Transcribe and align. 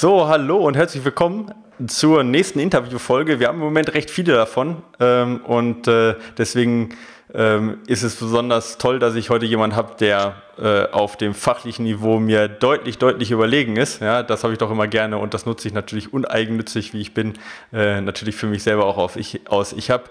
So, 0.00 0.28
hallo 0.28 0.56
und 0.56 0.78
herzlich 0.78 1.04
willkommen 1.04 1.52
zur 1.86 2.24
nächsten 2.24 2.58
Interviewfolge. 2.58 3.38
Wir 3.38 3.48
haben 3.48 3.58
im 3.58 3.64
Moment 3.64 3.92
recht 3.92 4.10
viele 4.10 4.32
davon 4.32 4.82
ähm, 4.98 5.42
und 5.44 5.88
äh, 5.88 6.14
deswegen 6.38 6.96
ähm, 7.34 7.80
ist 7.86 8.02
es 8.02 8.16
besonders 8.16 8.78
toll, 8.78 8.98
dass 8.98 9.14
ich 9.14 9.28
heute 9.28 9.44
jemanden 9.44 9.76
habe, 9.76 9.96
der 10.00 10.40
äh, 10.56 10.90
auf 10.90 11.18
dem 11.18 11.34
fachlichen 11.34 11.84
Niveau 11.84 12.18
mir 12.18 12.48
deutlich, 12.48 12.96
deutlich 12.96 13.30
überlegen 13.30 13.76
ist. 13.76 14.00
Ja, 14.00 14.22
das 14.22 14.42
habe 14.42 14.54
ich 14.54 14.58
doch 14.58 14.70
immer 14.70 14.88
gerne 14.88 15.18
und 15.18 15.34
das 15.34 15.44
nutze 15.44 15.68
ich 15.68 15.74
natürlich 15.74 16.14
uneigennützig, 16.14 16.94
wie 16.94 17.02
ich 17.02 17.12
bin, 17.12 17.34
äh, 17.70 18.00
natürlich 18.00 18.36
für 18.36 18.46
mich 18.46 18.62
selber 18.62 18.86
auch 18.86 18.96
auf 18.96 19.16
ich, 19.16 19.50
aus. 19.50 19.74
Ich 19.74 19.90
habe 19.90 20.04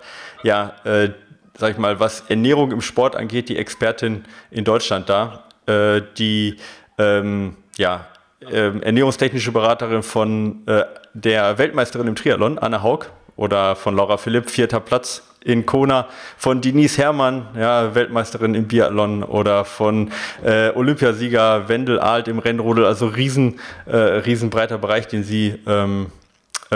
ja, 0.43 0.75
äh, 0.83 1.09
sag 1.57 1.71
ich 1.71 1.79
mal, 1.79 1.99
was 1.99 2.25
Ernährung 2.29 2.71
im 2.71 2.81
Sport 2.81 3.15
angeht, 3.15 3.49
die 3.49 3.57
Expertin 3.57 4.25
in 4.51 4.65
Deutschland 4.65 5.09
da, 5.09 5.45
äh, 5.65 6.03
die 6.15 6.57
ähm, 6.99 7.55
ja 7.79 8.05
äh, 8.41 8.79
ernährungstechnische 8.79 9.51
Beraterin 9.51 10.03
von 10.03 10.65
äh, 10.67 10.83
der 11.13 11.57
Weltmeisterin 11.57 12.07
im 12.07 12.15
Triathlon, 12.15 12.57
Anne 12.57 12.83
Haug, 12.83 13.07
oder 13.35 13.75
von 13.75 13.95
Laura 13.95 14.17
Philipp, 14.17 14.49
vierter 14.49 14.81
Platz 14.81 15.23
in 15.41 15.65
Kona, 15.65 16.07
von 16.37 16.59
Denise 16.59 16.97
Herrmann, 16.97 17.47
ja, 17.57 17.95
Weltmeisterin 17.95 18.55
im 18.55 18.67
Biathlon, 18.67 19.23
oder 19.23 19.63
von 19.63 20.11
äh, 20.43 20.71
Olympiasieger 20.71 21.69
Wendel 21.69 21.99
Alt 21.99 22.27
im 22.27 22.39
Rennrodel, 22.39 22.85
also 22.85 23.07
riesen, 23.07 23.59
äh, 23.85 23.95
riesenbreiter 23.95 24.77
Bereich, 24.77 25.07
den 25.07 25.23
sie 25.23 25.55
ähm, 25.65 26.07
äh, 26.07 26.18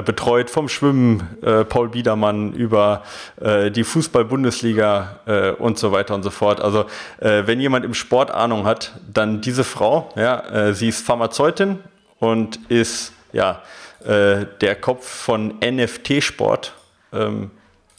betreut 0.02 0.50
vom 0.50 0.70
Schwimmen, 0.70 1.38
äh, 1.44 1.64
Paul 1.64 1.90
Biedermann 1.90 2.54
über 2.54 3.04
äh, 3.40 3.70
die 3.70 3.84
Fußball-Bundesliga 3.84 5.20
äh, 5.28 5.52
und 5.52 5.78
so 5.78 5.92
weiter 5.92 6.16
und 6.16 6.24
so 6.24 6.32
fort. 6.32 6.62
Also 6.62 6.86
äh, 7.20 7.44
wenn 7.46 7.60
jemand 7.60 7.86
im 7.86 7.94
Sport 7.94 8.32
Ahnung 8.32 8.66
hat, 8.66 8.94
dann 9.12 9.42
diese 9.42 9.64
Frau. 9.64 10.12
Ja, 10.16 10.40
äh, 10.50 10.74
sie 10.74 10.90
ist 10.90 11.06
Pharmazeutin 11.06 11.80
und 12.20 12.60
ist 12.70 13.14
ja 13.32 13.62
der 14.06 14.76
Kopf 14.82 15.08
von 15.08 15.60
NFT 15.64 16.22
Sport. 16.22 16.74
Ähm, 17.14 17.52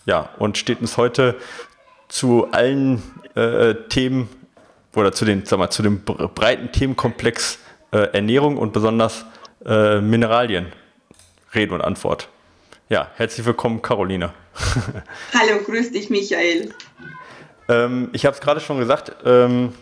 ja 0.04 0.28
und 0.38 0.58
steht 0.58 0.82
uns 0.82 0.98
heute 0.98 1.34
zu 2.08 2.48
allen 2.52 3.02
Themen 3.88 4.28
oder 4.94 5.12
zu 5.12 5.24
den, 5.24 5.46
sag 5.46 5.58
mal, 5.58 5.70
zu 5.70 5.82
dem 5.82 6.04
breiten 6.04 6.72
Themenkomplex 6.72 7.58
Ernährung 7.90 8.58
und 8.58 8.74
besonders 8.74 9.24
Mineralien 9.64 10.66
Rede 11.54 11.74
und 11.74 11.80
Antwort. 11.80 12.28
Ja, 12.88 13.08
herzlich 13.16 13.46
willkommen, 13.46 13.80
Caroline. 13.80 14.32
Hallo, 15.34 15.62
grüß 15.64 15.92
dich, 15.92 16.10
Michael. 16.10 16.70
Ähm, 17.68 18.10
ich 18.12 18.26
habe 18.26 18.34
es 18.34 18.40
gerade 18.40 18.60
schon 18.60 18.78
gesagt, 18.78 19.12
ähm, 19.24 19.72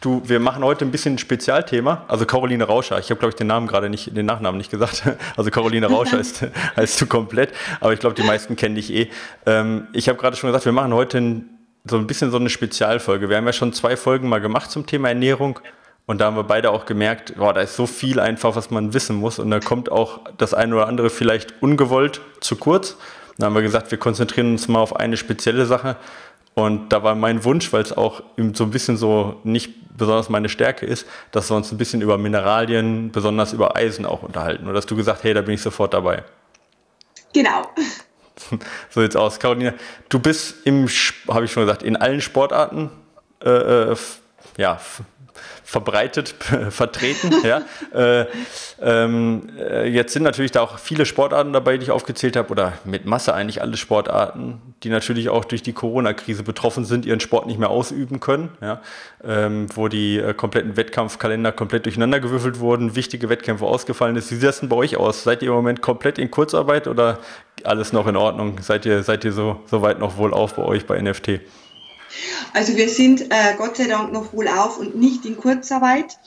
du, 0.00 0.22
wir 0.24 0.40
machen 0.40 0.62
heute 0.62 0.84
ein 0.84 0.90
bisschen 0.90 1.14
ein 1.14 1.18
Spezialthema. 1.18 2.04
Also 2.08 2.24
Caroline 2.26 2.64
Rauscher. 2.64 2.98
Ich 2.98 3.10
habe, 3.10 3.18
glaube 3.18 3.30
ich, 3.30 3.36
den 3.36 3.46
Namen 3.46 3.66
gerade 3.66 3.88
nicht, 3.90 4.16
den 4.16 4.26
Nachnamen 4.26 4.58
nicht 4.58 4.70
gesagt. 4.70 5.02
Also 5.36 5.50
Caroline 5.50 5.86
Rauscher 5.86 6.20
ist, 6.20 6.44
heißt 6.76 7.00
du 7.00 7.06
komplett. 7.06 7.52
Aber 7.80 7.92
ich 7.92 8.00
glaube, 8.00 8.14
die 8.14 8.22
meisten 8.22 8.54
kennen 8.56 8.74
dich 8.74 8.92
eh. 8.92 9.10
Ähm, 9.46 9.88
ich 9.92 10.08
habe 10.08 10.18
gerade 10.18 10.36
schon 10.36 10.48
gesagt, 10.48 10.64
wir 10.64 10.72
machen 10.72 10.92
heute 10.92 11.18
ein, 11.18 11.48
so 11.84 11.96
ein 11.96 12.06
bisschen 12.06 12.30
so 12.30 12.36
eine 12.36 12.50
Spezialfolge. 12.50 13.28
Wir 13.28 13.38
haben 13.38 13.46
ja 13.46 13.52
schon 13.52 13.72
zwei 13.72 13.96
Folgen 13.96 14.28
mal 14.28 14.40
gemacht 14.40 14.70
zum 14.70 14.86
Thema 14.86 15.08
Ernährung. 15.08 15.58
Und 16.06 16.20
da 16.20 16.26
haben 16.26 16.36
wir 16.36 16.44
beide 16.44 16.70
auch 16.70 16.84
gemerkt, 16.84 17.36
boah, 17.36 17.54
da 17.54 17.60
ist 17.60 17.76
so 17.76 17.86
viel 17.86 18.18
einfach, 18.18 18.56
was 18.56 18.70
man 18.70 18.92
wissen 18.92 19.16
muss. 19.16 19.38
Und 19.38 19.50
da 19.50 19.60
kommt 19.60 19.90
auch 19.90 20.20
das 20.36 20.52
eine 20.52 20.74
oder 20.74 20.88
andere 20.88 21.10
vielleicht 21.10 21.62
ungewollt 21.62 22.20
zu 22.40 22.56
kurz. 22.56 22.96
Dann 23.38 23.46
haben 23.46 23.54
wir 23.54 23.62
gesagt, 23.62 23.90
wir 23.90 23.98
konzentrieren 23.98 24.52
uns 24.52 24.68
mal 24.68 24.80
auf 24.80 24.96
eine 24.96 25.16
spezielle 25.16 25.64
Sache. 25.64 25.96
Und 26.54 26.90
da 26.92 27.02
war 27.02 27.14
mein 27.14 27.44
Wunsch, 27.44 27.72
weil 27.72 27.82
es 27.82 27.96
auch 27.96 28.22
so 28.52 28.64
ein 28.64 28.70
bisschen 28.70 28.96
so 28.96 29.40
nicht 29.44 29.96
besonders 29.96 30.28
meine 30.28 30.48
Stärke 30.48 30.84
ist, 30.84 31.06
dass 31.30 31.50
wir 31.50 31.56
uns 31.56 31.70
ein 31.72 31.78
bisschen 31.78 32.02
über 32.02 32.18
Mineralien, 32.18 33.10
besonders 33.10 33.52
über 33.52 33.76
Eisen 33.76 34.04
auch 34.04 34.22
unterhalten. 34.22 34.66
Und 34.66 34.74
dass 34.74 34.86
du 34.86 34.96
gesagt, 34.96 35.24
hey, 35.24 35.32
da 35.32 35.40
bin 35.40 35.54
ich 35.54 35.62
sofort 35.62 35.94
dabei. 35.94 36.24
Genau. 37.32 37.62
So 38.90 39.02
sieht's 39.02 39.14
aus. 39.14 39.38
Caroline, 39.38 39.74
du 40.08 40.18
bist 40.18 40.66
im, 40.66 40.88
habe 41.28 41.44
ich 41.44 41.52
schon 41.52 41.64
gesagt, 41.64 41.82
in 41.82 41.96
allen 41.96 42.20
Sportarten 42.20 42.90
äh, 43.44 43.50
äh 43.50 43.96
ja, 44.56 44.80
verbreitet, 45.72 46.34
vertreten. 46.68 47.32
ja. 47.44 47.62
Äh, 47.94 48.26
ähm, 48.82 49.48
äh, 49.58 49.88
jetzt 49.88 50.12
sind 50.12 50.22
natürlich 50.22 50.50
da 50.50 50.60
auch 50.60 50.78
viele 50.78 51.06
Sportarten 51.06 51.54
dabei, 51.54 51.78
die 51.78 51.84
ich 51.84 51.90
aufgezählt 51.90 52.36
habe, 52.36 52.50
oder 52.50 52.74
mit 52.84 53.06
Masse 53.06 53.32
eigentlich 53.32 53.62
alle 53.62 53.78
Sportarten, 53.78 54.60
die 54.82 54.90
natürlich 54.90 55.30
auch 55.30 55.46
durch 55.46 55.62
die 55.62 55.72
Corona-Krise 55.72 56.42
betroffen 56.42 56.84
sind, 56.84 57.06
ihren 57.06 57.20
Sport 57.20 57.46
nicht 57.46 57.58
mehr 57.58 57.70
ausüben 57.70 58.20
können, 58.20 58.50
ja. 58.60 58.82
Ähm, 59.24 59.66
wo 59.74 59.88
die 59.88 60.18
äh, 60.18 60.34
kompletten 60.34 60.76
Wettkampfkalender 60.76 61.52
komplett 61.52 61.86
durcheinander 61.86 62.20
gewürfelt 62.20 62.60
wurden, 62.60 62.94
wichtige 62.94 63.30
Wettkämpfe 63.30 63.64
ausgefallen 63.64 64.16
ist. 64.16 64.30
Wie 64.30 64.34
sieht 64.34 64.44
das 64.44 64.60
denn 64.60 64.68
bei 64.68 64.76
euch 64.76 64.98
aus? 64.98 65.24
Seid 65.24 65.42
ihr 65.42 65.48
im 65.48 65.54
Moment 65.54 65.80
komplett 65.80 66.18
in 66.18 66.30
Kurzarbeit 66.30 66.86
oder 66.86 67.18
alles 67.64 67.94
noch 67.94 68.06
in 68.06 68.16
Ordnung? 68.16 68.58
Seid 68.60 68.84
ihr, 68.84 69.02
seid 69.02 69.24
ihr 69.24 69.32
so, 69.32 69.62
so 69.64 69.80
weit 69.80 69.98
noch 69.98 70.18
wohl 70.18 70.34
auf 70.34 70.54
bei 70.54 70.64
euch 70.64 70.84
bei 70.84 71.00
NFT? 71.00 71.40
Also 72.52 72.76
wir 72.76 72.88
sind 72.88 73.22
äh, 73.30 73.54
Gott 73.56 73.76
sei 73.76 73.86
Dank 73.86 74.12
noch 74.12 74.32
wohl 74.32 74.48
auf 74.48 74.78
und 74.78 74.96
nicht 74.96 75.24
in 75.24 75.36
Kurzarbeit. 75.36 76.18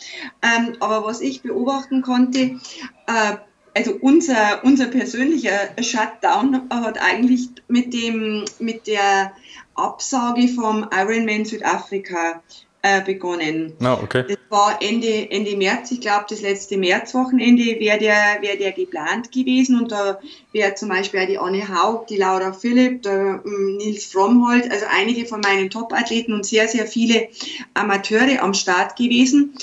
Ähm, 0.42 0.76
aber 0.80 1.06
was 1.06 1.22
ich 1.22 1.42
beobachten 1.42 2.02
konnte, 2.02 2.60
äh, 3.08 3.38
also 3.76 3.98
unser, 4.00 4.64
unser 4.64 4.86
persönlicher 4.88 5.70
Shutdown 5.82 6.70
hat 6.70 7.02
eigentlich 7.02 7.50
mit, 7.68 7.94
dem, 7.94 8.46
mit 8.60 8.88
der 8.88 9.34
Absage 9.76 10.48
vom 10.48 10.88
Ironman 10.94 11.44
Südafrika 11.44 12.42
äh, 12.86 13.02
begonnen. 13.02 13.74
Ah, 13.82 13.96
okay. 13.96 14.26
Das 14.28 14.38
war 14.50 14.78
Ende, 14.80 15.32
Ende 15.32 15.58
März, 15.58 15.90
ich 15.90 16.02
glaube 16.02 16.26
das 16.30 16.42
letzte 16.42 16.78
Märzwochenende 16.78 17.80
wäre 17.80 17.98
der, 17.98 18.38
wär 18.42 18.58
der 18.58 18.74
geplant 18.74 19.32
gewesen 19.32 19.80
und 19.82 19.92
da 19.92 20.20
wäre 20.52 20.76
zum 20.76 20.90
Beispiel 20.90 21.22
auch 21.22 21.26
die 21.26 21.40
Anne 21.40 21.68
Haug, 21.68 22.06
die 22.08 22.18
Laura 22.18 22.54
Philipp, 22.54 23.02
der 23.02 23.42
ähm, 23.44 23.78
Nils 23.78 24.06
Frommholt, 24.06 24.70
also 24.72 24.86
einige 24.96 25.26
von 25.26 25.42
meinen 25.42 25.72
Top-Athleten 25.72 26.34
und 26.34 26.46
sehr, 26.46 26.68
sehr 26.68 26.86
viele 26.86 27.28
Amateure 27.74 28.44
am 28.44 28.54
Start 28.54 28.96
gewesen. 28.96 29.56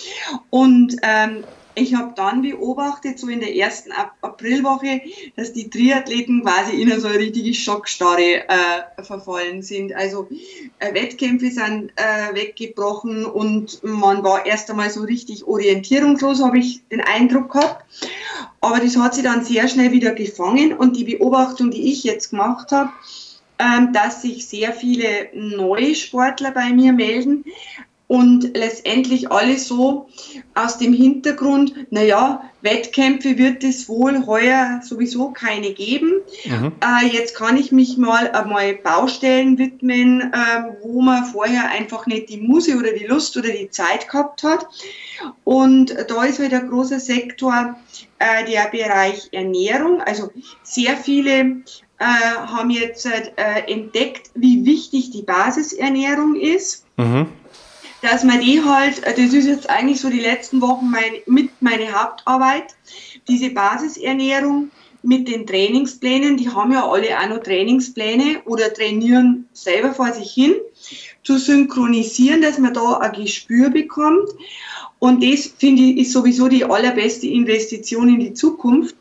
Und 0.50 0.96
ähm, 1.04 1.44
ich 1.74 1.94
habe 1.94 2.12
dann 2.14 2.42
beobachtet, 2.42 3.18
so 3.18 3.28
in 3.28 3.40
der 3.40 3.54
ersten 3.54 3.92
Aprilwoche, 4.20 5.00
dass 5.36 5.52
die 5.52 5.70
Triathleten 5.70 6.42
quasi 6.42 6.80
in 6.80 7.00
so 7.00 7.08
eine 7.08 7.18
richtige 7.18 7.54
Schockstarre 7.54 8.44
äh, 8.48 9.02
verfallen 9.02 9.62
sind. 9.62 9.94
Also 9.94 10.28
äh, 10.78 10.92
Wettkämpfe 10.94 11.50
sind 11.50 11.92
äh, 11.96 12.34
weggebrochen 12.34 13.24
und 13.24 13.82
man 13.82 14.22
war 14.22 14.44
erst 14.44 14.70
einmal 14.70 14.90
so 14.90 15.02
richtig 15.02 15.46
orientierungslos, 15.46 16.42
habe 16.42 16.58
ich 16.58 16.86
den 16.88 17.00
Eindruck 17.00 17.52
gehabt. 17.52 17.84
Aber 18.60 18.78
das 18.78 18.96
hat 18.96 19.14
sich 19.14 19.24
dann 19.24 19.44
sehr 19.44 19.68
schnell 19.68 19.92
wieder 19.92 20.12
gefangen 20.12 20.72
und 20.72 20.96
die 20.96 21.04
Beobachtung, 21.04 21.70
die 21.70 21.90
ich 21.90 22.04
jetzt 22.04 22.30
gemacht 22.30 22.70
habe, 22.70 22.90
ähm, 23.58 23.92
dass 23.92 24.22
sich 24.22 24.46
sehr 24.46 24.72
viele 24.72 25.28
neue 25.34 25.94
Sportler 25.94 26.50
bei 26.50 26.70
mir 26.70 26.92
melden, 26.92 27.44
und 28.12 28.54
letztendlich 28.54 29.32
alles 29.32 29.66
so 29.66 30.06
aus 30.52 30.76
dem 30.76 30.92
Hintergrund, 30.92 31.90
naja, 31.90 32.42
Wettkämpfe 32.60 33.38
wird 33.38 33.64
es 33.64 33.88
wohl 33.88 34.26
heuer 34.26 34.82
sowieso 34.84 35.30
keine 35.30 35.72
geben. 35.72 36.20
Mhm. 36.44 36.72
Äh, 36.82 37.06
jetzt 37.06 37.34
kann 37.34 37.56
ich 37.56 37.72
mich 37.72 37.96
mal 37.96 38.30
einmal 38.32 38.74
Baustellen 38.74 39.56
widmen, 39.56 40.30
äh, 40.30 40.74
wo 40.82 41.00
man 41.00 41.24
vorher 41.24 41.70
einfach 41.70 42.04
nicht 42.04 42.28
die 42.28 42.36
Muse 42.36 42.76
oder 42.76 42.92
die 42.92 43.06
Lust 43.06 43.34
oder 43.38 43.48
die 43.48 43.70
Zeit 43.70 44.10
gehabt 44.10 44.42
hat. 44.42 44.66
Und 45.44 45.96
da 46.08 46.24
ist 46.24 46.38
halt 46.38 46.52
ein 46.52 46.68
großer 46.68 47.00
Sektor 47.00 47.76
äh, 48.18 48.44
der 48.44 48.68
Bereich 48.68 49.30
Ernährung. 49.32 50.02
Also 50.02 50.30
sehr 50.62 50.98
viele 50.98 51.62
äh, 51.98 52.04
haben 52.04 52.68
jetzt 52.68 53.06
äh, 53.06 53.22
entdeckt, 53.68 54.32
wie 54.34 54.66
wichtig 54.66 55.12
die 55.12 55.22
Basisernährung 55.22 56.36
ist. 56.36 56.84
Mhm 56.98 57.28
dass 58.02 58.24
man 58.24 58.40
die 58.40 58.62
halt, 58.62 59.02
äh, 59.04 59.14
das 59.14 59.32
ist 59.32 59.46
jetzt 59.46 59.70
eigentlich 59.70 60.00
so 60.00 60.10
die 60.10 60.20
letzten 60.20 60.60
Wochen 60.60 60.90
mein, 60.90 61.12
mit 61.26 61.50
meine 61.60 61.92
Hauptarbeit, 61.92 62.74
diese 63.28 63.50
Basisernährung 63.50 64.70
mit 65.04 65.26
den 65.26 65.46
Trainingsplänen, 65.46 66.36
die 66.36 66.48
haben 66.48 66.72
ja 66.72 66.88
alle 66.88 67.18
auch 67.18 67.28
noch 67.28 67.42
Trainingspläne 67.42 68.42
oder 68.44 68.72
trainieren 68.72 69.48
selber 69.52 69.94
vor 69.94 70.12
sich 70.12 70.32
hin, 70.32 70.54
zu 71.24 71.38
synchronisieren, 71.38 72.42
dass 72.42 72.58
man 72.58 72.74
da 72.74 72.98
ein 72.98 73.12
Gespür 73.12 73.70
bekommt. 73.70 74.28
Und 74.98 75.24
das 75.24 75.46
finde 75.58 75.82
ich 75.82 75.98
ist 75.98 76.12
sowieso 76.12 76.46
die 76.46 76.64
allerbeste 76.64 77.26
Investition 77.26 78.08
in 78.08 78.20
die 78.20 78.34
Zukunft. 78.34 78.94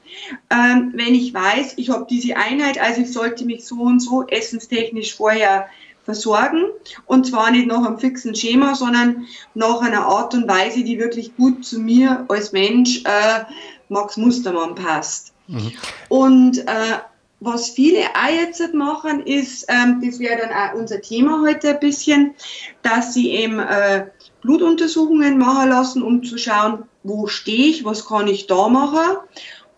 Ähm, 0.49 0.93
wenn 0.95 1.13
ich 1.13 1.33
weiß, 1.33 1.73
ich 1.77 1.89
habe 1.89 2.07
diese 2.09 2.35
Einheit, 2.35 2.79
also 2.79 3.01
ich 3.01 3.11
sollte 3.11 3.45
mich 3.45 3.65
so 3.65 3.81
und 3.81 3.99
so 3.99 4.25
essenstechnisch 4.27 5.15
vorher 5.15 5.67
versorgen 6.03 6.65
und 7.05 7.27
zwar 7.27 7.51
nicht 7.51 7.67
nach 7.67 7.85
einem 7.85 7.99
fixen 7.99 8.35
Schema, 8.35 8.75
sondern 8.75 9.27
nach 9.53 9.81
einer 9.81 10.05
Art 10.05 10.33
und 10.33 10.47
Weise, 10.47 10.83
die 10.83 10.99
wirklich 10.99 11.35
gut 11.37 11.63
zu 11.65 11.79
mir 11.79 12.25
als 12.27 12.51
Mensch, 12.51 13.03
äh, 13.05 13.45
Max 13.89 14.17
Mustermann 14.17 14.75
passt. 14.75 15.33
Mhm. 15.47 15.71
Und 16.09 16.57
äh, 16.59 16.97
was 17.39 17.69
viele 17.69 18.01
auch 18.01 18.31
jetzt 18.31 18.73
machen, 18.73 19.25
ist, 19.25 19.65
ähm, 19.67 20.01
das 20.03 20.19
wäre 20.19 20.37
dann 20.37 20.51
auch 20.51 20.79
unser 20.79 21.01
Thema 21.01 21.41
heute 21.41 21.69
ein 21.69 21.79
bisschen, 21.79 22.35
dass 22.83 23.13
sie 23.13 23.31
eben 23.31 23.59
äh, 23.59 24.05
Blutuntersuchungen 24.41 25.37
machen 25.37 25.69
lassen, 25.69 26.03
um 26.03 26.23
zu 26.23 26.37
schauen, 26.37 26.83
wo 27.03 27.27
stehe 27.27 27.67
ich, 27.67 27.83
was 27.83 28.05
kann 28.05 28.27
ich 28.27 28.47
da 28.47 28.69
machen 28.69 29.17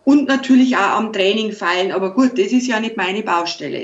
und 0.03 0.27
natürlich 0.27 0.75
auch 0.75 0.97
am 0.97 1.13
Training 1.13 1.53
feilen. 1.53 1.91
Aber 1.91 2.13
gut, 2.13 2.37
das 2.37 2.51
ist 2.51 2.67
ja 2.67 2.79
nicht 2.79 2.97
meine 2.97 3.23
Baustelle. 3.23 3.83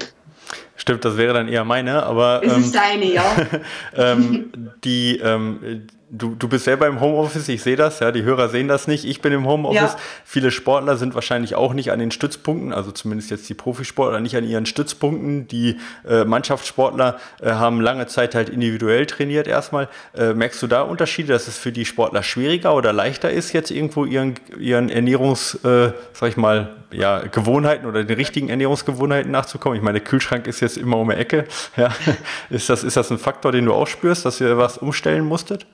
Stimmt, 0.89 1.05
das 1.05 1.17
wäre 1.17 1.35
dann 1.35 1.47
eher 1.47 1.65
meine, 1.65 2.01
aber. 2.01 2.41
Es 2.43 2.51
ähm, 2.51 2.61
ist 2.61 2.73
deine, 2.73 3.13
ja. 3.13 3.23
ähm, 3.95 4.51
die, 4.83 5.19
ähm, 5.19 5.85
du, 6.11 6.35
du 6.35 6.47
bist 6.47 6.65
selber 6.65 6.87
im 6.87 6.99
Homeoffice, 6.99 7.47
ich 7.49 7.61
sehe 7.61 7.75
das, 7.75 7.99
ja, 7.99 8.11
die 8.11 8.23
Hörer 8.23 8.49
sehen 8.49 8.67
das 8.67 8.87
nicht. 8.87 9.05
Ich 9.05 9.21
bin 9.21 9.33
im 9.33 9.47
Homeoffice. 9.47 9.93
Ja. 9.93 9.97
Viele 10.25 10.51
Sportler 10.51 10.97
sind 10.97 11.15
wahrscheinlich 11.15 11.55
auch 11.55 11.73
nicht 11.73 11.91
an 11.91 11.99
den 11.99 12.11
Stützpunkten, 12.11 12.73
also 12.73 12.91
zumindest 12.91 13.31
jetzt 13.31 13.47
die 13.49 13.53
Profisportler 13.53 14.19
nicht 14.19 14.35
an 14.35 14.47
ihren 14.47 14.65
Stützpunkten. 14.65 15.47
Die 15.47 15.77
äh, 16.07 16.25
Mannschaftssportler 16.25 17.19
äh, 17.41 17.51
haben 17.51 17.81
lange 17.81 18.07
Zeit 18.07 18.35
halt 18.35 18.49
individuell 18.49 19.05
trainiert 19.05 19.47
erstmal. 19.47 19.87
Äh, 20.15 20.33
merkst 20.33 20.61
du 20.61 20.67
da 20.67 20.81
Unterschiede, 20.81 21.33
dass 21.33 21.47
es 21.47 21.57
für 21.57 21.71
die 21.71 21.85
Sportler 21.85 22.23
schwieriger 22.23 22.75
oder 22.75 22.93
leichter 22.93 23.29
ist, 23.29 23.53
jetzt 23.53 23.71
irgendwo 23.71 24.05
ihren, 24.05 24.35
ihren 24.57 24.89
Ernährungs, 24.89 25.55
äh, 25.63 25.91
sag 26.13 26.29
ich 26.29 26.37
mal, 26.37 26.75
ja, 26.91 27.19
Gewohnheiten 27.19 27.85
oder 27.85 28.03
den 28.03 28.15
richtigen 28.15 28.49
Ernährungsgewohnheiten 28.49 29.31
nachzukommen? 29.31 29.77
Ich 29.77 29.83
meine, 29.83 29.99
der 29.99 30.07
Kühlschrank 30.07 30.47
ist 30.47 30.59
jetzt 30.59 30.77
immer 30.77 30.97
um 30.97 31.09
die 31.09 31.15
Ecke. 31.15 31.45
Ja. 31.77 31.89
Ist, 32.49 32.69
das, 32.69 32.83
ist 32.83 32.97
das 32.97 33.11
ein 33.11 33.19
Faktor, 33.19 33.51
den 33.51 33.65
du 33.65 33.73
auch 33.73 33.87
spürst, 33.87 34.25
dass 34.25 34.41
ihr 34.41 34.57
was 34.57 34.77
umstellen 34.77 35.25
musstet? 35.25 35.65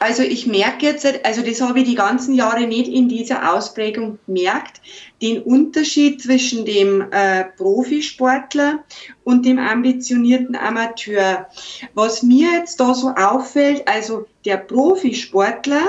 Also 0.00 0.22
ich 0.22 0.46
merke 0.46 0.86
jetzt, 0.86 1.06
also 1.24 1.42
das 1.42 1.60
habe 1.60 1.80
ich 1.80 1.88
die 1.88 1.94
ganzen 1.94 2.34
Jahre 2.34 2.66
nicht 2.66 2.88
in 2.88 3.08
dieser 3.08 3.52
Ausprägung 3.52 4.18
gemerkt, 4.26 4.80
den 5.20 5.42
Unterschied 5.42 6.22
zwischen 6.22 6.64
dem 6.64 7.10
äh, 7.10 7.44
Profisportler 7.56 8.84
und 9.24 9.44
dem 9.44 9.58
ambitionierten 9.58 10.54
Amateur. 10.54 11.48
Was 11.94 12.22
mir 12.22 12.52
jetzt 12.52 12.78
da 12.78 12.94
so 12.94 13.08
auffällt, 13.08 13.88
also 13.88 14.26
der 14.44 14.58
Profisportler, 14.58 15.82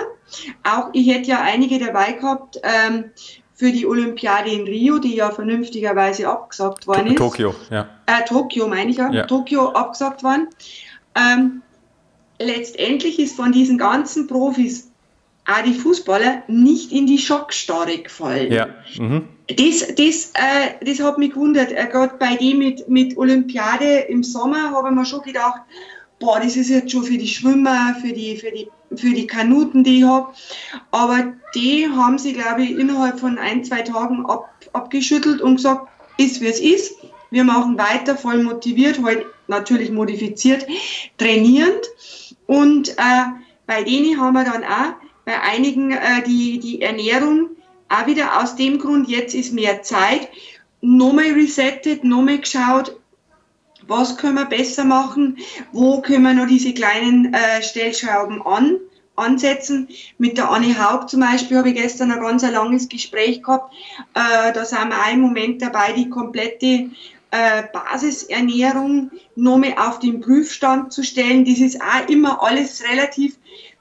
auch 0.64 0.90
ich 0.94 1.08
hätte 1.08 1.30
ja 1.30 1.42
einige 1.42 1.80
dabei 1.80 2.14
gehabt 2.14 2.60
ähm, 2.64 3.12
für 3.54 3.72
die 3.72 3.86
Olympiade 3.86 4.50
in 4.50 4.64
Rio, 4.64 5.00
die 5.00 5.16
ja 5.16 5.32
vernünftigerweise 5.32 6.28
abgesagt 6.28 6.88
worden 6.88 7.08
ist. 7.08 7.18
Tokio, 7.18 7.54
ja. 7.70 7.90
Äh, 8.06 8.24
Tokio 8.26 8.68
meine 8.68 8.90
ich 8.90 8.98
ja, 8.98 9.12
ja. 9.12 9.26
Tokio 9.26 9.70
abgesagt 9.70 10.24
worden. 10.24 10.48
Ähm, 11.16 11.62
letztendlich 12.40 13.20
ist 13.20 13.36
von 13.36 13.52
diesen 13.52 13.78
ganzen 13.78 14.28
Profis 14.28 14.90
auch 15.46 15.64
die 15.64 15.74
Fußballer 15.74 16.44
nicht 16.48 16.92
in 16.92 17.08
die 17.08 17.18
Schockstarre 17.18 17.98
gefallen. 18.00 18.52
Ja. 18.52 18.68
Mhm. 18.98 19.28
Das, 19.48 19.80
das, 19.96 20.32
äh, 20.36 20.86
das 20.86 21.00
hat 21.00 21.18
mich 21.18 21.32
gewundert. 21.32 21.72
Äh, 21.72 21.88
Gerade 21.92 22.16
bei 22.20 22.36
dem 22.36 22.60
mit, 22.60 22.88
mit 22.88 23.18
Olympiade 23.18 24.00
im 24.10 24.24
Sommer 24.24 24.72
habe 24.72 24.90
ich 24.90 24.96
mir 24.96 25.06
schon 25.06 25.24
gedacht, 25.24 25.62
boah, 26.20 26.40
das 26.40 26.56
ist 26.56 26.70
jetzt 26.70 26.92
schon 26.92 27.04
für 27.04 27.18
die 27.18 27.28
Schwimmer, 27.28 27.96
für 28.00 28.14
die, 28.14 28.38
für 28.38 28.52
die, 28.52 28.70
für 28.96 29.10
die 29.10 29.26
Kanuten, 29.26 29.84
die 29.84 30.00
ich 30.00 30.04
habe. 30.04 30.34
Aber 30.92 31.34
die 31.56 31.88
haben 31.88 32.20
sie, 32.20 32.34
glaube 32.34 32.64
ich, 32.64 32.72
innerhalb 32.72 33.20
von 33.20 33.40
ein, 33.40 33.64
zwei 33.64 33.82
Tagen 33.82 34.26
ab, 34.28 34.50
abgeschüttelt 34.74 35.42
und 35.42 35.56
gesagt, 35.56 35.88
ist 36.18 36.42
wie 36.42 36.48
es 36.48 36.60
ist. 36.60 36.96
Wir 37.32 37.44
machen 37.44 37.78
weiter, 37.78 38.16
voll 38.16 38.44
motiviert, 38.44 39.00
heute 39.04 39.26
natürlich 39.48 39.92
modifiziert, 39.92 40.66
trainierend. 41.18 41.82
Und 42.50 42.98
äh, 42.98 43.26
bei 43.68 43.84
denen 43.84 44.20
haben 44.20 44.34
wir 44.34 44.44
dann 44.44 44.64
auch 44.64 44.96
bei 45.24 45.40
einigen 45.40 45.92
äh, 45.92 46.24
die, 46.26 46.58
die 46.58 46.82
Ernährung 46.82 47.52
auch 47.90 48.08
wieder 48.08 48.42
aus 48.42 48.56
dem 48.56 48.80
Grund, 48.80 49.08
jetzt 49.08 49.36
ist 49.36 49.54
mehr 49.54 49.84
Zeit, 49.84 50.30
nochmal 50.82 51.34
resettet, 51.34 52.04
nochmal 52.04 52.40
geschaut, 52.40 52.98
was 53.86 54.18
können 54.18 54.34
wir 54.34 54.46
besser 54.46 54.84
machen, 54.84 55.38
wo 55.74 56.02
können 56.02 56.24
wir 56.24 56.34
noch 56.34 56.48
diese 56.48 56.74
kleinen 56.74 57.36
äh, 57.36 57.62
Stellschrauben 57.62 58.42
an, 58.42 58.78
ansetzen. 59.16 59.88
Mit 60.18 60.40
der 60.40 60.50
Anne 60.50 60.74
Haug 60.80 61.08
zum 61.08 61.20
Beispiel 61.20 61.60
habe 61.60 61.70
ich 61.70 61.76
gestern 61.76 62.12
ein 62.12 62.20
ganz 62.20 62.44
ein 62.44 62.54
langes 62.54 62.90
Gespräch 62.90 63.44
gehabt. 63.44 63.76
Äh, 64.16 64.54
da 64.54 64.66
sind 64.66 64.90
wir 64.90 64.98
auch 64.98 65.14
im 65.14 65.22
Moment 65.22 65.62
dabei, 65.62 65.92
die 65.92 66.10
komplette 66.10 66.90
äh, 67.32 67.64
Basisernährung 67.72 69.12
nochmal 69.36 69.76
auf 69.78 70.00
den 70.00 70.22
Prüfstand 70.22 70.94
zu 70.94 71.04
stellen. 71.04 71.46
Das 71.46 71.60
ist 71.60 71.80
auch 71.82 72.08
immer 72.10 72.42
alles 72.44 72.84
relativ 72.84 73.38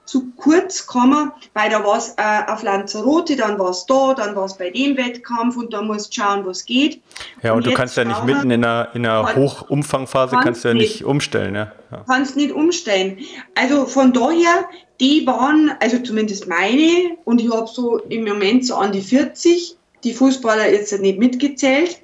zu 0.09 0.33
kurz 0.37 0.87
gekommen, 0.87 1.33
weil 1.53 1.69
da 1.69 1.85
war 1.85 1.99
es 1.99 2.15
äh, 2.17 2.51
auf 2.51 2.63
Lanzarote, 2.63 3.37
dann 3.37 3.59
war 3.59 3.71
es 3.71 3.85
da, 3.85 4.15
dann 4.15 4.35
war 4.35 4.47
es 4.47 4.57
bei 4.57 4.71
dem 4.71 4.97
Wettkampf 4.97 5.57
und 5.57 5.75
da 5.75 5.83
musst 5.83 6.17
du 6.17 6.23
schauen, 6.23 6.47
was 6.47 6.65
geht. 6.65 7.03
Ja, 7.43 7.53
und, 7.53 7.59
und 7.59 7.67
du 7.67 7.75
kannst 7.75 7.97
ja 7.99 8.05
nicht 8.05 8.25
mitten 8.25 8.51
in 8.51 8.65
einer, 8.65 8.89
in 8.95 9.05
einer 9.05 9.37
Hochumfangphase 9.37 10.33
kannst, 10.33 10.45
kannst 10.45 10.65
du 10.65 10.69
ja 10.69 10.75
nicht, 10.75 10.93
nicht 10.95 11.05
umstellen. 11.05 11.55
Ja. 11.55 11.73
ja. 11.91 12.05
Kannst 12.07 12.37
nicht 12.37 12.53
umstellen. 12.53 13.19
Also 13.55 13.85
von 13.85 14.15
daher, 14.15 14.65
die 14.99 15.27
waren, 15.27 15.73
also 15.79 15.99
zumindest 15.99 16.49
meine, 16.49 17.19
und 17.25 17.43
ich 17.43 17.53
habe 17.53 17.67
so 17.67 17.99
im 17.99 18.25
Moment 18.25 18.65
so 18.65 18.77
an 18.77 18.93
die 18.93 19.03
40, 19.03 19.77
die 20.05 20.15
Fußballer 20.15 20.71
jetzt 20.71 20.99
nicht 20.99 21.19
mitgezählt, 21.19 22.01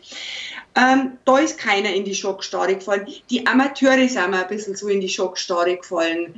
ähm, 0.77 1.13
da 1.25 1.39
ist 1.39 1.59
keiner 1.59 1.93
in 1.93 2.05
die 2.05 2.15
Schockstarre 2.15 2.75
gefallen. 2.75 3.07
Die 3.31 3.47
Amateure 3.47 4.09
sind 4.09 4.31
mir 4.31 4.43
ein 4.43 4.49
bisschen 4.49 4.75
so 4.75 4.89
in 4.89 5.01
die 5.01 5.09
Schockstarre 5.09 5.77
gefallen. 5.77 6.35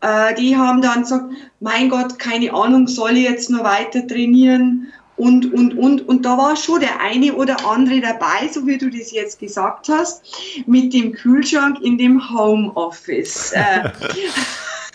Äh, 0.00 0.34
die 0.34 0.56
haben 0.56 0.82
dann 0.82 1.02
gesagt, 1.02 1.32
mein 1.60 1.88
Gott, 1.88 2.18
keine 2.18 2.52
Ahnung, 2.52 2.86
soll 2.86 3.16
ich 3.16 3.24
jetzt 3.24 3.50
noch 3.50 3.64
weiter 3.64 4.06
trainieren? 4.06 4.92
Und, 5.16 5.52
und, 5.52 5.76
und, 5.76 6.06
und 6.06 6.24
da 6.24 6.38
war 6.38 6.54
schon 6.54 6.80
der 6.80 7.00
eine 7.00 7.34
oder 7.34 7.66
andere 7.66 8.00
dabei, 8.00 8.46
so 8.52 8.64
wie 8.66 8.78
du 8.78 8.88
das 8.88 9.10
jetzt 9.10 9.40
gesagt 9.40 9.88
hast, 9.88 10.22
mit 10.66 10.92
dem 10.92 11.12
Kühlschrank 11.12 11.80
in 11.82 11.98
dem 11.98 12.30
Homeoffice. 12.30 13.52
Äh, 13.52 13.90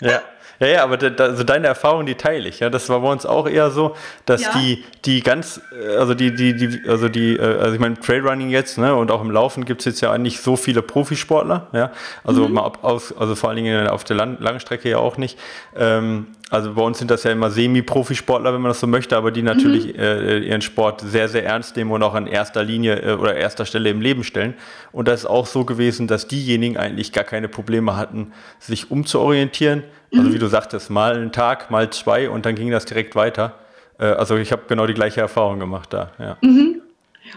ja. 0.00 0.22
Ja, 0.60 0.66
ja, 0.66 0.82
aber 0.84 0.96
da, 0.96 1.24
also 1.24 1.44
deine 1.44 1.66
Erfahrung, 1.66 2.06
die 2.06 2.14
teile 2.14 2.48
ich. 2.48 2.60
Ja, 2.60 2.70
das 2.70 2.88
war 2.88 3.00
bei 3.00 3.10
uns 3.10 3.26
auch 3.26 3.48
eher 3.48 3.70
so, 3.70 3.96
dass 4.26 4.42
ja. 4.42 4.52
die, 4.56 4.84
die 5.04 5.22
ganz, 5.22 5.60
äh, 5.72 5.96
also 5.96 6.14
die, 6.14 6.34
die, 6.34 6.54
die, 6.54 6.88
also 6.88 7.08
die, 7.08 7.36
äh, 7.36 7.58
also 7.58 7.74
ich 7.74 7.80
meine, 7.80 7.98
Trailrunning 7.98 8.50
jetzt, 8.50 8.78
ne, 8.78 8.94
und 8.94 9.10
auch 9.10 9.22
im 9.22 9.30
Laufen 9.30 9.64
gibt 9.64 9.80
es 9.80 9.84
jetzt 9.86 10.00
ja 10.00 10.16
nicht 10.18 10.40
so 10.40 10.56
viele 10.56 10.82
Profisportler, 10.82 11.68
ja. 11.72 11.90
Also 12.22 12.46
mhm. 12.46 12.54
mal 12.54 12.64
ab, 12.64 12.78
aus, 12.82 13.16
also 13.16 13.34
vor 13.34 13.50
allen 13.50 13.56
Dingen 13.56 13.88
auf 13.88 14.04
der 14.04 14.16
Lang 14.16 14.38
Langstrecke 14.40 14.88
ja 14.88 14.98
auch 14.98 15.16
nicht. 15.16 15.38
Ähm, 15.76 16.28
also 16.54 16.74
bei 16.74 16.82
uns 16.82 16.98
sind 16.98 17.10
das 17.10 17.24
ja 17.24 17.32
immer 17.32 17.50
Semi-Profisportler, 17.50 18.54
wenn 18.54 18.60
man 18.60 18.70
das 18.70 18.78
so 18.78 18.86
möchte, 18.86 19.16
aber 19.16 19.32
die 19.32 19.42
natürlich 19.42 19.88
mhm. 19.88 19.98
äh, 19.98 20.38
ihren 20.38 20.62
Sport 20.62 21.00
sehr, 21.00 21.28
sehr 21.28 21.44
ernst 21.44 21.74
nehmen 21.74 21.90
und 21.90 22.02
auch 22.04 22.14
an 22.14 22.28
erster 22.28 22.62
Linie 22.62 23.00
äh, 23.02 23.12
oder 23.14 23.34
erster 23.34 23.66
Stelle 23.66 23.90
im 23.90 24.00
Leben 24.00 24.22
stellen. 24.22 24.54
Und 24.92 25.08
das 25.08 25.20
ist 25.20 25.26
auch 25.26 25.46
so 25.46 25.64
gewesen, 25.64 26.06
dass 26.06 26.28
diejenigen 26.28 26.76
eigentlich 26.76 27.12
gar 27.12 27.24
keine 27.24 27.48
Probleme 27.48 27.96
hatten, 27.96 28.32
sich 28.60 28.92
umzuorientieren. 28.92 29.80
Also 29.80 29.90
mhm. 30.12 30.20
Also 30.20 30.34
wie 30.34 30.38
du 30.38 30.46
sagtest, 30.46 30.90
mal 30.90 31.16
einen 31.16 31.32
Tag, 31.32 31.72
mal 31.72 31.90
zwei 31.90 32.30
und 32.30 32.46
dann 32.46 32.54
ging 32.54 32.70
das 32.70 32.84
direkt 32.84 33.16
weiter. 33.16 33.58
Äh, 33.98 34.04
also 34.04 34.36
ich 34.36 34.52
habe 34.52 34.62
genau 34.68 34.86
die 34.86 34.94
gleiche 34.94 35.20
Erfahrung 35.20 35.58
gemacht 35.58 35.92
da. 35.92 36.12
Ja. 36.20 36.36
Mhm. 36.40 36.82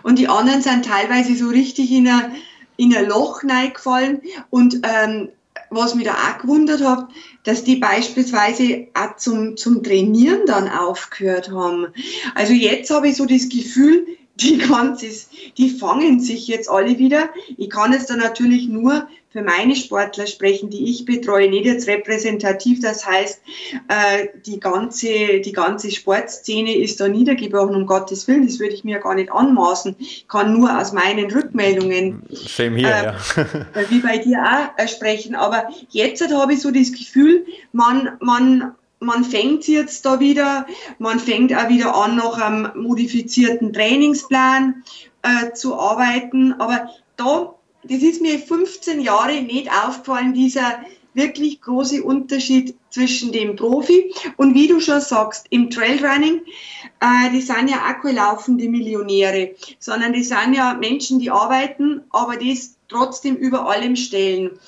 Und 0.03 0.19
die 0.19 0.27
anderen 0.27 0.61
sind 0.61 0.85
teilweise 0.85 1.35
so 1.35 1.49
richtig 1.49 1.91
in 1.91 2.07
ein, 2.07 2.35
in 2.75 2.95
ein 2.95 3.07
Loch 3.07 3.41
reingefallen 3.43 4.21
und 4.51 4.75
ähm, 4.83 5.29
was 5.69 5.95
mich 5.95 6.05
da 6.05 6.13
auch 6.13 6.41
gewundert 6.41 6.83
hat, 6.83 7.07
dass 7.43 7.63
die 7.63 7.77
beispielsweise 7.77 8.87
auch 8.93 9.15
zum, 9.17 9.57
zum 9.57 9.83
Trainieren 9.83 10.45
dann 10.45 10.69
aufgehört 10.69 11.51
haben. 11.51 11.87
Also 12.35 12.53
jetzt 12.53 12.89
habe 12.89 13.09
ich 13.09 13.15
so 13.15 13.25
das 13.25 13.49
Gefühl, 13.49 14.07
die 14.35 14.57
ganzes, 14.69 15.29
die 15.57 15.69
fangen 15.69 16.19
sich 16.19 16.47
jetzt 16.47 16.69
alle 16.69 16.97
wieder. 16.97 17.29
Ich 17.57 17.69
kann 17.69 17.93
jetzt 17.93 18.09
da 18.09 18.15
natürlich 18.15 18.67
nur 18.67 19.07
für 19.37 19.43
meine 19.43 19.75
Sportler 19.75 20.25
sprechen, 20.25 20.71
die 20.71 20.89
ich 20.89 21.05
betreue, 21.05 21.47
nicht 21.47 21.65
jetzt 21.65 21.87
repräsentativ. 21.87 22.79
Das 22.79 23.05
heißt, 23.05 23.39
äh, 23.87 24.29
die 24.47 24.59
ganze, 24.59 25.41
die 25.41 25.51
ganze 25.51 25.91
Sportszene 25.91 26.75
ist 26.75 26.99
da 26.99 27.07
niedergebrochen, 27.07 27.75
um 27.75 27.85
Gottes 27.85 28.27
Willen. 28.27 28.47
Das 28.47 28.59
würde 28.59 28.73
ich 28.73 28.83
mir 28.83 28.97
gar 28.97 29.13
nicht 29.13 29.31
anmaßen. 29.31 29.95
Ich 29.99 30.27
kann 30.27 30.53
nur 30.53 30.75
aus 30.75 30.91
meinen 30.91 31.31
Rückmeldungen, 31.31 32.23
Same 32.31 32.77
here, 32.77 33.15
äh, 33.35 33.81
ja. 33.81 33.89
wie 33.89 33.99
bei 33.99 34.17
dir 34.17 34.41
auch, 34.41 34.83
äh, 34.83 34.87
sprechen. 34.87 35.35
Aber 35.35 35.69
jetzt 35.89 36.27
habe 36.33 36.53
ich 36.53 36.61
so 36.61 36.71
das 36.71 36.91
Gefühl, 36.91 37.45
man, 37.73 38.17
man, 38.19 38.73
man 38.99 39.23
fängt 39.23 39.67
jetzt 39.67 40.03
da 40.07 40.19
wieder, 40.19 40.65
man 40.97 41.19
fängt 41.19 41.55
auch 41.55 41.69
wieder 41.69 41.95
an, 41.95 42.15
nach 42.15 42.41
einem 42.41 42.71
modifizierten 42.73 43.71
Trainingsplan 43.71 44.83
äh, 45.21 45.53
zu 45.53 45.79
arbeiten. 45.79 46.53
Aber 46.53 46.89
da 47.17 47.53
das 47.89 48.01
ist 48.03 48.21
mir 48.21 48.39
15 48.39 49.01
Jahre 49.01 49.41
nicht 49.41 49.69
aufgefallen, 49.71 50.33
dieser, 50.33 50.79
wirklich 51.17 51.61
große 51.61 52.03
Unterschied 52.03 52.75
zwischen 52.91 53.31
dem 53.31 53.55
Profi 53.55 54.13
und 54.37 54.53
wie 54.53 54.67
du 54.67 54.79
schon 54.79 55.01
sagst, 55.01 55.47
im 55.49 55.71
Trailrunning, 55.71 56.41
äh, 56.99 57.31
die 57.33 57.41
sind 57.41 57.69
ja 57.69 57.77
auch 57.77 58.01
keine 58.03 58.19
laufende 58.19 58.69
Millionäre, 58.69 59.55
sondern 59.79 60.13
die 60.13 60.23
sind 60.23 60.53
ja 60.53 60.75
Menschen, 60.75 61.19
die 61.19 61.31
arbeiten, 61.31 62.03
aber 62.11 62.37
das 62.37 62.77
trotzdem 62.87 63.35
über 63.35 63.67
allem 63.67 63.95
stellen. 63.95 64.59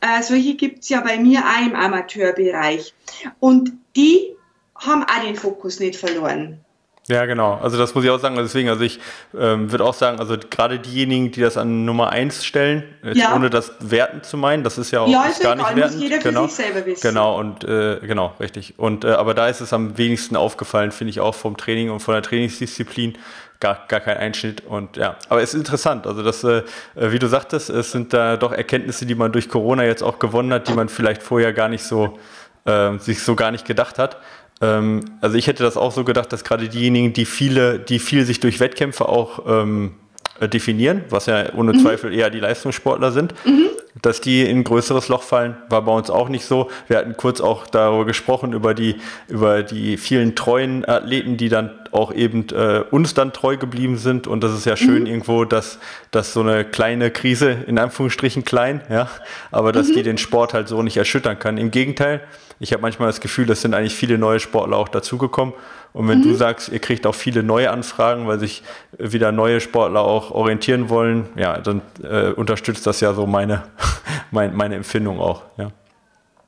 Äh, 0.00 0.22
solche 0.22 0.54
gibt's 0.54 0.88
ja 0.88 1.00
bei 1.00 1.18
mir 1.18 1.40
auch 1.40 1.66
im 1.66 1.74
Amateurbereich. 1.74 2.94
Und 3.40 3.72
die 3.96 4.32
haben 4.76 5.02
auch 5.02 5.22
den 5.24 5.36
Fokus 5.36 5.80
nicht 5.80 5.96
verloren. 5.96 6.60
Ja, 7.08 7.24
genau. 7.24 7.54
Also 7.62 7.78
das 7.78 7.94
muss 7.94 8.04
ich 8.04 8.10
auch 8.10 8.18
sagen. 8.18 8.36
Also 8.36 8.48
deswegen, 8.48 8.68
also 8.68 8.82
ich 8.82 8.98
ähm, 9.38 9.70
würde 9.70 9.84
auch 9.84 9.94
sagen, 9.94 10.18
also 10.18 10.36
gerade 10.50 10.80
diejenigen, 10.80 11.30
die 11.30 11.40
das 11.40 11.56
an 11.56 11.84
Nummer 11.84 12.10
eins 12.10 12.44
stellen, 12.44 12.82
ja. 13.12 13.34
ohne 13.34 13.48
das 13.48 13.72
werten 13.78 14.24
zu 14.24 14.36
meinen, 14.36 14.64
das 14.64 14.76
ist 14.76 14.90
ja 14.90 15.00
auch 15.02 15.08
ja, 15.08 15.24
ist 15.26 15.40
gar 15.40 15.54
egal, 15.54 15.66
nicht 15.66 15.76
wertend. 15.76 15.94
Muss 15.94 16.02
jeder 16.02 16.20
für 16.20 16.28
genau. 16.28 16.46
sich 16.46 16.54
selber 16.54 16.84
wissen. 16.84 17.02
Genau 17.02 17.38
und 17.38 17.62
äh, 17.62 17.98
genau 18.02 18.34
richtig. 18.40 18.74
Und 18.76 19.04
äh, 19.04 19.10
aber 19.10 19.34
da 19.34 19.46
ist 19.46 19.60
es 19.60 19.72
am 19.72 19.96
wenigsten 19.96 20.34
aufgefallen, 20.34 20.90
finde 20.90 21.10
ich 21.10 21.20
auch 21.20 21.36
vom 21.36 21.56
Training 21.56 21.90
und 21.90 22.00
von 22.00 22.14
der 22.14 22.22
Trainingsdisziplin 22.22 23.16
gar, 23.60 23.86
gar 23.86 24.00
kein 24.00 24.16
Einschnitt 24.16 24.66
und 24.66 24.96
ja, 24.96 25.16
aber 25.28 25.42
es 25.42 25.54
ist 25.54 25.60
interessant. 25.60 26.08
Also 26.08 26.24
das, 26.24 26.42
äh, 26.42 26.64
wie 26.96 27.20
du 27.20 27.28
sagtest, 27.28 27.70
es 27.70 27.92
sind 27.92 28.12
da 28.12 28.36
doch 28.36 28.50
Erkenntnisse, 28.50 29.06
die 29.06 29.14
man 29.14 29.30
durch 29.30 29.48
Corona 29.48 29.84
jetzt 29.84 30.02
auch 30.02 30.18
gewonnen 30.18 30.52
hat, 30.52 30.66
die 30.66 30.74
man 30.74 30.88
vielleicht 30.88 31.22
vorher 31.22 31.52
gar 31.52 31.68
nicht 31.68 31.84
so 31.84 32.18
äh, 32.64 32.98
sich 32.98 33.22
so 33.22 33.36
gar 33.36 33.52
nicht 33.52 33.64
gedacht 33.64 33.98
hat. 33.98 34.16
Ähm, 34.60 35.00
also 35.20 35.36
ich 35.36 35.46
hätte 35.46 35.62
das 35.62 35.76
auch 35.76 35.92
so 35.92 36.04
gedacht, 36.04 36.32
dass 36.32 36.44
gerade 36.44 36.68
diejenigen, 36.68 37.12
die 37.12 37.26
viele, 37.26 37.78
die 37.78 37.98
viel 37.98 38.24
sich 38.24 38.40
durch 38.40 38.60
Wettkämpfe 38.60 39.08
auch 39.08 39.40
ähm, 39.46 39.94
äh, 39.96 40.05
definieren, 40.40 41.04
was 41.10 41.26
ja 41.26 41.52
ohne 41.54 41.72
mhm. 41.72 41.80
Zweifel 41.80 42.12
eher 42.12 42.30
die 42.30 42.40
Leistungssportler 42.40 43.12
sind, 43.12 43.34
mhm. 43.44 43.68
dass 44.02 44.20
die 44.20 44.42
in 44.42 44.58
ein 44.58 44.64
größeres 44.64 45.08
Loch 45.08 45.22
fallen, 45.22 45.56
war 45.68 45.82
bei 45.82 45.92
uns 45.92 46.10
auch 46.10 46.28
nicht 46.28 46.44
so. 46.44 46.70
Wir 46.88 46.98
hatten 46.98 47.16
kurz 47.16 47.40
auch 47.40 47.66
darüber 47.66 48.04
gesprochen, 48.04 48.52
über 48.52 48.74
die, 48.74 48.96
über 49.28 49.62
die 49.62 49.96
vielen 49.96 50.34
treuen 50.34 50.86
Athleten, 50.86 51.36
die 51.36 51.48
dann 51.48 51.70
auch 51.92 52.12
eben 52.12 52.46
äh, 52.50 52.84
uns 52.90 53.14
dann 53.14 53.32
treu 53.32 53.56
geblieben 53.56 53.96
sind. 53.96 54.26
Und 54.26 54.42
das 54.42 54.52
ist 54.52 54.66
ja 54.66 54.76
schön 54.76 55.02
mhm. 55.02 55.06
irgendwo, 55.06 55.44
dass, 55.44 55.78
dass 56.10 56.32
so 56.32 56.40
eine 56.40 56.64
kleine 56.64 57.10
Krise, 57.10 57.56
in 57.66 57.78
Anführungsstrichen 57.78 58.44
klein, 58.44 58.82
ja, 58.90 59.08
aber 59.50 59.72
dass 59.72 59.88
die 59.88 60.00
mhm. 60.00 60.04
den 60.04 60.18
Sport 60.18 60.54
halt 60.54 60.68
so 60.68 60.82
nicht 60.82 60.96
erschüttern 60.96 61.38
kann. 61.38 61.58
Im 61.58 61.70
Gegenteil, 61.70 62.20
ich 62.58 62.72
habe 62.72 62.82
manchmal 62.82 63.08
das 63.08 63.20
Gefühl, 63.20 63.50
es 63.50 63.62
sind 63.62 63.74
eigentlich 63.74 63.94
viele 63.94 64.18
neue 64.18 64.40
Sportler 64.40 64.76
auch 64.76 64.88
dazugekommen. 64.88 65.54
Und 65.96 66.08
wenn 66.08 66.18
mhm. 66.18 66.24
du 66.24 66.34
sagst, 66.34 66.68
ihr 66.68 66.78
kriegt 66.78 67.06
auch 67.06 67.14
viele 67.14 67.42
neue 67.42 67.70
Anfragen, 67.70 68.26
weil 68.26 68.38
sich 68.38 68.62
wieder 68.98 69.32
neue 69.32 69.60
Sportler 69.60 70.02
auch 70.02 70.30
orientieren 70.30 70.90
wollen, 70.90 71.24
ja, 71.36 71.56
dann 71.56 71.80
äh, 72.02 72.32
unterstützt 72.32 72.86
das 72.86 73.00
ja 73.00 73.14
so 73.14 73.26
meine, 73.26 73.62
mein, 74.30 74.54
meine 74.54 74.74
Empfindung 74.74 75.18
auch. 75.18 75.44
Ja. 75.56 75.70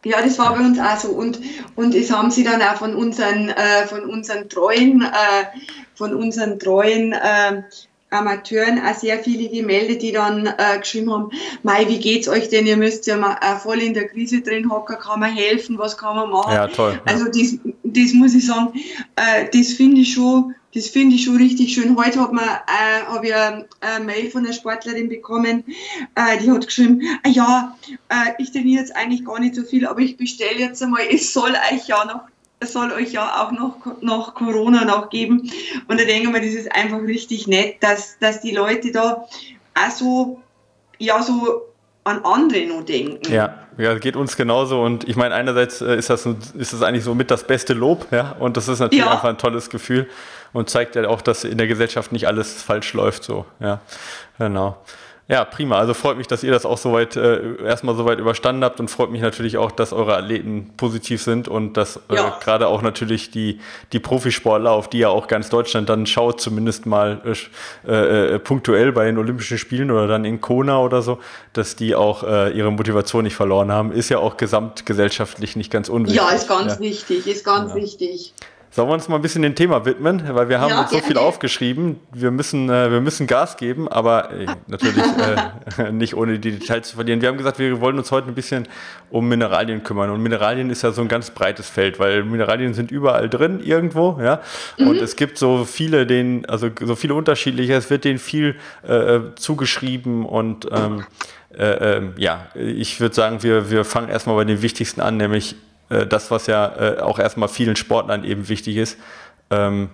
Ja, 0.05 0.21
das 0.21 0.38
war 0.38 0.55
bei 0.55 0.61
uns 0.61 0.78
auch 0.78 0.97
so. 0.99 1.09
Und, 1.09 1.40
und 1.76 1.95
es 1.95 2.12
haben 2.12 2.31
sie 2.31 2.45
dann 2.45 2.61
auch 2.61 2.76
von 2.76 2.95
unseren, 2.95 3.49
äh, 3.49 3.87
von 3.87 4.05
unseren 4.05 4.50
treuen, 4.50 5.00
äh, 5.00 5.47
von 5.95 6.14
unseren 6.14 6.59
treuen 6.59 7.14
äh, 7.14 7.62
Amateuren 8.11 8.81
auch 8.85 8.95
sehr 8.95 9.19
viele 9.19 9.49
gemeldet, 9.49 10.03
die 10.03 10.12
dann 10.12 10.47
äh, 10.47 10.79
geschrieben 10.79 11.12
haben, 11.12 11.31
Mai, 11.62 11.87
wie 11.88 11.99
geht's 11.99 12.29
euch 12.29 12.49
denn? 12.49 12.67
Ihr 12.67 12.77
müsst 12.77 13.07
ja 13.07 13.17
mal 13.17 13.37
äh, 13.43 13.59
voll 13.59 13.81
in 13.81 13.95
der 13.95 14.09
Krise 14.09 14.41
drin 14.41 14.71
hocken, 14.71 14.97
kann 14.99 15.21
man 15.21 15.31
helfen, 15.31 15.79
was 15.79 15.97
kann 15.97 16.17
man 16.17 16.31
machen? 16.31 16.55
Ja, 16.55 16.69
toll. 16.69 17.00
Also 17.05 17.27
das, 17.27 17.59
das 17.85 18.12
muss 18.15 18.35
ich 18.35 18.47
sagen, 18.47 18.73
äh, 19.17 19.47
das 19.53 19.73
finde 19.73 20.00
ich 20.00 20.15
schon, 20.15 20.55
das 20.75 20.88
finde 20.88 21.17
ich 21.17 21.25
schon 21.25 21.37
richtig 21.37 21.75
schön. 21.75 21.97
Heute 21.97 22.21
hat 22.21 22.33
man, 22.33 22.45
äh, 22.45 23.05
habe 23.07 23.27
ich 23.27 23.35
eine, 23.35 23.67
eine 23.81 24.05
Mail 24.05 24.31
von 24.31 24.45
einer 24.45 24.55
Sportlerin 24.55 25.09
bekommen, 25.09 25.65
äh, 26.15 26.38
die 26.43 26.50
hat 26.50 26.67
geschrieben, 26.67 27.03
ah, 27.25 27.29
ja, 27.29 27.77
äh, 28.09 28.33
ich 28.38 28.53
trainiere 28.53 28.81
jetzt 28.81 28.97
eigentlich 28.97 29.25
gar 29.25 29.38
nicht 29.38 29.55
so 29.55 29.65
viel, 29.65 29.87
aber 29.87 30.00
ich 30.00 30.17
bestelle 30.17 30.59
jetzt 30.59 30.83
einmal, 30.83 31.03
es 31.11 31.33
soll 31.33 31.53
euch 31.73 31.88
ja 31.88 32.05
noch 32.07 32.21
es 32.61 32.73
soll 32.73 32.93
euch 32.93 33.12
ja 33.12 33.43
auch 33.43 33.53
noch, 33.53 33.77
noch 34.00 34.35
Corona 34.35 34.85
noch 34.85 35.11
geben. 35.11 35.50
Und 35.87 36.00
da 36.00 36.05
denke 36.05 36.29
ich 36.29 36.33
mir, 36.33 36.41
das 36.41 36.55
ist 36.55 36.73
einfach 36.73 37.00
richtig 37.03 37.47
nett, 37.47 37.77
dass, 37.81 38.19
dass 38.19 38.41
die 38.41 38.50
Leute 38.50 38.91
da 38.91 39.27
auch 39.75 39.91
so, 39.91 40.43
ja, 40.99 41.23
so 41.23 41.62
an 42.05 42.25
andere 42.25 42.67
nur 42.67 42.85
denken. 42.85 43.33
Ja, 43.33 43.55
ja, 43.77 43.95
geht 43.99 44.17
uns 44.17 44.37
genauso. 44.37 44.83
Und 44.83 45.09
ich 45.09 45.17
meine, 45.17 45.35
einerseits 45.35 45.81
äh, 45.81 45.97
ist 45.97 46.11
das, 46.11 46.27
ist 46.27 46.73
das 46.73 46.83
eigentlich 46.83 47.05
so 47.05 47.15
mit 47.15 47.31
das 47.31 47.45
beste 47.45 47.75
Lob, 47.75 48.09
ja. 48.11 48.35
Und 48.38 48.57
das 48.57 48.67
ist 48.69 48.81
natürlich 48.81 49.05
ja. 49.05 49.12
einfach 49.12 49.29
ein 49.29 49.38
tolles 49.38 49.71
Gefühl 49.71 50.09
und 50.53 50.71
zeigt 50.71 50.97
ja 50.97 51.07
auch, 51.09 51.23
dass 51.23 51.45
in 51.45 51.59
der 51.59 51.67
Gesellschaft 51.67 52.11
nicht 52.12 52.27
alles 52.27 52.62
falsch 52.62 52.93
läuft, 52.95 53.25
so, 53.25 53.45
ja. 53.61 53.81
Genau. 54.38 54.79
Ja, 55.30 55.44
prima. 55.44 55.76
Also 55.76 55.92
freut 55.92 56.16
mich, 56.16 56.26
dass 56.26 56.42
ihr 56.42 56.50
das 56.50 56.64
auch 56.64 56.78
soweit 56.78 57.14
äh, 57.14 57.62
erstmal 57.62 57.94
soweit 57.94 58.18
überstanden 58.18 58.64
habt 58.64 58.80
und 58.80 58.90
freut 58.90 59.11
mich 59.11 59.20
natürlich 59.20 59.58
auch, 59.58 59.70
dass 59.70 59.92
eure 59.92 60.16
Athleten 60.16 60.70
positiv 60.78 61.23
sind 61.23 61.49
und 61.49 61.76
dass 61.76 61.97
äh, 62.08 62.14
ja. 62.14 62.38
gerade 62.42 62.66
auch 62.66 62.80
natürlich 62.80 63.30
die, 63.30 63.61
die 63.92 63.99
Profisportler, 63.99 64.70
auf 64.70 64.88
die 64.88 65.00
ja 65.00 65.11
auch 65.11 65.26
ganz 65.26 65.50
Deutschland 65.50 65.90
dann 65.90 66.06
schaut, 66.06 66.40
zumindest 66.40 66.87
mal 66.87 67.20
äh, 67.87 67.92
äh, 67.92 68.38
punktuell 68.38 68.90
bei 68.92 69.04
den 69.04 69.18
Olympischen 69.18 69.58
Spielen 69.58 69.90
oder 69.90 70.06
dann 70.06 70.25
in 70.25 70.40
Kona 70.40 70.80
oder 70.80 71.02
so, 71.02 71.18
dass 71.52 71.76
die 71.76 71.94
auch 71.94 72.23
äh, 72.23 72.56
ihre 72.56 72.73
Motivation 72.73 73.25
nicht 73.25 73.37
verloren 73.37 73.70
haben, 73.70 73.92
ist 73.92 74.08
ja 74.08 74.20
auch 74.20 74.38
gesamtgesellschaftlich 74.38 75.56
nicht 75.56 75.70
ganz 75.70 75.90
unwichtig. 75.90 76.23
Ja, 76.23 76.30
ist 76.30 76.49
ganz 76.49 76.76
ja. 76.76 76.80
wichtig, 76.80 77.26
ist 77.26 77.44
ganz 77.44 77.73
ja. 77.73 77.76
wichtig. 77.76 78.32
Sollen 78.71 78.89
wir 78.89 78.95
uns 78.95 79.09
mal 79.09 79.17
ein 79.17 79.23
bisschen 79.23 79.43
dem 79.43 79.55
Thema 79.55 79.85
widmen? 79.85 80.23
Weil 80.29 80.49
wir 80.49 80.61
haben 80.61 80.71
ja, 80.71 80.83
uns 80.83 80.91
so 80.91 80.99
viel 80.99 81.17
aufgeschrieben. 81.17 81.99
Wir 82.13 82.31
müssen, 82.31 82.69
äh, 82.69 82.91
wir 82.91 83.01
müssen 83.01 83.27
Gas 83.27 83.57
geben, 83.57 83.89
aber 83.89 84.31
äh, 84.31 84.47
natürlich 84.67 85.05
äh, 85.79 85.91
nicht 85.93 86.15
ohne 86.15 86.39
die 86.39 86.53
Details 86.53 86.89
zu 86.89 86.97
verlieren. 86.97 87.21
Wir 87.23 87.29
haben 87.29 87.39
gesagt, 87.39 87.59
wir 87.59 87.81
wollen 87.81 87.99
uns 87.99 88.11
heute 88.11 88.29
ein 88.29 88.35
bisschen 88.35 88.69
um 89.11 89.29
Mineralien 89.29 89.83
kümmern. 89.83 90.11
Und 90.11 90.23
Mineralien 90.23 90.71
ist 90.71 90.83
ja 90.83 90.93
so 90.93 91.01
ein 91.01 91.09
ganz 91.09 91.31
breites 91.31 91.69
Feld, 91.69 91.99
weil 91.99 92.25
Mineralien 92.25 92.75
sind 92.75 92.91
überall 92.91 93.29
drin 93.29 93.61
irgendwo, 93.61 94.19
ja. 94.23 94.41
Mhm. 94.77 94.89
Und 94.89 94.97
es 94.97 95.17
gibt 95.17 95.39
so 95.39 95.65
viele, 95.65 96.07
denen, 96.07 96.45
also 96.47 96.69
so 96.81 96.95
viele 96.95 97.15
unterschiedliche, 97.15 97.75
es 97.75 97.91
wird 97.91 98.05
denen 98.05 98.19
viel 98.19 98.57
äh, 98.87 99.21
zugeschrieben 99.37 100.27
und 100.27 100.69
ähm, 100.71 101.05
äh, 101.57 101.97
ähm, 101.97 102.13
ja, 102.17 102.47
ich 102.55 103.01
würde 103.01 103.15
sagen, 103.15 103.43
wir, 103.43 103.71
wir 103.71 103.85
fangen 103.85 104.09
erstmal 104.09 104.37
bei 104.37 104.45
den 104.45 104.63
wichtigsten 104.63 105.01
an, 105.01 105.17
nämlich 105.17 105.57
äh, 105.88 106.07
das, 106.07 106.30
was 106.30 106.47
ja 106.47 106.75
äh, 106.76 107.00
auch 107.00 107.18
erstmal 107.18 107.49
vielen 107.49 107.76
Sportlern 107.76 108.25
eben 108.25 108.49
wichtig 108.49 108.76
ist. 108.76 108.99
Ähm, 109.50 109.90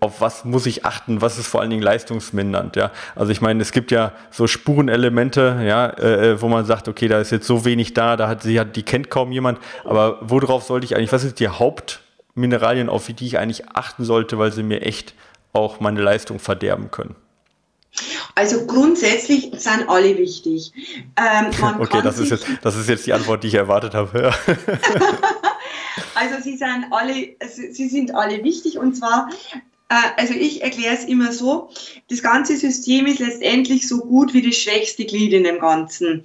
auf 0.00 0.20
was 0.20 0.44
muss 0.44 0.66
ich 0.66 0.84
achten, 0.84 1.22
was 1.22 1.38
ist 1.38 1.46
vor 1.46 1.60
allen 1.60 1.70
Dingen 1.70 1.82
leistungsmindernd, 1.82 2.76
ja. 2.76 2.90
Also 3.14 3.32
ich 3.32 3.40
meine, 3.40 3.62
es 3.62 3.72
gibt 3.72 3.90
ja 3.90 4.12
so 4.30 4.46
Spurenelemente, 4.46 5.62
ja, 5.66 5.86
äh, 5.86 6.32
äh, 6.32 6.42
wo 6.42 6.48
man 6.48 6.64
sagt, 6.64 6.88
okay, 6.88 7.08
da 7.08 7.18
ist 7.18 7.30
jetzt 7.30 7.46
so 7.46 7.64
wenig 7.64 7.94
da, 7.94 8.16
da 8.16 8.28
hat 8.28 8.42
sie 8.42 8.60
hat, 8.60 8.76
die 8.76 8.82
kennt 8.82 9.10
kaum 9.10 9.32
jemand, 9.32 9.58
aber 9.84 10.18
worauf 10.20 10.64
sollte 10.64 10.84
ich 10.84 10.96
eigentlich, 10.96 11.12
was 11.12 11.22
sind 11.22 11.40
die 11.40 11.48
Hauptmineralien, 11.48 12.88
auf 12.88 13.06
die 13.06 13.26
ich 13.26 13.38
eigentlich 13.38 13.68
achten 13.70 14.04
sollte, 14.04 14.38
weil 14.38 14.52
sie 14.52 14.62
mir 14.62 14.82
echt 14.82 15.14
auch 15.52 15.80
meine 15.80 16.02
Leistung 16.02 16.38
verderben 16.38 16.90
können? 16.90 17.14
Also 18.34 18.66
grundsätzlich 18.66 19.50
sind 19.56 19.88
alle 19.88 20.18
wichtig. 20.18 20.72
Ähm, 21.16 21.50
okay, 21.78 22.00
das 22.02 22.18
ist, 22.18 22.30
jetzt, 22.30 22.46
das 22.62 22.76
ist 22.76 22.88
jetzt 22.88 23.06
die 23.06 23.12
Antwort, 23.12 23.44
die 23.44 23.48
ich 23.48 23.54
erwartet 23.54 23.94
habe. 23.94 24.34
also 26.14 26.42
sie 26.42 26.56
sind 26.56 26.86
alle, 26.90 27.36
sie 27.48 27.88
sind 27.88 28.14
alle 28.14 28.42
wichtig 28.42 28.78
und 28.78 28.94
zwar 28.96 29.28
also 30.16 30.34
ich 30.34 30.62
erkläre 30.62 30.94
es 30.94 31.04
immer 31.04 31.32
so, 31.32 31.70
das 32.08 32.22
ganze 32.22 32.56
System 32.56 33.06
ist 33.06 33.18
letztendlich 33.18 33.88
so 33.88 33.98
gut 33.98 34.34
wie 34.34 34.42
das 34.42 34.56
schwächste 34.56 35.04
Glied 35.04 35.32
in 35.32 35.44
dem 35.44 35.58
Ganzen. 35.58 36.22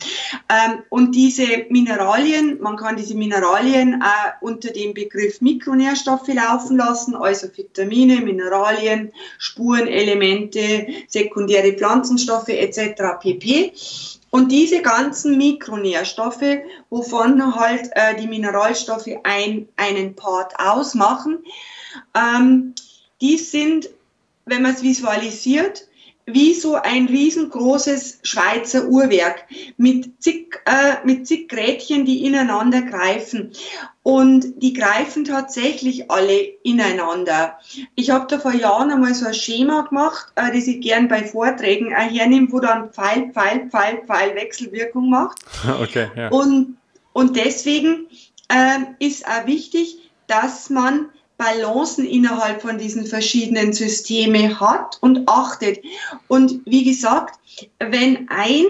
Ähm, 0.50 0.80
und 0.90 1.16
diese 1.16 1.46
Mineralien, 1.70 2.60
man 2.62 2.78
kann 2.78 2.98
diese 2.98 3.16
Mineralien 3.16 4.04
unter 4.42 4.72
dem 4.72 4.94
Begriff 4.94 5.42
Mikronährstoffe 5.42 6.28
laufen 6.28 6.78
lassen, 6.78 7.16
also 7.16 7.48
Vitamine, 7.56 8.22
Mineralien, 8.22 9.12
Spurenelemente, 9.38 10.88
sekundäre 11.08 11.74
Pflanzenstoffe 11.74 12.50
etc. 12.50 13.20
pp. 13.22 13.74
Und 14.32 14.52
diese 14.52 14.82
ganzen 14.82 15.38
Mikronährstoffe, 15.38 16.60
wovon 16.90 17.56
halt 17.56 17.90
äh, 17.94 18.16
die 18.20 18.28
Mineralstoffe 18.28 19.10
ein, 19.24 19.68
einen 19.76 20.16
Part 20.16 20.54
ausmachen, 20.60 21.40
ähm, 22.16 22.76
die 23.22 23.38
sind, 23.38 23.90
wenn 24.46 24.62
man 24.62 24.74
es 24.74 24.84
visualisiert, 24.84 25.90
wie 26.34 26.54
so 26.54 26.76
ein 26.76 27.08
riesengroßes 27.08 28.20
Schweizer 28.24 28.88
Uhrwerk 28.88 29.46
mit 29.78 30.22
zig, 30.22 30.60
äh, 30.66 31.06
mit 31.06 31.28
zig 31.28 31.50
Grätchen, 31.50 32.06
die 32.06 32.26
ineinander 32.26 32.82
greifen. 32.82 33.52
Und 34.04 34.62
die 34.62 34.74
greifen 34.74 35.24
tatsächlich 35.26 36.10
alle 36.10 36.40
ineinander. 36.64 37.60
Ich 37.96 38.10
habe 38.10 38.26
da 38.28 38.40
vor 38.40 38.54
Jahren 38.54 38.92
einmal 38.92 39.14
so 39.14 39.28
ein 39.28 39.34
Schema 39.34 39.82
gemacht, 39.84 40.32
äh, 40.36 40.52
das 40.54 40.68
ich 40.68 40.82
gern 40.82 41.08
bei 41.08 41.24
Vorträgen 41.24 41.94
auch 41.94 42.10
hernehme, 42.10 42.52
wo 42.52 42.60
dann 42.60 42.92
Pfeil, 42.92 43.32
Pfeil, 43.32 43.70
Pfeil, 43.70 44.04
Pfeil 44.06 44.36
Wechselwirkung 44.36 45.10
macht. 45.10 45.40
Okay, 45.82 46.08
ja. 46.16 46.30
und, 46.30 46.78
und 47.14 47.36
deswegen 47.36 48.08
äh, 48.50 49.06
ist 49.06 49.26
auch 49.28 49.46
wichtig, 49.46 50.10
dass 50.28 50.70
man 50.70 51.10
Balancen 51.40 52.06
innerhalb 52.06 52.62
von 52.62 52.78
diesen 52.78 53.06
verschiedenen 53.06 53.72
Systeme 53.72 54.60
hat 54.60 54.98
und 55.00 55.28
achtet. 55.28 55.80
Und 56.28 56.62
wie 56.66 56.84
gesagt, 56.84 57.40
wenn 57.80 58.30
ein 58.30 58.66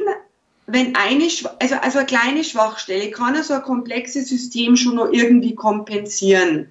wenn 0.72 0.96
eine, 0.96 1.28
also, 1.60 1.76
also 1.82 1.98
eine 1.98 2.06
kleine 2.06 2.44
Schwachstelle 2.44 3.10
kann 3.10 3.42
so 3.42 3.56
ein 3.56 3.64
komplexes 3.64 4.30
System 4.30 4.76
schon 4.76 4.98
noch 4.98 5.12
irgendwie 5.12 5.56
kompensieren. 5.56 6.70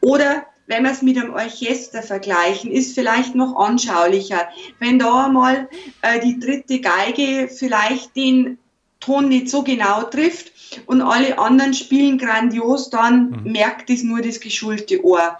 Oder 0.00 0.46
wenn 0.68 0.84
wir 0.84 0.90
es 0.92 1.02
mit 1.02 1.18
einem 1.18 1.34
Orchester 1.34 2.02
vergleichen, 2.02 2.70
ist 2.70 2.94
vielleicht 2.94 3.34
noch 3.34 3.56
anschaulicher. 3.56 4.48
Wenn 4.78 4.98
da 4.98 5.26
einmal 5.26 5.68
äh, 6.00 6.20
die 6.20 6.40
dritte 6.40 6.80
Geige 6.80 7.48
vielleicht 7.48 8.16
den 8.16 8.56
Ton 9.00 9.28
nicht 9.28 9.50
so 9.50 9.64
genau 9.64 10.04
trifft 10.04 10.52
und 10.86 11.02
alle 11.02 11.38
anderen 11.38 11.74
spielen 11.74 12.18
grandios, 12.18 12.90
dann 12.90 13.30
mhm. 13.30 13.52
merkt 13.52 13.90
es 13.90 14.02
nur 14.02 14.20
das 14.20 14.40
geschulte 14.40 15.04
Ohr. 15.04 15.38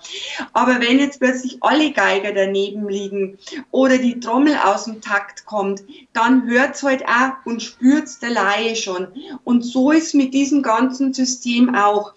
Aber 0.52 0.80
wenn 0.80 0.98
jetzt 0.98 1.20
plötzlich 1.20 1.58
alle 1.60 1.92
Geiger 1.92 2.32
daneben 2.32 2.88
liegen 2.88 3.38
oder 3.70 3.98
die 3.98 4.20
Trommel 4.20 4.56
aus 4.56 4.84
dem 4.84 5.00
Takt 5.00 5.44
kommt, 5.46 5.82
dann 6.12 6.46
hört 6.46 6.74
es 6.74 6.82
halt 6.82 7.04
auch 7.06 7.44
und 7.44 7.62
spürt 7.62 8.04
es 8.04 8.18
der 8.18 8.30
Laie 8.30 8.76
schon. 8.76 9.08
Und 9.44 9.62
so 9.62 9.90
ist 9.90 10.14
mit 10.14 10.34
diesem 10.34 10.62
ganzen 10.62 11.12
System 11.12 11.74
auch. 11.74 12.12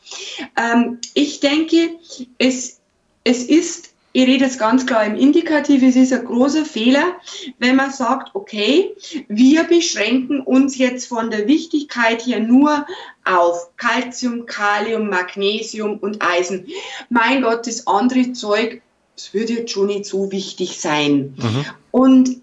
Ähm, 0.58 1.00
ich 1.14 1.40
denke, 1.40 1.92
es, 2.38 2.80
es 3.24 3.44
ist 3.44 3.93
ich 4.16 4.28
rede 4.28 4.46
jetzt 4.46 4.60
ganz 4.60 4.86
klar 4.86 5.06
im 5.06 5.16
Indikativ, 5.16 5.82
es 5.82 5.96
ist 5.96 6.14
ein 6.14 6.24
großer 6.24 6.66
Fehler, 6.66 7.16
wenn 7.58 7.76
man 7.76 7.92
sagt, 7.92 8.36
okay, 8.36 8.96
wir 9.28 9.64
beschränken 9.64 10.40
uns 10.40 10.78
jetzt 10.78 11.08
von 11.08 11.32
der 11.32 11.48
Wichtigkeit 11.48 12.22
hier 12.22 12.40
nur 12.40 12.86
auf 13.26 13.76
Calcium, 13.78 14.46
Kalium, 14.46 15.10
Magnesium 15.10 15.98
und 15.98 16.22
Eisen. 16.22 16.68
Mein 17.10 17.42
Gott, 17.42 17.66
das 17.66 17.88
andere 17.88 18.34
Zeug, 18.34 18.84
das 19.16 19.34
wird 19.34 19.50
jetzt 19.50 19.72
schon 19.72 19.88
nicht 19.88 20.06
so 20.06 20.32
wichtig 20.32 20.80
sein. 20.80 21.36
Mhm. 21.36 21.66
Und 21.90 22.42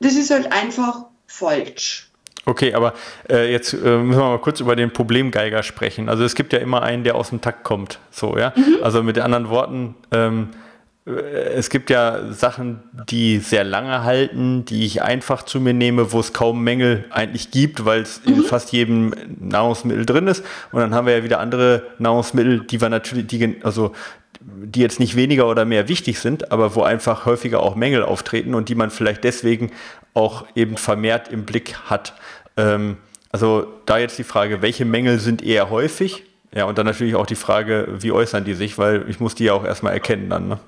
das 0.00 0.14
ist 0.14 0.30
halt 0.30 0.50
einfach 0.50 1.04
falsch. 1.26 2.07
Okay, 2.48 2.72
aber 2.72 2.94
äh, 3.28 3.52
jetzt 3.52 3.74
äh, 3.74 3.76
müssen 3.76 4.20
wir 4.20 4.30
mal 4.30 4.38
kurz 4.38 4.60
über 4.60 4.74
den 4.74 4.90
Problemgeiger 4.90 5.62
sprechen. 5.62 6.08
Also 6.08 6.24
es 6.24 6.34
gibt 6.34 6.54
ja 6.54 6.60
immer 6.60 6.82
einen, 6.82 7.04
der 7.04 7.14
aus 7.14 7.28
dem 7.28 7.42
Takt 7.42 7.62
kommt. 7.62 7.98
So, 8.10 8.38
ja. 8.38 8.54
Mhm. 8.56 8.78
Also 8.82 9.02
mit 9.02 9.18
anderen 9.18 9.50
Worten, 9.50 9.94
ähm, 10.12 10.48
äh, 11.06 11.10
es 11.10 11.68
gibt 11.68 11.90
ja 11.90 12.32
Sachen, 12.32 12.82
die 13.10 13.40
sehr 13.40 13.64
lange 13.64 14.02
halten, 14.02 14.64
die 14.64 14.86
ich 14.86 15.02
einfach 15.02 15.42
zu 15.42 15.60
mir 15.60 15.74
nehme, 15.74 16.10
wo 16.12 16.20
es 16.20 16.32
kaum 16.32 16.64
Mängel 16.64 17.04
eigentlich 17.10 17.50
gibt, 17.50 17.84
weil 17.84 18.00
es 18.00 18.22
mhm. 18.24 18.32
in 18.32 18.42
fast 18.44 18.72
jedem 18.72 19.12
Nahrungsmittel 19.38 20.06
drin 20.06 20.26
ist. 20.26 20.42
Und 20.72 20.80
dann 20.80 20.94
haben 20.94 21.06
wir 21.06 21.18
ja 21.18 21.24
wieder 21.24 21.40
andere 21.40 21.82
Nahrungsmittel, 21.98 22.60
die 22.60 22.80
wir 22.80 22.88
natürlich, 22.88 23.26
die, 23.26 23.58
also 23.62 23.92
die 24.40 24.80
jetzt 24.80 25.00
nicht 25.00 25.16
weniger 25.16 25.48
oder 25.48 25.66
mehr 25.66 25.88
wichtig 25.88 26.18
sind, 26.20 26.50
aber 26.50 26.74
wo 26.74 26.82
einfach 26.82 27.26
häufiger 27.26 27.62
auch 27.62 27.74
Mängel 27.74 28.02
auftreten 28.02 28.54
und 28.54 28.70
die 28.70 28.74
man 28.74 28.90
vielleicht 28.90 29.24
deswegen 29.24 29.70
auch 30.14 30.46
eben 30.54 30.76
vermehrt 30.76 31.28
im 31.28 31.44
Blick 31.44 31.76
hat. 31.86 32.14
Ähm, 32.58 32.98
also 33.30 33.66
da 33.86 33.98
jetzt 33.98 34.18
die 34.18 34.24
Frage, 34.24 34.60
welche 34.60 34.84
Mängel 34.84 35.18
sind 35.18 35.42
eher 35.42 35.70
häufig? 35.70 36.24
Ja, 36.54 36.64
und 36.64 36.78
dann 36.78 36.86
natürlich 36.86 37.14
auch 37.14 37.26
die 37.26 37.34
Frage, 37.34 37.88
wie 38.00 38.12
äußern 38.12 38.44
die 38.44 38.54
sich, 38.54 38.78
weil 38.78 39.08
ich 39.08 39.20
muss 39.20 39.34
die 39.34 39.44
ja 39.44 39.52
auch 39.52 39.64
erstmal 39.64 39.92
erkennen 39.92 40.28
dann. 40.28 40.48
Ne? 40.48 40.58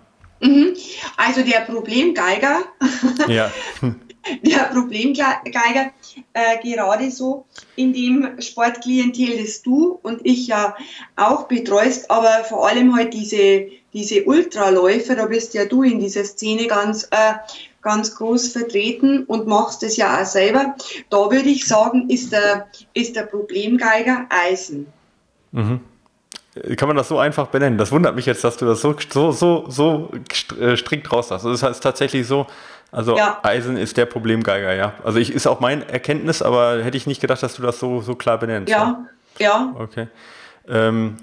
Mhm. 0.41 0.75
Also 1.17 1.43
der 1.43 1.61
Problemgeiger, 1.61 2.61
ja. 3.29 3.51
der 4.43 4.65
Problemgeiger, 4.65 5.91
äh, 6.35 6.59
gerade 6.63 7.11
so 7.11 7.47
in 7.77 7.95
dem 7.95 8.41
Sportklientel, 8.41 9.43
das 9.43 9.63
du 9.63 9.99
und 10.03 10.21
ich 10.25 10.47
ja 10.47 10.77
auch 11.17 11.49
betreust, 11.49 12.11
aber 12.11 12.45
vor 12.45 12.69
allem 12.69 12.95
halt 12.95 13.15
diese, 13.15 13.69
diese 13.95 14.25
Ultraläufer, 14.25 15.17
da 15.17 15.27
bist 15.27 15.55
ja 15.55 15.65
du 15.65 15.83
in 15.83 15.99
dieser 15.99 16.25
Szene 16.25 16.67
ganz 16.67 17.05
äh, 17.11 17.35
ganz 17.83 18.15
groß 18.17 18.53
vertreten 18.53 19.25
und 19.25 19.47
machst 19.47 19.83
es 19.83 19.97
ja 19.97 20.21
auch 20.21 20.27
selber. 20.27 20.75
Da 21.09 21.31
würde 21.31 21.49
ich 21.49 21.67
sagen, 21.67 22.09
ist 22.09 22.33
der, 22.33 22.69
ist 22.95 23.17
der 23.17 23.23
Problemgeiger 23.23 24.27
Eisen. 24.29 24.87
Mhm. 25.53 25.81
Kann 26.77 26.89
man 26.89 26.97
das 26.97 27.09
so 27.09 27.19
einfach 27.19 27.47
benennen? 27.47 27.79
Das 27.79 27.93
wundert 27.93 28.17
mich 28.17 28.27
jetzt, 28.27 28.43
dass 28.43 28.57
du 28.57 28.67
das 28.67 28.81
so, 28.81 28.97
so, 29.09 29.33
so, 29.33 29.65
so 29.69 30.11
äh, 30.61 30.77
strikt 30.77 31.11
raus 31.13 31.31
hast. 31.31 31.45
Also 31.45 31.53
das 31.53 31.63
heißt 31.63 31.83
tatsächlich 31.83 32.27
so, 32.27 32.47
also 32.93 33.17
ja. 33.17 33.39
Eisen 33.43 33.77
ist 33.77 33.97
der 33.97 34.07
Problemgeiger, 34.07 34.75
ja. 34.75 34.95
Also 35.05 35.19
ich 35.19 35.33
ist 35.33 35.47
auch 35.47 35.61
mein 35.61 35.89
Erkenntnis, 35.89 36.43
aber 36.43 36.83
hätte 36.83 36.97
ich 36.97 37.07
nicht 37.07 37.21
gedacht, 37.21 37.43
dass 37.43 37.55
du 37.55 37.63
das 37.63 37.79
so, 37.79 38.01
so 38.01 38.17
klar 38.17 38.39
benennst. 38.39 38.71
Ja, 38.71 39.07
ja. 39.39 39.47
ja. 39.47 39.75
Okay. 39.79 40.09
Ähm, 40.69 41.17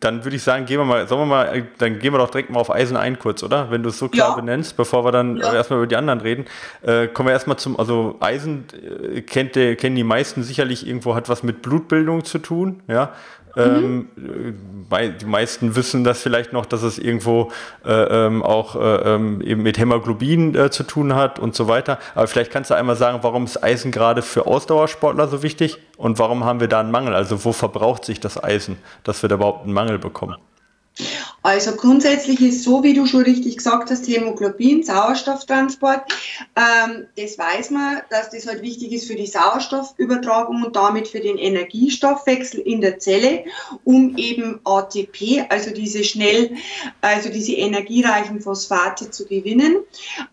dann 0.00 0.24
würde 0.24 0.36
ich 0.36 0.44
sagen, 0.44 0.64
gehen 0.64 0.78
wir 0.78 0.84
mal, 0.84 1.08
sollen 1.08 1.22
wir 1.22 1.26
mal, 1.26 1.66
dann 1.78 1.98
gehen 1.98 2.12
wir 2.12 2.18
doch 2.18 2.30
direkt 2.30 2.50
mal 2.50 2.60
auf 2.60 2.70
Eisen 2.70 2.96
ein 2.96 3.18
kurz, 3.18 3.42
oder? 3.42 3.70
Wenn 3.70 3.82
du 3.82 3.88
es 3.88 3.98
so 3.98 4.08
klar 4.08 4.30
ja. 4.30 4.36
benennst, 4.36 4.76
bevor 4.76 5.04
wir 5.04 5.10
dann 5.10 5.38
ja. 5.38 5.52
erstmal 5.52 5.80
über 5.80 5.88
die 5.88 5.96
anderen 5.96 6.20
reden. 6.20 6.44
Äh, 6.82 7.08
kommen 7.08 7.28
wir 7.28 7.32
erstmal 7.32 7.56
zum, 7.56 7.78
also 7.78 8.16
Eisen 8.20 8.66
äh, 8.72 9.22
kennt 9.22 9.56
der, 9.56 9.74
kennen 9.74 9.96
die 9.96 10.04
meisten 10.04 10.44
sicherlich 10.44 10.86
irgendwo, 10.86 11.16
hat 11.16 11.28
was 11.28 11.42
mit 11.42 11.62
Blutbildung 11.62 12.24
zu 12.24 12.38
tun, 12.38 12.82
ja. 12.86 13.12
Mhm. 13.58 14.08
Ähm, 14.16 15.14
die 15.20 15.26
meisten 15.26 15.76
wissen 15.76 16.04
das 16.04 16.22
vielleicht 16.22 16.52
noch, 16.52 16.64
dass 16.64 16.82
es 16.82 16.98
irgendwo 16.98 17.50
äh, 17.84 17.92
ähm, 17.92 18.42
auch 18.42 18.76
äh, 18.76 19.14
ähm, 19.14 19.40
eben 19.40 19.62
mit 19.62 19.78
Hämoglobin 19.78 20.54
äh, 20.54 20.70
zu 20.70 20.84
tun 20.84 21.14
hat 21.14 21.38
und 21.38 21.54
so 21.54 21.68
weiter. 21.68 21.98
Aber 22.14 22.26
vielleicht 22.26 22.50
kannst 22.50 22.70
du 22.70 22.74
einmal 22.74 22.96
sagen, 22.96 23.18
warum 23.22 23.44
ist 23.44 23.62
Eisen 23.62 23.90
gerade 23.90 24.22
für 24.22 24.46
Ausdauersportler 24.46 25.28
so 25.28 25.42
wichtig 25.42 25.78
und 25.96 26.18
warum 26.18 26.44
haben 26.44 26.60
wir 26.60 26.68
da 26.68 26.80
einen 26.80 26.90
Mangel? 26.90 27.14
Also 27.14 27.44
wo 27.44 27.52
verbraucht 27.52 28.04
sich 28.04 28.20
das 28.20 28.42
Eisen, 28.42 28.78
dass 29.02 29.22
wir 29.22 29.28
da 29.28 29.34
überhaupt 29.34 29.64
einen 29.64 29.72
Mangel 29.72 29.98
bekommen? 29.98 30.36
Also 31.48 31.76
grundsätzlich 31.76 32.42
ist 32.42 32.62
so, 32.62 32.82
wie 32.82 32.92
du 32.92 33.06
schon 33.06 33.22
richtig 33.22 33.56
gesagt 33.56 33.90
hast, 33.90 34.06
Hämoglobin, 34.06 34.82
Sauerstofftransport, 34.82 36.02
ähm, 36.54 37.06
das 37.16 37.38
weiß 37.38 37.70
man, 37.70 38.02
dass 38.10 38.28
das 38.28 38.46
halt 38.46 38.60
wichtig 38.60 38.92
ist 38.92 39.06
für 39.06 39.14
die 39.14 39.24
Sauerstoffübertragung 39.24 40.62
und 40.62 40.76
damit 40.76 41.08
für 41.08 41.20
den 41.20 41.38
Energiestoffwechsel 41.38 42.60
in 42.60 42.82
der 42.82 42.98
Zelle, 42.98 43.44
um 43.84 44.18
eben 44.18 44.60
ATP, 44.62 45.46
also 45.48 45.70
diese 45.70 46.04
schnell, 46.04 46.50
also 47.00 47.30
diese 47.30 47.54
energiereichen 47.54 48.42
Phosphate 48.42 49.10
zu 49.10 49.24
gewinnen. 49.24 49.78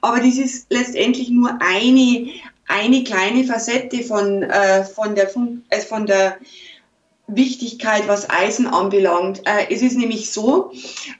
Aber 0.02 0.18
das 0.18 0.36
ist 0.36 0.68
letztendlich 0.70 1.30
nur 1.30 1.58
eine, 1.62 2.28
eine 2.68 3.06
kleine 3.06 3.46
Facette 3.46 4.04
von, 4.04 4.44
äh, 4.44 4.84
von 4.84 5.16
der, 5.16 5.32
äh, 5.70 5.80
von 5.80 6.08
der 6.08 6.40
Wichtigkeit, 7.28 8.08
was 8.08 8.30
Eisen 8.30 8.68
anbelangt. 8.68 9.42
Äh, 9.46 9.74
es 9.74 9.82
ist 9.82 9.98
nämlich 9.98 10.32
so, 10.32 10.72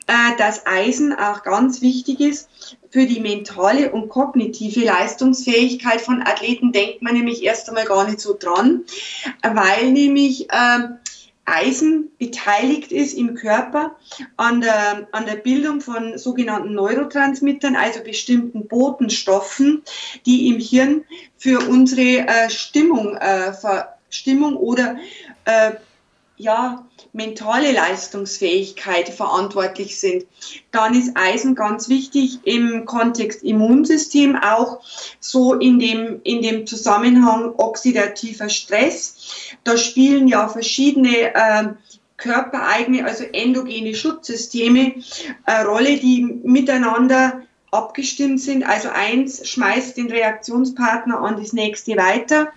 äh, 0.08 0.38
dass 0.38 0.66
Eisen 0.66 1.14
auch 1.14 1.44
ganz 1.44 1.82
wichtig 1.82 2.20
ist 2.20 2.78
für 2.92 3.06
die 3.06 3.20
mentale 3.20 3.92
und 3.92 4.10
kognitive 4.10 4.86
Leistungsfähigkeit 4.86 6.02
von 6.02 6.22
Athleten, 6.22 6.72
denkt 6.72 7.02
man 7.02 7.16
nämlich 7.16 7.44
erst 7.44 7.68
einmal 7.70 7.86
gar 7.86 8.08
nicht 8.08 8.20
so 8.20 8.36
dran, 8.38 8.84
weil 9.42 9.92
nämlich 9.92 10.50
äh, 10.52 10.80
Eisen 11.46 12.12
beteiligt 12.18 12.92
ist 12.92 13.14
im 13.14 13.36
Körper 13.36 13.96
an 14.38 14.62
der, 14.62 15.08
an 15.12 15.26
der 15.26 15.36
Bildung 15.36 15.82
von 15.82 16.18
sogenannten 16.18 16.74
Neurotransmittern, 16.74 17.76
also 17.76 18.02
bestimmten 18.02 18.68
Botenstoffen, 18.68 19.84
die 20.26 20.48
im 20.48 20.60
Hirn 20.60 21.04
für 21.38 21.60
unsere 21.68 22.28
äh, 22.28 22.50
Stimmung, 22.50 23.18
Stimmung 24.10 24.56
oder 24.56 24.96
ja, 26.38 26.86
mentale 27.14 27.72
Leistungsfähigkeit 27.72 29.10
verantwortlich 29.10 30.00
sind. 30.00 30.26
Dann 30.72 30.94
ist 30.94 31.16
Eisen 31.16 31.56
ganz 31.56 31.88
wichtig 31.88 32.40
im 32.44 32.86
Kontext 32.86 33.44
Immunsystem, 33.44 34.36
auch 34.36 34.82
so 35.20 35.54
in 35.54 35.80
dem, 35.80 36.20
in 36.24 36.42
dem 36.42 36.68
Zusammenhang 36.68 37.54
oxidativer 37.58 38.50
Stress. 38.50 39.16
Da 39.64 39.78
spielen 39.78 40.28
ja 40.28 40.48
verschiedene 40.50 41.34
äh, 41.34 41.74
körpereigene, 42.18 43.06
also 43.06 43.24
endogene 43.24 43.96
Schutzsysteme 43.96 44.96
eine 45.46 45.66
Rolle, 45.68 45.98
die 45.98 46.22
miteinander 46.44 47.42
abgestimmt 47.72 48.42
sind. 48.42 48.64
Also 48.64 48.90
eins 48.90 49.48
schmeißt 49.48 49.98
den 49.98 50.10
Reaktionspartner 50.10 51.20
an 51.20 51.38
das 51.38 51.54
nächste 51.54 51.98
weiter. 51.98 52.52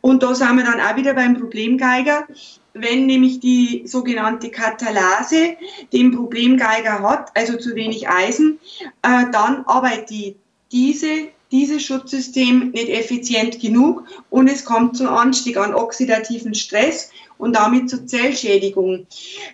Und 0.00 0.22
da 0.22 0.34
sind 0.34 0.56
wir 0.56 0.64
dann 0.64 0.80
auch 0.80 0.96
wieder 0.96 1.14
beim 1.14 1.38
Problemgeiger 1.38 2.26
wenn 2.74 3.06
nämlich 3.06 3.40
die 3.40 3.82
sogenannte 3.86 4.50
Katalase 4.50 5.56
den 5.92 6.14
Problemgeiger 6.14 7.00
hat, 7.02 7.30
also 7.34 7.56
zu 7.56 7.74
wenig 7.74 8.08
Eisen, 8.08 8.58
äh, 9.02 9.30
dann 9.32 9.64
arbeitet 9.66 10.10
die, 10.10 10.36
diese, 10.72 11.28
dieses 11.50 11.82
Schutzsystem 11.82 12.70
nicht 12.70 12.88
effizient 12.88 13.60
genug 13.60 14.04
und 14.30 14.48
es 14.48 14.64
kommt 14.64 14.96
zum 14.96 15.08
Anstieg 15.08 15.56
an 15.56 15.74
oxidativen 15.74 16.54
Stress 16.54 17.10
und 17.38 17.56
damit 17.56 17.90
zur 17.90 18.06
Zellschädigung. 18.06 19.06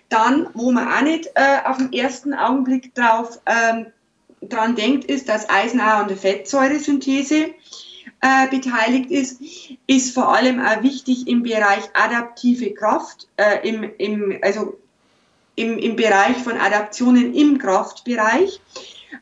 Dann, 0.09 0.47
wo 0.53 0.71
man 0.71 0.87
auch 0.87 1.01
nicht 1.01 1.27
äh, 1.35 1.59
auf 1.65 1.77
den 1.77 1.93
ersten 1.93 2.33
Augenblick 2.33 2.93
drauf 2.93 3.39
ähm, 3.45 3.87
dran 4.41 4.75
denkt, 4.75 5.05
ist, 5.05 5.29
dass 5.29 5.49
Eisen 5.49 5.79
auch 5.79 6.01
an 6.01 6.07
der 6.07 6.17
Fettsäuresynthese 6.17 7.49
äh, 8.21 8.47
beteiligt 8.49 9.11
ist, 9.11 9.41
ist 9.85 10.13
vor 10.13 10.35
allem 10.35 10.59
auch 10.59 10.83
wichtig 10.83 11.27
im 11.27 11.43
Bereich 11.43 11.83
adaptive 11.93 12.73
Kraft, 12.73 13.27
äh, 13.37 13.67
im, 13.67 13.83
im, 13.97 14.39
also 14.41 14.77
im, 15.55 15.77
im 15.77 15.95
Bereich 15.95 16.37
von 16.37 16.53
Adaptionen 16.57 17.33
im 17.33 17.57
Kraftbereich. 17.57 18.61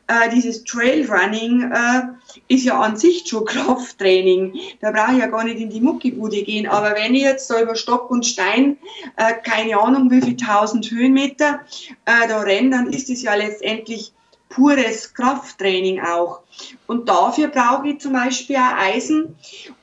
äh, 0.06 0.30
dieses 0.30 0.64
Trailrunning 0.64 1.72
äh, 1.72 2.02
ist 2.48 2.64
ja 2.64 2.80
an 2.80 2.96
sich 2.96 3.26
schon 3.26 3.44
Krafttraining. 3.46 4.54
Da 4.80 4.90
brauche 4.90 5.12
ich 5.12 5.18
ja 5.18 5.26
gar 5.26 5.44
nicht 5.44 5.60
in 5.60 5.70
die 5.70 5.80
Muckibude 5.80 6.42
gehen. 6.42 6.66
Aber 6.66 6.94
wenn 6.94 7.14
ich 7.14 7.22
jetzt 7.22 7.50
da 7.50 7.60
über 7.60 7.74
Stock 7.74 8.10
und 8.10 8.26
Stein, 8.26 8.76
äh, 9.16 9.34
keine 9.42 9.78
Ahnung 9.78 10.10
wie 10.10 10.22
viel 10.22 10.36
tausend 10.36 10.90
Höhenmeter 10.90 11.60
äh, 12.04 12.28
da 12.28 12.40
renne, 12.40 12.70
dann 12.70 12.92
ist 12.92 13.10
es 13.10 13.22
ja 13.22 13.34
letztendlich 13.34 14.12
pures 14.48 15.14
Krafttraining 15.14 16.00
auch. 16.00 16.40
Und 16.86 17.08
dafür 17.08 17.48
brauche 17.48 17.88
ich 17.88 18.00
zum 18.00 18.12
Beispiel 18.12 18.56
auch 18.56 18.76
Eisen. 18.78 19.36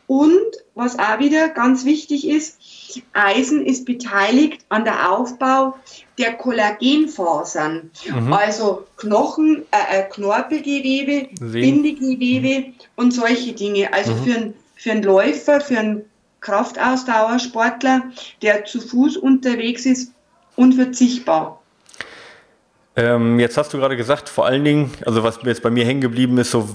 Und 0.07 0.39
was 0.75 0.99
auch 0.99 1.19
wieder 1.19 1.49
ganz 1.49 1.85
wichtig 1.85 2.27
ist, 2.27 2.59
Eisen 3.13 3.65
ist 3.65 3.85
beteiligt 3.85 4.65
an 4.69 4.83
der 4.83 5.11
Aufbau 5.11 5.75
der 6.17 6.33
Kollagenfasern, 6.33 7.89
mhm. 8.07 8.33
also 8.33 8.85
Knochen, 8.97 9.63
äh, 9.71 9.99
äh 9.99 10.03
Knorpelgewebe, 10.09 11.29
Bindegewebe 11.39 12.73
und 12.95 13.11
solche 13.11 13.53
Dinge. 13.53 13.93
Also 13.93 14.13
mhm. 14.13 14.23
für, 14.23 14.35
einen, 14.35 14.53
für 14.75 14.91
einen 14.91 15.03
Läufer, 15.03 15.61
für 15.61 15.79
einen 15.79 16.05
Kraftausdauersportler, 16.41 18.11
der 18.41 18.65
zu 18.65 18.81
Fuß 18.81 19.17
unterwegs 19.17 19.85
ist, 19.85 20.11
unverzichtbar. 20.55 21.62
Ähm, 22.95 23.39
jetzt 23.39 23.57
hast 23.57 23.73
du 23.73 23.79
gerade 23.79 23.97
gesagt, 23.97 24.29
vor 24.29 24.45
allen 24.45 24.63
Dingen, 24.63 24.91
also 25.03 25.23
was 25.23 25.39
jetzt 25.45 25.63
bei 25.63 25.71
mir 25.71 25.83
hängen 25.83 26.01
geblieben 26.01 26.37
ist, 26.37 26.51
so 26.51 26.69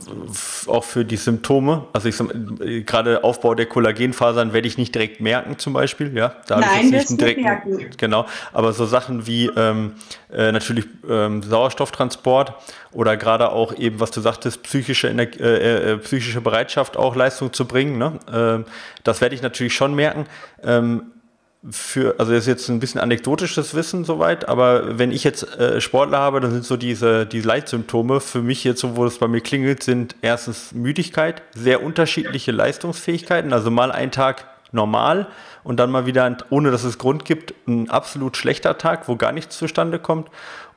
auch 0.66 0.82
für 0.82 1.04
die 1.04 1.16
Symptome, 1.16 1.86
also 1.92 2.08
ich 2.08 2.16
gerade 2.84 3.22
Aufbau 3.22 3.54
der 3.54 3.66
Kollagenfasern 3.66 4.52
werde 4.52 4.66
ich 4.66 4.78
nicht 4.78 4.92
direkt 4.92 5.20
merken, 5.20 5.58
zum 5.58 5.74
Beispiel, 5.74 6.16
ja. 6.16 6.34
Da 6.48 6.58
Nein, 6.58 6.90
das 6.90 7.10
nicht 7.10 7.20
direkt 7.20 7.40
merken. 7.40 7.90
Genau, 7.98 8.26
aber 8.52 8.72
so 8.72 8.84
Sachen 8.84 9.28
wie 9.28 9.46
ähm, 9.46 9.92
äh, 10.32 10.50
natürlich 10.50 10.86
ähm, 11.08 11.40
Sauerstofftransport 11.44 12.52
oder 12.90 13.16
gerade 13.16 13.52
auch 13.52 13.72
eben, 13.78 14.00
was 14.00 14.10
du 14.10 14.20
sagtest, 14.20 14.64
psychische, 14.64 15.08
äh, 15.10 15.92
äh, 15.92 15.98
psychische 15.98 16.40
Bereitschaft 16.40 16.96
auch 16.96 17.14
Leistung 17.14 17.52
zu 17.52 17.64
bringen, 17.64 17.96
ne? 17.96 18.18
Ähm, 18.32 18.64
das 19.04 19.20
werde 19.20 19.36
ich 19.36 19.42
natürlich 19.42 19.74
schon 19.74 19.94
merken. 19.94 20.26
Für, 21.70 22.14
also 22.18 22.32
das 22.32 22.42
ist 22.42 22.46
jetzt 22.46 22.68
ein 22.68 22.78
bisschen 22.78 23.00
anekdotisches 23.00 23.74
Wissen 23.74 24.04
soweit, 24.04 24.48
aber 24.48 24.96
wenn 24.96 25.10
ich 25.10 25.24
jetzt 25.24 25.42
äh, 25.58 25.80
Sportler 25.80 26.18
habe, 26.18 26.40
dann 26.40 26.52
sind 26.52 26.64
so 26.64 26.76
diese, 26.76 27.26
die 27.26 27.40
Leitsymptome 27.40 28.20
für 28.20 28.42
mich 28.42 28.62
jetzt, 28.62 28.80
so 28.80 28.94
wo 28.94 29.04
es 29.04 29.18
bei 29.18 29.26
mir 29.26 29.40
klingelt, 29.40 29.82
sind 29.82 30.14
erstens 30.22 30.70
Müdigkeit, 30.72 31.42
sehr 31.54 31.82
unterschiedliche 31.82 32.52
Leistungsfähigkeiten, 32.52 33.52
also 33.52 33.72
mal 33.72 33.90
ein 33.90 34.12
Tag 34.12 34.46
normal 34.70 35.26
und 35.64 35.80
dann 35.80 35.90
mal 35.90 36.06
wieder, 36.06 36.36
ohne 36.50 36.70
dass 36.70 36.84
es 36.84 36.96
Grund 36.96 37.24
gibt, 37.24 37.54
ein 37.66 37.90
absolut 37.90 38.36
schlechter 38.36 38.78
Tag, 38.78 39.08
wo 39.08 39.16
gar 39.16 39.32
nichts 39.32 39.58
zustande 39.58 39.98
kommt 39.98 40.30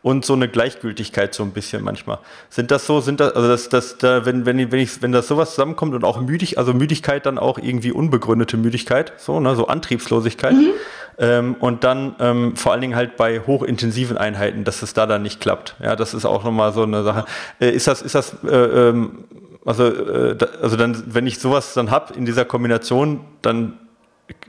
und 0.03 0.25
so 0.25 0.33
eine 0.33 0.47
Gleichgültigkeit 0.47 1.33
so 1.33 1.43
ein 1.43 1.51
bisschen 1.51 1.83
manchmal. 1.83 2.19
Sind 2.49 2.71
das 2.71 2.87
so, 2.87 3.01
sind 3.01 3.19
das, 3.19 3.33
also 3.33 3.47
das, 3.47 3.69
das, 3.69 3.97
da, 3.97 4.25
wenn, 4.25 4.45
wenn, 4.45 4.71
wenn, 4.71 4.79
ich, 4.79 5.01
wenn 5.01 5.11
das 5.11 5.27
sowas 5.27 5.51
zusammenkommt 5.51 5.93
und 5.93 6.03
auch 6.03 6.19
müdig, 6.19 6.57
also 6.57 6.73
Müdigkeit 6.73 7.25
dann 7.25 7.37
auch 7.37 7.59
irgendwie 7.59 7.91
unbegründete 7.91 8.57
Müdigkeit, 8.57 9.13
so, 9.17 9.39
ne, 9.39 9.55
so 9.55 9.67
Antriebslosigkeit. 9.67 10.53
Mhm. 10.53 10.71
Ähm, 11.19 11.55
und 11.59 11.83
dann 11.83 12.15
ähm, 12.19 12.55
vor 12.55 12.71
allen 12.71 12.81
Dingen 12.81 12.95
halt 12.95 13.15
bei 13.15 13.41
hochintensiven 13.41 14.17
Einheiten, 14.17 14.63
dass 14.63 14.81
es 14.81 14.93
da 14.93 15.05
dann 15.05 15.21
nicht 15.21 15.39
klappt. 15.39 15.75
Ja, 15.81 15.95
das 15.95 16.13
ist 16.13 16.25
auch 16.25 16.43
nochmal 16.43 16.73
so 16.73 16.83
eine 16.83 17.03
Sache. 17.03 17.25
Äh, 17.59 17.71
ist 17.71 17.87
das, 17.87 18.01
ist 18.01 18.15
das, 18.15 18.35
äh, 18.43 18.55
ähm, 18.55 19.25
also, 19.63 19.85
äh, 19.85 20.35
da, 20.35 20.47
also 20.61 20.77
dann, 20.77 21.03
wenn 21.13 21.27
ich 21.27 21.37
sowas 21.37 21.75
dann 21.75 21.91
hab 21.91 22.17
in 22.17 22.25
dieser 22.25 22.45
Kombination, 22.45 23.19
dann 23.43 23.77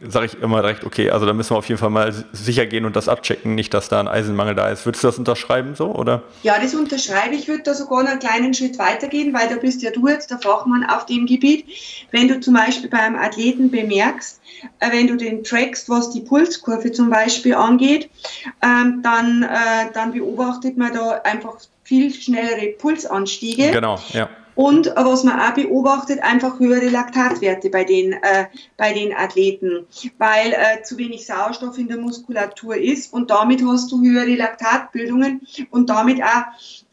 sage 0.06 0.26
ich 0.26 0.40
immer 0.40 0.60
direkt, 0.60 0.84
okay, 0.84 1.10
also 1.10 1.26
da 1.26 1.32
müssen 1.32 1.50
wir 1.50 1.58
auf 1.58 1.68
jeden 1.68 1.78
Fall 1.78 1.90
mal 1.90 2.12
sicher 2.32 2.66
gehen 2.66 2.84
und 2.84 2.96
das 2.96 3.08
abchecken, 3.08 3.54
nicht, 3.54 3.72
dass 3.74 3.88
da 3.88 4.00
ein 4.00 4.08
Eisenmangel 4.08 4.54
da 4.54 4.68
ist. 4.68 4.84
Würdest 4.86 5.04
du 5.04 5.08
das 5.08 5.18
unterschreiben 5.18 5.74
so, 5.74 5.94
oder? 5.94 6.22
Ja, 6.42 6.58
das 6.60 6.74
unterschreibe 6.74 7.34
ich. 7.34 7.48
würde 7.48 7.62
da 7.62 7.74
sogar 7.74 8.00
einen 8.00 8.18
kleinen 8.18 8.54
Schritt 8.54 8.78
weitergehen, 8.78 9.32
weil 9.34 9.48
da 9.48 9.56
bist 9.56 9.82
ja 9.82 9.90
du 9.90 10.08
jetzt 10.08 10.30
der 10.30 10.38
Fachmann 10.38 10.84
auf 10.84 11.06
dem 11.06 11.26
Gebiet. 11.26 11.66
Wenn 12.10 12.28
du 12.28 12.40
zum 12.40 12.54
Beispiel 12.54 12.90
beim 12.90 13.16
Athleten 13.16 13.70
bemerkst, 13.70 14.40
äh, 14.80 14.92
wenn 14.92 15.06
du 15.06 15.16
den 15.16 15.44
trackst, 15.44 15.88
was 15.88 16.10
die 16.10 16.20
Pulskurve 16.20 16.92
zum 16.92 17.10
Beispiel 17.10 17.54
angeht, 17.54 18.10
ähm, 18.62 19.00
dann, 19.02 19.42
äh, 19.42 19.92
dann 19.92 20.12
beobachtet 20.12 20.76
man 20.76 20.92
da 20.92 21.20
einfach 21.24 21.56
viel 21.84 22.12
schnellere 22.12 22.72
Pulsanstiege. 22.78 23.70
Genau, 23.70 23.98
ja. 24.12 24.28
Und 24.54 24.88
äh, 24.88 24.92
was 24.96 25.24
man 25.24 25.40
auch 25.40 25.54
beobachtet, 25.54 26.22
einfach 26.22 26.58
höhere 26.58 26.88
Laktatwerte 26.88 27.70
bei 27.70 27.84
den, 27.84 28.12
äh, 28.12 28.46
bei 28.76 28.92
den 28.92 29.14
Athleten, 29.14 29.86
weil 30.18 30.52
äh, 30.52 30.82
zu 30.82 30.98
wenig 30.98 31.26
Sauerstoff 31.26 31.78
in 31.78 31.88
der 31.88 31.98
Muskulatur 31.98 32.76
ist 32.76 33.12
und 33.12 33.30
damit 33.30 33.64
hast 33.64 33.90
du 33.90 34.02
höhere 34.02 34.34
Laktatbildungen 34.34 35.46
und 35.70 35.88
damit 35.88 36.22
auch 36.22 36.44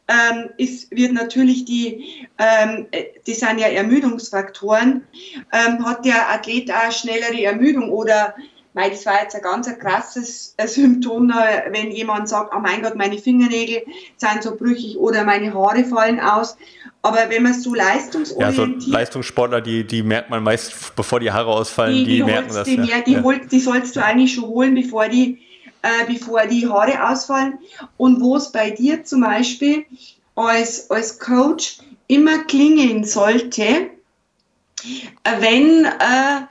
ähm, 0.10 0.50
ist, 0.58 0.90
wird 0.92 1.14
natürlich 1.14 1.66
die, 1.66 2.28
ähm, 2.40 2.88
die 3.28 3.34
sind 3.34 3.60
ja 3.60 3.68
Ermüdungsfaktoren, 3.68 5.06
ähm, 5.52 5.86
hat 5.86 6.04
der 6.04 6.32
Athlet 6.32 6.72
auch 6.72 6.92
schnellere 6.92 7.44
Ermüdung 7.44 7.92
oder 7.92 8.34
weil 8.74 8.92
das 8.92 9.06
war 9.06 9.22
jetzt 9.22 9.36
ein 9.36 9.42
ganz 9.42 9.68
krasses 9.80 10.54
äh, 10.58 10.68
Symptom, 10.68 11.30
wenn 11.72 11.92
jemand 11.92 12.30
sagt, 12.30 12.54
oh 12.56 12.60
mein 12.60 12.82
Gott, 12.82 12.96
meine 12.96 13.18
Fingernägel 13.18 13.84
sind 14.18 14.44
so 14.44 14.56
brüchig 14.56 14.98
oder 14.98 15.24
meine 15.24 15.54
Haare 15.54 15.84
fallen 15.84 16.20
aus. 16.20 16.56
Aber 17.02 17.30
wenn 17.30 17.44
man 17.44 17.54
so 17.54 17.74
leistungsorientiert... 17.74 18.70
Ja, 18.76 18.80
so 18.80 18.92
Leistungssportler, 18.92 19.62
die, 19.62 19.86
die 19.86 20.04
merkt 20.04 20.30
man 20.30 20.44
meist, 20.44 20.96
bevor 20.96 21.20
die 21.20 21.32
Haare 21.32 21.48
ausfallen, 21.48 21.96
die, 21.96 22.06
die, 22.06 22.16
die 22.18 22.24
merken 22.24 22.54
das. 22.54 22.66
Die, 22.66 22.76
ja. 22.76 23.02
die, 23.02 23.14
ja. 23.14 23.24
Holt, 23.24 23.52
die 23.52 23.60
sollst 23.60 23.96
du 23.96 24.04
eigentlich 24.04 24.34
schon 24.34 24.46
holen, 24.46 24.76
bevor 24.76 25.08
die, 25.08 25.40
äh, 25.82 26.06
bevor 26.08 26.46
die 26.46 26.68
Haare 26.68 27.10
ausfallen. 27.10 27.58
Und 27.98 28.22
wo 28.22 28.36
es 28.36 28.52
bei 28.52 28.72
dir 28.72 29.04
zum 29.04 29.22
Beispiel 29.22 29.86
als, 30.36 30.92
als 30.92 31.20
Coach 31.20 31.80
immer 32.08 32.44
klingeln 32.44 33.06
sollte, 33.06 33.64
äh, 33.64 33.90
wenn, 35.40 35.86
äh, 35.86 36.42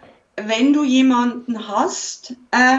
wenn 0.46 0.72
du 0.72 0.85
jemanden 0.85 1.68
hast, 1.68 2.35
äh, 2.51 2.79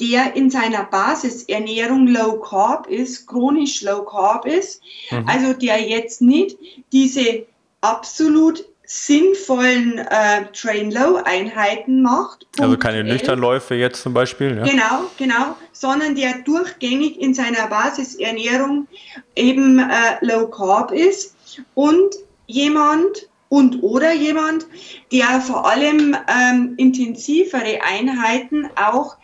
der 0.00 0.34
in 0.34 0.50
seiner 0.50 0.84
Basisernährung 0.84 2.06
Low 2.06 2.40
Carb 2.40 2.86
ist, 2.86 3.26
chronisch 3.26 3.82
Low 3.82 4.02
Carb 4.02 4.46
ist, 4.46 4.82
mhm. 5.10 5.28
also 5.28 5.52
der 5.52 5.80
jetzt 5.80 6.22
nicht 6.22 6.56
diese 6.92 7.46
absolut 7.82 8.64
sinnvollen 8.92 9.98
äh, 9.98 10.46
Train-Low-Einheiten 10.52 12.02
macht. 12.02 12.44
Also 12.58 12.76
keine 12.76 13.04
Nüchternläufe 13.04 13.76
jetzt 13.76 14.02
zum 14.02 14.14
Beispiel. 14.14 14.56
Ja. 14.56 14.64
Genau, 14.64 15.10
genau, 15.16 15.56
sondern 15.70 16.16
der 16.16 16.38
durchgängig 16.44 17.20
in 17.20 17.32
seiner 17.32 17.68
Basisernährung 17.68 18.88
eben 19.36 19.78
äh, 19.78 19.92
Low 20.22 20.48
Carb 20.48 20.90
ist 20.90 21.36
und 21.74 22.16
jemand 22.48 23.28
und 23.50 23.82
oder 23.82 24.12
jemand, 24.12 24.64
der 25.12 25.40
vor 25.40 25.68
allem 25.68 26.16
ähm, 26.28 26.74
intensivere 26.78 27.80
Einheiten 27.82 28.70
auch 28.76 29.16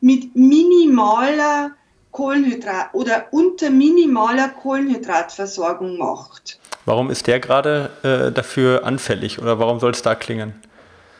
mit 0.00 0.36
minimaler 0.36 1.72
Kohlenhydrat 2.12 2.90
oder 2.92 3.28
unter 3.30 3.70
minimaler 3.70 4.48
Kohlenhydratversorgung 4.48 5.96
macht. 5.96 6.58
Warum 6.84 7.10
ist 7.10 7.26
der 7.26 7.40
gerade 7.40 7.90
äh, 8.02 8.32
dafür 8.32 8.84
anfällig 8.84 9.40
oder 9.40 9.58
warum 9.58 9.80
soll 9.80 9.92
es 9.92 10.02
da 10.02 10.14
klingen? 10.14 10.54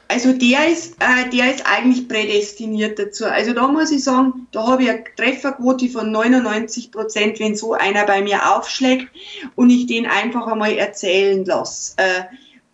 Also 0.09 0.33
der 0.33 0.69
ist, 0.69 0.97
äh, 0.99 1.31
der 1.31 1.55
ist 1.55 1.65
eigentlich 1.65 2.09
prädestiniert 2.09 2.99
dazu. 2.99 3.27
Also 3.27 3.53
da 3.53 3.69
muss 3.69 3.93
ich 3.93 4.03
sagen, 4.03 4.49
da 4.51 4.67
habe 4.67 4.83
ich 4.83 4.91
eine 4.91 5.05
Trefferquote 5.17 5.89
von 5.89 6.11
99 6.11 6.91
Prozent, 6.91 7.39
wenn 7.39 7.55
so 7.55 7.75
einer 7.75 8.05
bei 8.07 8.21
mir 8.21 8.55
aufschlägt 8.57 9.09
und 9.55 9.71
ich 9.71 9.87
den 9.87 10.07
einfach 10.07 10.49
einmal 10.49 10.73
erzählen 10.73 11.45
lasse, 11.45 11.95
äh, 11.99 12.23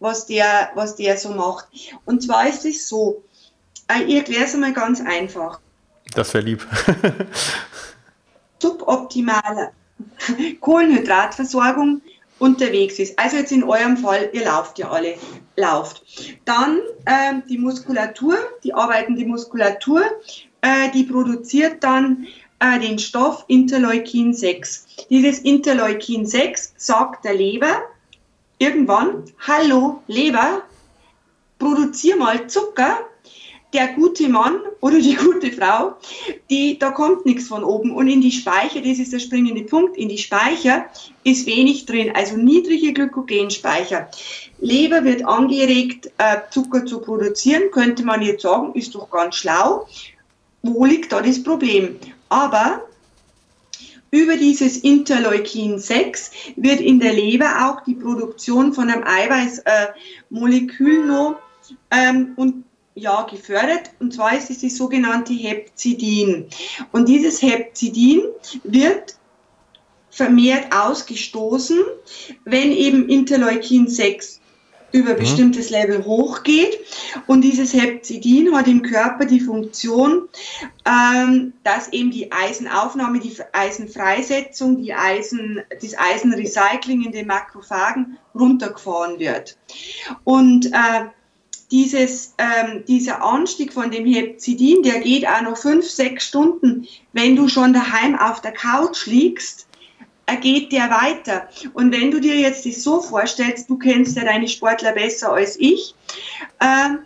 was, 0.01 0.27
der, 0.27 0.71
was 0.75 0.97
der 0.97 1.17
so 1.17 1.31
macht. 1.31 1.69
Und 2.05 2.23
zwar 2.23 2.49
ist 2.49 2.65
es 2.65 2.89
so, 2.89 3.23
äh, 3.89 4.03
ich 4.05 4.17
erkläre 4.17 4.45
es 4.45 4.55
einmal 4.55 4.73
ganz 4.73 5.01
einfach. 5.01 5.61
Das 6.15 6.33
wäre 6.35 6.45
lieb. 6.45 6.67
suboptimale 8.61 9.73
Kohlenhydratversorgung 10.61 12.03
unterwegs 12.39 12.99
ist. 12.99 13.19
Also 13.19 13.39
jetzt 13.39 13.53
in 13.53 13.65
eurem 13.65 13.97
Fall, 13.97 14.29
ihr 14.33 14.45
lauft 14.45 14.79
ja 14.79 14.91
alle, 14.91 15.15
lauft. 15.57 16.03
Dann 16.45 16.81
äh, 17.07 17.35
die 17.49 17.59
Muskulatur, 17.59 18.37
die 18.63 18.75
arbeitende 18.75 19.25
Muskulatur, 19.25 20.03
äh, 20.61 20.91
die 20.93 21.05
produziert 21.05 21.83
dann 21.83 22.27
äh, 22.59 22.79
den 22.79 22.99
Stoff 22.99 23.45
Interleukin 23.49 24.35
6. 24.35 25.07
Dieses 25.09 25.39
Interleukin 25.41 26.27
6 26.27 26.75
sagt 26.77 27.25
der 27.25 27.35
Leber 27.35 27.83
irgendwann, 28.59 29.25
hallo 29.47 30.03
Leber, 30.07 30.63
produzier 31.59 32.17
mal 32.17 32.49
Zucker, 32.49 32.99
der 33.73 33.89
gute 33.89 34.29
Mann 34.29 34.61
oder 34.81 34.99
die 34.99 35.17
gute 35.17 35.53
Frau, 35.53 35.97
die, 36.49 36.79
da 36.79 36.91
kommt 36.93 37.27
nichts 37.27 37.49
von 37.49 37.65
oben. 37.65 37.91
Und 37.95 38.09
in 38.09 38.21
die 38.21 38.33
Speicher, 38.33 38.81
das 38.81 38.99
ist 38.99 39.13
der 39.13 39.19
springende 39.19 39.65
Punkt, 39.65 39.97
in 39.97 40.09
die 40.09 40.19
Speicher 40.19 40.87
ist 41.25 41.47
wenig 41.47 41.85
drin, 41.85 42.13
also 42.15 42.37
niedrige 42.37 42.93
Glykogenspeicher. 42.93 44.09
Leber 44.61 45.05
wird 45.05 45.25
angeregt, 45.27 46.11
äh, 46.19 46.39
Zucker 46.51 46.87
zu 46.87 47.01
produzieren, 47.01 47.71
könnte 47.71 48.05
man 48.05 48.23
jetzt 48.23 48.43
sagen, 48.43 48.73
ist 48.75 48.95
doch 48.95 49.11
ganz 49.11 49.37
schlau. 49.37 49.87
Wo 50.63 50.85
liegt 50.85 51.13
da 51.13 51.21
das 51.21 51.43
Problem? 51.43 51.97
Aber 52.29 52.83
über 54.11 54.37
dieses 54.37 54.79
Interleukin 54.79 55.79
6 55.79 56.31
wird 56.57 56.81
in 56.81 57.01
der 57.01 57.13
Leber 57.13 57.69
auch 57.69 57.85
die 57.85 57.95
Produktion 57.95 58.73
von 58.73 58.91
einem 58.91 59.05
Eiweißmolekül 59.05 61.03
äh, 61.03 61.07
noch 61.07 61.39
ähm, 61.91 62.33
und 62.37 62.65
ja, 62.95 63.23
gefördert. 63.23 63.91
Und 64.01 64.15
zwar 64.15 64.37
ist 64.37 64.51
es 64.51 64.59
die 64.59 64.71
sogenannte 64.71 65.35
Hepzidin. 65.35 66.47
Und 66.93 67.09
dieses 67.09 67.43
Hepzidin 67.43 68.23
wird 68.65 69.17
vermehrt 70.11 70.75
ausgestoßen, 70.75 71.79
wenn 72.45 72.73
eben 72.73 73.09
Interleukin 73.09 73.87
6 73.87 74.41
über 74.97 75.15
mhm. 75.15 75.19
bestimmtes 75.19 75.71
Level 75.71 76.05
hochgeht. 76.05 76.79
Und 77.27 77.43
dieses 77.43 77.73
Hepzidin 77.73 78.55
hat 78.55 78.67
im 78.67 78.83
Körper 78.83 79.27
die 79.27 79.41
Funktion, 79.41 80.29
ähm, 80.85 81.53
dass 81.63 81.93
eben 81.93 82.11
die 82.11 82.33
Eisenaufnahme, 82.33 83.21
die 83.21 83.37
Eisenfreisetzung, 83.53 84.83
die 84.83 84.95
Eisen, 84.95 85.63
das 85.81 85.97
Eisenrecycling 85.97 87.05
in 87.05 87.13
den 87.13 87.27
Makrophagen 87.27 88.19
runtergefahren 88.35 89.19
wird. 89.19 89.59
Und 90.25 90.67
äh, 90.67 91.07
dieses, 91.71 92.35
ähm, 92.39 92.85
dieser 92.87 93.25
Anstieg 93.25 93.73
von 93.73 93.91
dem 93.91 94.07
Hepzidin, 94.07 94.83
der 94.83 95.01
geht 95.01 95.27
auch 95.27 95.43
noch 95.43 95.57
fünf, 95.57 95.89
sechs 95.89 96.27
Stunden, 96.27 96.87
wenn 97.13 97.37
du 97.37 97.49
schon 97.49 97.73
daheim 97.73 98.17
auf 98.19 98.41
der 98.41 98.53
Couch 98.53 99.07
liegst 99.07 99.66
geht 100.35 100.73
der 100.73 100.91
weiter. 100.91 101.49
Und 101.73 101.93
wenn 101.93 102.11
du 102.11 102.21
dir 102.21 102.37
jetzt 102.37 102.67
das 102.67 102.83
so 102.83 103.01
vorstellst, 103.01 103.71
du 103.71 103.79
kennst 103.79 104.17
ja 104.17 104.25
deine 104.25 104.49
Sportler 104.49 104.93
besser 104.93 105.33
als 105.33 105.57
ich, 105.59 105.95
äh, 106.59 106.97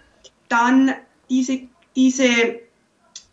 dann 0.48 0.94
diese, 1.28 1.60
diese, 1.94 2.60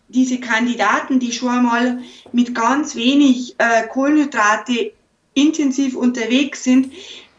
diese 0.10 0.40
Kandidaten, 0.40 1.20
die 1.20 1.32
schon 1.32 1.64
mal 1.64 2.00
mit 2.34 2.54
ganz 2.54 2.96
wenig 2.96 3.56
äh, 3.58 3.88
Kohlenhydrate 3.88 4.92
intensiv 5.34 5.96
unterwegs 5.96 6.66
sind, 6.66 6.92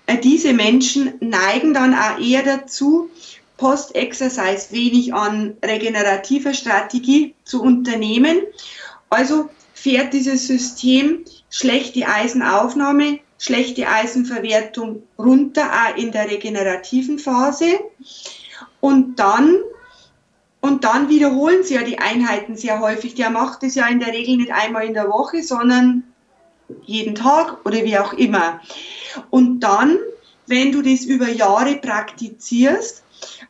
äh, 0.07 0.17
diese 0.19 0.55
Menschen 0.55 1.15
neigen 1.21 1.75
dann 1.75 1.95
auch 1.95 2.19
eher 2.19 2.43
dazu, 2.43 3.11
Post-Exercise 3.59 4.71
wenig 4.71 5.13
an 5.13 5.57
regenerativer 5.63 6.55
Strategie 6.55 7.35
zu 7.45 7.61
unternehmen. 7.61 8.39
Also 9.11 9.51
fährt 9.75 10.13
dieses 10.13 10.47
System 10.47 11.25
schlechte 11.51 12.07
Eisenaufnahme, 12.07 13.21
schlechte 13.39 13.89
Eisenverwertung 13.89 15.03
runter, 15.19 15.71
auch 15.71 15.97
in 15.97 16.13
der 16.13 16.31
regenerativen 16.31 17.19
Phase. 17.19 17.79
Und 18.81 19.19
dann, 19.19 19.57
und 20.61 20.85
dann 20.85 21.09
wiederholen 21.09 21.63
sie 21.63 21.75
ja 21.75 21.83
die 21.83 21.99
Einheiten 21.99 22.57
sehr 22.57 22.81
häufig. 22.81 23.15
Der 23.15 23.31
macht 23.31 23.63
es 23.63 23.75
ja 23.75 23.87
in 23.89 24.01
der 24.01 24.13
Regel 24.13 24.37
nicht 24.37 24.53
einmal 24.53 24.85
in 24.85 24.95
der 24.95 25.09
Woche, 25.09 25.43
sondern 25.43 26.05
jeden 26.85 27.15
Tag 27.15 27.65
oder 27.65 27.85
wie 27.85 27.99
auch 27.99 28.13
immer. 28.13 28.61
Und 29.31 29.61
dann, 29.61 29.99
wenn 30.47 30.73
du 30.73 30.83
das 30.83 31.05
über 31.05 31.29
Jahre 31.29 31.77
praktizierst, 31.77 33.03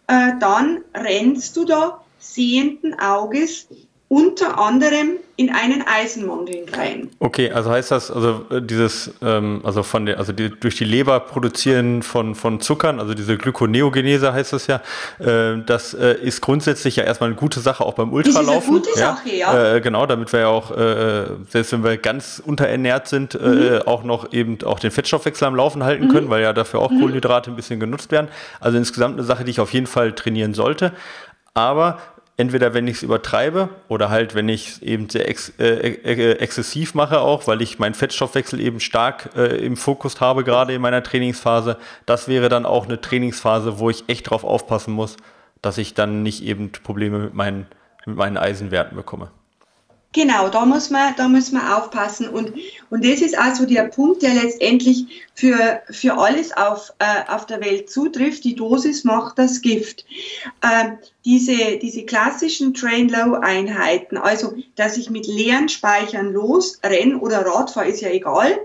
äh, 0.06 0.32
dann 0.38 0.82
rennst 0.94 1.56
du 1.56 1.64
da 1.64 2.04
sehenden 2.18 2.98
Auges 2.98 3.68
unter 4.08 4.58
anderem 4.58 5.18
in 5.36 5.50
einen 5.50 5.84
Eisenmangel 5.86 6.64
rein. 6.72 7.10
Okay, 7.20 7.52
also 7.52 7.70
heißt 7.70 7.90
das, 7.90 8.10
also 8.10 8.46
äh, 8.50 8.60
dieses, 8.60 9.12
ähm, 9.22 9.60
also 9.62 9.82
von 9.82 10.06
der, 10.06 10.18
also 10.18 10.32
die, 10.32 10.48
durch 10.48 10.76
die 10.76 10.84
Leber 10.84 11.20
produzieren 11.20 12.02
von, 12.02 12.34
von 12.34 12.60
Zuckern, 12.60 12.98
also 12.98 13.14
diese 13.14 13.36
Glykoneogenese 13.36 14.32
heißt 14.32 14.52
das 14.52 14.66
ja, 14.66 14.80
äh, 15.20 15.62
das 15.64 15.94
äh, 15.94 16.14
ist 16.14 16.40
grundsätzlich 16.40 16.96
ja 16.96 17.04
erstmal 17.04 17.28
eine 17.28 17.36
gute 17.38 17.60
Sache 17.60 17.84
auch 17.84 17.94
beim 17.94 18.12
Ultralaufen. 18.12 18.48
Das 18.48 18.64
ist 18.64 18.68
eine 18.68 18.78
gute 18.78 18.90
ja? 18.98 19.14
Sache, 19.14 19.30
ja. 19.30 19.74
Äh, 19.76 19.80
genau, 19.80 20.06
damit 20.06 20.32
wir 20.32 20.40
ja 20.40 20.48
auch, 20.48 20.76
äh, 20.76 21.26
selbst 21.50 21.72
wenn 21.72 21.84
wir 21.84 21.98
ganz 21.98 22.42
unterernährt 22.44 23.08
sind, 23.08 23.34
äh, 23.34 23.38
mhm. 23.38 23.82
auch 23.86 24.04
noch 24.04 24.32
eben 24.32 24.58
auch 24.64 24.80
den 24.80 24.90
Fettstoffwechsel 24.90 25.46
am 25.46 25.54
Laufen 25.54 25.84
halten 25.84 26.06
mhm. 26.06 26.12
können, 26.12 26.30
weil 26.30 26.42
ja 26.42 26.52
dafür 26.54 26.80
auch 26.80 26.90
mhm. 26.90 27.00
Kohlenhydrate 27.00 27.50
ein 27.50 27.56
bisschen 27.56 27.78
genutzt 27.78 28.10
werden. 28.10 28.28
Also 28.58 28.78
insgesamt 28.78 29.18
eine 29.18 29.24
Sache, 29.24 29.44
die 29.44 29.50
ich 29.50 29.60
auf 29.60 29.72
jeden 29.72 29.86
Fall 29.86 30.12
trainieren 30.14 30.54
sollte. 30.54 30.92
Aber 31.54 31.98
entweder 32.38 32.72
wenn 32.72 32.86
ich 32.86 32.98
es 32.98 33.02
übertreibe 33.02 33.68
oder 33.88 34.08
halt 34.08 34.34
wenn 34.34 34.48
ich 34.48 34.68
es 34.68 34.82
eben 34.82 35.10
sehr 35.10 35.28
ex, 35.28 35.52
äh, 35.58 35.64
äh, 35.64 36.32
exzessiv 36.38 36.94
mache 36.94 37.20
auch, 37.20 37.46
weil 37.46 37.60
ich 37.60 37.78
meinen 37.78 37.94
Fettstoffwechsel 37.94 38.60
eben 38.60 38.80
stark 38.80 39.30
äh, 39.36 39.56
im 39.56 39.76
Fokus 39.76 40.20
habe, 40.20 40.44
gerade 40.44 40.72
in 40.72 40.80
meiner 40.80 41.02
Trainingsphase. 41.02 41.76
Das 42.06 42.28
wäre 42.28 42.48
dann 42.48 42.64
auch 42.64 42.86
eine 42.86 43.00
Trainingsphase, 43.00 43.78
wo 43.80 43.90
ich 43.90 44.04
echt 44.06 44.30
drauf 44.30 44.44
aufpassen 44.44 44.94
muss, 44.94 45.16
dass 45.60 45.76
ich 45.78 45.94
dann 45.94 46.22
nicht 46.22 46.42
eben 46.42 46.70
Probleme 46.70 47.18
mit 47.18 47.34
meinen, 47.34 47.66
mit 48.06 48.16
meinen 48.16 48.38
Eisenwerten 48.38 48.96
bekomme. 48.96 49.30
Genau, 50.14 50.48
da 50.48 50.64
muss 50.64 50.88
man, 50.88 51.14
da 51.16 51.28
muss 51.28 51.52
man 51.52 51.70
aufpassen. 51.70 52.28
Und, 52.28 52.54
und 52.88 53.04
das 53.04 53.20
ist 53.20 53.38
also 53.38 53.66
der 53.66 53.84
Punkt, 53.84 54.22
der 54.22 54.32
letztendlich 54.32 55.06
für, 55.34 55.82
für 55.90 56.16
alles 56.16 56.56
auf, 56.56 56.94
äh, 56.98 57.30
auf 57.30 57.44
der 57.44 57.60
Welt 57.60 57.90
zutrifft. 57.90 58.44
Die 58.44 58.54
Dosis 58.54 59.04
macht 59.04 59.38
das 59.38 59.60
Gift. 59.60 60.06
Äh, 60.62 60.92
diese, 61.24 61.78
diese 61.78 62.04
klassischen 62.04 62.74
Train-Low-Einheiten, 62.74 64.16
also 64.16 64.54
dass 64.76 64.96
ich 64.96 65.10
mit 65.10 65.26
leeren 65.26 65.68
Speichern 65.68 66.32
los, 66.32 66.80
renn 66.84 67.16
oder 67.16 67.44
Radfahre, 67.44 67.88
ist 67.88 68.00
ja 68.00 68.10
egal, 68.10 68.58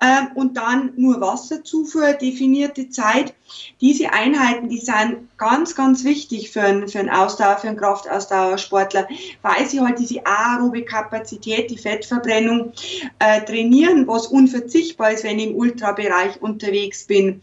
äh, 0.00 0.22
und 0.34 0.56
dann 0.56 0.92
nur 0.96 1.20
Wasserzufuhr, 1.20 2.14
definierte 2.14 2.88
Zeit, 2.88 3.34
diese 3.80 4.12
Einheiten, 4.12 4.68
die 4.68 4.78
sind 4.78 5.28
ganz, 5.36 5.74
ganz 5.74 6.04
wichtig 6.04 6.50
für 6.50 6.62
einen, 6.62 6.88
für 6.88 7.00
einen 7.00 7.10
Ausdauer, 7.10 7.58
für 7.58 7.68
einen 7.68 7.76
Kraftausdauersportler, 7.76 9.08
weil 9.42 9.66
sie 9.66 9.80
halt 9.80 9.98
diese 9.98 10.24
aerobe 10.24 10.82
Kapazität, 10.82 11.70
die 11.70 11.78
Fettverbrennung 11.78 12.72
äh, 13.18 13.40
trainieren, 13.42 14.06
was 14.06 14.28
unverzichtbar 14.28 15.12
ist, 15.12 15.24
wenn 15.24 15.38
ich 15.38 15.48
im 15.48 15.56
Ultrabereich 15.56 16.40
unterwegs 16.40 17.04
bin. 17.04 17.42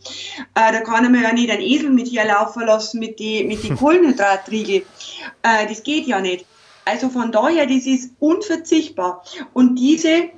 Äh, 0.56 0.72
da 0.72 0.80
kann 0.82 1.12
man 1.12 1.22
ja 1.22 1.34
nicht 1.34 1.52
einen 1.52 1.62
Esel 1.62 1.90
mit 1.90 2.08
hier 2.08 2.26
laufen 2.26 2.66
lassen 2.66 3.00
mit 3.00 3.20
die, 3.20 3.44
mit 3.44 3.64
die 3.64 3.70
Kohlenhydraten 3.76 4.49
Riegel. 4.52 4.84
Äh, 5.44 5.68
das 5.68 5.84
geht 5.84 6.08
ja 6.08 6.20
nicht. 6.20 6.46
Also 6.86 7.10
von 7.10 7.32
daher, 7.32 7.66
das 7.68 7.86
ist 7.86 8.14
unverzichtbar. 8.20 9.24
Und 9.54 9.76
diese, 9.76 10.30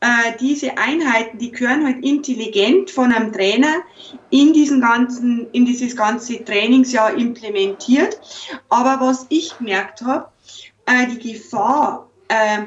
äh, 0.00 0.36
diese 0.40 0.78
Einheiten, 0.78 1.38
die 1.38 1.50
gehören 1.50 1.84
halt 1.84 2.04
intelligent 2.04 2.90
von 2.90 3.12
einem 3.12 3.32
Trainer 3.32 3.82
in, 4.30 4.52
diesen 4.52 4.80
ganzen, 4.80 5.50
in 5.52 5.66
dieses 5.66 5.96
ganze 5.96 6.44
Trainingsjahr 6.44 7.14
implementiert. 7.14 8.18
Aber 8.68 9.04
was 9.04 9.26
ich 9.28 9.58
gemerkt 9.58 10.02
habe, 10.02 10.28
äh, 10.86 11.06
die 11.08 11.32
Gefahr, 11.32 12.08
äh, 12.28 12.62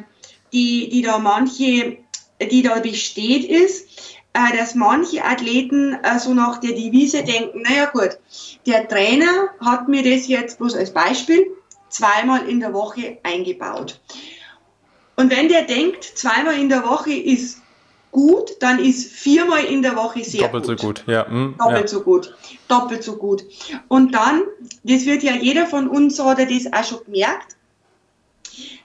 die, 0.54 0.90
die 0.90 1.02
da 1.02 1.18
manche, 1.18 1.98
die 2.40 2.62
da 2.62 2.80
besteht, 2.80 3.46
ist, 3.46 4.11
äh, 4.34 4.58
dass 4.58 4.76
manche 4.76 5.24
Athleten 5.24 5.94
äh, 6.04 6.20
so 6.20 6.34
nach 6.34 6.60
der 6.60 6.72
Devise 6.72 7.24
denken, 7.24 7.62
naja 7.62 7.86
gut, 7.86 8.18
der 8.66 8.88
Trainer 8.88 9.50
hat 9.60 9.88
mir 9.88 10.04
das 10.04 10.28
jetzt 10.28 10.58
bloß 10.60 10.76
als 10.76 10.92
Beispiel 10.92 11.48
zweimal 11.90 12.48
in 12.48 12.60
der 12.60 12.74
Woche 12.74 13.18
eingebaut. 13.24 14.00
Und 15.16 15.30
wenn 15.30 15.50
der 15.50 15.64
denkt, 15.64 16.04
zweimal 16.04 16.58
in 16.58 16.70
der 16.70 16.86
Woche 16.86 17.14
ist 17.14 17.62
gut, 18.12 18.52
dann 18.60 18.80
ist 18.80 19.12
viermal 19.12 19.66
in 19.66 19.82
der 19.82 19.96
Woche 19.96 20.24
sehr 20.24 20.42
Doppelt 20.42 20.64
gut. 20.68 20.80
Doppelt 20.80 20.98
so 20.98 21.04
gut, 21.04 21.14
ja. 21.14 21.28
Mm, 21.30 21.56
Doppelt 21.58 21.82
ja. 21.82 21.88
so 21.88 22.02
gut. 22.02 22.36
Doppelt 22.68 23.04
so 23.04 23.16
gut. 23.18 23.44
Und 23.88 24.14
dann, 24.14 24.44
das 24.84 25.06
wird 25.06 25.24
ja 25.24 25.34
jeder 25.34 25.66
von 25.66 25.88
uns, 25.88 26.24
hat 26.24 26.40
er 26.40 26.46
das 26.46 26.72
auch 26.72 26.84
schon 26.84 27.06
gemerkt, 27.06 27.56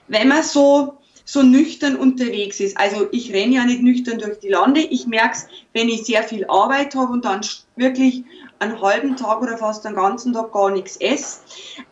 wenn 0.07 0.27
man 0.27 0.43
so 0.43 0.97
so 1.27 1.43
nüchtern 1.43 1.97
unterwegs 1.97 2.61
ist. 2.61 2.77
Also 2.77 3.07
ich 3.11 3.33
renne 3.33 3.55
ja 3.55 3.65
nicht 3.65 3.83
nüchtern 3.83 4.17
durch 4.17 4.39
die 4.39 4.47
Lande. 4.47 4.79
Ich 4.79 5.07
merke 5.07 5.35
es, 5.35 5.47
wenn 5.73 5.89
ich 5.89 6.05
sehr 6.05 6.23
viel 6.23 6.45
Arbeit 6.47 6.95
habe 6.95 7.11
und 7.11 7.25
dann 7.25 7.41
wirklich 7.75 8.23
einen 8.59 8.81
halben 8.81 9.17
Tag 9.17 9.41
oder 9.41 9.57
fast 9.57 9.85
einen 9.85 9.97
ganzen 9.97 10.31
Tag 10.31 10.53
gar 10.53 10.71
nichts 10.71 10.95
esse, 10.97 11.41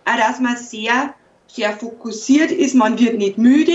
dass 0.06 0.40
man 0.40 0.56
sehr 0.56 1.14
sehr 1.48 1.72
fokussiert 1.72 2.52
ist, 2.52 2.76
man 2.76 3.00
wird 3.00 3.18
nicht 3.18 3.38
müde, 3.38 3.72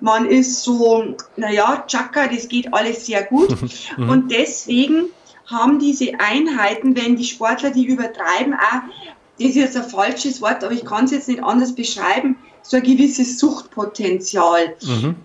man 0.00 0.26
ist 0.26 0.62
so, 0.62 1.16
naja, 1.36 1.84
Chaka, 1.86 2.28
das 2.28 2.48
geht 2.48 2.72
alles 2.72 3.04
sehr 3.04 3.24
gut. 3.24 3.54
Mhm. 3.96 4.08
und 4.08 4.30
deswegen 4.30 5.06
haben 5.46 5.78
diese 5.78 6.12
Einheiten, 6.18 6.96
wenn 6.96 7.16
die 7.16 7.24
Sportler 7.24 7.70
die 7.70 7.84
übertreiben, 7.84 8.54
auch, 8.54 8.82
das 9.38 9.48
ist 9.48 9.56
jetzt 9.56 9.76
ein 9.76 9.82
falsches 9.82 10.40
Wort, 10.40 10.62
aber 10.62 10.72
ich 10.72 10.84
kann 10.84 11.06
es 11.06 11.10
jetzt 11.10 11.28
nicht 11.28 11.42
anders 11.42 11.74
beschreiben, 11.74 12.36
so 12.62 12.76
ein 12.76 12.82
gewisses 12.82 13.38
Suchtpotenzial. 13.38 14.74
Mhm. 14.82 15.16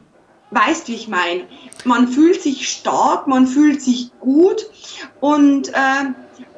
Weißt, 0.51 0.87
wie 0.87 0.95
ich 0.95 1.07
meine? 1.07 1.43
Man 1.83 2.07
fühlt 2.07 2.41
sich 2.41 2.69
stark, 2.69 3.27
man 3.27 3.47
fühlt 3.47 3.81
sich 3.81 4.11
gut 4.19 4.65
und, 5.19 5.69
äh, 5.69 6.05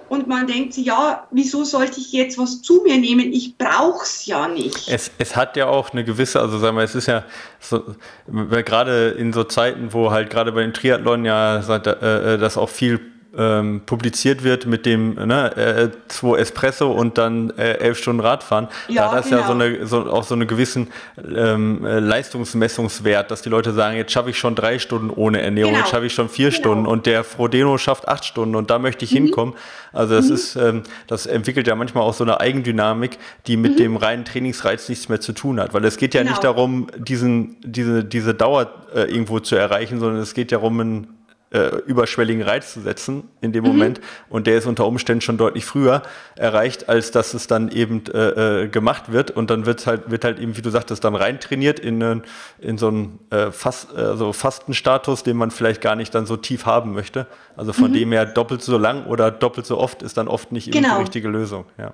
und 0.10 0.28
man 0.28 0.48
denkt 0.48 0.74
sich, 0.74 0.86
ja, 0.86 1.28
wieso 1.32 1.63
sollte 1.63 2.00
ich 2.00 2.12
jetzt 2.12 2.38
was 2.38 2.62
zu 2.62 2.84
mir 2.84 2.98
nehmen? 2.98 3.34
Ich 3.34 3.58
brauche 3.58 4.04
es 4.04 4.26
ja 4.26 4.48
nicht. 4.48 4.88
Es, 4.88 5.12
es 5.18 5.36
hat 5.36 5.58
ja 5.58 5.68
auch 5.68 5.92
eine 5.92 6.04
gewisse, 6.04 6.40
also 6.40 6.60
sagen 6.60 6.78
wir, 6.78 6.84
es 6.84 6.96
ist 6.96 7.08
ja 7.08 7.26
so, 7.60 7.84
gerade 8.28 9.10
in 9.10 9.34
so 9.34 9.44
Zeiten, 9.44 9.94
wo 9.94 10.12
halt 10.12 10.30
gerade 10.30 10.52
bei 10.52 10.62
den 10.62 10.74
Triathlon 10.74 11.26
ja 11.26 11.58
äh, 11.60 12.34
äh, 12.34 12.38
das 12.38 12.58
auch 12.58 12.70
viel 12.70 13.00
ähm, 13.38 13.82
publiziert 13.86 14.43
wird 14.43 14.65
mit 14.65 14.86
dem 14.86 15.15
ne, 15.15 15.56
äh, 15.56 15.89
zwei 16.08 16.39
Espresso 16.39 16.91
und 16.91 17.17
dann 17.17 17.52
äh, 17.58 17.73
elf 17.73 17.97
Stunden 17.97 18.19
Radfahren, 18.19 18.67
ja, 18.88 19.04
da 19.04 19.12
hat 19.12 19.19
das 19.19 19.30
genau. 19.30 19.41
ja 19.41 19.47
so 19.47 19.54
eine, 19.54 19.86
so, 19.86 20.12
auch 20.12 20.23
so 20.23 20.36
einen 20.36 20.47
gewissen 20.47 20.88
ähm, 21.17 21.86
äh, 21.86 22.00
Leistungsmessungswert, 22.00 23.32
dass 23.32 23.41
die 23.41 23.50
Leute 23.50 23.73
sagen, 23.73 23.95
jetzt 23.97 24.12
schaffe 24.12 24.30
ich 24.30 24.38
schon 24.38 24.56
drei 24.56 24.80
Stunden 24.80 25.10
ohne 25.10 25.41
Ernährung, 25.41 25.73
genau. 25.73 25.84
jetzt 25.84 25.91
schaffe 25.91 26.06
ich 26.08 26.13
schon 26.13 26.30
vier 26.30 26.50
genau. 26.50 26.60
Stunden 26.60 26.86
und 26.88 27.06
der 27.06 27.23
Frodeno 27.23 27.78
schafft 27.78 28.08
acht 28.08 28.26
Stunden 28.26 28.56
und 28.56 28.69
da 28.69 28.80
möchte 28.80 29.06
ich 29.06 29.12
mhm. 29.12 29.26
hinkommen. 29.26 29.54
Also 29.93 30.15
das 30.15 30.28
mhm. 30.28 30.36
ist, 30.36 30.56
ähm, 30.56 30.84
das 31.08 31.26
entwickelt 31.26 31.67
ja 31.67 31.76
manchmal 31.76 32.04
auch 32.04 32.13
so 32.13 32.23
eine 32.23 32.39
Eigendynamik, 32.39 33.17
die 33.47 33.58
mit 33.58 33.73
mhm. 33.73 33.78
dem 33.78 33.97
reinen 33.97 34.26
Trainingsreiz 34.26 34.89
nichts 34.89 35.10
mehr 35.10 35.21
zu 35.21 35.34
tun 35.34 35.60
hat, 35.60 35.73
weil 35.73 35.86
es 35.86 35.97
geht 35.97 36.13
ja 36.13 36.23
nicht 36.23 36.41
genau. 36.41 36.54
darum, 36.54 36.88
diesen, 36.97 37.56
diese, 37.62 38.04
diese 38.04 38.34
Dauer 38.34 38.71
äh, 38.93 39.04
irgendwo 39.04 39.39
zu 39.39 39.56
erreichen, 39.56 40.00
sondern 40.00 40.21
es 40.21 40.34
geht 40.34 40.52
ja 40.52 40.58
darum, 40.58 40.80
ein 40.80 41.08
äh, 41.51 41.77
überschwelligen 41.86 42.41
Reiz 42.41 42.73
zu 42.73 42.81
setzen 42.81 43.29
in 43.41 43.53
dem 43.53 43.63
mhm. 43.63 43.69
Moment 43.71 44.01
und 44.29 44.47
der 44.47 44.57
ist 44.57 44.65
unter 44.65 44.86
Umständen 44.86 45.21
schon 45.21 45.38
deutlich 45.38 45.65
früher 45.65 46.01
erreicht, 46.36 46.89
als 46.89 47.12
dass 47.12 47.33
es 47.33 47.47
dann 47.47 47.69
eben 47.69 48.03
äh, 48.13 48.63
äh 48.63 48.67
gemacht 48.67 49.12
wird 49.12 49.31
und 49.31 49.49
dann 49.49 49.65
wird 49.65 49.88
halt 49.88 50.12
wird 50.12 50.25
halt 50.25 50.39
eben, 50.39 50.57
wie 50.57 50.62
du 50.62 50.69
sagtest, 50.69 51.03
dann 51.03 51.15
rein 51.15 51.39
trainiert 51.39 51.79
in, 51.79 52.23
in 52.60 52.77
so 52.77 52.88
einen 52.88 53.19
äh, 53.29 53.51
Fast, 53.51 53.95
also 53.95 54.33
Fastenstatus, 54.33 55.23
den 55.23 55.38
man 55.38 55.51
vielleicht 55.51 55.81
gar 55.81 55.95
nicht 55.95 56.13
dann 56.13 56.25
so 56.25 56.38
tief 56.38 56.65
haben 56.65 56.93
möchte. 56.93 57.27
Also 57.55 57.73
von 57.73 57.91
mhm. 57.91 57.95
dem 57.95 58.12
her 58.12 58.25
doppelt 58.25 58.62
so 58.62 58.77
lang 58.77 59.05
oder 59.05 59.31
doppelt 59.31 59.65
so 59.65 59.77
oft 59.77 60.01
ist 60.03 60.17
dann 60.17 60.27
oft 60.27 60.51
nicht 60.51 60.71
genau. 60.71 60.95
die 60.95 61.01
richtige 61.01 61.27
Lösung. 61.27 61.65
Ja. 61.77 61.93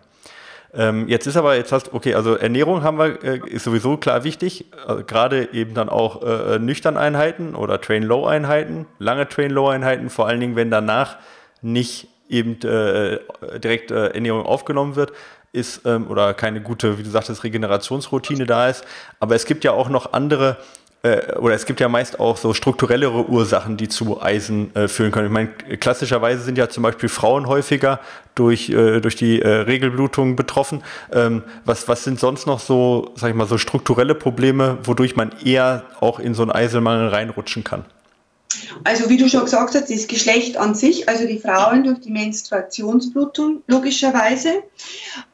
Ähm, 0.75 1.07
jetzt 1.07 1.27
ist 1.27 1.37
aber, 1.37 1.55
jetzt 1.55 1.71
hast 1.71 1.93
okay, 1.93 2.15
also 2.15 2.35
Ernährung 2.35 2.81
haben 2.81 2.97
wir, 2.97 3.23
äh, 3.23 3.39
ist 3.45 3.63
sowieso 3.63 3.97
klar 3.97 4.23
wichtig, 4.23 4.65
äh, 4.87 5.03
gerade 5.03 5.53
eben 5.53 5.75
dann 5.75 5.87
auch 5.87 6.23
äh, 6.23 6.57
nüchtern 6.57 6.97
Einheiten 6.97 7.53
oder 7.53 7.79
Train-Low-Einheiten, 7.79 8.87
lange 8.97 9.27
Train-Low-Einheiten, 9.29 10.09
vor 10.09 10.27
allen 10.27 10.39
Dingen, 10.39 10.55
wenn 10.55 10.71
danach 10.71 11.17
nicht 11.61 12.07
eben 12.27 12.59
äh, 12.63 13.19
direkt 13.59 13.91
äh, 13.91 14.07
Ernährung 14.07 14.45
aufgenommen 14.45 14.95
wird, 14.95 15.13
ist 15.51 15.85
ähm, 15.85 16.09
oder 16.09 16.33
keine 16.33 16.61
gute, 16.61 16.97
wie 16.97 17.03
du 17.03 17.09
sagtest, 17.09 17.43
Regenerationsroutine 17.43 18.47
da 18.47 18.69
ist. 18.69 18.83
Aber 19.19 19.35
es 19.35 19.45
gibt 19.45 19.63
ja 19.63 19.71
auch 19.71 19.89
noch 19.89 20.13
andere 20.13 20.57
äh, 21.03 21.35
oder 21.35 21.53
es 21.53 21.65
gibt 21.65 21.79
ja 21.81 21.89
meist 21.89 22.19
auch 22.19 22.37
so 22.37 22.53
strukturellere 22.53 23.29
Ursachen, 23.29 23.77
die 23.77 23.89
zu 23.89 24.21
Eisen 24.21 24.73
äh, 24.75 24.87
führen 24.87 25.11
können. 25.11 25.27
Ich 25.27 25.33
meine, 25.33 25.49
klassischerweise 25.77 26.41
sind 26.43 26.57
ja 26.57 26.69
zum 26.69 26.83
Beispiel 26.83 27.09
Frauen 27.09 27.47
häufiger 27.47 27.99
durch, 28.35 28.69
äh, 28.69 29.01
durch 29.01 29.17
die 29.17 29.41
äh, 29.41 29.47
Regelblutung 29.47 30.35
betroffen. 30.35 30.81
Ähm, 31.11 31.43
was, 31.65 31.87
was 31.89 32.05
sind 32.05 32.19
sonst 32.19 32.47
noch 32.47 32.61
so, 32.61 33.11
sag 33.15 33.29
ich 33.29 33.35
mal, 33.35 33.47
so 33.47 33.57
strukturelle 33.57 34.15
Probleme, 34.15 34.77
wodurch 34.83 35.15
man 35.15 35.33
eher 35.43 35.83
auch 35.99 36.19
in 36.19 36.33
so 36.33 36.41
einen 36.41 36.51
Eisenmangel 36.51 37.09
reinrutschen 37.09 37.65
kann? 37.65 37.83
Also 38.83 39.09
wie 39.09 39.17
du 39.17 39.27
schon 39.29 39.43
gesagt 39.43 39.75
hast, 39.75 39.89
das 39.89 40.07
Geschlecht 40.07 40.57
an 40.57 40.75
sich, 40.75 41.09
also 41.09 41.27
die 41.27 41.39
Frauen 41.39 41.83
durch 41.83 41.99
die 41.99 42.11
Menstruationsblutung 42.11 43.61
logischerweise. 43.67 44.63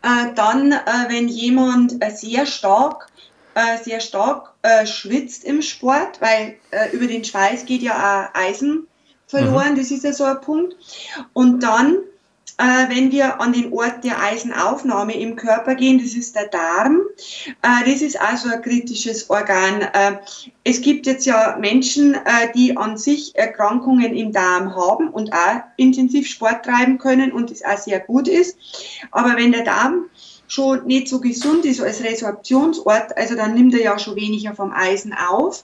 Äh, 0.02 0.34
dann, 0.36 0.72
äh, 0.72 0.78
wenn 1.10 1.28
jemand 1.28 2.04
äh, 2.04 2.12
sehr 2.12 2.46
stark 2.46 3.09
äh, 3.56 3.84
sehr 3.84 4.00
stark 4.00 4.54
äh, 4.62 4.86
schwitzt 4.86 5.44
im 5.44 5.62
Sport, 5.62 6.22
weil 6.22 6.58
äh, 6.72 6.90
über 6.92 7.08
den 7.08 7.24
Schweiß 7.24 7.66
geht 7.66 7.82
ja 7.82 8.30
auch 8.34 8.40
Eisen 8.40 8.88
verloren, 9.28 9.74
mhm. 9.74 9.78
das 9.78 9.92
ist 9.92 10.04
ja 10.04 10.14
so 10.14 10.24
ein 10.24 10.42
Punkt. 10.42 10.76
Und 11.34 11.62
dann, 11.62 11.98
äh, 12.58 12.90
wenn 12.90 13.12
wir 13.12 13.40
an 13.40 13.54
den 13.54 13.72
Ort 13.72 14.04
der 14.04 14.22
Eisenaufnahme 14.22 15.20
im 15.20 15.36
Körper 15.36 15.76
gehen, 15.76 16.00
das 16.00 16.14
ist 16.14 16.36
der 16.36 16.48
Darm, 16.48 17.02
äh, 17.62 17.90
das 17.90 18.02
ist 18.02 18.20
also 18.20 18.50
ein 18.50 18.62
kritisches 18.62 19.30
Organ. 19.30 19.82
Äh, 19.82 20.18
es 20.64 20.82
gibt 20.82 21.06
jetzt 21.06 21.26
ja 21.26 21.58
Menschen, 21.60 22.18
die 22.56 22.76
an 22.78 22.98
sich 22.98 23.36
Erkrankungen 23.36 24.16
im 24.16 24.32
Darm 24.32 24.76
haben 24.76 25.10
und 25.10 25.32
auch 25.34 25.62
intensiv 25.78 26.28
Sport 26.28 26.66
treiben 26.66 26.98
können 26.98 27.32
und 27.32 27.50
das 27.50 27.64
auch 27.64 27.78
sehr 27.78 28.00
gut 28.00 28.28
ist. 28.28 28.58
Aber 29.12 29.36
wenn 29.36 29.52
der 29.52 29.64
Darm 29.64 30.06
schon 30.50 30.86
nicht 30.88 31.08
so 31.08 31.22
gesund 31.22 31.64
ist 31.64 31.80
als 31.80 32.04
Resorptionsort, 32.04 33.16
also 33.16 33.36
dann 33.36 33.54
nimmt 33.54 33.74
er 33.76 33.82
ja 33.82 34.00
schon 34.00 34.16
weniger 34.16 34.54
vom 34.54 34.74
Eisen 34.74 35.14
auf. 35.14 35.64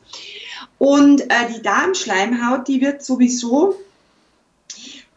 Und 0.78 1.21
äh, 1.21 1.52
die 1.54 1.62
Darmschleimhaut, 1.62 2.67
die 2.67 2.80
wird 2.80 3.04
sowieso 3.04 3.76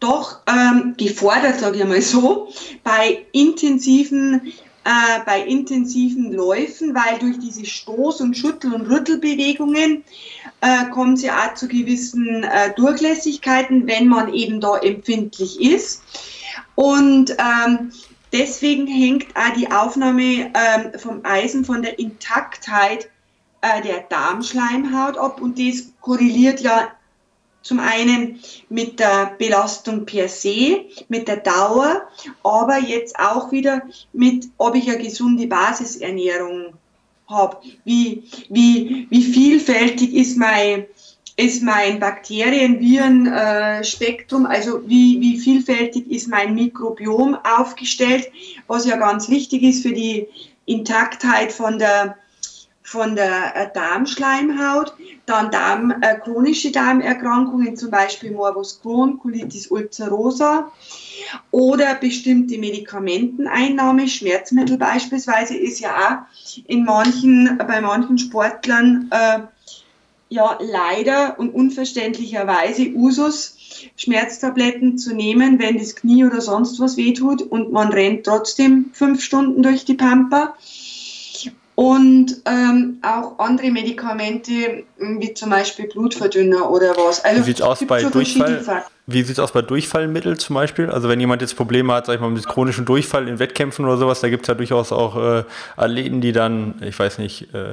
doch 0.00 0.38
ähm, 0.46 0.94
gefordert, 0.96 1.60
sage 1.60 1.78
ich 1.78 1.84
mal 1.84 2.00
so, 2.00 2.48
bei 2.82 3.26
intensiven 3.32 4.52
äh, 4.84 5.20
bei 5.26 5.42
intensiven 5.42 6.32
Läufen, 6.32 6.94
weil 6.94 7.18
durch 7.18 7.38
diese 7.38 7.62
Stoß- 7.62 8.22
und 8.22 8.38
Schüttel- 8.38 8.72
und 8.72 8.88
Rüttelbewegungen 8.88 10.02
äh, 10.62 10.88
kommen 10.90 11.16
sie 11.16 11.30
auch 11.30 11.52
zu 11.54 11.68
gewissen 11.68 12.42
äh, 12.44 12.72
Durchlässigkeiten, 12.74 13.86
wenn 13.86 14.08
man 14.08 14.32
eben 14.32 14.60
da 14.60 14.78
empfindlich 14.78 15.60
ist. 15.60 16.02
Und 16.74 17.32
ähm, 17.32 17.92
Deswegen 18.32 18.86
hängt 18.86 19.34
auch 19.34 19.54
die 19.54 19.70
Aufnahme 19.70 20.52
ähm, 20.54 20.98
vom 20.98 21.24
Eisen 21.24 21.64
von 21.64 21.82
der 21.82 21.98
Intaktheit 21.98 23.08
äh, 23.62 23.82
der 23.82 24.00
Darmschleimhaut 24.00 25.16
ab 25.16 25.40
und 25.40 25.58
das 25.58 25.92
korreliert 26.00 26.60
ja 26.60 26.88
zum 27.62 27.80
einen 27.80 28.40
mit 28.68 28.98
der 28.98 29.34
Belastung 29.38 30.06
per 30.06 30.28
se, 30.28 30.86
mit 31.08 31.28
der 31.28 31.38
Dauer, 31.38 32.02
aber 32.42 32.78
jetzt 32.78 33.18
auch 33.18 33.52
wieder 33.52 33.82
mit, 34.12 34.46
ob 34.56 34.74
ich 34.74 34.88
eine 34.88 35.02
gesunde 35.02 35.46
Basisernährung 35.46 36.74
habe. 37.28 37.58
Wie, 37.84 38.24
wie, 38.48 39.06
wie 39.10 39.22
vielfältig 39.22 40.14
ist 40.14 40.38
mein 40.38 40.86
ist 41.38 41.62
mein 41.62 42.00
Bakterien-Viren-Spektrum, 42.00 44.44
also 44.44 44.82
wie, 44.88 45.20
wie 45.20 45.38
vielfältig 45.38 46.10
ist 46.10 46.26
mein 46.26 46.56
Mikrobiom 46.56 47.38
aufgestellt, 47.44 48.28
was 48.66 48.86
ja 48.86 48.96
ganz 48.96 49.28
wichtig 49.28 49.62
ist 49.62 49.84
für 49.84 49.92
die 49.92 50.26
Intaktheit 50.66 51.52
von 51.52 51.78
der, 51.78 52.16
von 52.82 53.14
der 53.14 53.54
äh, 53.54 53.68
Darmschleimhaut. 53.72 54.94
Dann 55.26 55.52
Darm, 55.52 56.02
äh, 56.02 56.18
chronische 56.18 56.72
Darmerkrankungen, 56.72 57.76
zum 57.76 57.92
Beispiel 57.92 58.32
Morbus 58.32 58.80
Crohn, 58.82 59.20
Colitis 59.20 59.68
ulcerosa 59.68 60.72
oder 61.52 61.94
bestimmte 61.94 62.58
Medikamenteneinnahme, 62.58 64.08
Schmerzmittel 64.08 64.76
beispielsweise, 64.76 65.56
ist 65.56 65.78
ja 65.78 65.94
auch 65.94 66.16
in 66.66 66.84
manchen, 66.84 67.58
bei 67.58 67.80
manchen 67.80 68.18
Sportlern 68.18 69.08
äh, 69.12 69.38
ja 70.28 70.58
leider 70.60 71.38
und 71.38 71.54
unverständlicherweise 71.54 72.90
Usus, 72.94 73.56
Schmerztabletten 73.96 74.98
zu 74.98 75.14
nehmen, 75.14 75.58
wenn 75.58 75.78
das 75.78 75.96
Knie 75.96 76.24
oder 76.24 76.40
sonst 76.40 76.80
was 76.80 76.96
wehtut 76.96 77.42
und 77.42 77.72
man 77.72 77.92
rennt 77.92 78.24
trotzdem 78.24 78.90
fünf 78.92 79.22
Stunden 79.22 79.62
durch 79.62 79.84
die 79.84 79.94
Pampa. 79.94 80.54
Und 81.74 82.42
ähm, 82.44 82.98
auch 83.02 83.38
andere 83.38 83.70
Medikamente, 83.70 84.84
wie 84.98 85.34
zum 85.34 85.50
Beispiel 85.50 85.86
Blutverdünner 85.88 86.70
oder 86.70 86.96
was. 86.96 87.24
Also, 87.24 87.40
wie 87.40 87.44
sieht 87.44 87.56
es 87.56 87.62
aus 87.62 87.86
bei 87.86 88.02
Durchfall? 88.02 88.84
Wie 89.10 89.22
sieht 89.22 89.32
es 89.32 89.38
aus 89.38 89.52
bei 89.52 89.62
Durchfallmitteln 89.62 90.38
zum 90.38 90.54
Beispiel? 90.54 90.90
Also 90.90 91.08
wenn 91.08 91.18
jemand 91.18 91.40
jetzt 91.40 91.56
Probleme 91.56 91.94
hat, 91.94 92.04
sag 92.04 92.16
ich 92.16 92.20
mal, 92.20 92.28
mit 92.28 92.46
chronischem 92.46 92.84
Durchfall 92.84 93.26
in 93.26 93.38
Wettkämpfen 93.38 93.86
oder 93.86 93.96
sowas, 93.96 94.20
da 94.20 94.28
gibt 94.28 94.42
es 94.42 94.48
ja 94.48 94.54
durchaus 94.54 94.92
auch 94.92 95.16
äh, 95.16 95.44
Athleten, 95.78 96.20
die 96.20 96.32
dann, 96.32 96.74
ich 96.82 96.98
weiß 96.98 97.16
nicht, 97.16 97.54
äh, 97.54 97.70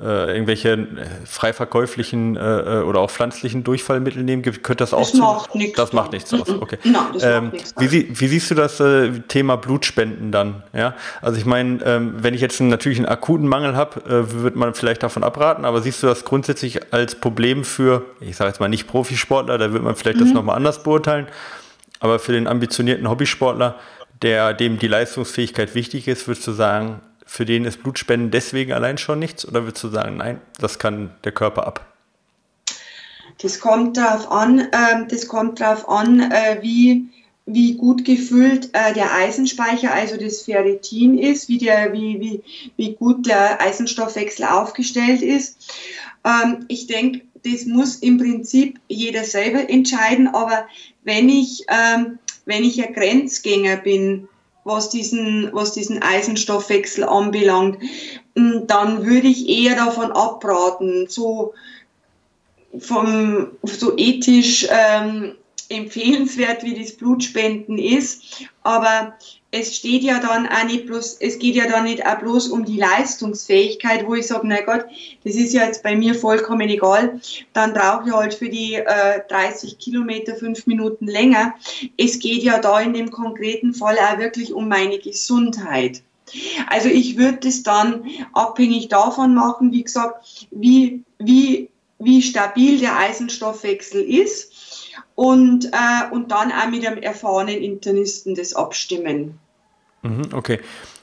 äh, 0.00 0.32
irgendwelche 0.32 0.70
äh, 0.70 0.86
frei 1.26 1.52
verkäuflichen 1.52 2.36
äh, 2.36 2.40
äh, 2.40 2.82
oder 2.84 3.00
auch 3.00 3.10
pflanzlichen 3.10 3.64
Durchfallmittel 3.64 4.22
nehmen, 4.22 4.42
könnte 4.42 4.76
das 4.76 4.94
auch 4.94 5.10
das 5.10 5.14
macht 5.14 5.54
nichts. 5.54 5.76
Das 5.76 5.92
macht 5.92 6.12
nichts 6.12 6.32
aus. 6.32 6.48
Okay. 6.48 6.78
Nein, 6.84 7.02
das 7.12 7.22
ähm, 7.22 7.44
macht 7.44 7.52
nichts. 7.52 7.74
Wie, 7.78 8.20
wie, 8.20 8.28
siehst 8.28 8.50
du 8.50 8.54
das 8.54 8.82
Thema 9.28 9.56
Blutspenden 9.56 10.32
dann? 10.32 10.62
Ja, 10.72 10.94
also 11.20 11.36
ich 11.36 11.44
meine, 11.44 11.80
ähm, 11.84 12.14
wenn 12.18 12.32
ich 12.32 12.40
jetzt 12.40 12.60
einen, 12.60 12.70
natürlich 12.70 12.98
einen 12.98 13.08
akuten 13.08 13.46
Mangel 13.48 13.76
habe, 13.76 14.00
äh, 14.08 14.42
wird 14.42 14.56
man 14.56 14.72
vielleicht 14.74 15.02
davon 15.02 15.24
abraten. 15.24 15.64
Aber 15.64 15.82
siehst 15.82 16.02
du 16.02 16.06
das 16.06 16.24
grundsätzlich 16.24 16.67
als 16.92 17.14
Problem 17.14 17.64
für, 17.64 18.04
ich 18.20 18.36
sage 18.36 18.50
jetzt 18.50 18.60
mal 18.60 18.68
nicht 18.68 18.86
Profisportler, 18.86 19.58
da 19.58 19.72
wird 19.72 19.82
man 19.82 19.96
vielleicht 19.96 20.18
mhm. 20.18 20.24
das 20.24 20.32
nochmal 20.32 20.56
anders 20.56 20.82
beurteilen, 20.82 21.26
aber 22.00 22.18
für 22.18 22.32
den 22.32 22.46
ambitionierten 22.46 23.08
Hobbysportler, 23.08 23.76
der 24.22 24.54
dem 24.54 24.78
die 24.78 24.88
Leistungsfähigkeit 24.88 25.74
wichtig 25.74 26.08
ist, 26.08 26.26
würdest 26.26 26.46
du 26.46 26.52
sagen, 26.52 27.00
für 27.28 27.44
den 27.44 27.64
ist 27.64 27.82
Blutspenden 27.82 28.30
deswegen 28.30 28.72
allein 28.72 28.98
schon 28.98 29.18
nichts? 29.18 29.46
Oder 29.46 29.64
würdest 29.64 29.84
du 29.84 29.88
sagen, 29.88 30.16
nein, 30.16 30.40
das 30.58 30.78
kann 30.78 31.10
der 31.24 31.32
Körper 31.32 31.66
ab? 31.66 31.84
Das 33.40 33.60
kommt 33.60 33.96
darauf 33.96 34.32
an, 34.32 34.60
äh, 34.60 35.06
das 35.08 35.28
kommt 35.28 35.60
darauf 35.60 35.88
an, 35.88 36.20
äh, 36.20 36.58
wie, 36.62 37.06
wie 37.46 37.76
gut 37.76 38.04
gefüllt 38.04 38.70
äh, 38.72 38.94
der 38.94 39.14
Eisenspeicher, 39.14 39.92
also 39.92 40.16
das 40.16 40.42
Ferritin 40.42 41.18
ist, 41.18 41.48
wie, 41.48 41.58
der, 41.58 41.92
wie, 41.92 42.18
wie, 42.18 42.42
wie 42.76 42.94
gut 42.94 43.26
der 43.26 43.60
Eisenstoffwechsel 43.60 44.46
aufgestellt 44.46 45.22
ist. 45.22 45.72
Ähm, 46.24 46.64
ich 46.68 46.86
denke, 46.86 47.22
das 47.44 47.66
muss 47.66 47.96
im 47.96 48.18
Prinzip 48.18 48.80
jeder 48.88 49.24
selber 49.24 49.68
entscheiden, 49.68 50.28
aber 50.28 50.66
wenn 51.04 51.28
ich, 51.28 51.64
ähm, 51.68 52.18
wenn 52.44 52.64
ich 52.64 52.84
ein 52.84 52.94
Grenzgänger 52.94 53.76
bin, 53.76 54.28
was 54.64 54.90
diesen, 54.90 55.50
was 55.52 55.72
diesen 55.72 56.02
Eisenstoffwechsel 56.02 57.04
anbelangt, 57.04 57.78
dann 58.34 59.06
würde 59.06 59.28
ich 59.28 59.48
eher 59.48 59.76
davon 59.76 60.12
abraten, 60.12 61.06
so, 61.08 61.54
vom, 62.78 63.48
so 63.62 63.96
ethisch 63.96 64.68
ähm, 64.70 65.34
empfehlenswert, 65.68 66.64
wie 66.64 66.78
das 66.78 66.92
Blutspenden 66.92 67.78
ist, 67.78 68.46
aber 68.62 69.16
es 69.50 69.76
steht 69.76 70.02
ja 70.02 70.20
dann 70.20 70.46
auch 70.46 70.64
nicht 70.64 70.86
bloß, 70.86 71.18
es 71.20 71.38
geht 71.38 71.54
ja 71.54 71.66
dann 71.66 71.84
nicht 71.84 72.04
auch 72.06 72.18
bloß 72.18 72.48
um 72.48 72.66
die 72.66 72.76
Leistungsfähigkeit, 72.76 74.06
wo 74.06 74.14
ich 74.14 74.26
sage, 74.26 74.46
na 74.46 74.60
Gott, 74.60 74.84
das 75.24 75.36
ist 75.36 75.54
ja 75.54 75.64
jetzt 75.64 75.82
bei 75.82 75.96
mir 75.96 76.14
vollkommen 76.14 76.68
egal, 76.68 77.20
dann 77.54 77.72
brauche 77.72 78.08
ich 78.08 78.14
halt 78.14 78.34
für 78.34 78.50
die 78.50 78.74
äh, 78.74 79.20
30 79.28 79.78
Kilometer 79.78 80.36
fünf 80.36 80.66
Minuten 80.66 81.06
länger. 81.06 81.54
Es 81.96 82.18
geht 82.18 82.42
ja 82.42 82.58
da 82.58 82.80
in 82.80 82.92
dem 82.92 83.10
konkreten 83.10 83.72
Fall 83.72 83.96
auch 83.98 84.18
wirklich 84.18 84.52
um 84.52 84.68
meine 84.68 84.98
Gesundheit. 84.98 86.02
Also 86.68 86.90
ich 86.90 87.16
würde 87.16 87.48
es 87.48 87.62
dann 87.62 88.04
abhängig 88.34 88.88
davon 88.88 89.34
machen, 89.34 89.72
wie 89.72 89.84
gesagt, 89.84 90.46
wie, 90.50 91.02
wie, 91.18 91.70
wie 91.98 92.20
stabil 92.20 92.78
der 92.78 92.98
Eisenstoffwechsel 92.98 94.02
ist 94.02 94.47
und, 95.18 95.64
äh, 95.72 96.12
und 96.12 96.30
dann 96.30 96.52
auch 96.52 96.70
mit 96.70 96.86
einem 96.86 97.02
erfahrenen 97.02 97.56
Internisten 97.56 98.36
das 98.36 98.54
abstimmen. 98.54 99.36
Mhm, 100.02 100.28
okay. 100.32 100.60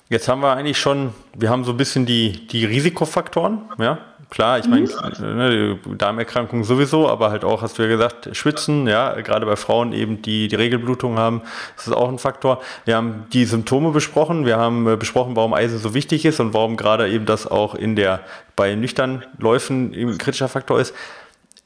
Jetzt 0.07 0.30
haben 0.30 0.39
wir 0.39 0.53
eigentlich 0.53 0.78
schon, 0.78 1.13
wir 1.38 1.49
haben 1.49 1.66
so 1.66 1.72
ein 1.72 1.78
bisschen 1.78 2.05
die, 2.05 2.47
die 2.47 2.63
Risikofaktoren, 2.63 3.63
ja. 3.78 3.97
Klar, 4.30 4.57
ich 4.57 4.68
meine, 4.68 4.88
mhm. 4.88 5.38
ne, 5.38 5.80
Darmerkrankung 5.97 6.63
sowieso, 6.63 7.09
aber 7.09 7.30
halt 7.30 7.43
auch, 7.43 7.61
hast 7.61 7.78
du 7.78 7.84
ja 7.84 7.89
gesagt, 7.89 8.30
Schwitzen, 8.32 8.88
ja, 8.88 9.20
gerade 9.20 9.45
bei 9.45 9.57
Frauen 9.57 9.91
eben, 9.91 10.22
die 10.22 10.47
die 10.47 10.55
Regelblutung 10.55 11.18
haben, 11.18 11.41
das 11.76 11.88
ist 11.88 11.93
auch 11.93 12.07
ein 12.07 12.18
Faktor. 12.18 12.61
Wir 12.86 12.95
haben 12.95 13.26
die 13.34 13.43
Symptome 13.43 13.91
besprochen, 13.91 14.45
wir 14.45 14.55
haben 14.55 14.88
äh, 14.88 14.95
besprochen, 14.95 15.36
warum 15.36 15.53
Eisen 15.53 15.78
so 15.78 15.93
wichtig 15.93 16.24
ist 16.24 16.39
und 16.39 16.53
warum 16.53 16.78
gerade 16.78 17.09
eben 17.09 17.26
das 17.26 17.47
auch 17.47 17.76
in 17.76 17.97
der, 17.97 18.22
bei 18.55 18.76
nüchtern 18.76 19.26
Läufen 19.38 19.93
ein 19.93 20.18
kritischer 20.18 20.47
Faktor 20.47 20.80
ist. 20.80 20.95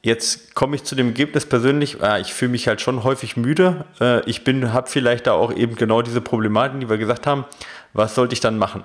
Jetzt 0.02 0.54
komme 0.54 0.76
ich 0.76 0.84
zu 0.84 0.94
dem 0.94 1.08
Ergebnis 1.08 1.44
persönlich, 1.44 2.00
äh, 2.00 2.22
ich 2.22 2.32
fühle 2.32 2.52
mich 2.52 2.66
halt 2.68 2.80
schon 2.80 3.04
häufig 3.04 3.36
müde. 3.36 3.84
Äh, 4.00 4.28
ich 4.28 4.42
habe 4.46 4.88
vielleicht 4.88 5.26
da 5.26 5.32
auch 5.32 5.52
eben 5.52 5.76
genau 5.76 6.00
diese 6.00 6.22
Problematiken, 6.22 6.80
die 6.80 6.88
wir 6.88 6.96
gesagt 6.96 7.26
haben. 7.26 7.44
Was 7.92 8.14
sollte 8.14 8.32
ich 8.32 8.40
dann 8.40 8.56
machen? 8.56 8.84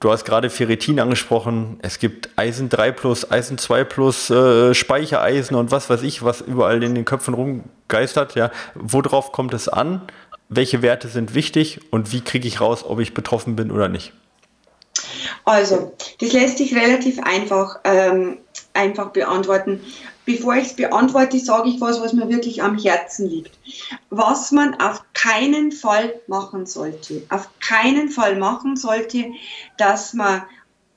Du 0.00 0.10
hast 0.10 0.24
gerade 0.24 0.50
Ferritin 0.50 0.98
angesprochen. 0.98 1.78
Es 1.82 2.00
gibt 2.00 2.30
Eisen 2.36 2.68
3 2.68 2.90
plus, 2.92 3.30
Eisen 3.30 3.56
2 3.56 3.84
plus, 3.84 4.30
äh, 4.30 4.74
Speichereisen 4.74 5.56
und 5.56 5.70
was 5.70 5.88
weiß 5.88 6.02
ich, 6.02 6.24
was 6.24 6.40
überall 6.40 6.82
in 6.82 6.96
den 6.96 7.04
Köpfen 7.04 7.34
rumgeistert. 7.34 8.34
Ja, 8.34 8.50
worauf 8.74 9.30
kommt 9.30 9.54
es 9.54 9.68
an? 9.68 10.02
Welche 10.48 10.82
Werte 10.82 11.06
sind 11.06 11.34
wichtig 11.34 11.80
und 11.90 12.12
wie 12.12 12.20
kriege 12.20 12.48
ich 12.48 12.60
raus, 12.60 12.84
ob 12.84 12.98
ich 12.98 13.14
betroffen 13.14 13.54
bin 13.54 13.70
oder 13.70 13.88
nicht? 13.88 14.12
Also, 15.44 15.94
das 16.20 16.32
lässt 16.32 16.58
sich 16.58 16.74
relativ 16.74 17.18
einfach, 17.22 17.78
ähm, 17.84 18.38
einfach 18.74 19.10
beantworten 19.10 19.80
bevor 20.24 20.54
ich 20.56 20.68
es 20.68 20.76
beantworte, 20.76 21.38
sage 21.38 21.68
ich 21.68 21.80
was, 21.80 22.00
was 22.00 22.12
mir 22.12 22.28
wirklich 22.28 22.62
am 22.62 22.78
Herzen 22.78 23.28
liegt. 23.28 23.58
Was 24.10 24.52
man 24.52 24.80
auf 24.80 25.02
keinen 25.14 25.72
Fall 25.72 26.20
machen 26.26 26.66
sollte, 26.66 27.22
auf 27.28 27.48
keinen 27.60 28.08
Fall 28.08 28.36
machen 28.36 28.76
sollte, 28.76 29.32
dass 29.78 30.14
man 30.14 30.42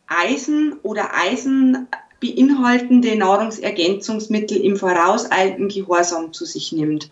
Eisen 0.07 0.73
oder 0.84 1.15
Eisen 1.15 1.88
beinhaltende 2.20 3.16
Nahrungsergänzungsmittel 3.16 4.57
im 4.57 4.78
vorauseilenden 4.78 5.68
Gehorsam 5.68 6.34
zu 6.34 6.45
sich 6.45 6.72
nimmt. 6.72 7.09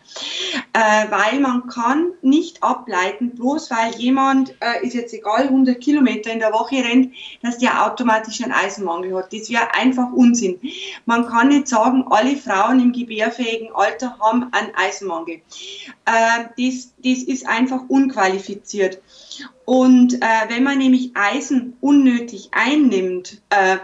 Äh, 0.74 1.12
weil 1.12 1.40
man 1.40 1.68
kann 1.68 2.12
nicht 2.22 2.64
ableiten, 2.64 3.32
bloß 3.32 3.70
weil 3.72 3.96
jemand, 3.96 4.56
äh, 4.60 4.86
ist 4.86 4.94
jetzt 4.94 5.14
egal, 5.14 5.44
100 5.44 5.80
Kilometer 5.80 6.32
in 6.32 6.40
der 6.40 6.54
Woche 6.54 6.78
rennt, 6.78 7.14
dass 7.42 7.58
der 7.58 7.86
automatisch 7.86 8.42
einen 8.42 8.54
Eisenmangel 8.54 9.16
hat. 9.16 9.34
Das 9.34 9.50
wäre 9.50 9.74
einfach 9.76 10.12
Unsinn. 10.14 10.60
Man 11.06 11.28
kann 11.28 11.50
nicht 11.50 11.68
sagen, 11.68 12.06
alle 12.10 12.36
Frauen 12.38 12.80
im 12.80 12.92
gebärfähigen 12.92 13.70
Alter 13.74 14.18
haben 14.20 14.48
einen 14.52 14.74
Eisenmangel. 14.76 15.42
Äh, 16.06 16.46
das, 16.58 16.94
das 17.04 17.24
ist 17.24 17.48
einfach 17.48 17.82
unqualifiziert. 17.88 19.00
Und 19.66 20.16
äh, 20.16 20.50
wenn 20.50 20.64
man 20.64 20.78
nämlich 20.78 21.12
Eisen 21.14 21.78
unnötig 21.80 22.50
einnimmt, 22.52 23.42
äh, 23.50 23.78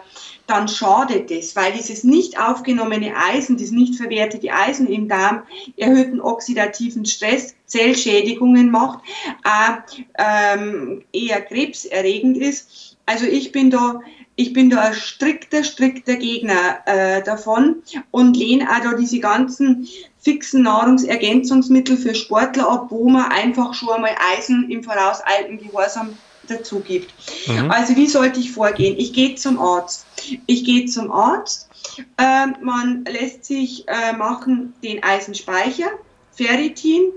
dann 0.49 0.67
schadet 0.67 1.29
es, 1.31 1.55
weil 1.55 1.71
dieses 1.73 2.03
nicht 2.03 2.39
aufgenommene 2.39 3.13
Eisen, 3.15 3.57
das 3.57 3.71
nicht 3.71 3.95
verwertete 3.95 4.51
Eisen 4.51 4.87
im 4.87 5.07
Darm 5.07 5.43
erhöhten 5.77 6.19
oxidativen 6.19 7.05
Stress, 7.05 7.55
Zellschädigungen 7.65 8.71
macht, 8.71 8.99
äh, 9.45 9.99
ähm, 10.17 11.03
eher 11.13 11.41
krebserregend 11.41 12.37
ist. 12.37 12.97
Also 13.05 13.25
ich 13.25 13.51
bin 13.51 13.69
da 13.69 14.01
ich 14.35 14.53
bin 14.53 14.69
da 14.69 14.79
ein 14.79 14.93
strikter, 14.93 15.65
strikter 15.65 16.15
Gegner 16.15 16.79
äh, 16.85 17.21
davon 17.21 17.83
und 18.09 18.37
lehne 18.37 18.69
auch 18.69 18.81
da 18.81 18.93
diese 18.93 19.19
ganzen 19.19 19.85
fixen 20.17 20.61
Nahrungsergänzungsmittel 20.63 21.97
für 21.97 22.15
Sportler 22.15 22.69
ab, 22.69 22.85
wo 22.89 23.09
man 23.09 23.33
einfach 23.33 23.73
schon 23.73 23.89
einmal 23.89 24.15
Eisen 24.33 24.71
im 24.71 24.81
vorauseilten 24.81 25.57
Gehorsam 25.57 26.17
dazu 26.49 26.79
gibt. 26.79 27.13
Mhm. 27.47 27.71
Also 27.71 27.95
wie 27.95 28.07
sollte 28.07 28.39
ich 28.39 28.51
vorgehen? 28.51 28.97
Ich 28.97 29.13
gehe 29.13 29.35
zum 29.35 29.59
Arzt. 29.59 30.05
Ich 30.45 30.63
gehe 30.63 30.85
zum 30.85 31.11
Arzt. 31.11 31.69
Äh, 32.17 32.47
man 32.61 33.05
lässt 33.05 33.45
sich 33.45 33.85
äh, 33.87 34.13
machen 34.13 34.73
den 34.83 35.03
Eisenspeicher, 35.03 35.89
Ferritin, 36.31 37.11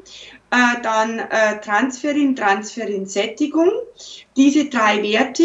äh, 0.51 0.81
dann 0.83 1.19
äh, 1.19 1.61
Transferin, 1.61 2.37
Transferin-Sättigung. 2.37 3.71
Diese 4.37 4.67
drei 4.67 5.03
Werte 5.03 5.45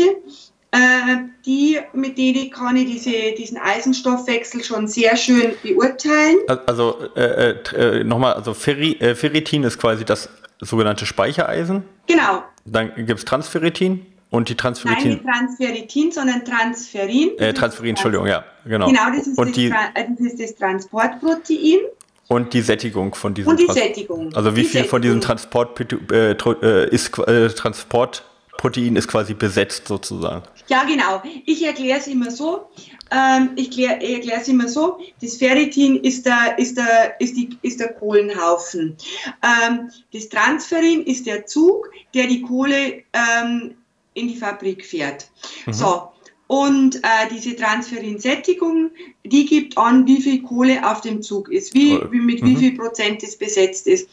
äh, 0.71 1.17
die, 1.45 1.79
mit 1.93 2.17
denen 2.17 2.49
kann 2.49 2.75
ich 2.75 2.87
diese, 2.87 3.33
diesen 3.37 3.57
Eisenstoffwechsel 3.57 4.63
schon 4.63 4.87
sehr 4.87 5.15
schön 5.15 5.53
beurteilen. 5.63 6.37
Also 6.65 6.97
äh, 7.15 7.51
äh, 7.51 8.03
nochmal, 8.03 8.33
also 8.33 8.53
Ferri, 8.53 8.97
Ferritin 9.15 9.63
ist 9.63 9.79
quasi 9.79 10.03
das 10.03 10.29
sogenannte 10.59 11.05
Speichereisen. 11.05 11.83
Genau. 12.07 12.43
Dann 12.65 12.93
gibt 12.95 13.19
es 13.19 13.25
Transferritin 13.25 14.05
und 14.29 14.49
die 14.49 14.55
Transferitin. 14.55 15.03
Nein, 15.03 15.11
nicht 15.11 15.25
Transferitin, 15.25 16.11
sondern 16.11 16.45
Transferin. 16.45 17.37
Äh, 17.37 17.53
Transferin, 17.53 17.89
Entschuldigung, 17.91 18.27
ja, 18.27 18.43
genau. 18.65 18.87
Genau, 18.87 19.09
das 19.15 19.27
ist, 19.27 19.37
und 19.37 19.49
das, 19.49 19.55
die, 19.55 19.69
das, 19.69 20.19
ist 20.19 20.39
das 20.39 20.55
Transportprotein. 20.55 21.79
Und 22.27 22.53
die 22.53 22.61
Sättigung 22.61 23.15
von 23.15 23.33
diesem 23.33 23.51
Und 23.51 23.59
die 23.59 23.71
Sättigung. 23.71 24.33
Also 24.35 24.55
wie 24.55 24.61
die 24.61 24.67
viel 24.67 24.83
von 24.83 25.01
diesem 25.01 25.21
Transport 25.21 25.79
äh, 26.11 26.31
äh, 26.31 26.89
ist 26.89 27.17
äh, 27.19 27.47
Transportprotein 27.47 28.97
ist 28.97 29.07
quasi 29.07 29.33
besetzt 29.33 29.87
sozusagen. 29.87 30.43
Ja, 30.67 30.83
genau. 30.83 31.21
Ich 31.45 31.65
erkläre 31.65 31.99
es 31.99 32.07
immer 32.07 32.31
so. 32.31 32.67
Ähm, 33.09 33.51
ich 33.55 33.77
erkläre 33.79 34.41
es 34.41 34.47
immer 34.47 34.67
so. 34.67 34.99
Das 35.21 35.37
Ferritin 35.37 35.97
ist 35.97 36.25
der, 36.25 36.57
ist 36.59 36.77
der, 36.77 37.19
ist 37.19 37.37
die, 37.37 37.57
ist 37.61 37.79
der 37.79 37.93
Kohlenhaufen. 37.93 38.97
Ähm, 39.41 39.89
das 40.11 40.29
Transferin 40.29 41.03
ist 41.03 41.25
der 41.25 41.45
Zug, 41.45 41.89
der 42.13 42.27
die 42.27 42.41
Kohle 42.41 43.03
ähm, 43.13 43.75
in 44.13 44.27
die 44.27 44.35
Fabrik 44.35 44.85
fährt. 44.85 45.29
Mhm. 45.65 45.73
So. 45.73 46.09
Und 46.47 46.97
äh, 46.97 47.27
diese 47.29 47.55
Transferin-Sättigung, 47.55 48.91
die 49.25 49.45
gibt 49.45 49.77
an, 49.77 50.07
wie 50.07 50.21
viel 50.21 50.41
Kohle 50.41 50.89
auf 50.89 51.01
dem 51.01 51.21
Zug 51.21 51.49
ist, 51.49 51.73
wie, 51.73 51.99
wie 52.09 52.19
mit 52.19 52.41
mhm. 52.41 52.47
wie 52.47 52.55
viel 52.55 52.77
Prozent 52.77 53.21
es 53.23 53.37
besetzt 53.37 53.85
ist. 53.85 54.09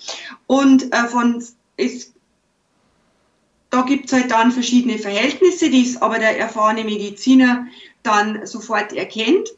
Und 0.47 0.93
äh, 0.93 1.07
von 1.07 1.43
ist 1.77 2.14
da 3.75 3.83
gibt 3.83 4.07
es 4.07 4.13
halt 4.13 4.31
dann 4.31 4.53
verschiedene 4.53 4.99
Verhältnisse, 4.99 5.69
die 5.69 5.83
es 5.83 6.01
aber 6.01 6.21
der 6.21 6.39
erfahrene 6.39 6.85
Mediziner 6.85 7.67
dann 8.05 8.47
sofort 8.47 8.93
erkennt, 8.93 9.49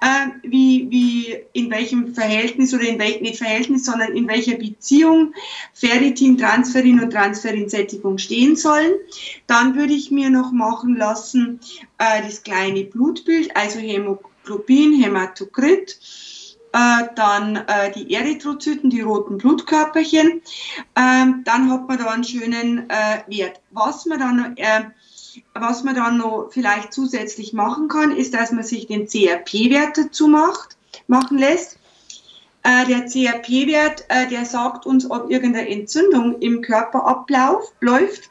äh, 0.00 0.28
wie, 0.44 0.86
wie 0.88 1.36
in 1.52 1.68
welchem 1.72 2.14
Verhältnis 2.14 2.72
oder 2.72 2.84
in 2.84 3.00
welchem, 3.00 3.22
nicht 3.22 3.38
Verhältnis, 3.38 3.84
sondern 3.84 4.12
in 4.12 4.28
welcher 4.28 4.56
Beziehung 4.56 5.34
Ferritin, 5.72 6.38
Transferin 6.38 7.00
und 7.00 7.10
Transferinsättigung 7.10 8.18
stehen 8.18 8.54
sollen. 8.54 8.92
Dann 9.48 9.74
würde 9.74 9.94
ich 9.94 10.12
mir 10.12 10.30
noch 10.30 10.52
machen 10.52 10.94
lassen 10.96 11.58
äh, 11.98 12.22
das 12.22 12.44
kleine 12.44 12.84
Blutbild, 12.84 13.56
also 13.56 13.80
Hämoglobin, 13.80 15.02
Hämatokrit 15.02 15.98
dann 17.14 17.56
äh, 17.56 17.90
die 17.92 18.12
Erythrozyten, 18.12 18.90
die 18.90 19.00
roten 19.00 19.38
Blutkörperchen. 19.38 20.42
Ähm, 20.94 21.42
dann 21.44 21.70
hat 21.70 21.88
man 21.88 21.98
da 21.98 22.06
einen 22.06 22.24
schönen 22.24 22.90
äh, 22.90 23.22
Wert. 23.28 23.60
Was 23.70 24.04
man 24.04 24.18
dann 24.18 24.56
äh, 24.56 24.84
was 25.54 25.84
man 25.84 25.94
dann 25.94 26.18
noch 26.18 26.48
vielleicht 26.50 26.92
zusätzlich 26.92 27.52
machen 27.52 27.88
kann, 27.88 28.16
ist, 28.16 28.34
dass 28.34 28.52
man 28.52 28.64
sich 28.64 28.86
den 28.86 29.06
CRP-Wert 29.06 29.98
dazu 29.98 30.28
macht, 30.28 30.76
machen 31.06 31.38
lässt. 31.38 31.78
Äh, 32.62 32.86
der 32.86 33.06
CRP-Wert, 33.06 34.04
äh, 34.08 34.28
der 34.28 34.44
sagt 34.44 34.86
uns, 34.86 35.10
ob 35.10 35.30
irgendeine 35.30 35.68
Entzündung 35.68 36.40
im 36.40 36.62
Körper 36.62 37.06
abläuft. 37.06 38.30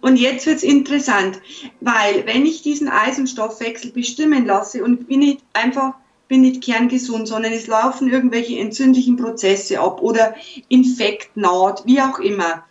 Und 0.00 0.16
jetzt 0.16 0.46
wird 0.46 0.58
es 0.58 0.62
interessant, 0.62 1.40
weil 1.80 2.24
wenn 2.26 2.46
ich 2.46 2.62
diesen 2.62 2.88
Eisenstoffwechsel 2.88 3.92
bestimmen 3.92 4.46
lasse 4.46 4.82
und 4.82 5.06
bin 5.06 5.20
ich 5.20 5.38
einfach 5.52 5.94
bin 6.30 6.40
nicht 6.42 6.62
kerngesund, 6.62 7.28
sondern 7.28 7.52
es 7.52 7.66
laufen 7.66 8.08
irgendwelche 8.08 8.56
entzündlichen 8.58 9.16
Prozesse 9.16 9.80
ab 9.80 10.00
oder 10.00 10.34
Infekt 10.68 11.36
naht, 11.36 11.84
wie 11.84 12.00
auch 12.00 12.20
immer. 12.20 12.64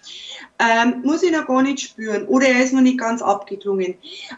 Ähm, 0.58 1.02
muss 1.04 1.24
ich 1.24 1.32
noch 1.32 1.46
gar 1.46 1.62
nicht 1.62 1.82
spüren 1.82 2.26
oder 2.26 2.48
er 2.48 2.64
ist 2.64 2.74
noch 2.74 2.82
nicht 2.82 2.98
ganz 2.98 3.22
abgeklungen. 3.22 3.96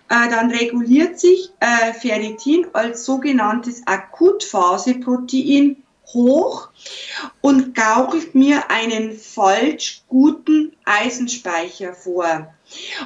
Äh, 0.10 0.30
dann 0.30 0.52
reguliert 0.52 1.20
sich 1.20 1.52
äh, 1.60 1.94
Ferritin 1.94 2.66
als 2.74 3.06
sogenanntes 3.06 3.84
Akutphaseprotein 3.86 5.78
hoch 6.08 6.70
und 7.42 7.76
gaukelt 7.76 8.34
mir 8.34 8.72
einen 8.72 9.18
falsch 9.18 10.02
guten 10.08 10.74
Eisenspeicher 10.84 11.94
vor. 11.94 12.54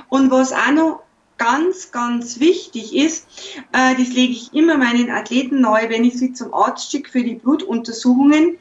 Und 0.10 0.32
was 0.32 0.54
auch 0.54 0.72
noch 0.72 1.05
ganz, 1.38 1.92
ganz 1.92 2.40
wichtig 2.40 2.96
ist, 2.96 3.28
äh, 3.74 3.96
das 3.96 4.10
lege 4.10 4.34
ich 4.34 4.54
immer 4.54 4.78
meinen 4.78 5.10
Athleten 5.10 5.62
neu, 5.62 5.90
wenn 5.90 6.04
ich 6.04 6.18
sie 6.18 6.34
zum 6.34 6.54
Arzt 6.54 6.92
schicke 6.92 7.12
für 7.12 7.24
die 7.24 7.36
Blutuntersuchungen, 7.36 8.58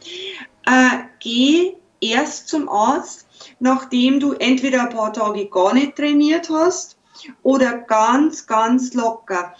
äh, 0.67 0.89
geh 1.21 1.75
erst 2.01 2.49
zum 2.49 2.69
Arzt, 2.69 3.27
nachdem 3.61 4.21
du 4.21 4.33
entweder 4.33 4.83
ein 4.83 4.91
paar 4.91 5.13
Tage 5.13 5.47
gar 5.47 5.75
nicht 5.75 5.97
trainiert 5.97 6.51
hast 6.51 6.97
oder 7.43 7.79
ganz, 7.79 8.47
ganz 8.47 8.95
locker, 8.95 9.55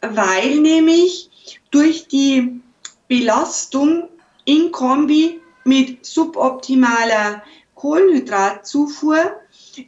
weil 0.00 0.60
nämlich 0.60 1.30
durch 1.70 2.08
die 2.08 2.60
Belastung 3.08 4.08
in 4.44 4.70
Kombi 4.70 5.40
mit 5.64 6.04
suboptimaler 6.04 7.42
Kohlenhydratzufuhr 7.74 9.36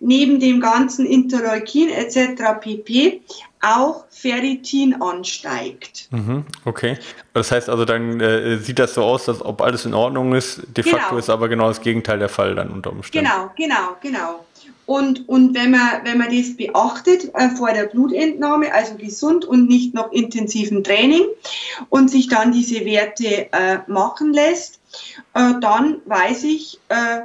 neben 0.01 0.41
dem 0.41 0.61
ganzen 0.61 1.07
Interleukin 1.07 1.89
etc. 1.89 2.61
pp. 2.61 3.23
auch 3.61 4.05
Ferritin 4.11 5.01
ansteigt. 5.01 6.09
Mhm, 6.11 6.45
okay. 6.65 6.99
Das 7.33 7.51
heißt 7.51 7.69
also, 7.69 7.85
dann 7.85 8.21
äh, 8.21 8.59
sieht 8.59 8.79
das 8.79 8.95
so 8.95 9.03
aus, 9.03 9.29
als 9.29 9.43
ob 9.43 9.61
alles 9.63 9.87
in 9.87 9.95
Ordnung 9.95 10.35
ist. 10.35 10.63
De 10.77 10.85
genau. 10.85 10.97
facto 10.97 11.19
ist 11.19 11.31
aber 11.31 11.49
genau 11.49 11.69
das 11.69 11.81
Gegenteil 11.81 12.19
der 12.19 12.29
Fall 12.29 12.55
dann 12.55 12.71
unter 12.71 12.91
Umständen. 12.91 13.29
Genau, 13.29 13.51
genau, 13.57 13.97
genau. 14.01 14.45
Und, 14.91 15.29
und 15.29 15.55
wenn, 15.55 15.71
man, 15.71 16.01
wenn 16.03 16.19
man 16.19 16.37
das 16.37 16.57
beachtet 16.57 17.33
äh, 17.35 17.51
vor 17.51 17.73
der 17.73 17.85
Blutentnahme, 17.85 18.75
also 18.75 18.97
gesund 18.97 19.45
und 19.45 19.69
nicht 19.69 19.95
noch 19.95 20.11
intensiven 20.11 20.83
Training 20.83 21.23
und 21.91 22.11
sich 22.11 22.27
dann 22.27 22.51
diese 22.51 22.85
Werte 22.85 23.53
äh, 23.53 23.79
machen 23.87 24.33
lässt, 24.33 24.81
äh, 25.35 25.53
dann 25.61 26.01
weiß 26.07 26.43
ich, 26.43 26.81
äh, 26.89 27.21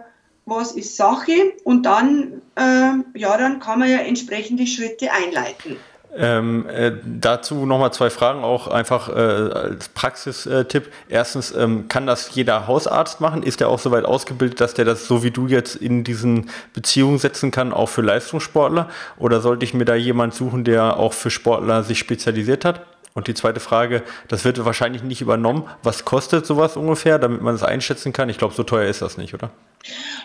was 0.46 0.74
ist 0.74 0.96
Sache 0.96 1.54
und 1.64 1.88
dann, 1.88 2.44
ja, 2.58 3.38
dann 3.38 3.60
kann 3.60 3.80
man 3.80 3.90
ja 3.90 3.98
entsprechende 3.98 4.66
Schritte 4.66 5.12
einleiten. 5.12 5.78
Ähm, 6.18 6.66
äh, 6.70 6.94
dazu 7.04 7.66
nochmal 7.66 7.92
zwei 7.92 8.10
Fragen, 8.10 8.42
auch 8.42 8.68
einfach 8.70 9.10
äh, 9.10 9.12
als 9.12 9.90
Praxistipp. 9.90 10.90
Erstens, 11.10 11.54
ähm, 11.54 11.90
kann 11.90 12.08
das 12.08 12.34
jeder 12.34 12.68
Hausarzt 12.68 13.20
machen? 13.20 13.44
Ist 13.44 13.60
der 13.60 13.68
auch 13.68 13.80
so 13.80 13.92
weit 13.92 14.06
ausgebildet, 14.06 14.62
dass 14.62 14.74
der 14.74 14.86
das 14.86 15.08
so 15.08 15.24
wie 15.24 15.32
du 15.32 15.48
jetzt 15.48 15.76
in 15.76 16.06
diesen 16.06 16.50
Beziehungen 16.74 17.18
setzen 17.18 17.52
kann, 17.52 17.74
auch 17.74 17.90
für 17.90 18.02
Leistungssportler? 18.02 18.90
Oder 19.18 19.42
sollte 19.42 19.66
ich 19.66 19.74
mir 19.74 19.84
da 19.84 19.96
jemand 19.96 20.34
suchen, 20.34 20.64
der 20.64 20.98
auch 20.98 21.12
für 21.12 21.30
Sportler 21.30 21.84
sich 21.84 22.00
spezialisiert 22.00 22.64
hat? 22.64 22.95
Und 23.18 23.28
die 23.28 23.34
zweite 23.34 23.62
Frage, 23.62 24.04
das 24.28 24.44
wird 24.44 24.64
wahrscheinlich 24.66 25.02
nicht 25.02 25.22
übernommen. 25.22 25.64
Was 25.84 26.04
kostet 26.04 26.46
sowas 26.46 26.76
ungefähr, 26.76 27.18
damit 27.18 27.42
man 27.42 27.56
es 27.56 27.64
einschätzen 27.64 28.12
kann? 28.12 28.28
Ich 28.28 28.38
glaube, 28.38 28.54
so 28.54 28.64
teuer 28.64 28.90
ist 28.90 29.02
das 29.02 29.18
nicht, 29.18 29.34
oder? 29.34 29.52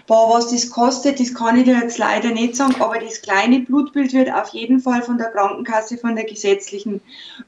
Boah, 0.09 0.35
was 0.35 0.51
das 0.51 0.71
kostet, 0.71 1.21
das 1.21 1.33
kann 1.33 1.57
ich 1.57 1.67
dir 1.67 1.79
jetzt 1.79 1.99
leider 1.99 2.31
nicht 2.31 2.57
sagen, 2.57 2.75
aber 2.81 2.99
das 2.99 3.23
kleine 3.23 3.61
Blutbild 3.61 4.13
wird 4.13 4.33
auf 4.33 4.49
jeden 4.49 4.81
Fall 4.81 5.03
von 5.03 5.19
der 5.19 5.29
Krankenkasse, 5.29 5.99
von 5.99 6.17
der 6.17 6.25
gesetzlichen 6.25 7.01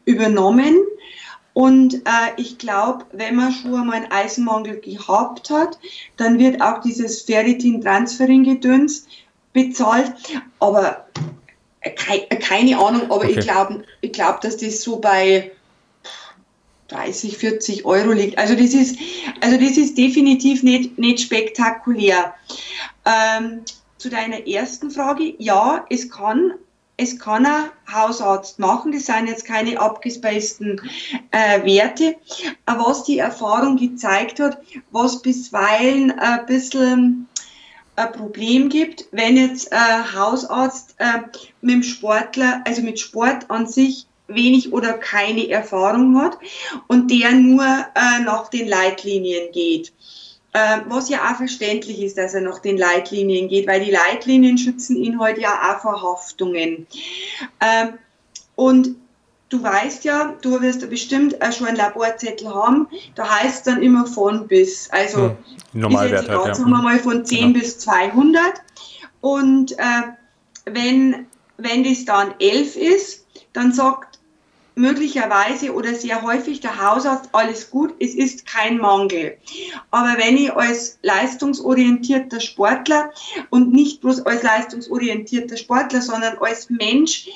übernommen. 0.04 0.76
Und 1.54 1.94
äh, 1.94 2.30
ich 2.36 2.58
glaube, 2.58 3.04
wenn 3.10 3.34
man 3.34 3.50
schon 3.50 3.74
einmal 3.74 3.96
einen 3.96 4.12
Eisenmangel 4.12 4.78
gehabt 4.78 5.50
hat, 5.50 5.76
dann 6.18 6.38
wird 6.38 6.62
auch 6.62 6.80
dieses 6.82 7.22
Ferritin-Transferin-Gedöns 7.22 9.08
bezahlt. 9.52 10.12
Aber 10.60 11.04
äh, 11.80 11.90
keine 12.36 12.78
Ahnung, 12.78 13.06
aber 13.06 13.16
okay. 13.16 13.34
ich 13.38 13.40
glaube, 13.40 13.82
ich 14.02 14.12
glaub, 14.12 14.42
dass 14.42 14.58
das 14.58 14.82
so 14.82 14.98
bei 14.98 15.52
30, 16.88 17.38
40 17.38 17.84
Euro 17.86 18.12
liegt. 18.12 18.36
Also 18.36 18.54
das 18.54 18.74
ist, 18.74 18.98
also 19.40 19.56
das 19.56 19.78
ist 19.78 19.96
definitiv 19.96 20.62
nicht, 20.62 20.98
nicht 20.98 21.20
spektakulär. 21.20 22.34
Ähm, 23.06 23.62
zu 23.96 24.10
deiner 24.10 24.46
ersten 24.46 24.90
Frage, 24.90 25.34
ja, 25.38 25.86
es 25.88 26.10
kann, 26.10 26.52
es 26.96 27.18
kann 27.18 27.46
ein 27.46 27.70
Hausarzt 27.90 28.58
machen, 28.58 28.92
das 28.92 29.06
sind 29.06 29.28
jetzt 29.28 29.44
keine 29.44 29.80
abgespaceden 29.80 30.80
äh, 31.30 31.64
Werte. 31.64 32.16
Was 32.66 33.04
die 33.04 33.18
Erfahrung 33.18 33.76
gezeigt 33.76 34.40
hat, 34.40 34.58
was 34.90 35.22
bisweilen 35.22 36.10
ein 36.18 36.44
bisschen 36.46 37.28
ein 37.96 38.12
Problem 38.12 38.68
gibt, 38.68 39.06
wenn 39.10 39.36
jetzt 39.36 39.72
ein 39.72 40.14
Hausarzt 40.14 40.94
äh, 40.98 41.20
mit 41.60 41.74
dem 41.74 41.82
Sportler, 41.82 42.62
also 42.64 42.82
mit 42.82 42.98
Sport 42.98 43.50
an 43.50 43.66
sich 43.66 44.06
wenig 44.28 44.72
oder 44.72 44.94
keine 44.94 45.48
Erfahrung 45.48 46.18
hat 46.18 46.38
und 46.86 47.10
der 47.10 47.32
nur 47.32 47.64
äh, 47.64 48.22
nach 48.24 48.48
den 48.48 48.68
Leitlinien 48.68 49.52
geht. 49.52 49.92
Äh, 50.54 50.80
was 50.86 51.08
ja 51.08 51.30
auch 51.30 51.36
verständlich 51.36 52.00
ist, 52.02 52.18
dass 52.18 52.34
er 52.34 52.42
nach 52.42 52.58
den 52.58 52.76
Leitlinien 52.76 53.48
geht, 53.48 53.66
weil 53.66 53.84
die 53.84 53.90
Leitlinien 53.90 54.58
schützen 54.58 54.96
ihn 54.96 55.18
heute 55.18 55.40
ja 55.40 55.72
auch 55.72 55.80
vor 55.80 56.02
Haftungen. 56.02 56.86
Ähm, 57.60 57.98
und 58.54 58.96
du 59.52 59.62
weißt 59.62 60.04
ja, 60.04 60.34
du 60.40 60.60
wirst 60.62 60.82
ja 60.82 60.88
bestimmt 60.88 61.36
schon 61.56 61.66
einen 61.66 61.76
Laborzettel 61.76 62.52
haben, 62.52 62.88
da 63.14 63.28
heißt 63.28 63.58
es 63.58 63.62
dann 63.62 63.82
immer 63.82 64.06
von 64.06 64.48
bis. 64.48 64.88
Also 64.90 65.30
hm, 65.30 65.36
Normalwert 65.74 66.28
halt, 66.28 66.46
ja. 66.46 66.54
sagen 66.54 66.70
wir 66.70 66.82
mal 66.82 66.98
von 66.98 67.24
10 67.24 67.38
genau. 67.38 67.58
bis 67.58 67.78
200. 67.80 68.54
Und 69.20 69.72
äh, 69.72 70.02
wenn, 70.64 71.26
wenn 71.58 71.84
das 71.84 72.04
dann 72.04 72.34
11 72.38 72.76
ist, 72.76 73.26
dann 73.52 73.72
sagt 73.72 74.18
möglicherweise 74.74 75.74
oder 75.74 75.94
sehr 75.94 76.22
häufig 76.22 76.60
der 76.60 76.80
Hausarzt, 76.80 77.28
alles 77.32 77.70
gut, 77.70 77.94
es 77.98 78.14
ist 78.14 78.46
kein 78.46 78.78
Mangel. 78.78 79.36
Aber 79.90 80.14
wenn 80.16 80.38
ich 80.38 80.50
als 80.52 80.98
leistungsorientierter 81.02 82.40
Sportler 82.40 83.10
und 83.50 83.72
nicht 83.72 84.00
bloß 84.00 84.24
als 84.24 84.42
leistungsorientierter 84.42 85.58
Sportler, 85.58 86.00
sondern 86.00 86.38
als 86.38 86.70
Mensch, 86.70 87.28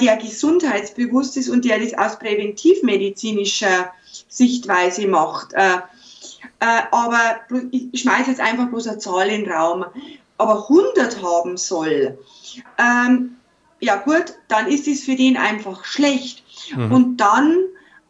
der 0.00 0.16
gesundheitsbewusst 0.18 1.36
ist 1.38 1.48
und 1.48 1.64
der 1.64 1.78
das 1.78 1.94
aus 1.94 2.18
präventivmedizinischer 2.18 3.90
Sichtweise 4.28 5.08
macht, 5.08 5.54
äh, 5.54 5.78
äh, 6.60 6.82
aber 6.90 7.40
ich 7.70 8.00
schmeiße 8.00 8.30
jetzt 8.30 8.40
einfach 8.40 8.68
bloß 8.68 8.86
eine 8.86 8.98
Zahl 8.98 9.28
in 9.28 9.44
den 9.44 9.52
Raum, 9.52 9.84
aber 10.38 10.68
100 10.68 11.22
haben 11.22 11.56
soll, 11.56 12.18
ähm, 12.78 13.36
ja 13.80 13.96
gut, 13.96 14.36
dann 14.48 14.68
ist 14.68 14.86
es 14.86 15.04
für 15.04 15.16
den 15.16 15.36
einfach 15.36 15.84
schlecht. 15.84 16.44
Mhm. 16.74 16.92
Und 16.92 17.16
dann 17.16 17.58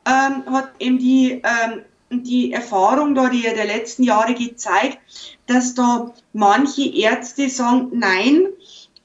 ähm, 0.06 0.44
hat 0.52 0.72
eben 0.78 0.98
die, 0.98 1.42
ähm, 1.42 1.82
die 2.10 2.52
Erfahrung 2.52 3.14
da 3.14 3.30
die 3.30 3.42
der 3.42 3.64
letzten 3.64 4.02
Jahre 4.02 4.34
gezeigt, 4.34 4.98
dass 5.46 5.74
da 5.74 6.12
manche 6.34 6.94
Ärzte 6.94 7.48
sagen, 7.48 7.88
nein, 7.92 8.48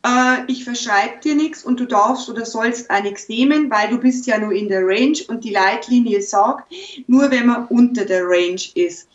äh, 0.04 0.44
ich 0.48 0.64
verschreibe 0.64 1.20
dir 1.24 1.36
nichts 1.36 1.64
und 1.64 1.80
du 1.80 1.86
darfst 1.86 2.30
oder 2.30 2.46
sollst 2.46 2.90
auch 2.90 3.02
nichts 3.02 3.30
nehmen, 3.30 3.70
weil 3.70 3.90
du 3.90 3.98
bist 3.98 4.26
ja 4.28 4.38
nur 4.38 4.52
in 4.52 4.68
der 4.68 4.86
Range 4.86 5.18
und 5.28 5.44
die 5.44 5.52
Leitlinie 5.52 6.22
sagt, 6.22 6.72
nur 7.08 7.32
wenn 7.32 7.48
man 7.48 7.68
unter 7.68 8.06
der 8.06 8.24
Range 8.26 8.62
ist. 8.76 9.08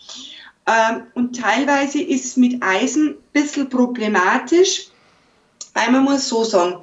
Ähm, 0.66 1.02
und 1.14 1.40
teilweise 1.40 2.00
ist 2.00 2.24
es 2.24 2.36
mit 2.36 2.62
Eisen 2.62 3.10
ein 3.10 3.16
bisschen 3.32 3.68
problematisch, 3.68 4.88
weil 5.74 5.90
man 5.90 6.04
muss 6.04 6.28
so 6.28 6.44
sagen, 6.44 6.76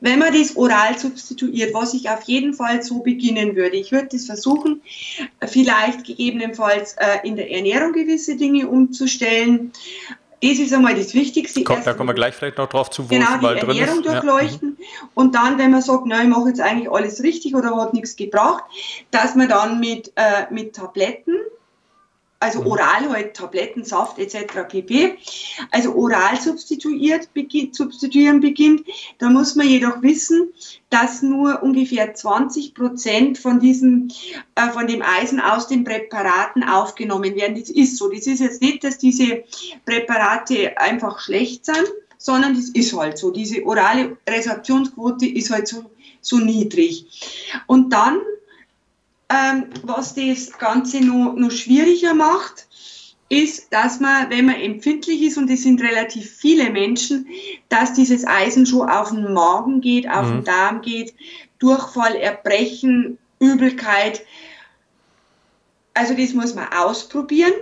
wenn 0.00 0.18
man 0.18 0.34
das 0.34 0.56
oral 0.56 0.98
substituiert, 0.98 1.72
was 1.72 1.94
ich 1.94 2.10
auf 2.10 2.22
jeden 2.24 2.52
Fall 2.52 2.82
so 2.82 3.00
beginnen 3.00 3.56
würde, 3.56 3.76
ich 3.76 3.90
würde 3.90 4.08
das 4.12 4.26
versuchen, 4.26 4.82
vielleicht 5.46 6.04
gegebenenfalls 6.04 6.94
äh, 6.98 7.26
in 7.26 7.36
der 7.36 7.50
Ernährung 7.50 7.92
gewisse 7.92 8.36
Dinge 8.36 8.68
umzustellen. 8.68 9.72
Das 10.44 10.58
ist 10.58 10.74
einmal 10.74 10.94
das 10.94 11.14
Wichtigste. 11.14 11.64
Komm, 11.64 11.82
da 11.82 11.94
kommen 11.94 12.10
wir 12.10 12.14
gleich 12.14 12.34
vielleicht 12.34 12.58
noch 12.58 12.68
drauf 12.68 12.90
zu, 12.90 13.04
wo 13.04 13.08
genau, 13.08 13.38
die 13.38 13.46
Ernährung 13.46 14.02
durchleuchten. 14.02 14.76
Ja. 14.78 14.84
Mhm. 14.84 15.08
Und 15.14 15.34
dann, 15.34 15.58
wenn 15.58 15.70
man 15.70 15.80
sagt, 15.80 16.04
nein, 16.04 16.30
ich 16.30 16.36
mache 16.36 16.48
jetzt 16.48 16.60
eigentlich 16.60 16.90
alles 16.90 17.22
richtig 17.22 17.54
oder 17.54 17.74
hat 17.76 17.94
nichts 17.94 18.14
gebracht, 18.14 18.62
dass 19.10 19.34
man 19.36 19.48
dann 19.48 19.80
mit, 19.80 20.12
äh, 20.16 20.44
mit 20.50 20.76
Tabletten 20.76 21.32
also 22.44 22.60
mhm. 22.60 22.66
oral 22.66 23.08
halt 23.08 23.34
Tabletten, 23.34 23.84
Saft 23.84 24.18
etc. 24.18 24.68
pp. 24.68 25.16
Also 25.70 25.94
oral 25.94 26.38
substituiert, 26.38 27.32
beginnt, 27.32 27.74
substituieren 27.74 28.40
beginnt. 28.40 28.82
Da 29.18 29.30
muss 29.30 29.54
man 29.54 29.66
jedoch 29.66 30.02
wissen, 30.02 30.50
dass 30.90 31.22
nur 31.22 31.62
ungefähr 31.62 32.14
20 32.14 32.74
Prozent 32.74 33.38
von 33.38 33.60
diesem, 33.60 34.08
äh, 34.56 34.68
von 34.68 34.86
dem 34.86 35.02
Eisen 35.02 35.40
aus 35.40 35.68
den 35.68 35.84
Präparaten 35.84 36.62
aufgenommen 36.62 37.34
werden. 37.34 37.58
Das 37.58 37.70
ist 37.70 37.96
so. 37.96 38.10
Das 38.10 38.26
ist 38.26 38.40
jetzt 38.40 38.60
nicht, 38.60 38.84
dass 38.84 38.98
diese 38.98 39.44
Präparate 39.86 40.76
einfach 40.78 41.20
schlecht 41.20 41.64
sind, 41.64 41.88
sondern 42.18 42.54
das 42.54 42.68
ist 42.68 42.94
halt 42.94 43.16
so. 43.16 43.30
Diese 43.30 43.64
orale 43.64 44.18
Resorptionsquote 44.28 45.26
ist 45.26 45.50
halt 45.50 45.66
so, 45.66 45.86
so 46.20 46.36
niedrig. 46.38 47.06
Und 47.66 47.90
dann 47.92 48.20
ähm, 49.28 49.66
was 49.82 50.14
das 50.14 50.52
Ganze 50.58 51.00
noch, 51.00 51.34
noch 51.34 51.50
schwieriger 51.50 52.14
macht, 52.14 52.66
ist, 53.28 53.72
dass 53.72 54.00
man, 54.00 54.30
wenn 54.30 54.46
man 54.46 54.56
empfindlich 54.56 55.22
ist, 55.22 55.38
und 55.38 55.50
es 55.50 55.62
sind 55.62 55.80
relativ 55.80 56.30
viele 56.30 56.70
Menschen, 56.70 57.26
dass 57.68 57.94
dieses 57.94 58.26
Eisen 58.26 58.66
schon 58.66 58.88
auf 58.88 59.10
den 59.10 59.32
Magen 59.32 59.80
geht, 59.80 60.08
auf 60.08 60.26
mhm. 60.26 60.32
den 60.32 60.44
Darm 60.44 60.82
geht, 60.82 61.14
Durchfall, 61.58 62.14
Erbrechen, 62.16 63.18
Übelkeit. 63.40 64.22
also 65.94 66.14
das 66.14 66.34
muss 66.34 66.54
man 66.54 66.68
ausprobieren. 66.72 67.52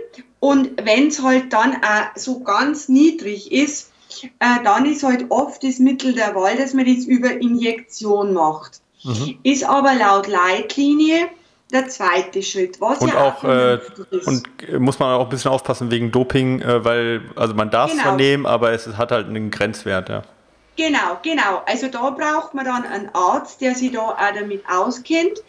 Und 0.40 0.84
wenn 0.84 1.08
es 1.08 1.22
halt 1.22 1.52
dann 1.52 1.76
auch 1.76 2.16
so 2.16 2.40
ganz 2.40 2.88
niedrig 2.88 3.52
ist, 3.52 3.92
äh, 4.40 4.62
dann 4.64 4.86
ist 4.86 5.04
halt 5.04 5.26
oft 5.30 5.62
das 5.62 5.78
Mittel 5.78 6.12
der 6.12 6.34
Wahl, 6.34 6.56
dass 6.56 6.74
man 6.74 6.84
das 6.84 7.04
über 7.04 7.30
Injektion 7.30 8.34
macht. 8.34 8.80
Mhm. 9.04 9.38
Ist 9.42 9.64
aber 9.64 9.94
laut 9.94 10.26
Leitlinie 10.26 11.28
der 11.72 11.88
zweite 11.88 12.42
Schritt. 12.42 12.80
Was 12.80 12.98
und 12.98 13.08
ja 13.08 13.24
auch, 13.24 13.44
äh, 13.44 13.78
und 14.26 14.46
muss 14.78 14.98
man 14.98 15.14
auch 15.14 15.24
ein 15.24 15.28
bisschen 15.28 15.50
aufpassen 15.50 15.90
wegen 15.90 16.12
Doping, 16.12 16.60
äh, 16.60 16.84
weil 16.84 17.22
also 17.36 17.54
man 17.54 17.70
darf 17.70 17.90
es 17.90 17.96
genau. 17.96 18.10
vernehmen, 18.10 18.46
aber 18.46 18.72
es 18.72 18.86
hat 18.96 19.10
halt 19.10 19.26
einen 19.26 19.50
Grenzwert, 19.50 20.08
ja. 20.08 20.22
Genau, 20.76 21.18
genau. 21.22 21.62
Also 21.66 21.88
da 21.88 22.10
braucht 22.10 22.54
man 22.54 22.64
dann 22.64 22.84
einen 22.84 23.10
Arzt, 23.12 23.60
der 23.60 23.74
sich 23.74 23.92
da 23.92 24.00
auch 24.00 24.16
damit 24.34 24.64
auskennt. 24.70 25.42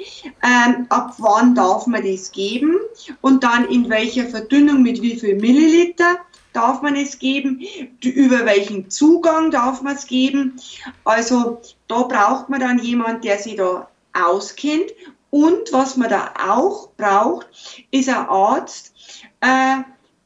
Ähm, 0.44 0.86
ab 0.90 1.14
wann 1.18 1.56
darf 1.56 1.88
man 1.88 2.06
das 2.06 2.32
geben 2.32 2.76
und 3.22 3.44
dann 3.44 3.66
in 3.70 3.90
welcher 3.90 4.26
Verdünnung 4.26 4.84
mit 4.84 5.02
wie 5.02 5.16
viel 5.18 5.36
Milliliter 5.36 6.18
darf 6.52 6.82
man 6.82 6.96
es 6.96 7.20
geben, 7.20 7.62
über 8.02 8.46
welchen 8.46 8.90
Zugang 8.90 9.50
darf 9.50 9.82
man 9.82 9.96
es 9.96 10.08
geben. 10.08 10.60
Also 11.06 11.62
da 11.88 12.04
braucht 12.04 12.50
man 12.50 12.60
dann 12.60 12.80
jemand, 12.80 13.24
der 13.24 13.38
sich 13.38 13.56
da 13.56 13.88
auskennt. 14.14 14.92
Und 15.34 15.74
was 15.74 15.98
man 15.98 16.12
da 16.12 16.32
auch 16.48 16.90
braucht, 16.90 17.48
ist 17.90 18.08
ein 18.08 18.28
Arzt, 18.28 18.94
äh, 19.42 19.78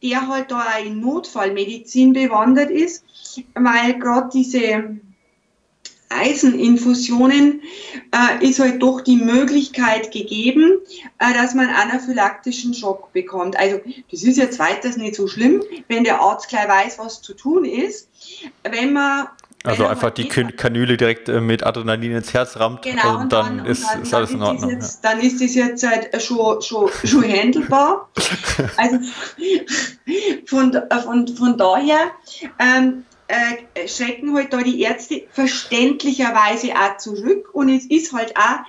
der 0.04 0.28
halt 0.28 0.52
da 0.52 0.60
auch 0.60 0.86
in 0.86 1.00
Notfallmedizin 1.00 2.12
bewandert 2.12 2.70
ist, 2.70 3.06
weil 3.56 3.98
gerade 4.00 4.28
diese 4.34 4.98
Eiseninfusionen 6.10 7.62
äh, 8.12 8.46
ist 8.46 8.60
halt 8.60 8.82
doch 8.82 9.00
die 9.00 9.16
Möglichkeit 9.16 10.12
gegeben, 10.12 10.80
äh, 11.20 11.34
dass 11.34 11.54
man 11.54 11.70
anaphylaktischen 11.70 12.74
Schock 12.74 13.14
bekommt. 13.14 13.58
Also 13.58 13.80
das 14.12 14.24
ist 14.24 14.36
jetzt 14.36 14.60
weiters 14.60 14.98
nicht 14.98 15.16
so 15.16 15.28
schlimm, 15.28 15.64
wenn 15.88 16.04
der 16.04 16.20
Arzt 16.20 16.50
gleich 16.50 16.68
weiß, 16.68 17.00
was 17.00 17.22
zu 17.22 17.34
tun 17.34 17.64
ist. 17.64 18.10
Wenn 18.70 18.92
man 18.92 19.28
also 19.68 19.86
einfach 19.86 20.12
die 20.12 20.28
Kanüle 20.28 20.98
direkt 20.98 21.30
äh, 21.30 21.42
mit 21.42 21.66
Adrenalin 21.66 22.14
ins 22.14 22.34
Herz 22.34 22.58
rammt 22.58 22.84
genau, 22.84 23.20
und 23.20 23.34
dann, 23.34 23.52
und 23.52 23.58
dann 23.60 23.66
ist, 23.66 23.86
dann, 23.86 24.02
ist 24.02 24.14
alles 24.14 24.32
in 24.32 24.42
Ordnung. 24.42 24.70
Jetzt. 24.70 25.04
Dann 25.04 25.20
ist 25.20 25.42
das 25.42 25.56
jetzt 25.56 25.86
halt 25.86 26.22
schon, 26.22 26.62
schon, 26.62 26.90
schon 27.04 27.24
handelbar. 27.24 28.10
also 28.78 29.00
von, 30.46 30.78
von, 31.04 31.28
von 31.28 31.58
daher 31.58 32.12
ähm, 32.60 33.04
äh, 33.28 33.88
schrecken 33.88 34.34
halt 34.36 34.54
da 34.54 34.62
die 34.62 34.82
Ärzte 34.82 35.24
verständlicherweise 35.32 36.72
auch 36.74 36.98
zurück 36.98 37.50
und 37.54 37.70
es 37.70 37.86
ist 37.86 38.14
halt 38.14 38.36
auch 38.38 38.60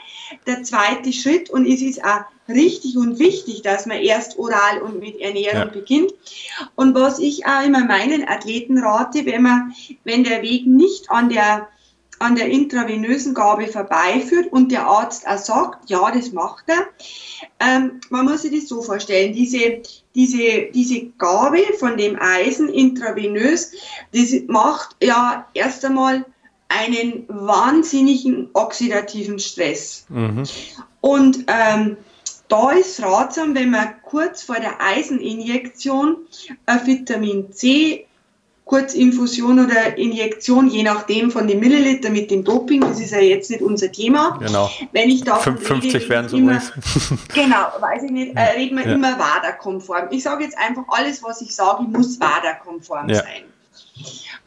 der 0.47 0.65
zweite 0.65 1.13
Schritt 1.13 1.49
und 1.51 1.67
es 1.67 1.81
ist 1.81 2.05
auch 2.05 2.25
richtig 2.49 2.97
und 2.97 3.19
wichtig, 3.19 3.63
dass 3.63 3.87
man 3.87 3.99
erst 3.99 4.39
oral 4.39 4.83
und 4.83 5.01
mit 5.01 5.21
Ernährung 5.21 5.57
ja. 5.57 5.65
beginnt. 5.67 6.13
Und 6.75 6.95
was 6.95 7.19
ich 7.19 7.47
auch 7.47 7.65
immer 7.65 7.85
meinen 7.85 8.27
Athleten 8.27 8.79
rate, 8.79 9.27
wenn 9.27 9.43
man, 9.43 9.75
wenn 10.05 10.25
der 10.25 10.43
Weg 10.43 10.67
nicht 10.67 11.11
an 11.11 11.29
der 11.29 11.69
an 12.21 12.35
der 12.35 12.49
intravenösen 12.49 13.35
Gabe 13.35 13.69
vorbeiführt 13.69 14.53
und 14.53 14.73
der 14.73 14.87
Arzt 14.87 15.27
auch 15.27 15.39
sagt, 15.39 15.89
ja, 15.89 16.11
das 16.11 16.33
macht 16.33 16.65
er. 16.67 16.89
Ähm, 17.61 18.01
man 18.11 18.25
muss 18.25 18.43
sich 18.43 18.53
das 18.53 18.69
so 18.69 18.83
vorstellen, 18.83 19.33
diese, 19.33 19.83
diese, 20.15 20.69
diese 20.75 21.07
Gabe 21.19 21.63
von 21.79 21.97
dem 21.97 22.21
Eisen 22.21 22.69
intravenös, 22.69 23.73
das 24.13 24.33
macht 24.49 24.97
ja 25.03 25.47
erst 25.55 25.85
einmal 25.85 26.25
einen 26.69 27.25
wahnsinnigen 27.29 28.51
oxidativen 28.53 29.39
Stress. 29.39 30.07
Mhm. 30.09 30.43
Und 31.01 31.45
ähm, 31.47 31.97
da 32.49 32.71
ist 32.71 33.03
ratsam, 33.03 33.55
wenn 33.55 33.71
man 33.71 34.03
kurz 34.03 34.43
vor 34.43 34.57
der 34.57 34.81
Eiseninjektion 34.81 36.17
ein 36.67 36.87
Vitamin 36.87 37.53
C 37.53 38.07
Kurzinfusion 38.69 39.65
oder 39.65 39.97
Injektion, 39.97 40.69
je 40.69 40.83
nachdem 40.83 41.31
von 41.31 41.49
den 41.49 41.59
Milliliter 41.59 42.11
mit 42.11 42.31
dem 42.31 42.45
Doping, 42.45 42.83
das 42.83 43.01
ist 43.01 43.13
ja 43.13 43.19
jetzt 43.19 43.51
nicht 43.51 43.63
unser 43.63 43.91
Thema. 43.91 44.39
Genau. 44.43 44.71
Wenn 44.93 45.09
ich 45.09 45.25
da 45.25 45.37
50 45.37 46.07
wären 46.11 46.29
so 46.29 46.37
immer, 46.37 46.61
Genau, 47.35 47.67
weiß 47.81 48.03
ich 48.03 48.11
nicht, 48.11 48.37
äh, 48.37 48.59
reden 48.59 48.77
wir 48.77 48.87
ja. 48.87 48.93
immer 48.93 49.19
WADA-konform. 49.19 50.09
Ich 50.11 50.23
sage 50.23 50.45
jetzt 50.45 50.59
einfach, 50.59 50.85
alles, 50.89 51.23
was 51.23 51.41
ich 51.41 51.55
sage, 51.55 51.83
muss 51.85 52.21
WADA-konform 52.21 53.09
ja. 53.09 53.23
sein. 53.23 53.45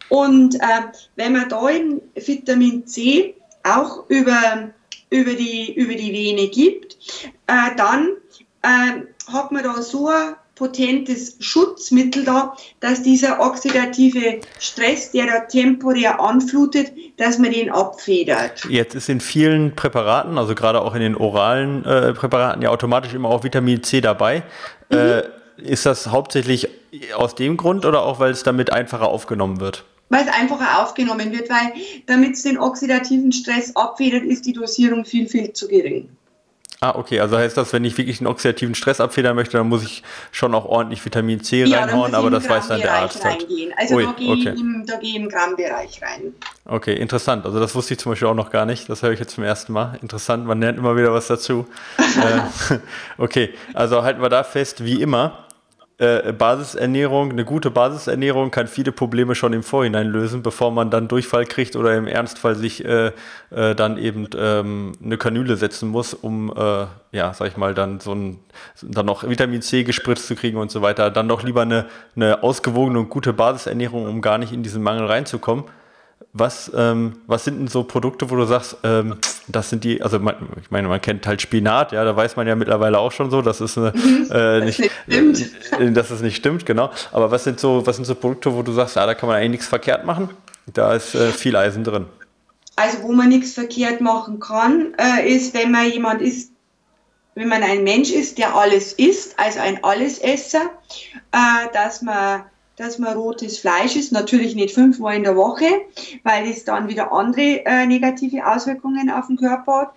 Und 0.10 0.54
äh, 0.56 0.82
wenn 1.16 1.34
man 1.34 1.50
da 1.50 1.68
in 1.70 2.00
Vitamin 2.14 2.86
C 2.86 3.34
auch 3.64 4.08
über, 4.08 4.70
über, 5.10 5.34
die, 5.34 5.74
über 5.74 5.96
die 5.96 6.14
Vene 6.14 6.48
gibt, 6.50 6.91
äh, 7.48 7.76
dann 7.78 8.10
äh, 8.62 9.02
hat 9.32 9.52
man 9.52 9.64
da 9.64 9.82
so 9.82 10.08
eine 10.08 10.36
potentes 10.62 11.38
Schutzmittel 11.40 12.24
da, 12.24 12.56
dass 12.82 13.02
dieser 13.02 13.40
oxidative 13.40 14.42
Stress, 14.60 15.12
der 15.12 15.26
da 15.26 15.40
temporär 15.40 16.20
anflutet, 16.20 16.92
dass 17.18 17.40
man 17.40 17.52
den 17.52 17.72
abfedert. 17.72 18.66
Jetzt 18.70 18.94
ist 18.94 19.10
in 19.10 19.22
vielen 19.22 19.76
Präparaten, 19.76 20.38
also 20.38 20.54
gerade 20.54 20.82
auch 20.82 20.94
in 20.94 21.02
den 21.02 21.16
oralen 21.16 21.84
äh, 21.86 22.14
Präparaten, 22.14 22.62
ja 22.62 22.70
automatisch 22.70 23.16
immer 23.16 23.30
auch 23.30 23.44
Vitamin 23.44 23.82
C 23.82 24.02
dabei. 24.02 24.44
Mhm. 24.92 24.98
Äh, 24.98 25.24
ist 25.58 25.88
das 25.88 26.08
hauptsächlich 26.08 26.70
aus 27.16 27.34
dem 27.34 27.58
Grund 27.58 27.84
oder 27.86 28.04
auch, 28.04 28.20
weil 28.20 28.32
es 28.32 28.44
damit 28.44 28.72
einfacher 28.72 29.08
aufgenommen 29.08 29.60
wird? 29.60 29.84
Weil 30.10 30.28
es 30.28 30.34
einfacher 30.34 30.84
aufgenommen 30.84 31.32
wird, 31.32 31.50
weil 31.50 31.74
damit 32.06 32.34
es 32.34 32.44
den 32.44 32.60
oxidativen 32.60 33.32
Stress 33.32 33.76
abfedert, 33.76 34.24
ist 34.24 34.46
die 34.46 34.54
Dosierung 34.54 35.06
viel, 35.06 35.28
viel 35.28 35.54
zu 35.54 35.68
gering. 35.68 36.10
Ah, 36.84 36.96
okay. 36.96 37.20
Also 37.20 37.38
heißt 37.38 37.56
das, 37.58 37.74
wenn 37.74 37.86
ich 37.86 37.96
wirklich 38.00 38.22
einen 38.22 38.28
oxidativen 38.28 38.74
Stress 38.74 39.00
abfedern 39.00 39.36
möchte, 39.36 39.56
dann 39.56 39.70
muss 39.70 39.84
ich 39.84 40.02
schon 40.32 40.56
auch 40.56 40.66
ordentlich 40.66 41.06
Vitamin 41.06 41.44
C 41.44 41.64
ja, 41.64 41.82
reinhauen, 41.82 42.16
aber 42.16 42.32
das 42.32 42.50
weiß 42.50 42.70
dann 42.70 42.82
der 42.82 42.92
Arzt. 42.92 43.24
Halt. 43.24 43.44
Reingehen. 43.44 43.72
Also 43.78 43.96
Ui, 43.96 44.04
da 44.04 44.12
gehe 44.14 44.32
okay. 44.32 44.54
ich, 44.56 44.86
da 44.88 44.98
geh 44.98 45.16
im 45.16 45.30
Grammbereich 45.30 46.02
rein. 46.02 46.34
Okay, 46.66 46.96
interessant. 46.96 47.46
Also 47.46 47.60
das 47.60 47.76
wusste 47.76 47.94
ich 47.94 48.00
zum 48.00 48.14
Beispiel 48.14 48.28
auch 48.28 48.34
noch 48.34 48.50
gar 48.50 48.66
nicht. 48.66 48.90
Das 48.90 49.04
höre 49.04 49.12
ich 49.12 49.20
jetzt 49.20 49.36
zum 49.36 49.44
ersten 49.44 49.74
Mal. 49.74 50.00
Interessant, 50.02 50.48
man 50.48 50.60
lernt 50.60 50.80
immer 50.80 50.98
wieder 50.98 51.14
was 51.14 51.28
dazu. 51.28 51.68
äh, 52.00 52.78
okay, 53.20 53.54
also 53.76 54.02
halten 54.02 54.24
wir 54.24 54.30
da 54.30 54.44
fest, 54.44 54.84
wie 54.84 55.04
immer, 55.04 55.46
äh, 56.02 56.34
Basisernährung, 56.34 57.30
eine 57.30 57.46
gute 57.46 57.70
Basisernährung 57.70 58.50
kann 58.50 58.66
viele 58.66 58.92
Probleme 58.92 59.36
schon 59.36 59.54
im 59.54 59.62
Vorhinein 59.62 60.08
lösen, 60.08 60.42
bevor 60.42 60.72
man 60.72 60.90
dann 60.90 61.08
Durchfall 61.08 61.46
kriegt 61.46 61.76
oder 61.76 61.96
im 61.96 62.08
Ernstfall 62.08 62.56
sich 62.56 62.84
äh, 62.84 63.12
äh, 63.52 63.76
dann 63.76 64.00
eben 64.00 64.28
ähm, 64.36 64.94
eine 65.04 65.18
Kanüle 65.18 65.58
setzen 65.58 65.90
muss, 65.90 66.16
um, 66.16 66.52
äh, 66.58 66.88
ja, 67.12 67.36
sag 67.36 67.50
ich 67.50 67.58
mal, 67.58 67.76
dann 67.76 68.00
so 68.00 68.16
ein, 68.16 68.40
dann 68.82 69.06
noch 69.06 69.30
Vitamin 69.30 69.62
C 69.62 69.84
gespritzt 69.84 70.26
zu 70.26 70.36
kriegen 70.36 70.58
und 70.58 70.72
so 70.72 70.82
weiter. 70.82 71.12
Dann 71.12 71.28
doch 71.28 71.44
lieber 71.44 71.62
eine, 71.62 71.86
eine 72.16 72.42
ausgewogene 72.42 72.98
und 72.98 73.10
gute 73.10 73.32
Basisernährung, 73.32 74.08
um 74.08 74.22
gar 74.22 74.40
nicht 74.40 74.54
in 74.54 74.64
diesen 74.64 74.82
Mangel 74.82 75.06
reinzukommen. 75.06 75.66
Was, 76.34 76.72
ähm, 76.74 77.18
was 77.28 77.44
sind 77.44 77.60
denn 77.60 77.68
so 77.68 77.84
Produkte, 77.84 78.30
wo 78.30 78.38
du 78.38 78.46
sagst, 78.46 78.78
ähm, 78.84 79.18
das 79.50 79.70
sind 79.70 79.84
die, 79.84 80.02
also 80.02 80.18
man, 80.18 80.36
ich 80.62 80.72
meine, 80.72 80.88
man 80.88 81.02
kennt 81.02 81.28
halt 81.28 81.42
Spinat, 81.42 81.92
ja, 81.92 82.06
da 82.06 82.16
weiß 82.16 82.38
man 82.38 82.48
ja 82.48 82.56
mittlerweile 82.56 83.00
auch 83.00 83.12
schon 83.12 83.30
so, 83.30 83.42
dass 83.42 83.60
es 83.60 83.78
eine, 83.78 83.92
mhm. 83.94 84.30
äh, 84.32 84.62
nicht, 84.62 84.80
nicht 85.08 85.52
äh, 85.78 85.92
dass 85.92 86.10
es 86.10 86.22
nicht 86.22 86.38
stimmt, 86.38 86.66
genau. 86.66 86.90
Aber 87.12 87.32
was 87.32 87.44
sind 87.44 87.60
so, 87.60 87.86
was 87.86 87.98
sind 87.98 88.06
so 88.06 88.16
Produkte, 88.16 88.56
wo 88.56 88.64
du 88.64 88.72
sagst, 88.72 88.96
ja, 88.96 89.06
da 89.06 89.14
kann 89.14 89.28
man 89.28 89.38
eigentlich 89.38 89.52
nichts 89.52 89.68
verkehrt 89.68 90.06
machen? 90.06 90.30
Da 90.74 90.94
ist 90.94 91.16
äh, 91.16 91.32
viel 91.32 91.56
Eisen 91.58 91.84
drin. 91.84 92.06
Also 92.78 93.04
wo 93.04 93.12
man 93.12 93.30
nichts 93.30 93.54
verkehrt 93.54 94.00
machen 94.00 94.40
kann, 94.40 94.94
äh, 94.98 95.28
ist, 95.28 95.54
wenn 95.54 95.72
man 95.72 95.92
jemand 95.92 96.22
ist, 96.22 96.52
wenn 97.36 97.50
man 97.50 97.64
ein 97.64 97.84
Mensch 97.84 98.12
ist, 98.12 98.38
der 98.38 98.56
alles 98.56 98.94
isst, 98.94 99.38
also 99.38 99.60
ein 99.60 99.84
Allesesser, 99.84 100.70
äh, 101.32 101.68
dass 101.74 102.02
man 102.02 102.44
dass 102.76 103.00
man 103.00 103.18
rotes 103.18 103.60
Fleisch 103.60 103.96
isst. 103.96 104.12
Natürlich 104.12 104.56
nicht 104.56 104.74
fünfmal 104.74 105.16
in 105.16 105.24
der 105.24 105.36
Woche, 105.36 105.66
weil 106.24 106.50
es 106.50 106.64
dann 106.64 106.88
wieder 106.88 107.12
andere 107.12 107.66
äh, 107.66 107.86
negative 107.86 108.46
Auswirkungen 108.46 109.10
auf 109.10 109.28
den 109.28 109.38
Körper 109.38 109.82
hat. 109.82 109.94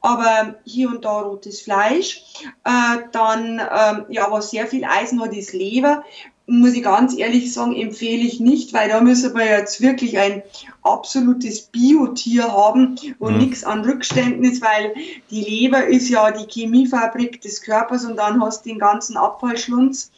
Aber 0.00 0.54
hier 0.64 0.88
und 0.88 1.04
da 1.04 1.20
rotes 1.20 1.60
Fleisch. 1.62 2.22
Äh, 2.64 2.98
dann, 3.12 3.58
ähm, 3.58 4.04
ja, 4.08 4.30
was 4.30 4.50
sehr 4.50 4.66
viel 4.66 4.84
Eisen 4.84 5.20
hat, 5.20 5.34
ist 5.34 5.52
Leber 5.52 6.04
muss 6.48 6.72
ich 6.72 6.82
ganz 6.82 7.16
ehrlich 7.16 7.52
sagen, 7.52 7.76
empfehle 7.76 8.22
ich 8.22 8.40
nicht, 8.40 8.72
weil 8.72 8.88
da 8.88 9.02
müssen 9.02 9.34
wir 9.34 9.44
jetzt 9.44 9.82
wirklich 9.82 10.18
ein 10.18 10.42
absolutes 10.82 11.60
Biotier 11.60 12.50
haben 12.50 12.98
und 13.18 13.34
mhm. 13.34 13.38
nichts 13.38 13.64
an 13.64 13.84
Rückständen 13.84 14.44
ist, 14.44 14.62
weil 14.62 14.94
die 15.30 15.42
Leber 15.42 15.86
ist 15.86 16.08
ja 16.08 16.30
die 16.30 16.46
Chemiefabrik 16.50 17.42
des 17.42 17.60
Körpers 17.60 18.06
und 18.06 18.16
dann 18.16 18.42
hast 18.42 18.64
du 18.64 18.70
den 18.70 18.78
ganzen 18.78 19.18
Abfallschlunz. 19.18 20.10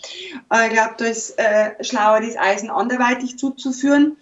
Äh, 0.53 0.69
ich 0.69 0.73
glaube, 0.75 0.95
da 0.99 1.05
ist 1.07 1.37
äh, 1.37 1.73
schlauer, 1.83 2.21
das 2.21 2.37
Eisen 2.37 2.71
anderweitig 2.71 3.37
zuzuführen. 3.37 4.17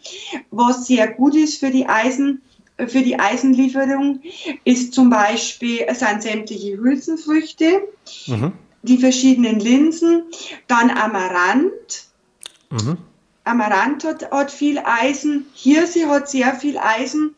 Was 0.50 0.86
sehr 0.86 1.08
gut 1.08 1.36
ist 1.36 1.60
für 1.60 1.70
die 1.70 1.86
Eisen, 1.86 2.40
für 2.78 3.02
die 3.02 3.18
Eisenlieferung 3.18 4.20
ist 4.64 4.94
zum 4.94 5.10
Beispiel, 5.10 5.86
sind 5.92 6.22
sämtliche 6.22 6.78
Hülsenfrüchte. 6.78 7.82
Mhm 8.26 8.52
die 8.82 8.98
verschiedenen 8.98 9.60
Linsen, 9.60 10.24
dann 10.66 10.90
Amaranth. 10.90 12.06
Mhm. 12.70 12.98
Amaranth 13.44 14.04
hat, 14.04 14.30
hat, 14.30 14.50
viel 14.50 14.78
Eisen, 14.78 15.46
Hirse 15.54 16.08
hat 16.08 16.28
sehr 16.28 16.54
viel 16.54 16.76
Eisen 16.76 17.34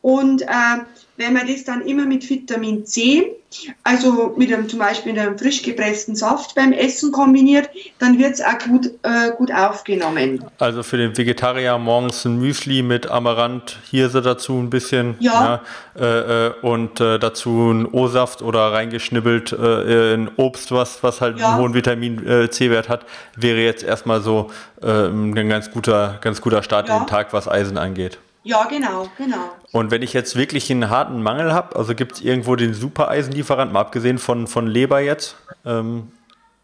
und 0.00 0.42
äh, 0.42 0.78
wenn 1.20 1.34
man 1.34 1.46
das 1.46 1.64
dann 1.64 1.82
immer 1.82 2.06
mit 2.06 2.28
Vitamin 2.28 2.86
C, 2.86 3.36
also 3.84 4.32
mit 4.36 4.52
einem 4.52 4.68
zum 4.68 4.78
Beispiel 4.78 5.12
mit 5.12 5.20
einem 5.20 5.36
frisch 5.36 5.62
gepressten 5.62 6.16
Saft 6.16 6.54
beim 6.54 6.72
Essen 6.72 7.12
kombiniert, 7.12 7.68
dann 7.98 8.18
wird 8.18 8.34
es 8.34 8.40
auch 8.40 8.58
gut, 8.66 8.86
äh, 9.02 9.30
gut 9.36 9.52
aufgenommen. 9.52 10.42
Also 10.58 10.82
für 10.82 10.96
den 10.96 11.16
Vegetarier 11.16 11.76
morgens 11.76 12.24
ein 12.24 12.38
Müsli 12.38 12.82
mit 12.82 13.10
Amaranth, 13.10 13.76
Hirse 13.90 14.22
dazu 14.22 14.58
ein 14.58 14.70
bisschen 14.70 15.16
ja. 15.20 15.62
ja 15.96 16.02
äh, 16.02 16.46
äh 16.46 16.52
und 16.62 17.00
äh, 17.00 17.18
dazu 17.18 17.70
ein 17.70 17.86
O-Saft 17.86 18.40
oder 18.40 18.72
reingeschnibbelt 18.72 19.52
äh, 19.52 20.14
ein 20.14 20.30
Obst, 20.36 20.72
was, 20.72 21.02
was 21.02 21.20
halt 21.20 21.38
ja. 21.38 21.50
einen 21.50 21.60
hohen 21.60 21.74
Vitamin 21.74 22.26
äh, 22.26 22.50
C-Wert 22.50 22.88
hat, 22.88 23.04
wäre 23.36 23.58
jetzt 23.58 23.82
erstmal 23.82 24.22
so 24.22 24.50
ein 24.82 25.34
ganz 25.34 25.70
guter, 25.70 26.16
ganz 26.22 26.40
guter 26.40 26.62
Start 26.62 26.88
ja. 26.88 26.96
in 26.96 27.02
den 27.02 27.06
Tag, 27.06 27.34
was 27.34 27.46
Eisen 27.46 27.76
angeht. 27.76 28.18
Ja, 28.42 28.64
genau, 28.64 29.06
genau. 29.18 29.50
Und 29.72 29.90
wenn 29.90 30.02
ich 30.02 30.14
jetzt 30.14 30.34
wirklich 30.34 30.70
einen 30.70 30.88
harten 30.88 31.22
Mangel 31.22 31.52
habe, 31.52 31.76
also 31.76 31.94
gibt 31.94 32.12
es 32.12 32.20
irgendwo 32.22 32.56
den 32.56 32.72
Super-Eisenlieferanten, 32.72 33.74
mal 33.74 33.80
abgesehen 33.80 34.18
von, 34.18 34.46
von 34.46 34.66
Leber 34.66 35.00
jetzt? 35.00 35.36
Ähm, 35.66 36.10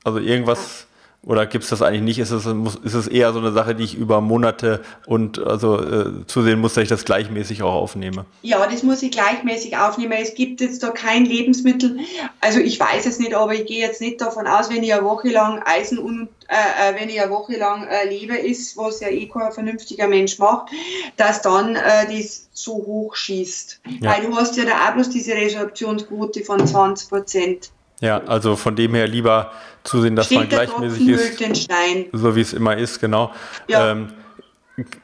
also 0.03 0.19
irgendwas, 0.19 0.87
oder 1.25 1.47
gibt 1.47 1.65
es 1.65 1.71
das 1.71 1.83
eigentlich 1.83 2.03
nicht? 2.03 2.19
Ist 2.21 2.31
es, 2.31 2.47
ist 2.85 2.95
es 2.95 3.09
eher 3.09 3.33
so 3.33 3.41
eine 3.41 3.53
Sache, 3.53 3.75
die 3.75 3.83
ich 3.83 3.97
über 3.97 4.21
Monate 4.21 4.83
und 5.07 5.41
also 5.41 5.81
äh, 5.83 6.27
zusehen 6.27 6.61
muss, 6.61 6.75
dass 6.75 6.85
ich 6.85 6.89
das 6.89 7.05
gleichmäßig 7.05 7.63
auch 7.63 7.75
aufnehme? 7.75 8.27
Ja, 8.43 8.65
das 8.67 8.85
muss 8.85 9.03
ich 9.03 9.11
gleichmäßig 9.11 9.77
aufnehmen. 9.77 10.15
Es 10.21 10.35
gibt 10.35 10.61
jetzt 10.61 10.85
da 10.85 10.91
kein 10.91 11.25
Lebensmittel, 11.25 11.99
also 12.41 12.61
ich 12.61 12.79
weiß 12.79 13.07
es 13.07 13.19
nicht, 13.19 13.35
aber 13.35 13.55
ich 13.55 13.67
gehe 13.67 13.81
jetzt 13.81 14.01
nicht 14.01 14.21
davon 14.21 14.47
aus, 14.47 14.71
wenn 14.71 14.85
ich 14.85 14.95
eine 14.95 15.05
Woche 15.05 15.29
lang 15.29 15.63
Eisen 15.65 15.99
und 15.99 16.29
äh, 16.49 16.91
äh, 16.91 17.01
wenn 17.01 17.09
ich 17.09 17.21
eine 17.21 17.33
Woche 17.33 17.57
lang 17.57 17.89
äh, 17.89 18.09
Leber 18.09 18.39
ist, 18.39 18.77
was 18.77 19.01
ja 19.01 19.09
eh 19.09 19.27
kein 19.27 19.51
vernünftiger 19.51 20.07
Mensch 20.07 20.39
macht, 20.39 20.71
dass 21.17 21.43
dann 21.43 21.75
äh, 21.75 22.07
das 22.09 22.49
so 22.53 22.75
hoch 22.75 23.17
schießt. 23.17 23.81
Ja. 24.01 24.13
Weil 24.13 24.27
du 24.27 24.37
hast 24.37 24.57
ja 24.57 24.65
da 24.65 24.89
auch 24.89 24.95
bloß 24.95 25.11
diese 25.11 25.35
Resorptionsquote 25.35 26.45
von 26.45 26.65
20 26.65 27.09
Prozent. 27.09 27.71
Ja, 28.01 28.23
also 28.27 28.57
von 28.57 28.77
dem 28.77 28.95
her 28.95 29.07
lieber 29.07 29.53
zusehen, 29.85 30.17
dass 30.17 30.27
Steht 30.27 30.39
man 30.39 30.49
gleichmäßig 30.49 31.09
ist, 31.09 31.69
so 32.13 32.37
wie 32.37 32.41
es 32.41 32.53
immer 32.53 32.77
ist, 32.77 33.01
genau. 33.01 33.33
Ja. 33.69 33.93
Ähm, 33.93 34.09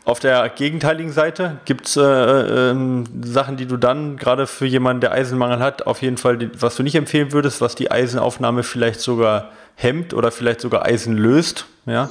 auf 0.05 0.20
der 0.20 0.51
gegenteiligen 0.51 1.12
Seite 1.12 1.57
gibt 1.64 1.86
es 1.86 1.97
äh, 1.97 2.03
äh, 2.03 3.05
Sachen, 3.22 3.57
die 3.57 3.64
du 3.64 3.78
dann 3.78 4.18
gerade 4.18 4.47
für 4.47 4.66
jemanden, 4.66 5.01
der 5.01 5.12
Eisenmangel 5.12 5.61
hat, 5.61 5.86
auf 5.86 6.03
jeden 6.03 6.18
Fall, 6.18 6.51
was 6.61 6.76
du 6.76 6.82
nicht 6.82 6.95
empfehlen 6.95 7.32
würdest, 7.32 7.62
was 7.62 7.74
die 7.74 7.90
Eisenaufnahme 7.90 8.64
vielleicht 8.64 9.01
sogar 9.01 9.51
hemmt 9.74 10.12
oder 10.12 10.30
vielleicht 10.30 10.61
sogar 10.61 10.84
Eisen 10.84 11.16
löst. 11.16 11.64
Ja? 11.86 12.11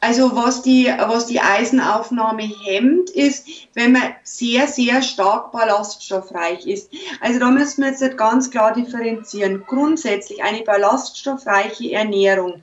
Also 0.00 0.36
was 0.36 0.62
die, 0.62 0.86
was 0.86 1.26
die 1.26 1.40
Eisenaufnahme 1.40 2.42
hemmt, 2.42 3.10
ist, 3.10 3.48
wenn 3.74 3.92
man 3.92 4.14
sehr, 4.22 4.68
sehr 4.68 5.02
stark 5.02 5.50
ballaststoffreich 5.50 6.66
ist. 6.66 6.90
Also 7.20 7.40
da 7.40 7.50
müssen 7.50 7.82
wir 7.82 7.90
jetzt 7.90 8.16
ganz 8.16 8.50
klar 8.50 8.72
differenzieren. 8.72 9.64
Grundsätzlich 9.66 10.42
eine 10.42 10.62
ballaststoffreiche 10.62 11.92
Ernährung 11.92 12.62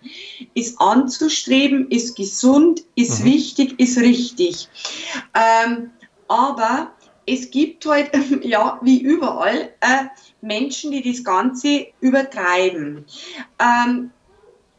ist 0.54 0.80
anzustreben, 0.80 1.92
ist 1.92 2.16
gesund, 2.16 2.84
ist 2.96 3.22
mhm. 3.22 3.26
wichtig, 3.26 3.80
ist 3.80 3.98
richtig. 3.98 4.70
Ähm, 5.34 5.92
aber 6.30 6.92
es 7.26 7.52
gibt 7.52 7.86
halt, 7.86 8.12
ja, 8.44 8.80
wie 8.82 9.02
überall, 9.02 9.74
äh, 9.82 10.06
Menschen, 10.42 10.92
die 10.92 11.02
das 11.02 11.24
Ganze 11.24 11.88
übertreiben. 12.00 13.06
Ähm, 13.60 14.12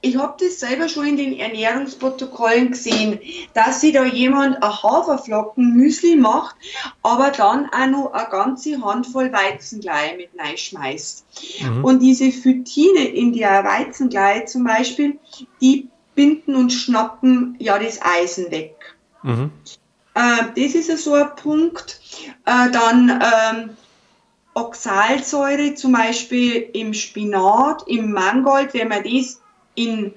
ich 0.02 0.16
habe 0.16 0.36
das 0.38 0.60
selber 0.60 0.88
schon 0.88 1.06
in 1.06 1.16
den 1.16 1.38
Ernährungsprotokollen 1.38 2.70
gesehen, 2.70 3.18
dass 3.54 3.80
sich 3.80 3.92
da 3.92 4.04
jemand 4.04 4.62
ein 4.62 4.82
Haferflocken-Müsli 4.82 6.16
macht, 6.16 6.56
aber 7.02 7.30
dann 7.30 7.68
auch 7.72 7.86
noch 7.86 8.12
eine 8.12 8.28
ganze 8.30 8.80
Handvoll 8.82 9.32
Weizenglei 9.32 10.16
mit 10.16 10.30
reinschmeißt. 10.38 11.24
Mhm. 11.62 11.84
Und 11.84 12.00
diese 12.00 12.30
Phytine 12.30 13.06
in 13.06 13.32
der 13.32 13.64
Weizenglei 13.64 14.40
zum 14.40 14.64
Beispiel, 14.64 15.18
die 15.60 15.88
binden 16.14 16.54
und 16.54 16.72
schnappen 16.72 17.56
ja 17.58 17.78
das 17.78 18.00
Eisen 18.02 18.50
weg. 18.50 18.96
Mhm. 19.22 19.50
Äh, 20.14 20.44
das 20.56 20.74
ist 20.74 20.88
ja 20.88 20.96
so 20.96 21.14
ein 21.14 21.34
Punkt. 21.36 22.00
Äh, 22.44 22.70
dann 22.70 23.10
ähm, 23.10 23.70
Oxalsäure 24.54 25.74
zum 25.74 25.92
Beispiel 25.92 26.70
im 26.72 26.94
Spinat, 26.94 27.84
im 27.86 28.12
Mangold, 28.12 28.72
wenn 28.72 28.88
man 28.88 29.04
das 29.04 29.40
in, 29.76 30.12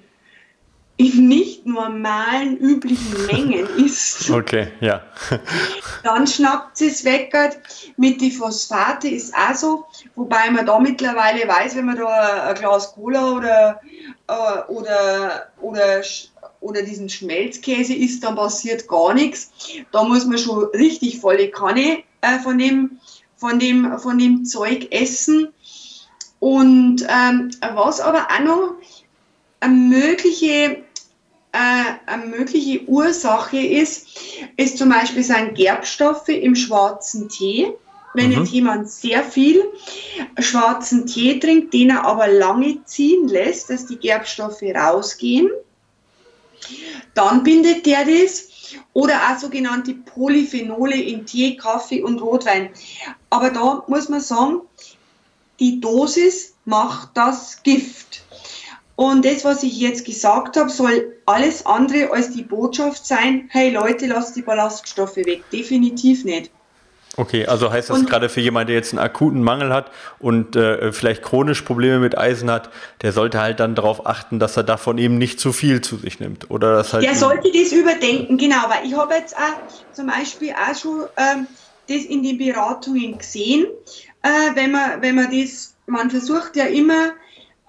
in 0.97 1.28
nicht 1.28 1.66
normalen, 1.66 2.57
üblichen 2.57 3.26
Mengen 3.28 3.68
isst, 3.78 4.30
okay, 4.32 4.68
ja. 4.82 5.01
dann 6.03 6.28
schnappt 6.28 6.78
sie 6.78 6.88
es 6.88 7.05
weg. 7.05 7.34
Mit 7.95 8.20
den 8.20 8.32
Phosphate 8.32 9.07
ist 9.07 9.34
auch 9.34 9.55
so, 9.55 9.86
wobei 10.16 10.49
man 10.49 10.66
da 10.66 10.80
mittlerweile 10.80 11.47
weiß, 11.47 11.76
wenn 11.76 11.86
man 11.86 11.97
da 11.97 12.49
ein 12.49 12.55
Glas 12.55 12.93
Cola 12.93 13.32
oder, 13.32 13.82
äh, 14.28 14.72
oder, 14.72 15.47
oder, 15.62 16.01
oder 16.60 16.82
diesen 16.82 17.07
Schmelzkäse 17.07 17.93
isst, 17.93 18.24
dann 18.24 18.36
passiert 18.36 18.88
gar 18.88 19.14
nichts. 19.14 19.51
Da 19.91 20.03
muss 20.03 20.26
man 20.26 20.38
schon 20.38 20.66
richtig 20.74 21.20
volle 21.20 21.49
Kanne 21.49 22.03
äh, 22.22 22.39
von, 22.39 22.57
dem, 22.57 22.99
von, 23.38 23.60
dem, 23.60 23.97
von 23.99 24.18
dem 24.18 24.43
Zeug 24.45 24.88
essen. 24.91 25.53
Und 26.39 27.05
ähm, 27.10 27.51
was 27.74 27.99
aber 27.99 28.28
auch 28.30 28.39
noch 28.43 28.76
eine 29.60 29.74
mögliche, 29.74 30.84
äh, 31.51 31.84
eine 32.05 32.26
mögliche 32.26 32.84
Ursache 32.86 33.60
ist, 33.60 34.07
ist 34.57 34.78
zum 34.78 34.89
Beispiel 34.89 35.24
sind 35.24 35.55
Gerbstoffe 35.55 36.30
im 36.30 36.55
schwarzen 36.55 37.30
Tee. 37.30 37.74
Wenn 38.14 38.32
mhm. 38.32 38.39
jetzt 38.39 38.51
jemand 38.51 38.89
sehr 38.89 39.24
viel 39.24 39.64
schwarzen 40.39 41.05
Tee 41.05 41.39
trinkt, 41.39 41.74
den 41.74 41.91
er 41.91 42.05
aber 42.05 42.28
lange 42.28 42.84
ziehen 42.86 43.28
lässt, 43.28 43.70
dass 43.70 43.86
die 43.86 43.97
Gerbstoffe 43.97 44.64
rausgehen, 44.64 45.49
dann 47.14 47.43
bindet 47.43 47.86
der 47.86 48.05
das. 48.05 48.49
Oder 48.93 49.16
auch 49.16 49.39
sogenannte 49.39 49.93
Polyphenole 49.93 50.95
in 50.95 51.26
Tee, 51.26 51.57
Kaffee 51.57 52.03
und 52.03 52.22
Rotwein. 52.22 52.70
Aber 53.30 53.49
da 53.49 53.84
muss 53.88 54.10
man 54.10 54.22
sagen, 54.22 54.62
die 55.60 55.80
Dosis 55.80 56.53
macht 56.66 57.10
das 57.16 57.64
Gift. 57.64 58.22
Und 59.00 59.24
das, 59.24 59.45
was 59.45 59.64
ich 59.64 59.80
jetzt 59.80 60.04
gesagt 60.04 60.58
habe, 60.58 60.70
soll 60.70 61.16
alles 61.26 61.66
andere 61.66 62.12
als 62.12 62.32
die 62.32 62.43
Botschaft 62.43 63.08
sein, 63.08 63.47
hey 63.50 63.70
Leute, 63.70 64.08
lasst 64.08 64.36
die 64.36 64.41
Ballaststoffe 64.41 65.16
weg. 65.16 65.41
Definitiv 65.54 66.26
nicht. 66.26 66.52
Okay, 67.16 67.45
also 67.45 67.72
heißt 67.72 67.91
das 67.91 67.97
und, 67.97 68.10
gerade 68.10 68.28
für 68.28 68.41
jemanden, 68.41 68.68
der 68.68 68.76
jetzt 68.76 68.91
einen 68.91 69.00
akuten 69.00 69.41
Mangel 69.41 69.72
hat 69.72 69.89
und 70.20 70.58
äh, 70.58 70.91
vielleicht 70.91 71.24
chronisch 71.24 71.62
Probleme 71.62 72.00
mit 72.00 72.18
Eisen 72.18 72.52
hat, 72.52 72.72
der 73.02 73.14
sollte 73.14 73.39
halt 73.39 73.62
dann 73.62 73.74
darauf 73.74 74.06
achten, 74.06 74.38
dass 74.38 74.58
er 74.58 74.64
davon 74.64 74.97
eben 74.97 75.18
nicht 75.18 75.39
zu 75.39 75.54
viel 75.54 75.80
zu 75.80 75.95
sich 75.95 76.20
nimmt. 76.20 76.52
Oder 76.52 76.74
das 76.74 76.91
halt 76.91 77.06
der 77.06 77.16
sollte 77.16 77.54
das 77.54 77.72
überdenken, 77.72 78.38
genau, 78.38 78.64
weil 78.68 78.86
ich 78.86 78.97
habe 78.97 79.14
jetzt 79.14 79.34
auch 79.34 79.93
zum 79.93 80.08
Beispiel 80.08 80.52
auch 80.52 80.78
schon 80.78 81.06
ähm, 81.16 81.47
das 81.88 82.04
in 82.04 82.22
den 82.22 82.38
Beratungen 82.38 83.18
gesehen, 83.18 83.66
äh, 84.24 84.30
wenn, 84.56 84.72
man, 84.72 85.02
wenn 85.02 85.16
man 85.16 85.32
das, 85.32 85.74
man 85.88 86.10
versucht 86.10 86.58
ja 86.58 86.66
immer, 86.66 87.14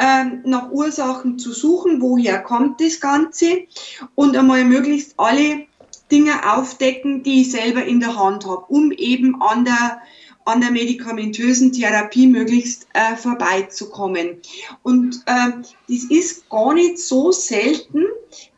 ähm, 0.01 0.41
nach 0.45 0.71
Ursachen 0.71 1.39
zu 1.39 1.53
suchen, 1.53 2.01
woher 2.01 2.43
kommt 2.43 2.81
das 2.81 3.01
Ganze 3.01 3.67
und 4.15 4.35
einmal 4.35 4.65
möglichst 4.65 5.15
alle 5.19 5.67
Dinge 6.11 6.53
aufdecken, 6.53 7.23
die 7.23 7.43
ich 7.43 7.53
selber 7.53 7.85
in 7.85 8.01
der 8.01 8.17
Hand 8.19 8.47
habe, 8.47 8.65
um 8.69 8.93
eben 8.93 9.41
an 9.43 9.67
der, 9.67 10.01
an 10.47 10.63
der 10.63 10.71
medikamentösen 10.71 11.73
Therapie 11.73 12.27
möglichst 12.27 12.89
äh, 12.95 13.15
vorbeizukommen. 13.15 14.41
Und 14.83 15.23
äh, 15.27 15.51
das 15.89 16.05
ist 16.05 16.49
gar 16.49 16.73
nicht 16.73 16.99
so 16.99 17.31
selten, 17.31 18.07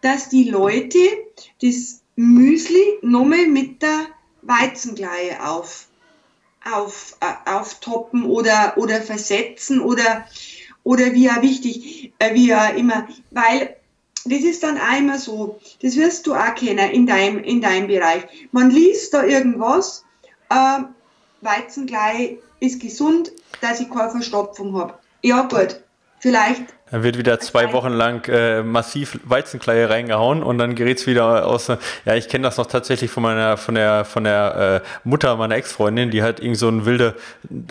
dass 0.00 0.28
die 0.28 0.48
Leute 0.48 0.98
das 1.60 2.02
Müsli 2.14 2.98
nochmal 3.02 3.48
mit 3.48 3.82
der 3.82 4.06
Weizengleie 4.42 5.44
auf, 5.44 5.88
auf, 6.72 7.16
äh, 7.20 7.50
auftoppen 7.50 8.24
oder, 8.26 8.74
oder 8.76 9.02
versetzen 9.02 9.80
oder 9.80 10.24
oder 10.84 11.12
wie 11.12 11.30
auch 11.30 11.42
wichtig, 11.42 12.12
äh, 12.18 12.34
wie 12.34 12.54
auch 12.54 12.74
immer, 12.74 13.08
weil 13.30 13.76
das 14.24 14.40
ist 14.40 14.62
dann 14.62 14.78
einmal 14.78 15.18
so, 15.18 15.60
das 15.82 15.96
wirst 15.96 16.26
du 16.26 16.34
auch 16.34 16.54
kennen 16.54 16.90
in 16.90 17.06
deinem, 17.06 17.42
in 17.42 17.60
deinem 17.60 17.88
Bereich. 17.88 18.22
Man 18.52 18.70
liest 18.70 19.12
da 19.14 19.24
irgendwas, 19.24 20.04
äh, 20.48 20.80
Weizenglei 21.40 22.38
ist 22.60 22.80
gesund, 22.80 23.32
dass 23.60 23.80
ich 23.80 23.90
keine 23.90 24.10
Verstopfung 24.10 24.76
habe. 24.76 24.94
Ja 25.22 25.42
gut, 25.42 25.82
vielleicht 26.20 26.62
Dann 26.92 27.02
wird 27.02 27.16
wieder 27.16 27.40
zwei 27.40 27.72
Wochen 27.72 27.88
lang 27.88 28.28
äh, 28.28 28.62
massiv 28.62 29.18
Weizenkleie 29.24 29.88
reingehauen 29.88 30.42
und 30.42 30.58
dann 30.58 30.74
gerät 30.74 30.98
es 30.98 31.06
wieder 31.06 31.46
aus. 31.46 31.68
Ja, 32.04 32.14
ich 32.14 32.28
kenne 32.28 32.44
das 32.44 32.58
noch 32.58 32.66
tatsächlich 32.66 33.10
von 33.10 33.22
meiner, 33.22 33.56
von 33.56 33.74
der, 33.74 34.04
von 34.04 34.24
der 34.24 34.82
äh, 34.84 34.88
Mutter 35.02 35.34
meiner 35.36 35.54
Ex-Freundin, 35.54 36.10
die 36.10 36.22
hat 36.22 36.40
irgend 36.40 36.58
so 36.58 36.68
eine 36.68 36.84
wilde 36.84 37.14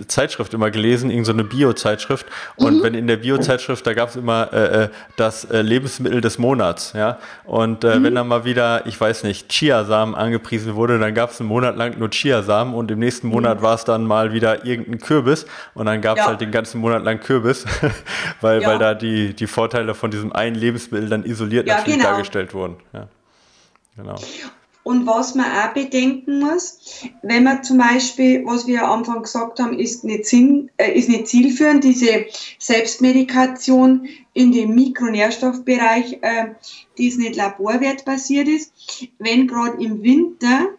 Zeitschrift 0.07 0.55
immer 0.55 0.72
gelesen, 0.72 1.11
irgend 1.11 1.28
so 1.28 1.34
eine 1.34 1.43
Bio-Zeitschrift. 1.43 2.26
Und 2.55 2.80
mhm. 2.80 2.84
wenn 2.84 2.93
in 2.95 3.05
der 3.05 3.17
Bio-Zeitschrift, 3.17 3.86
da 3.86 3.93
gab 3.93 4.09
es 4.09 4.15
immer 4.15 4.51
äh, 4.51 4.86
äh, 4.86 4.89
das 5.17 5.45
äh, 5.45 5.61
Lebensmittel 5.61 6.22
des 6.22 6.39
Monats, 6.39 6.93
ja. 6.93 7.19
Und 7.43 7.84
äh, 7.84 7.99
mhm. 7.99 8.03
wenn 8.03 8.15
dann 8.15 8.28
mal 8.28 8.43
wieder, 8.43 8.88
ich 8.88 8.99
weiß 8.99 9.24
nicht, 9.24 9.49
Chiasamen 9.49 10.15
angepriesen 10.15 10.74
wurde, 10.74 10.97
dann 10.97 11.13
gab 11.13 11.30
es 11.30 11.39
einen 11.39 11.49
Monat 11.49 11.78
lang 11.78 11.99
nur 11.99 12.09
Chiasamen 12.09 12.74
und 12.74 12.89
im 12.89 12.97
nächsten 12.97 13.28
Monat 13.28 13.59
mhm. 13.59 13.63
war 13.63 13.76
es 13.76 13.84
dann 13.84 14.03
mal 14.03 14.34
wieder 14.34 14.65
irgendein 14.65 14.99
Kürbis 14.99 15.45
und 15.76 15.86
dann 15.86 16.01
gab 16.01 16.17
es 16.17 16.24
ja. 16.24 16.30
halt 16.30 16.41
den 16.41 16.49
ganzen 16.49 16.82
Monat 16.82 17.03
lang 17.03 17.19
Kürbis, 17.19 17.65
weil, 18.41 18.63
ja. 18.63 18.67
weil 18.67 18.80
da 18.80 18.95
die 18.95 19.11
die, 19.12 19.34
die 19.34 19.47
Vorteile 19.47 19.93
von 19.95 20.12
diesem 20.12 20.32
einen 20.32 20.55
Lebensmittel 20.55 21.09
dann 21.09 21.26
isoliert 21.26 21.68
ja, 21.68 21.78
natürlich 21.78 21.99
genau. 21.99 22.12
dargestellt 22.12 22.53
wurden. 22.53 22.78
Ja. 22.93 23.07
Genau. 23.97 24.16
Und 24.84 25.05
was 25.05 25.36
man 25.36 25.45
auch 25.45 25.74
bedenken 25.74 26.39
muss, 26.39 27.03
wenn 27.22 27.43
man 27.43 27.64
zum 27.64 27.78
Beispiel, 27.78 28.43
was 28.45 28.66
wir 28.66 28.84
am 28.84 28.99
Anfang 28.99 29.22
gesagt 29.22 29.59
haben, 29.59 29.78
ist 29.78 30.03
nicht, 30.03 30.26
Sinn, 30.26 30.72
äh, 30.78 30.91
ist 30.91 31.07
nicht 31.07 31.28
zielführend, 31.28 31.84
diese 31.84 32.26
Selbstmedikation 32.57 34.07
in 34.34 34.51
dem 34.51 34.74
Mikronährstoffbereich, 34.74 36.20
äh, 36.22 36.47
die 36.97 37.09
es 37.09 37.18
nicht 37.18 37.36
laborwertbasiert 37.36 38.47
ist, 38.47 38.74
wenn 39.20 39.47
gerade 39.47 39.84
im 39.84 40.01
Winter 40.01 40.70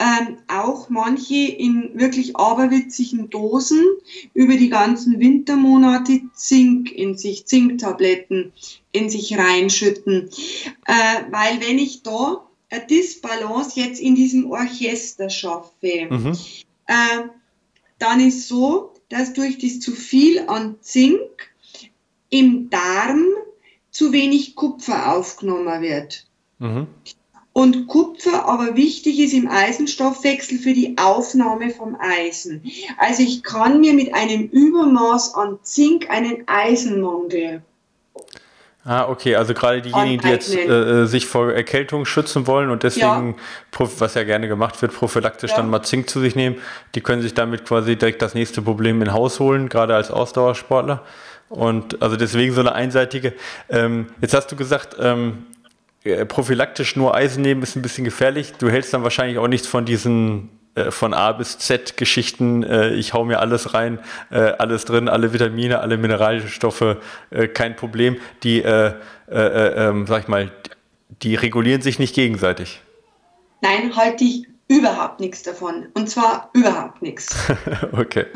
ähm, 0.00 0.38
auch 0.48 0.88
manche 0.88 1.34
in 1.34 1.90
wirklich 1.92 2.34
aberwitzigen 2.34 3.28
Dosen 3.28 3.84
über 4.32 4.56
die 4.56 4.70
ganzen 4.70 5.20
Wintermonate 5.20 6.22
Zink 6.34 6.90
in 6.90 7.18
sich, 7.18 7.44
Zinktabletten 7.44 8.54
in 8.92 9.10
sich 9.10 9.36
reinschütten. 9.36 10.30
Äh, 10.86 11.30
weil 11.30 11.60
wenn 11.60 11.78
ich 11.78 12.02
da 12.02 12.48
eine 12.70 12.86
Disbalance 12.86 13.78
jetzt 13.78 14.00
in 14.00 14.14
diesem 14.14 14.50
Orchester 14.50 15.28
schaffe, 15.28 16.08
mhm. 16.08 16.38
äh, 16.86 17.28
dann 17.98 18.20
ist 18.20 18.48
so, 18.48 18.94
dass 19.10 19.34
durch 19.34 19.58
das 19.58 19.80
zu 19.80 19.92
viel 19.92 20.38
an 20.48 20.76
Zink 20.80 21.20
im 22.30 22.70
Darm 22.70 23.26
zu 23.90 24.12
wenig 24.12 24.54
Kupfer 24.54 25.14
aufgenommen 25.14 25.82
wird. 25.82 26.26
Mhm 26.58 26.86
und 27.52 27.86
Kupfer 27.88 28.46
aber 28.46 28.76
wichtig 28.76 29.18
ist 29.18 29.34
im 29.34 29.48
Eisenstoffwechsel 29.48 30.58
für 30.58 30.72
die 30.72 30.96
Aufnahme 30.98 31.70
vom 31.70 31.96
Eisen. 31.98 32.62
Also 32.98 33.22
ich 33.22 33.42
kann 33.42 33.80
mir 33.80 33.92
mit 33.92 34.14
einem 34.14 34.42
Übermaß 34.44 35.34
an 35.34 35.58
Zink 35.62 36.08
einen 36.10 36.44
Eisenmangel 36.46 37.62
Ah, 38.82 39.08
okay, 39.08 39.36
also 39.36 39.52
gerade 39.52 39.82
diejenigen, 39.82 40.22
die 40.22 40.28
jetzt 40.28 40.54
äh, 40.56 41.04
sich 41.04 41.26
vor 41.26 41.52
Erkältung 41.52 42.06
schützen 42.06 42.46
wollen 42.46 42.70
und 42.70 42.82
deswegen, 42.82 43.36
ja. 43.78 43.88
was 43.98 44.14
ja 44.14 44.24
gerne 44.24 44.48
gemacht 44.48 44.80
wird, 44.80 44.94
prophylaktisch 44.94 45.50
ja. 45.50 45.58
dann 45.58 45.68
mal 45.68 45.82
Zink 45.82 46.08
zu 46.08 46.18
sich 46.18 46.34
nehmen, 46.34 46.56
die 46.94 47.02
können 47.02 47.20
sich 47.20 47.34
damit 47.34 47.66
quasi 47.66 47.96
direkt 47.96 48.22
das 48.22 48.34
nächste 48.34 48.62
Problem 48.62 49.02
in 49.02 49.12
Haus 49.12 49.38
holen, 49.38 49.68
gerade 49.68 49.94
als 49.94 50.10
Ausdauersportler. 50.10 51.04
Und 51.50 52.00
also 52.00 52.16
deswegen 52.16 52.54
so 52.54 52.60
eine 52.60 52.72
einseitige. 52.72 53.34
Ähm, 53.68 54.06
jetzt 54.22 54.32
hast 54.32 54.50
du 54.50 54.56
gesagt, 54.56 54.96
ähm, 54.98 55.46
äh, 55.59 55.59
prophylaktisch 56.28 56.96
nur 56.96 57.14
Eisen 57.14 57.42
nehmen 57.42 57.62
ist 57.62 57.76
ein 57.76 57.82
bisschen 57.82 58.04
gefährlich. 58.04 58.54
Du 58.58 58.70
hältst 58.70 58.94
dann 58.94 59.02
wahrscheinlich 59.02 59.38
auch 59.38 59.48
nichts 59.48 59.66
von 59.66 59.84
diesen 59.84 60.48
äh, 60.74 60.90
von 60.90 61.14
A 61.14 61.32
bis 61.32 61.58
Z 61.58 61.96
Geschichten. 61.96 62.62
Äh, 62.62 62.90
ich 62.90 63.12
hau 63.12 63.24
mir 63.24 63.40
alles 63.40 63.74
rein, 63.74 63.98
äh, 64.30 64.38
alles 64.38 64.84
drin, 64.84 65.08
alle 65.08 65.32
Vitamine, 65.32 65.80
alle 65.80 65.96
Mineralstoffe, 65.96 66.96
äh, 67.30 67.48
kein 67.48 67.76
Problem. 67.76 68.16
Die, 68.42 68.62
äh, 68.62 68.94
ähm, 69.28 70.06
sag 70.06 70.22
ich 70.22 70.28
mal, 70.28 70.50
die 71.22 71.34
regulieren 71.34 71.82
sich 71.82 71.98
nicht 71.98 72.14
gegenseitig. 72.14 72.82
Nein, 73.62 73.94
halte 73.96 74.24
ich 74.24 74.46
überhaupt 74.68 75.20
nichts 75.20 75.42
davon. 75.42 75.88
Und 75.94 76.08
zwar 76.08 76.50
überhaupt 76.52 77.02
nichts. 77.02 77.36
okay. 77.92 78.26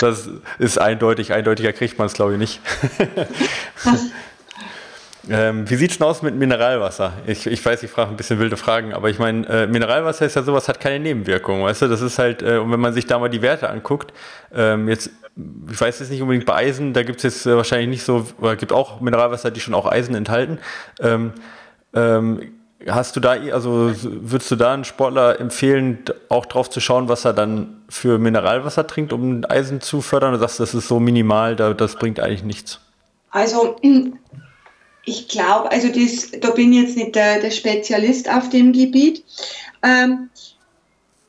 Das 0.00 0.28
ist 0.58 0.78
eindeutig. 0.78 1.32
Eindeutiger 1.32 1.72
kriegt 1.72 1.98
man 1.98 2.06
es, 2.06 2.14
glaube 2.14 2.32
ich, 2.32 2.38
nicht. 2.38 2.60
Ähm, 5.30 5.68
wie 5.70 5.76
sieht 5.76 5.92
es 5.92 5.98
denn 5.98 6.06
aus 6.06 6.22
mit 6.22 6.34
Mineralwasser? 6.34 7.14
Ich, 7.26 7.46
ich 7.46 7.64
weiß, 7.64 7.82
ich 7.82 7.90
frage 7.90 8.10
ein 8.10 8.16
bisschen 8.16 8.38
wilde 8.38 8.56
Fragen, 8.56 8.92
aber 8.92 9.08
ich 9.08 9.18
meine, 9.18 9.46
äh, 9.48 9.66
Mineralwasser 9.66 10.26
ist 10.26 10.36
ja 10.36 10.42
sowas, 10.42 10.68
hat 10.68 10.80
keine 10.80 11.00
Nebenwirkungen, 11.00 11.62
weißt 11.62 11.82
du? 11.82 11.88
Das 11.88 12.02
ist 12.02 12.18
halt, 12.18 12.42
äh, 12.42 12.58
und 12.58 12.70
wenn 12.70 12.80
man 12.80 12.92
sich 12.92 13.06
da 13.06 13.18
mal 13.18 13.30
die 13.30 13.40
Werte 13.40 13.70
anguckt, 13.70 14.12
ähm, 14.54 14.88
jetzt, 14.88 15.10
ich 15.70 15.80
weiß 15.80 16.00
jetzt 16.00 16.10
nicht 16.10 16.20
unbedingt 16.20 16.46
bei 16.46 16.54
Eisen, 16.54 16.92
da 16.92 17.02
gibt 17.02 17.18
es 17.18 17.22
jetzt 17.22 17.46
äh, 17.46 17.56
wahrscheinlich 17.56 17.88
nicht 17.88 18.04
so, 18.04 18.26
oder 18.38 18.56
gibt 18.56 18.72
auch 18.72 19.00
Mineralwasser, 19.00 19.50
die 19.50 19.60
schon 19.60 19.74
auch 19.74 19.86
Eisen 19.90 20.14
enthalten. 20.14 20.58
Ähm, 21.00 21.32
ähm, 21.94 22.52
hast 22.86 23.16
du 23.16 23.20
da, 23.20 23.30
also 23.30 23.92
würdest 24.02 24.50
du 24.50 24.56
da 24.56 24.74
einen 24.74 24.84
Sportler 24.84 25.40
empfehlen, 25.40 26.00
auch 26.28 26.44
drauf 26.44 26.68
zu 26.68 26.80
schauen, 26.80 27.08
was 27.08 27.24
er 27.24 27.32
dann 27.32 27.82
für 27.88 28.18
Mineralwasser 28.18 28.86
trinkt, 28.86 29.12
um 29.14 29.42
Eisen 29.48 29.80
zu 29.80 30.02
fördern? 30.02 30.30
Oder 30.30 30.40
sagst 30.40 30.58
du, 30.58 30.64
das 30.64 30.74
ist 30.74 30.88
so 30.88 31.00
minimal, 31.00 31.56
da, 31.56 31.72
das 31.72 31.96
bringt 31.96 32.20
eigentlich 32.20 32.44
nichts? 32.44 32.80
Also 33.30 33.76
ich 35.04 35.28
glaube, 35.28 35.70
also 35.70 35.88
das, 35.88 36.30
da 36.40 36.50
bin 36.50 36.72
ich 36.72 36.82
jetzt 36.82 36.96
nicht 36.96 37.14
der, 37.14 37.40
der 37.40 37.50
Spezialist 37.50 38.28
auf 38.28 38.48
dem 38.48 38.72
Gebiet. 38.72 39.24
Ähm, 39.82 40.30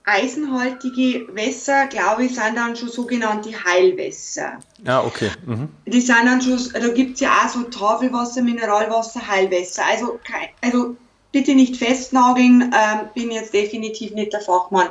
eisenhaltige 0.06 1.28
Wässer, 1.34 1.88
glaube 1.88 2.26
ich, 2.26 2.36
sind 2.36 2.56
dann 2.56 2.76
schon 2.76 2.90
sogenannte 2.90 3.52
Heilwässer. 3.66 4.60
Ja, 4.86 5.04
okay. 5.04 5.32
Mhm. 5.46 5.70
Die 5.86 6.02
sind 6.02 6.26
dann 6.26 6.42
schon, 6.42 6.60
da 6.74 6.88
gibt 6.90 7.16
es 7.16 7.22
ja 7.22 7.32
auch 7.44 7.50
so 7.50 7.64
Tafelwasser, 7.64 8.44
Mineralwasser, 8.44 9.28
Heilwässer. 9.28 9.84
Also, 9.90 10.20
also 10.62 10.96
bitte 11.36 11.54
nicht 11.54 11.76
festnageln, 11.76 12.74
ähm, 12.74 13.10
bin 13.14 13.30
jetzt 13.30 13.54
definitiv 13.54 14.14
nicht 14.14 14.32
der 14.32 14.40
Fachmann. 14.40 14.88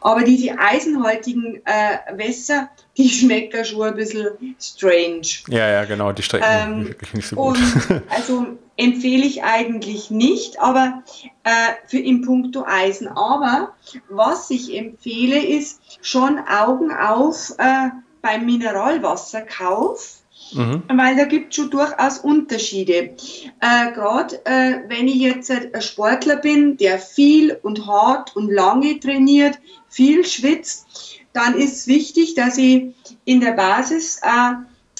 Aber 0.00 0.22
diese 0.22 0.58
eisenhaltigen 0.58 1.60
äh, 1.66 2.16
Wässer, 2.16 2.70
die 2.96 3.10
schmecken 3.10 3.66
schon 3.66 3.82
ein 3.82 3.94
bisschen 3.94 4.56
strange. 4.58 5.26
Ja, 5.48 5.68
ja, 5.68 5.84
genau, 5.84 6.12
die 6.12 6.22
strecken 6.22 6.46
ähm, 6.48 6.88
wirklich 6.88 7.12
nicht 7.12 7.28
so 7.28 7.36
gut. 7.36 7.58
also 8.08 8.46
empfehle 8.78 9.26
ich 9.26 9.44
eigentlich 9.44 10.10
nicht, 10.10 10.58
aber 10.58 11.02
äh, 11.42 11.50
für 11.86 11.98
in 11.98 12.22
puncto 12.22 12.64
Eisen. 12.66 13.06
Aber 13.06 13.74
was 14.08 14.48
ich 14.48 14.74
empfehle, 14.74 15.38
ist 15.38 15.82
schon 16.00 16.38
Augen 16.38 16.92
auf 16.92 17.50
äh, 17.58 17.90
beim 18.22 18.46
Mineralwasserkauf 18.46 20.23
Mhm. 20.52 20.82
Weil 20.94 21.16
da 21.16 21.24
gibt 21.24 21.50
es 21.50 21.56
schon 21.56 21.70
durchaus 21.70 22.18
Unterschiede. 22.18 23.16
Äh, 23.60 23.92
Gerade 23.94 24.44
äh, 24.44 24.80
wenn 24.88 25.08
ich 25.08 25.16
jetzt 25.16 25.50
ein 25.50 25.80
Sportler 25.80 26.36
bin, 26.36 26.76
der 26.76 26.98
viel 26.98 27.58
und 27.62 27.86
hart 27.86 28.36
und 28.36 28.50
lange 28.50 29.00
trainiert, 29.00 29.58
viel 29.88 30.24
schwitzt, 30.24 31.20
dann 31.32 31.54
ist 31.54 31.74
es 31.74 31.86
wichtig, 31.86 32.34
dass 32.34 32.58
ich 32.58 32.94
in 33.24 33.40
der 33.40 33.52
Basis 33.52 34.20
äh, 34.22 34.54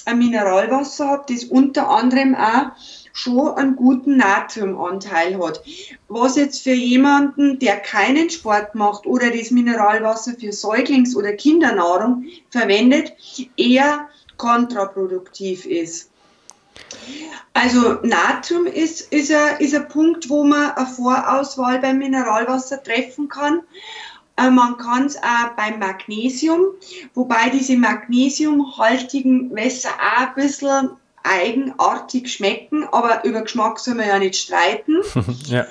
ein 0.05 0.17
Mineralwasser 0.19 1.07
habe, 1.07 1.33
das 1.33 1.45
unter 1.45 1.89
anderem 1.89 2.35
auch 2.35 2.71
schon 3.13 3.49
einen 3.55 3.75
guten 3.77 4.17
Natriumanteil 4.17 5.39
hat. 5.41 5.63
Was 6.09 6.35
jetzt 6.35 6.63
für 6.63 6.73
jemanden, 6.73 7.59
der 7.59 7.77
keinen 7.77 8.29
Sport 8.29 8.75
macht 8.75 9.05
oder 9.07 9.31
das 9.31 9.51
Mineralwasser 9.51 10.33
für 10.37 10.51
Säuglings- 10.51 11.15
oder 11.15 11.31
Kindernahrung 11.33 12.25
verwendet, 12.49 13.13
eher 13.55 14.09
kontraproduktiv 14.37 15.65
ist. 15.65 16.09
Also 17.53 17.99
Natrium 18.03 18.65
ist, 18.65 19.13
ist, 19.13 19.31
ein, 19.31 19.59
ist 19.59 19.73
ein 19.73 19.87
Punkt, 19.87 20.29
wo 20.29 20.43
man 20.43 20.71
eine 20.71 20.87
Vorauswahl 20.87 21.79
beim 21.79 21.99
Mineralwasser 21.99 22.83
treffen 22.83 23.29
kann. 23.29 23.61
Äh, 24.37 24.49
man 24.49 24.77
kann 24.77 25.05
es 25.05 25.17
auch 25.17 25.55
beim 25.55 25.79
Magnesium, 25.79 26.65
wobei 27.13 27.49
diese 27.49 27.77
magnesiumhaltigen 27.77 29.55
Wässer 29.55 29.89
auch 29.89 30.27
ein 30.27 30.35
bisschen 30.35 30.89
eigenartig 31.23 32.31
schmecken, 32.31 32.85
aber 32.91 33.23
über 33.23 33.41
Geschmack 33.41 33.79
soll 33.79 33.95
man 33.95 34.07
ja 34.07 34.19
nicht 34.19 34.35
streiten. 34.35 34.97
ja. 35.45 35.65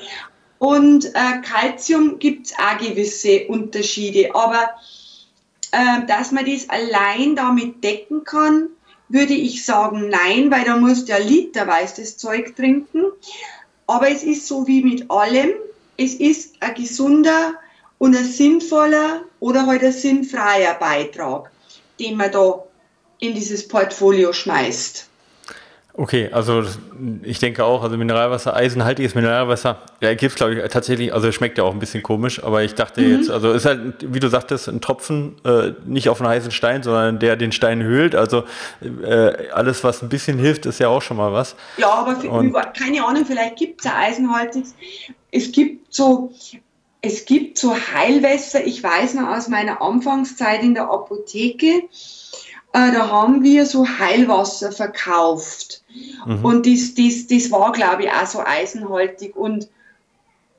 Und 0.59 1.05
äh, 1.05 1.41
Calcium 1.43 2.19
gibt 2.19 2.47
es 2.47 2.55
auch 2.55 2.79
gewisse 2.79 3.47
Unterschiede, 3.49 4.35
aber 4.35 4.71
äh, 5.75 6.07
dass 6.07 6.31
man 6.31 6.47
das 6.47 6.71
allein 6.71 7.35
damit 7.35 7.83
decken 7.83 8.23
kann, 8.23 8.69
würde 9.09 9.35
ich 9.35 9.65
sagen 9.65 10.09
nein, 10.09 10.51
weil 10.51 10.65
da 10.65 10.77
muss 10.77 11.05
der 11.05 11.19
literweise 11.19 12.03
das 12.03 12.17
Zeug 12.17 12.55
trinken. 12.55 13.03
Aber 13.87 14.09
es 14.09 14.23
ist 14.23 14.47
so 14.47 14.67
wie 14.69 14.83
mit 14.83 15.11
allem, 15.11 15.51
es 15.97 16.15
ist 16.15 16.55
ein 16.61 16.75
gesunder 16.75 17.55
und 17.99 18.17
ein 18.17 18.25
sinnvoller 18.25 19.25
oder 19.41 19.67
halt 19.67 19.83
ein 19.83 19.93
sinnfreier 19.93 20.75
Beitrag, 20.75 21.51
den 21.99 22.17
man 22.17 22.31
da 22.31 22.65
in 23.19 23.35
dieses 23.35 23.67
Portfolio 23.67 24.33
schmeißt. 24.33 25.09
Okay, 25.97 26.29
also 26.33 26.65
ich 27.23 27.39
denke 27.39 27.65
auch, 27.65 27.85
also 27.85 27.97
Mineralwasser, 27.97 28.53
eisenhaltiges 28.53 29.15
Mineralwasser, 29.15 29.79
ja, 30.01 30.13
gibt 30.15 30.33
es 30.33 30.35
glaube 30.35 30.55
ich 30.55 30.69
tatsächlich, 30.73 31.15
also 31.15 31.31
schmeckt 31.31 31.57
ja 31.57 31.63
auch 31.63 31.73
ein 31.73 31.79
bisschen 31.79 32.03
komisch, 32.03 32.43
aber 32.43 32.65
ich 32.65 32.75
dachte 32.75 33.01
mhm. 33.01 33.13
jetzt, 33.13 33.31
also 33.31 33.53
ist 33.53 33.65
halt, 33.65 34.13
wie 34.13 34.19
du 34.19 34.27
sagtest, 34.27 34.69
ein 34.69 34.81
Tropfen, 34.81 35.37
äh, 35.45 35.71
nicht 35.87 36.09
auf 36.09 36.21
einen 36.21 36.31
heißen 36.31 36.51
Stein, 36.51 36.83
sondern 36.83 37.21
der 37.21 37.37
den 37.37 37.53
Stein 37.53 37.81
höhlt, 37.81 38.17
also 38.17 38.43
äh, 38.83 39.51
alles, 39.53 39.85
was 39.85 40.03
ein 40.03 40.09
bisschen 40.09 40.37
hilft, 40.37 40.67
ist 40.67 40.81
ja 40.81 40.89
auch 40.89 41.01
schon 41.01 41.17
mal 41.17 41.33
was. 41.33 41.55
Ja, 41.77 41.91
aber 41.91 42.17
für, 42.17 42.29
Und, 42.29 42.53
keine 42.77 43.05
Ahnung, 43.07 43.25
vielleicht 43.25 43.55
gibt 43.55 43.83
es 43.83 43.85
ja 43.85 43.97
eisenhaltiges, 43.97 44.75
es 45.31 45.53
gibt 45.53 45.95
so, 45.95 46.33
es 47.03 47.25
gibt 47.25 47.57
so 47.57 47.73
Heilwässer, 47.73 48.67
ich 48.67 48.83
weiß 48.83 49.15
noch 49.15 49.29
aus 49.29 49.47
meiner 49.47 49.81
Anfangszeit 49.81 50.61
in 50.61 50.75
der 50.75 50.91
Apotheke, 50.91 51.85
äh, 52.73 52.93
da 52.93 53.09
haben 53.09 53.45
wir 53.45 53.65
so 53.65 53.87
Heilwasser 53.87 54.73
verkauft. 54.73 55.84
Mhm. 56.27 56.45
Und 56.45 56.67
das, 56.67 56.95
das, 56.95 57.27
das 57.27 57.51
war, 57.51 57.73
glaube 57.73 58.05
ich, 58.05 58.11
auch 58.11 58.27
so 58.27 58.41
eisenhaltig. 58.45 59.37
Und 59.37 59.69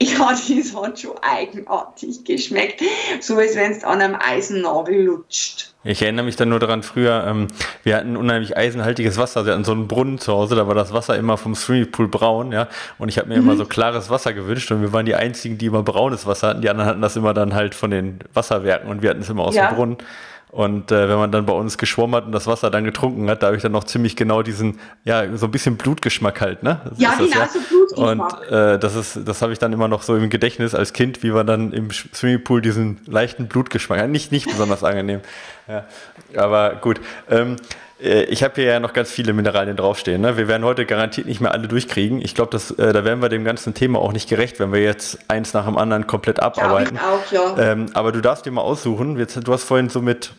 ja, 0.01 0.29
das 0.29 0.75
hat 0.75 0.99
schon 0.99 1.17
eigenartig 1.21 2.23
geschmeckt. 2.25 2.81
So 3.21 3.38
als 3.38 3.55
wenn 3.55 3.71
es 3.71 3.83
an 3.83 4.01
einem 4.01 4.17
Eisennagel 4.19 5.05
lutscht. 5.05 5.73
Ich 5.86 6.01
erinnere 6.01 6.25
mich 6.25 6.36
dann 6.36 6.49
nur 6.49 6.59
daran, 6.59 6.83
früher, 6.83 7.23
ähm, 7.27 7.47
wir 7.83 7.95
hatten 7.95 8.17
unheimlich 8.17 8.57
eisenhaltiges 8.57 9.17
Wasser. 9.17 9.45
Wir 9.45 9.53
hatten 9.53 9.63
so 9.63 9.71
einen 9.71 9.88
Brunnen 9.88 10.17
zu 10.17 10.33
Hause, 10.33 10.55
da 10.55 10.67
war 10.67 10.75
das 10.75 10.91
Wasser 10.91 11.15
immer 11.15 11.38
vom 11.38 11.55
Swimmingpool 11.55 12.07
braun, 12.07 12.51
ja. 12.51 12.67
Und 12.97 13.09
ich 13.09 13.19
habe 13.19 13.29
mir 13.29 13.36
mhm. 13.36 13.43
immer 13.43 13.55
so 13.55 13.65
klares 13.65 14.09
Wasser 14.09 14.33
gewünscht 14.33 14.71
und 14.71 14.81
wir 14.81 14.91
waren 14.91 15.05
die 15.05 15.15
einzigen, 15.15 15.57
die 15.57 15.67
immer 15.67 15.83
braunes 15.83 16.25
Wasser 16.25 16.49
hatten. 16.49 16.61
Die 16.61 16.69
anderen 16.69 16.89
hatten 16.89 17.01
das 17.01 17.15
immer 17.15 17.33
dann 17.33 17.53
halt 17.53 17.75
von 17.75 17.91
den 17.91 18.19
Wasserwerken 18.33 18.89
und 18.89 19.01
wir 19.01 19.11
hatten 19.11 19.21
es 19.21 19.29
immer 19.29 19.43
aus 19.43 19.55
ja. 19.55 19.69
dem 19.69 19.75
Brunnen. 19.75 19.97
Und 20.56 20.89
äh, 20.89 21.10
wenn 21.10 21.18
man 21.18 21.34
dann 21.34 21.45
bei 21.45 21.51
uns 21.51 21.78
geschwommen 21.78 22.16
hat 22.16 22.28
und 22.28 22.32
das 22.32 22.47
Wasser 22.47 22.72
dann 22.72 22.86
getrunken 22.86 23.30
hat, 23.30 23.43
da 23.43 23.47
habe 23.47 23.58
ich 23.58 23.62
dann 23.62 23.74
noch 23.74 23.84
ziemlich 23.84 24.16
genau 24.16 24.41
diesen, 24.41 24.80
ja, 25.03 25.36
so 25.36 25.47
ein 25.47 25.51
bisschen 25.51 25.76
Blutgeschmack 25.76 26.39
halt, 26.39 26.64
ne? 26.64 26.80
Das 26.89 26.97
ja, 26.97 27.14
genau, 27.18 27.30
ja. 27.30 27.49
so 27.49 27.60
Blutgeschmack. 27.60 28.41
Und 28.49 28.51
äh, 28.53 28.80
das 28.80 28.95
ist, 28.95 29.20
das 29.26 29.41
habe 29.41 29.51
ich 29.51 29.60
dann 29.60 29.74
immer 29.74 29.89
noch 29.89 30.01
so 30.01 30.16
im 30.16 30.30
Gedächtnis 30.30 30.74
als 30.74 30.93
Kind, 30.93 31.24
wie 31.24 31.36
wir 31.36 31.43
dann 31.43 31.74
im 31.74 31.91
Swimmingpool 31.91 32.62
diesen 32.62 33.01
leichten 33.06 33.49
Blutgeschmack, 33.49 33.99
ja, 33.99 34.08
nicht, 34.08 34.32
nicht 34.32 34.45
besonders 34.45 34.84
angenehm. 34.84 35.20
Ja, 35.68 35.84
aber 36.36 36.76
gut. 36.76 37.01
Ähm, 37.28 37.56
äh, 37.99 38.26
ich 38.26 38.43
habe 38.43 38.53
hier 38.53 38.66
ja 38.66 38.80
noch 38.80 38.93
ganz 38.93 39.10
viele 39.10 39.34
Mineralien 39.34 39.76
draufstehen. 39.76 40.22
Ne? 40.22 40.38
Wir 40.38 40.47
werden 40.47 40.64
heute 40.64 40.86
garantiert 40.86 41.26
nicht 41.26 41.41
mehr 41.41 41.53
alle 41.53 41.68
durchkriegen. 41.68 42.22
Ich 42.22 42.36
glaube, 42.36 42.56
äh, 42.78 42.93
da 42.93 43.03
werden 43.03 43.20
wir 43.20 43.30
dem 43.30 43.43
ganzen 43.43 43.74
Thema 43.74 43.97
auch 43.97 44.14
nicht 44.14 44.30
gerecht, 44.30 44.60
wenn 44.60 44.72
wir 44.72 44.84
jetzt 44.84 45.18
eins 45.28 45.56
nach 45.56 45.66
dem 45.66 45.76
anderen 45.76 46.06
komplett 46.06 46.39
abarbeiten. 46.39 46.97
Ja, 46.97 47.20
ich 47.32 47.39
auch, 47.39 47.58
ja. 47.58 47.72
Ähm, 47.72 47.88
aber 47.95 48.12
du 48.12 48.22
darfst 48.22 48.45
dir 48.45 48.51
mal 48.51 48.62
aussuchen. 48.62 49.16
Du 49.16 49.51
hast 49.51 49.64
vorhin 49.64 49.89
so 49.89 50.03
mit 50.03 50.34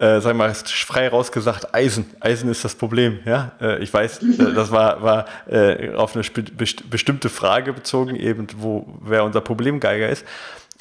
äh, 0.00 0.20
sag 0.20 0.34
mal, 0.34 0.52
frei 0.54 1.08
rausgesagt, 1.08 1.74
Eisen. 1.74 2.06
Eisen 2.20 2.50
ist 2.50 2.64
das 2.64 2.74
Problem. 2.74 3.20
Ja, 3.26 3.52
äh, 3.60 3.82
ich 3.82 3.92
weiß, 3.92 4.22
äh, 4.22 4.54
das 4.54 4.70
war, 4.70 5.02
war 5.02 5.26
äh, 5.46 5.92
auf 5.94 6.16
eine 6.16 6.24
best 6.24 6.88
bestimmte 6.88 7.28
Frage 7.28 7.74
bezogen, 7.74 8.16
eben, 8.16 8.46
wo 8.56 8.86
wer 9.02 9.24
unser 9.24 9.42
Problemgeiger 9.42 10.08
ist. 10.08 10.24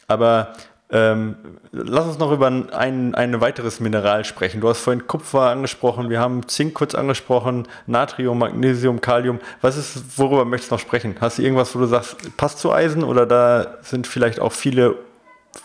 Aber 0.07 0.53
ähm, 0.91 1.35
lass 1.73 2.05
uns 2.05 2.17
noch 2.17 2.31
über 2.31 2.47
ein, 2.47 3.13
ein 3.13 3.41
weiteres 3.41 3.81
Mineral 3.81 4.23
sprechen. 4.23 4.61
Du 4.61 4.69
hast 4.69 4.79
vorhin 4.79 5.05
Kupfer 5.05 5.49
angesprochen, 5.49 6.09
wir 6.09 6.21
haben 6.21 6.47
Zink 6.47 6.73
kurz 6.73 6.95
angesprochen, 6.95 7.67
Natrium, 7.87 8.39
Magnesium, 8.39 9.01
Kalium. 9.01 9.39
Was 9.59 9.75
ist, 9.75 10.17
worüber 10.17 10.45
möchtest 10.45 10.71
du 10.71 10.75
noch 10.75 10.81
sprechen? 10.81 11.17
Hast 11.19 11.37
du 11.37 11.41
irgendwas, 11.41 11.75
wo 11.75 11.79
du 11.79 11.87
sagst, 11.87 12.37
passt 12.37 12.59
zu 12.59 12.71
Eisen 12.71 13.03
oder 13.03 13.25
da 13.25 13.79
sind 13.81 14.07
vielleicht 14.07 14.39
auch 14.39 14.53
viele 14.53 14.95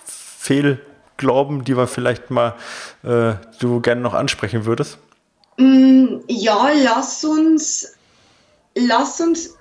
Fehl 0.04 0.80
Glauben, 1.16 1.64
die 1.64 1.76
wir 1.76 1.86
vielleicht 1.86 2.30
mal 2.30 2.54
äh, 3.02 3.34
du 3.60 3.80
gerne 3.80 4.00
noch 4.00 4.14
ansprechen 4.14 4.64
würdest? 4.64 4.98
Mm, 5.56 6.20
ja, 6.28 6.70
lass 6.82 7.24
uns, 7.24 7.94
lass 8.74 9.20
uns 9.20 9.56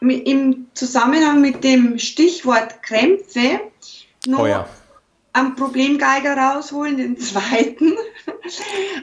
im 0.00 0.66
Zusammenhang 0.74 1.40
mit 1.40 1.62
dem 1.64 1.98
Stichwort 1.98 2.82
Krämpfe 2.82 3.60
noch 4.26 4.40
oh 4.40 4.46
ja. 4.46 4.66
einen 5.32 5.54
Problemgeiger 5.56 6.36
rausholen, 6.36 6.96
den 6.96 7.18
zweiten. 7.18 7.96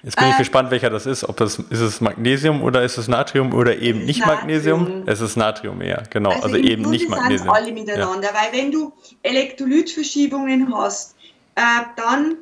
Jetzt 0.04 0.18
bin 0.18 0.28
ich 0.30 0.36
äh, 0.36 0.38
gespannt, 0.38 0.72
welcher 0.72 0.90
das 0.90 1.06
ist. 1.06 1.24
Ob 1.28 1.40
es 1.42 1.60
ist 1.60 1.80
es 1.80 2.02
Magnesium 2.02 2.62
oder 2.64 2.84
ist 2.84 2.98
es 2.98 3.08
Natrium 3.08 3.54
oder 3.54 3.78
eben 3.78 4.06
nicht 4.06 4.20
Natrium. 4.20 4.38
Magnesium? 4.38 5.04
Es 5.06 5.22
ist 5.22 5.38
Natrium 5.38 5.82
eher, 5.82 6.04
genau. 6.10 6.32
Also, 6.32 6.44
also 6.44 6.58
eben 6.58 6.90
nicht 6.90 7.10
Magnesium. 7.10 7.50
alle 7.50 7.72
miteinander, 7.72 8.30
ja. 8.30 8.34
weil 8.34 8.60
wenn 8.60 8.72
du 8.72 8.94
Elektrolytverschiebungen 9.24 10.74
hast, 10.76 11.16
äh, 11.58 11.86
dann, 11.96 12.38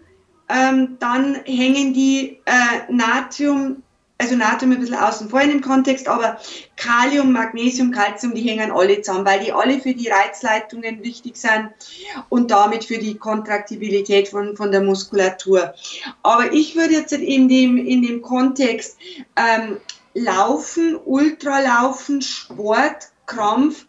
ähm, 0.49 0.97
dann 0.99 1.35
hängen 1.45 1.93
die 1.93 2.41
äh, 2.45 2.91
Natrium, 2.91 3.81
also 4.17 4.35
Natrium 4.35 4.73
ein 4.73 4.79
bisschen 4.81 4.95
außen 4.95 5.29
vor 5.29 5.39
in 5.39 5.51
dem 5.51 5.61
Kontext, 5.61 6.09
aber 6.09 6.37
Kalium, 6.75 7.31
Magnesium, 7.31 7.91
Calcium, 7.91 8.35
die 8.35 8.41
hängen 8.41 8.71
alle 8.71 9.01
zusammen, 9.01 9.25
weil 9.25 9.39
die 9.39 9.53
alle 9.53 9.79
für 9.79 9.93
die 9.93 10.09
Reizleitungen 10.09 11.01
wichtig 11.01 11.37
sind 11.37 11.69
und 12.27 12.51
damit 12.51 12.83
für 12.83 12.97
die 12.97 13.15
Kontraktibilität 13.15 14.27
von, 14.27 14.57
von 14.57 14.71
der 14.71 14.81
Muskulatur. 14.81 15.73
Aber 16.21 16.51
ich 16.51 16.75
würde 16.75 16.95
jetzt 16.95 17.13
in 17.13 17.47
dem, 17.47 17.77
in 17.77 18.01
dem 18.01 18.21
Kontext 18.21 18.97
ähm, 19.37 19.77
Laufen, 20.13 20.97
Ultralaufen, 21.05 22.21
Sport, 22.21 23.09
Krampf, 23.25 23.85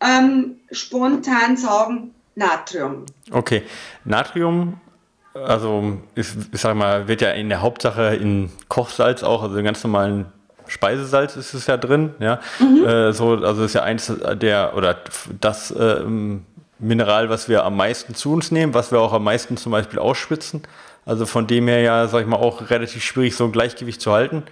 ähm, 0.00 0.60
spontan 0.70 1.56
sagen, 1.56 2.14
Natrium. 2.34 3.06
Okay, 3.30 3.62
Natrium, 4.04 4.80
also 5.34 5.98
ist, 6.14 6.36
ich 6.52 6.60
sag 6.60 6.74
mal, 6.76 7.08
wird 7.08 7.20
ja 7.20 7.30
in 7.30 7.48
der 7.48 7.60
Hauptsache 7.60 8.14
in 8.14 8.50
Kochsalz 8.68 9.22
auch, 9.22 9.42
also 9.42 9.56
in 9.56 9.64
ganz 9.64 9.82
normalen 9.82 10.26
Speisesalz 10.68 11.36
ist 11.36 11.54
es 11.54 11.66
ja 11.66 11.76
drin, 11.76 12.14
ja. 12.18 12.40
Mhm. 12.58 12.86
Äh, 12.86 13.12
so, 13.12 13.34
also 13.36 13.64
ist 13.64 13.74
ja 13.74 13.82
eins 13.82 14.12
der 14.34 14.76
oder 14.76 14.96
das 15.40 15.70
äh, 15.70 16.02
Mineral, 16.78 17.30
was 17.30 17.48
wir 17.48 17.64
am 17.64 17.76
meisten 17.76 18.14
zu 18.14 18.32
uns 18.32 18.50
nehmen, 18.50 18.74
was 18.74 18.92
wir 18.92 19.00
auch 19.00 19.12
am 19.12 19.24
meisten 19.24 19.56
zum 19.56 19.72
Beispiel 19.72 19.98
ausschwitzen. 19.98 20.62
Also 21.04 21.24
von 21.24 21.46
dem 21.46 21.68
her 21.68 21.80
ja, 21.80 22.08
sag 22.08 22.22
ich 22.22 22.26
mal, 22.26 22.36
auch 22.36 22.68
relativ 22.70 23.04
schwierig, 23.04 23.36
so 23.36 23.44
ein 23.44 23.52
Gleichgewicht 23.52 24.00
zu 24.00 24.12
halten. 24.12 24.42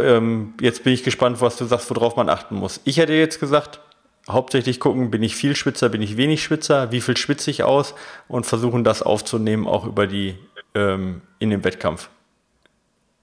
Ähm, 0.00 0.54
jetzt 0.60 0.84
bin 0.84 0.92
ich 0.92 1.02
gespannt, 1.02 1.40
was 1.40 1.56
du 1.56 1.64
sagst, 1.64 1.90
worauf 1.90 2.16
man 2.16 2.28
achten 2.28 2.54
muss. 2.54 2.80
Ich 2.84 2.98
hätte 2.98 3.12
jetzt 3.12 3.40
gesagt, 3.40 3.80
hauptsächlich 4.28 4.80
gucken, 4.80 5.10
bin 5.10 5.22
ich 5.22 5.36
viel 5.36 5.54
Schwitzer, 5.54 5.88
bin 5.88 6.02
ich 6.02 6.16
wenig 6.16 6.42
Schwitzer, 6.42 6.92
wie 6.92 7.00
viel 7.00 7.16
schwitze 7.16 7.50
ich 7.50 7.62
aus 7.62 7.94
und 8.28 8.46
versuchen 8.46 8.84
das 8.84 9.02
aufzunehmen, 9.02 9.66
auch 9.66 9.86
über 9.86 10.06
die 10.06 10.36
ähm, 10.74 11.22
in 11.38 11.50
dem 11.50 11.64
Wettkampf. 11.64 12.10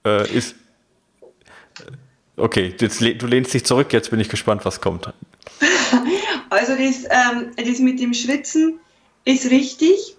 Äh, 0.06 0.30
ist 0.32 0.56
okay, 2.38 2.74
jetzt, 2.80 3.02
du 3.02 3.28
lehnst 3.28 3.54
dich 3.54 3.66
zurück, 3.66 3.94
jetzt 3.94 4.10
bin 4.10 4.20
ich 4.20 4.30
gespannt, 4.30 4.66
was 4.66 4.82
kommt. 4.82 5.12
Also 6.50 6.74
das, 6.74 7.06
ähm, 7.06 7.52
das 7.56 7.80
mit 7.80 8.00
dem 8.00 8.14
Schwitzen 8.14 8.80
ist 9.26 9.50
richtig. 9.50 10.16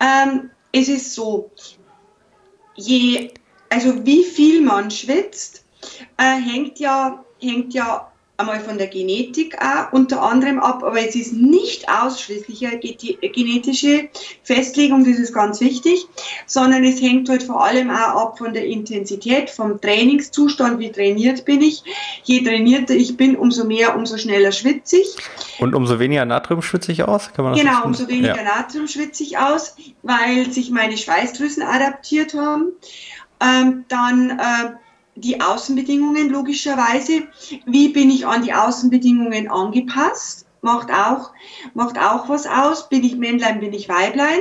Ähm, 0.00 0.50
es 0.70 0.88
ist 0.88 1.14
so, 1.14 1.50
je, 2.74 3.30
also 3.70 4.04
wie 4.04 4.22
viel 4.22 4.60
man 4.60 4.90
schwitzt, 4.90 5.64
äh, 6.18 6.36
hängt 6.36 6.78
ja, 6.78 7.24
hängt 7.40 7.72
ja 7.72 8.07
einmal 8.38 8.60
von 8.60 8.78
der 8.78 8.86
Genetik 8.86 9.58
auch 9.60 9.92
unter 9.92 10.22
anderem 10.22 10.60
ab, 10.60 10.84
aber 10.84 11.00
es 11.00 11.16
ist 11.16 11.32
nicht 11.32 11.88
ausschließlich 11.88 12.66
eine 12.68 12.78
genetische 12.78 14.08
Festlegung, 14.44 15.04
das 15.04 15.18
ist 15.18 15.34
ganz 15.34 15.60
wichtig, 15.60 16.06
sondern 16.46 16.84
es 16.84 17.02
hängt 17.02 17.28
halt 17.28 17.42
vor 17.42 17.64
allem 17.64 17.90
auch 17.90 18.14
ab 18.14 18.38
von 18.38 18.54
der 18.54 18.64
Intensität, 18.64 19.50
vom 19.50 19.80
Trainingszustand, 19.80 20.78
wie 20.78 20.92
trainiert 20.92 21.44
bin 21.46 21.62
ich. 21.62 21.82
Je 22.22 22.40
trainierter 22.40 22.94
ich 22.94 23.16
bin, 23.16 23.34
umso 23.34 23.64
mehr, 23.64 23.96
umso 23.96 24.16
schneller 24.16 24.52
schwitze 24.52 24.98
ich. 24.98 25.16
Und 25.58 25.74
umso 25.74 25.98
weniger 25.98 26.24
Natrium 26.24 26.62
schwitze 26.62 26.92
ich 26.92 27.02
aus? 27.02 27.32
Kann 27.32 27.44
man 27.44 27.54
das 27.54 27.62
genau, 27.62 27.84
umso 27.84 28.06
weniger 28.06 28.36
ja. 28.36 28.44
Natrium 28.44 28.86
schwitze 28.86 29.24
ich 29.24 29.36
aus, 29.36 29.74
weil 30.04 30.48
sich 30.52 30.70
meine 30.70 30.96
Schweißdrüsen 30.96 31.64
adaptiert 31.64 32.34
haben. 32.34 32.68
Ähm, 33.40 33.84
dann 33.88 34.30
äh, 34.30 34.70
die 35.20 35.40
Außenbedingungen 35.40 36.30
logischerweise. 36.30 37.22
Wie 37.66 37.88
bin 37.88 38.10
ich 38.10 38.26
an 38.26 38.42
die 38.42 38.52
Außenbedingungen 38.52 39.50
angepasst? 39.50 40.46
Macht 40.60 40.90
auch, 40.90 41.30
macht 41.74 41.98
auch 41.98 42.28
was 42.28 42.46
aus. 42.46 42.88
Bin 42.88 43.04
ich 43.04 43.16
Männlein, 43.16 43.60
bin 43.60 43.72
ich 43.72 43.88
Weiblein? 43.88 44.40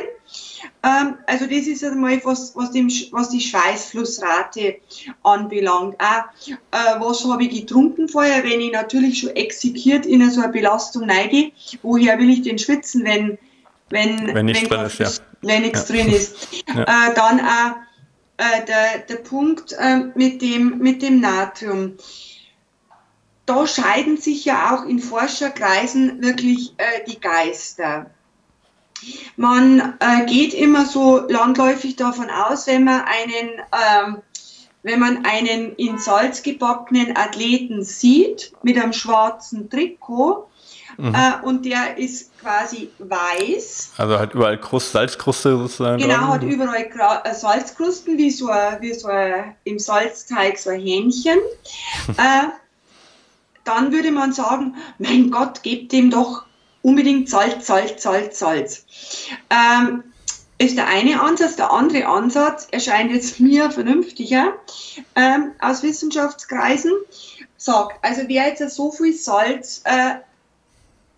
Ähm, 0.83 1.15
also 1.27 1.45
das 1.45 1.67
ist 1.67 1.83
einmal 1.83 2.19
was, 2.23 2.55
was, 2.55 2.71
dem, 2.71 2.87
was 3.11 3.29
die 3.29 3.41
Schweißflussrate 3.41 4.77
anbelangt. 5.23 5.95
Auch, 5.99 6.53
äh, 6.71 6.99
was 6.99 7.23
habe 7.25 7.43
ich 7.43 7.61
getrunken 7.61 8.07
vorher, 8.07 8.43
wenn 8.43 8.59
ich 8.61 8.71
natürlich 8.71 9.19
schon 9.19 9.31
exekiert 9.31 10.05
in 10.05 10.29
so 10.31 10.41
eine 10.41 10.51
Belastung 10.51 11.05
neige? 11.05 11.51
Woher 11.83 12.17
will 12.17 12.29
ich 12.29 12.41
denn 12.41 12.57
schwitzen, 12.57 13.03
wenn, 13.03 13.37
wenn, 13.89 14.33
wenn, 14.33 14.45
nichts 14.47 14.69
drin 14.69 14.85
ist, 14.85 14.99
ja. 14.99 15.09
wenn 15.41 15.61
nichts 15.61 15.87
ja. 15.87 15.95
drin 15.95 16.07
ist? 16.09 16.35
Ja. 16.75 16.83
Äh, 16.83 17.13
dann 17.15 17.39
auch 17.39 17.75
äh, 18.37 18.65
der, 18.65 18.99
der 18.99 19.15
Punkt 19.17 19.73
äh, 19.73 20.11
mit, 20.15 20.41
dem, 20.41 20.77
mit 20.79 21.01
dem 21.01 21.19
Natrium. 21.19 21.97
Da 23.45 23.65
scheiden 23.65 24.17
sich 24.17 24.45
ja 24.45 24.75
auch 24.75 24.85
in 24.85 24.99
Forscherkreisen 24.99 26.21
wirklich 26.21 26.73
äh, 26.77 27.03
die 27.07 27.19
Geister. 27.19 28.11
Man 29.35 29.97
äh, 29.99 30.25
geht 30.25 30.53
immer 30.53 30.85
so 30.85 31.19
landläufig 31.27 31.95
davon 31.95 32.29
aus, 32.29 32.67
wenn 32.67 32.83
man 32.83 33.01
einen, 33.01 33.49
ähm, 33.71 34.21
wenn 34.83 34.99
man 34.99 35.25
einen 35.25 35.75
in 35.75 35.97
Salz 35.97 36.43
gebackenen 36.43 37.15
Athleten 37.15 37.83
sieht 37.83 38.53
mit 38.63 38.77
einem 38.77 38.93
schwarzen 38.93 39.69
Trikot 39.69 40.46
mhm. 40.97 41.15
äh, 41.15 41.45
und 41.45 41.65
der 41.65 41.97
ist 41.97 42.37
quasi 42.39 42.89
weiß. 42.99 43.93
Also 43.97 44.19
hat 44.19 44.33
überall 44.33 44.59
Krust, 44.59 44.91
Salzkruste 44.91 45.57
sozusagen. 45.57 46.01
Genau, 46.01 46.15
dran. 46.15 46.31
hat 46.31 46.43
überall 46.43 47.21
äh, 47.23 47.33
Salzkrusten, 47.33 48.17
wie 48.17 48.31
so, 48.31 48.49
ein, 48.49 48.81
wie 48.81 48.93
so 48.93 49.07
ein, 49.07 49.55
im 49.63 49.79
Salzteig 49.79 50.57
so 50.57 50.69
ein 50.69 50.79
Hähnchen. 50.79 51.39
äh, 52.17 52.47
dann 53.63 53.91
würde 53.91 54.11
man 54.11 54.33
sagen, 54.33 54.75
mein 54.97 55.29
Gott, 55.29 55.63
gebt 55.63 55.91
dem 55.91 56.09
doch 56.09 56.43
unbedingt 56.81 57.29
Salz, 57.29 57.67
Salz, 57.67 58.01
Salz, 58.01 58.39
Salz. 58.39 58.85
Ähm, 59.49 60.03
ist 60.57 60.77
der 60.77 60.87
eine 60.87 61.21
Ansatz. 61.21 61.55
Der 61.55 61.71
andere 61.71 62.07
Ansatz 62.07 62.67
erscheint 62.71 63.11
jetzt 63.11 63.39
mir 63.39 63.69
vernünftiger 63.69 64.53
ähm, 65.15 65.51
aus 65.59 65.83
Wissenschaftskreisen. 65.83 66.91
Sagt, 67.57 68.03
also 68.03 68.21
wer 68.27 68.47
jetzt 68.47 68.75
so 68.75 68.91
viel 68.91 69.13
Salz 69.13 69.81
äh, 69.83 70.15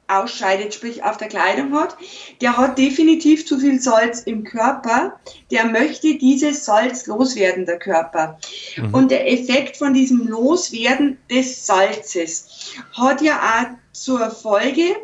ausscheidet, 0.09 0.73
sprich 0.73 1.03
auf 1.03 1.17
der 1.17 1.27
Kleidung 1.27 1.73
hat, 1.73 1.95
der 2.41 2.57
hat 2.57 2.77
definitiv 2.77 3.45
zu 3.45 3.59
viel 3.59 3.79
Salz 3.79 4.21
im 4.21 4.43
Körper. 4.43 5.19
Der 5.51 5.65
möchte 5.65 6.15
dieses 6.15 6.65
Salz 6.65 7.05
loswerden, 7.07 7.65
der 7.65 7.79
Körper. 7.79 8.39
Mhm. 8.77 8.93
Und 8.93 9.11
der 9.11 9.31
Effekt 9.31 9.77
von 9.77 9.93
diesem 9.93 10.27
Loswerden 10.27 11.17
des 11.29 11.65
Salzes 11.65 12.73
hat 12.93 13.21
ja 13.21 13.37
auch 13.37 13.77
zur 13.93 14.31
Folge, 14.31 14.95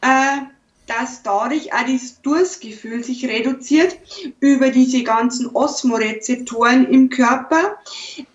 äh, 0.00 0.38
dass 0.86 1.22
dadurch 1.22 1.72
auch 1.72 1.86
das 1.86 2.20
Durstgefühl 2.22 3.04
sich 3.04 3.24
reduziert 3.24 3.96
über 4.40 4.70
diese 4.70 5.02
ganzen 5.04 5.48
Osmorezeptoren 5.54 6.86
im 6.86 7.08
Körper. 7.08 7.76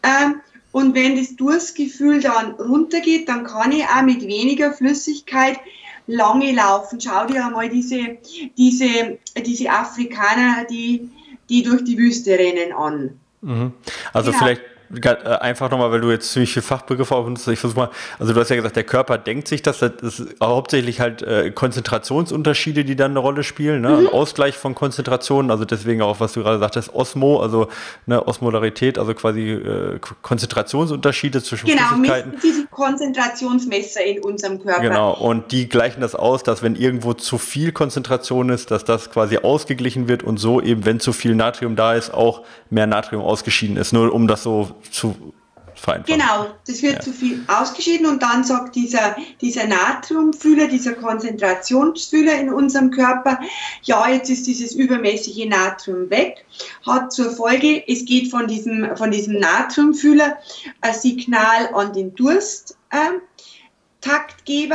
Ähm, 0.01 0.41
und 0.71 0.95
wenn 0.95 1.15
das 1.15 1.35
Durstgefühl 1.35 2.21
dann 2.21 2.51
runtergeht, 2.51 3.27
dann 3.29 3.45
kann 3.45 3.71
ich 3.71 3.83
auch 3.83 4.03
mit 4.03 4.21
weniger 4.21 4.73
Flüssigkeit 4.73 5.59
lange 6.07 6.53
laufen. 6.53 6.99
Schau 6.99 7.25
dir 7.27 7.45
einmal 7.45 7.69
diese, 7.69 8.17
diese, 8.57 9.19
diese 9.45 9.69
Afrikaner, 9.69 10.65
die, 10.69 11.09
die 11.49 11.63
durch 11.63 11.83
die 11.83 11.97
Wüste 11.97 12.31
rennen 12.31 12.73
an. 12.73 13.19
Mhm. 13.41 13.73
Also 14.13 14.31
ja. 14.31 14.37
vielleicht 14.37 14.61
einfach 14.89 15.69
nochmal, 15.69 15.91
weil 15.91 16.01
du 16.01 16.11
jetzt 16.11 16.31
ziemlich 16.31 16.53
viel 16.53 16.61
Fachbegriffe 16.61 17.15
aufnimmst. 17.15 17.47
Ich 17.49 17.59
versuche 17.59 17.79
mal, 17.79 17.89
also 18.19 18.33
du 18.33 18.39
hast 18.39 18.49
ja 18.49 18.55
gesagt, 18.55 18.75
der 18.75 18.83
Körper 18.83 19.17
denkt 19.17 19.47
sich 19.47 19.61
das, 19.61 19.79
das 19.79 19.91
ist 20.01 20.35
hauptsächlich 20.41 20.99
halt 20.99 21.21
äh, 21.21 21.51
Konzentrationsunterschiede, 21.51 22.85
die 22.85 22.95
dann 22.95 23.11
eine 23.11 23.19
Rolle 23.19 23.43
spielen, 23.43 23.81
ne? 23.81 23.89
Mhm. 23.89 24.07
Ausgleich 24.07 24.55
von 24.55 24.75
Konzentrationen, 24.75 25.51
also 25.51 25.65
deswegen 25.65 26.01
auch, 26.01 26.19
was 26.19 26.33
du 26.33 26.41
gerade 26.41 26.59
sagtest, 26.59 26.93
Osmo, 26.93 27.41
also 27.41 27.67
ne, 28.05 28.25
Osmolarität, 28.25 28.97
also 28.97 29.13
quasi 29.13 29.51
äh, 29.51 29.99
Konzentrationsunterschiede 30.21 31.43
zwischen 31.43 31.67
genau, 31.67 31.81
Flüssigkeiten. 31.87 32.31
Genau, 32.31 32.41
diese 32.41 32.67
Konzentrationsmesser 32.67 34.05
in 34.05 34.23
unserem 34.23 34.61
Körper. 34.61 34.81
Genau, 34.81 35.13
und 35.13 35.51
die 35.51 35.67
gleichen 35.67 36.01
das 36.01 36.15
aus, 36.15 36.43
dass 36.43 36.63
wenn 36.63 36.75
irgendwo 36.75 37.13
zu 37.13 37.37
viel 37.37 37.71
Konzentration 37.73 38.49
ist, 38.49 38.71
dass 38.71 38.85
das 38.85 39.11
quasi 39.11 39.37
ausgeglichen 39.39 40.07
wird 40.07 40.23
und 40.23 40.37
so 40.37 40.61
eben, 40.61 40.85
wenn 40.85 40.99
zu 40.99 41.11
viel 41.11 41.35
Natrium 41.35 41.75
da 41.75 41.93
ist, 41.93 42.13
auch 42.13 42.43
mehr 42.69 42.87
Natrium 42.87 43.21
ausgeschieden 43.21 43.77
ist. 43.77 43.91
Nur 43.93 44.13
um 44.13 44.27
das 44.27 44.43
so 44.43 44.76
zu 44.91 45.33
vereinfachen. 45.77 46.19
Genau, 46.19 46.47
das 46.65 46.81
wird 46.81 46.95
ja. 46.95 46.99
zu 47.01 47.11
viel 47.11 47.43
ausgeschieden 47.47 48.07
und 48.07 48.21
dann 48.21 48.43
sagt 48.43 48.75
dieser, 48.75 49.15
dieser 49.41 49.67
Natriumfühler, 49.67 50.67
dieser 50.67 50.93
Konzentrationsfühler 50.93 52.39
in 52.39 52.51
unserem 52.51 52.91
Körper, 52.91 53.39
ja, 53.83 54.09
jetzt 54.09 54.29
ist 54.29 54.47
dieses 54.47 54.73
übermäßige 54.73 55.45
Natrium 55.45 56.09
weg, 56.09 56.45
hat 56.85 57.13
zur 57.13 57.31
Folge, 57.31 57.83
es 57.87 58.05
geht 58.05 58.31
von 58.31 58.47
diesem, 58.47 58.95
von 58.97 59.11
diesem 59.11 59.39
Natriumfühler 59.39 60.37
ein 60.81 60.93
Signal 60.93 61.73
an 61.73 61.93
den 61.93 62.13
Dursttaktgeber 62.15 63.15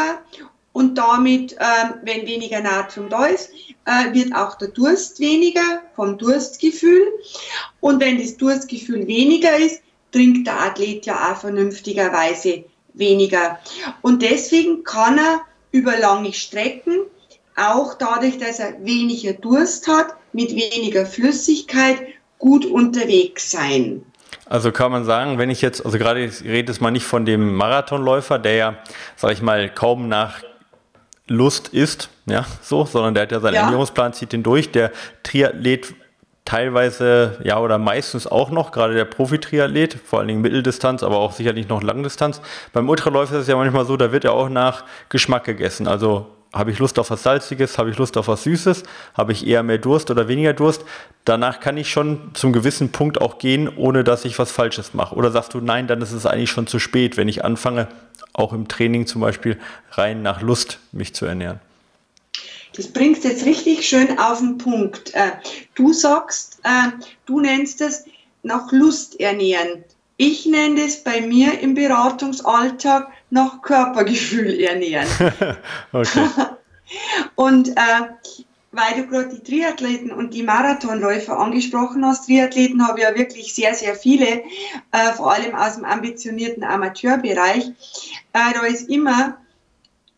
äh, 0.01 0.43
und 0.73 0.97
damit, 0.97 1.53
äh, 1.53 1.65
wenn 2.03 2.27
weniger 2.27 2.61
Natrium 2.61 3.11
da 3.11 3.27
ist, 3.27 3.51
äh, 3.85 4.15
wird 4.15 4.35
auch 4.35 4.57
der 4.57 4.69
Durst 4.69 5.21
weniger 5.21 5.83
vom 5.95 6.17
Durstgefühl. 6.17 7.09
Und 7.81 8.01
wenn 8.01 8.19
das 8.19 8.39
Durstgefühl 8.39 9.07
weniger 9.07 9.55
ist, 9.57 9.83
trinkt 10.13 10.47
der 10.47 10.61
Athlet 10.61 11.07
ja 11.07 11.33
auch 11.33 11.37
vernünftigerweise 11.37 12.65
weniger. 12.95 13.59
Und 14.03 14.23
deswegen 14.23 14.85
kann 14.85 15.19
er 15.19 15.41
über 15.73 15.99
lange 15.99 16.33
Strecken, 16.33 17.01
auch 17.57 17.95
dadurch, 17.95 18.39
dass 18.39 18.61
er 18.61 18.85
weniger 18.85 19.33
Durst 19.33 19.89
hat, 19.89 20.15
mit 20.33 20.51
weniger 20.51 21.05
Flüssigkeit 21.07 21.99
gut 22.39 22.65
unterwegs 22.65 23.51
sein. 23.51 24.05
Also 24.47 24.73
kann 24.73 24.93
man 24.93 25.05
sagen, 25.05 25.39
wenn 25.39 25.51
ich 25.51 25.63
jetzt, 25.63 25.85
also 25.85 25.99
gerade 25.99 26.25
ich 26.25 26.43
rede 26.43 26.73
jetzt 26.73 26.81
mal 26.81 26.91
nicht 26.91 27.05
von 27.05 27.25
dem 27.25 27.55
Marathonläufer, 27.55 28.39
der 28.39 28.55
ja, 28.55 28.79
sag 29.17 29.33
ich 29.33 29.43
mal, 29.43 29.71
kaum 29.71 30.09
nach 30.09 30.43
Lust 31.29 31.69
ist, 31.69 32.11
ja, 32.27 32.45
so, 32.61 32.85
sondern 32.85 33.15
der 33.15 33.25
hat 33.25 33.33
ja 33.33 33.41
seinen 33.41 33.55
ja. 33.55 33.63
Ernährungsplan, 33.63 34.13
zieht 34.13 34.33
den 34.33 34.43
durch. 34.43 34.71
Der 34.73 34.91
Triathlet 35.23 35.95
teilweise, 36.45 37.39
ja, 37.45 37.59
oder 37.59 37.79
meistens 37.79 38.27
auch 38.27 38.51
noch, 38.51 38.73
gerade 38.73 38.95
der 38.95 39.05
Profi-Triathlet, 39.05 39.95
vor 39.95 40.19
allen 40.19 40.29
Dingen 40.29 40.41
Mitteldistanz, 40.41 41.03
aber 41.03 41.19
auch 41.19 41.33
sicherlich 41.33 41.69
noch 41.69 41.83
Langdistanz. 41.83 42.41
Beim 42.73 42.89
Ultraläufer 42.89 43.37
ist 43.37 43.43
es 43.43 43.49
ja 43.49 43.57
manchmal 43.57 43.87
so, 43.87 43.97
da 43.97 44.13
wird 44.13 44.25
ja 44.25 44.33
auch 44.33 44.49
nach 44.49 44.85
Geschmack 45.09 45.45
gegessen. 45.45 45.87
Also 45.87 46.27
habe 46.53 46.71
ich 46.71 46.79
Lust 46.79 46.99
auf 46.99 47.11
was 47.11 47.23
Salziges, 47.23 47.79
habe 47.79 47.91
ich 47.91 47.99
Lust 47.99 48.17
auf 48.19 48.29
was 48.29 48.43
Süßes, 48.43 48.83
habe 49.15 49.33
ich 49.33 49.47
eher 49.47 49.63
mehr 49.63 49.79
Durst 49.79 50.11
oder 50.11 50.29
weniger 50.29 50.53
Durst. 50.53 50.85
Danach 51.25 51.61
kann 51.61 51.79
ich 51.79 51.91
schon 51.91 52.31
zum 52.35 52.53
gewissen 52.53 52.93
Punkt 52.93 53.21
auch 53.21 53.39
gehen, 53.39 53.71
ohne 53.75 54.05
dass 54.05 54.25
ich 54.25 54.39
was 54.39 54.53
Falsches 54.53 54.93
mache. 54.93 55.15
Oder 55.15 55.31
sagst 55.31 55.55
du, 55.55 55.61
nein, 55.61 55.87
dann 55.87 56.03
ist 56.03 56.13
es 56.13 56.27
eigentlich 56.27 56.51
schon 56.51 56.67
zu 56.67 56.79
spät, 56.79 57.17
wenn 57.17 57.29
ich 57.29 57.45
anfange, 57.45 57.89
auch 58.35 58.53
im 58.53 58.69
Training 58.69 59.07
zum 59.07 59.21
Beispiel 59.21 59.59
rein 59.93 60.23
nach 60.23 60.43
Lust 60.43 60.79
mich 60.91 61.15
zu 61.15 61.25
ernähren. 61.25 61.61
Das 62.75 62.89
bringst 62.89 63.25
jetzt 63.25 63.45
richtig 63.45 63.87
schön 63.87 64.19
auf 64.19 64.39
den 64.39 64.59
Punkt. 64.59 65.15
Äh, 65.15 65.33
du 65.75 65.93
sagst, 65.93 66.61
äh, 66.65 66.91
du 67.27 67.41
nennst 67.41 67.81
es 67.81 68.05
nach 68.43 68.73
Lust 68.73 69.21
ernähren. 69.21 69.85
Ich 70.17 70.47
nenne 70.47 70.83
es 70.83 71.03
bei 71.03 71.21
mir 71.21 71.61
im 71.61 71.75
Beratungsalltag 71.75 73.09
nach 73.31 73.63
Körpergefühl 73.63 74.61
ernähren. 74.61 75.09
und 77.35 77.69
äh, 77.69 78.09
weil 78.73 78.95
du 78.97 79.07
gerade 79.07 79.29
die 79.29 79.43
Triathleten 79.43 80.11
und 80.11 80.33
die 80.33 80.43
Marathonläufer 80.43 81.39
angesprochen 81.39 82.05
hast, 82.07 82.27
Triathleten 82.27 82.87
habe 82.87 83.01
ich 83.01 83.05
ja 83.05 83.15
wirklich 83.15 83.55
sehr, 83.55 83.75
sehr 83.75 83.95
viele, 83.95 84.27
äh, 84.93 85.13
vor 85.15 85.33
allem 85.33 85.55
aus 85.55 85.77
dem 85.77 85.85
ambitionierten 85.85 86.65
Amateurbereich. 86.65 87.69
Äh, 88.33 88.55
da 88.55 88.63
ist 88.63 88.89
immer 88.89 89.37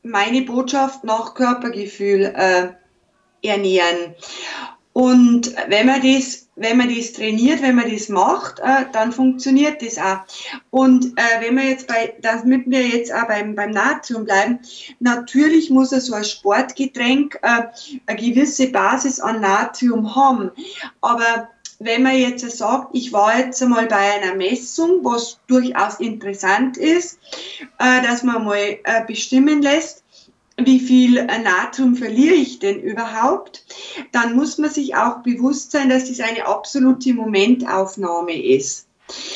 meine 0.04 0.42
Botschaft 0.42 1.02
nach 1.02 1.34
Körpergefühl 1.34 2.32
äh, 2.36 2.68
ernähren. 3.42 4.14
Und 4.92 5.52
wenn 5.66 5.88
man 5.88 6.02
das, 6.02 6.48
wenn 6.54 6.76
man 6.76 6.94
das 6.94 7.14
trainiert, 7.14 7.62
wenn 7.62 7.74
man 7.74 7.90
das 7.90 8.08
macht, 8.08 8.60
äh, 8.60 8.84
dann 8.92 9.10
funktioniert 9.10 9.82
das 9.82 9.98
auch. 9.98 10.20
Und 10.70 11.06
äh, 11.16 11.40
wenn 11.40 11.56
wir 11.56 11.64
jetzt 11.64 11.88
bei, 11.88 12.14
damit 12.22 12.70
wir 12.70 12.86
jetzt 12.86 13.12
auch 13.12 13.26
beim, 13.26 13.56
beim 13.56 13.72
Natrium 13.72 14.24
bleiben, 14.24 14.60
natürlich 15.00 15.68
muss 15.68 15.90
so 15.90 16.14
ein 16.14 16.22
Sportgetränk 16.22 17.40
äh, 17.42 17.62
eine 18.06 18.20
gewisse 18.20 18.68
Basis 18.68 19.18
an 19.18 19.40
Natrium 19.40 20.14
haben. 20.14 20.52
Aber 21.00 21.48
wenn 21.80 22.02
man 22.02 22.16
jetzt 22.16 22.48
sagt, 22.56 22.90
ich 22.92 23.12
war 23.12 23.38
jetzt 23.38 23.62
einmal 23.62 23.86
bei 23.86 23.96
einer 23.96 24.34
Messung, 24.34 25.00
was 25.02 25.38
durchaus 25.46 26.00
interessant 26.00 26.76
ist, 26.76 27.18
äh, 27.78 28.02
dass 28.02 28.22
man 28.22 28.44
mal 28.44 28.58
äh, 28.58 29.04
bestimmen 29.06 29.62
lässt, 29.62 30.04
wie 30.56 30.78
viel 30.78 31.24
Natrium 31.24 31.96
verliere 31.96 32.34
ich 32.34 32.60
denn 32.60 32.80
überhaupt, 32.80 33.64
dann 34.12 34.36
muss 34.36 34.58
man 34.58 34.70
sich 34.70 34.94
auch 34.94 35.22
bewusst 35.22 35.72
sein, 35.72 35.88
dass 35.88 36.08
das 36.08 36.20
eine 36.20 36.46
absolute 36.46 37.12
Momentaufnahme 37.12 38.40
ist. 38.40 38.86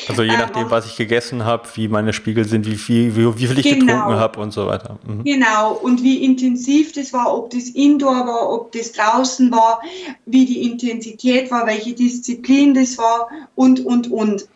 Also 0.08 0.22
je 0.22 0.36
nachdem, 0.36 0.64
ähm, 0.64 0.70
was 0.70 0.86
ich 0.86 0.96
gegessen 0.96 1.44
habe, 1.44 1.68
wie 1.74 1.88
meine 1.88 2.12
Spiegel 2.12 2.44
sind, 2.44 2.66
wie 2.66 2.76
viel, 2.76 3.14
wie, 3.14 3.38
wie 3.38 3.46
viel 3.46 3.58
ich 3.58 3.64
genau, 3.64 3.84
getrunken 3.84 4.16
habe 4.16 4.40
und 4.40 4.52
so 4.52 4.66
weiter. 4.66 4.98
Mhm. 5.06 5.24
Genau, 5.24 5.74
und 5.74 6.02
wie 6.02 6.24
intensiv 6.24 6.92
das 6.92 7.12
war, 7.12 7.34
ob 7.34 7.50
das 7.50 7.68
Indoor 7.68 8.26
war, 8.26 8.50
ob 8.50 8.72
das 8.72 8.92
draußen 8.92 9.50
war, 9.52 9.82
wie 10.24 10.46
die 10.46 10.62
Intensität 10.70 11.50
war, 11.50 11.66
welche 11.66 11.92
Disziplin 11.92 12.74
das 12.74 12.96
war 12.96 13.28
und, 13.54 13.84
und, 13.84 14.10
und. 14.10 14.48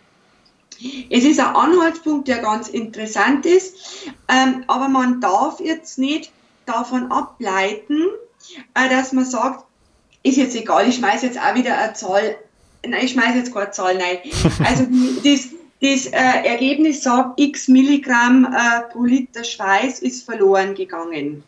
Es 1.10 1.24
ist 1.24 1.38
ein 1.38 1.54
Anhaltspunkt, 1.54 2.28
der 2.28 2.38
ganz 2.38 2.68
interessant 2.68 3.46
ist, 3.46 3.76
ähm, 4.28 4.64
aber 4.66 4.88
man 4.88 5.20
darf 5.20 5.60
jetzt 5.60 5.98
nicht 5.98 6.32
davon 6.66 7.12
ableiten, 7.12 8.06
äh, 8.74 8.88
dass 8.88 9.12
man 9.12 9.24
sagt, 9.24 9.64
ist 10.22 10.36
jetzt 10.36 10.56
egal, 10.56 10.88
ich 10.88 10.96
schmeiße 10.96 11.26
jetzt 11.26 11.38
auch 11.38 11.54
wieder 11.54 11.76
eine 11.78 11.92
Zahl 11.94 12.36
nein, 12.87 13.05
ich 13.05 13.12
schmeiße 13.12 13.39
jetzt 13.39 13.55
keine 13.55 13.70
Zahl 13.70 13.97
rein. 13.97 14.18
Also 14.64 14.87
das, 15.24 15.49
das 15.80 16.07
äh, 16.07 16.47
Ergebnis 16.47 17.03
sagt, 17.03 17.41
x 17.41 17.68
Milligramm 17.68 18.45
äh, 18.45 18.92
pro 18.92 19.04
Liter 19.04 19.45
Schweiß 19.45 20.00
ist 20.00 20.25
verloren 20.25 20.75
gegangen. 20.75 21.42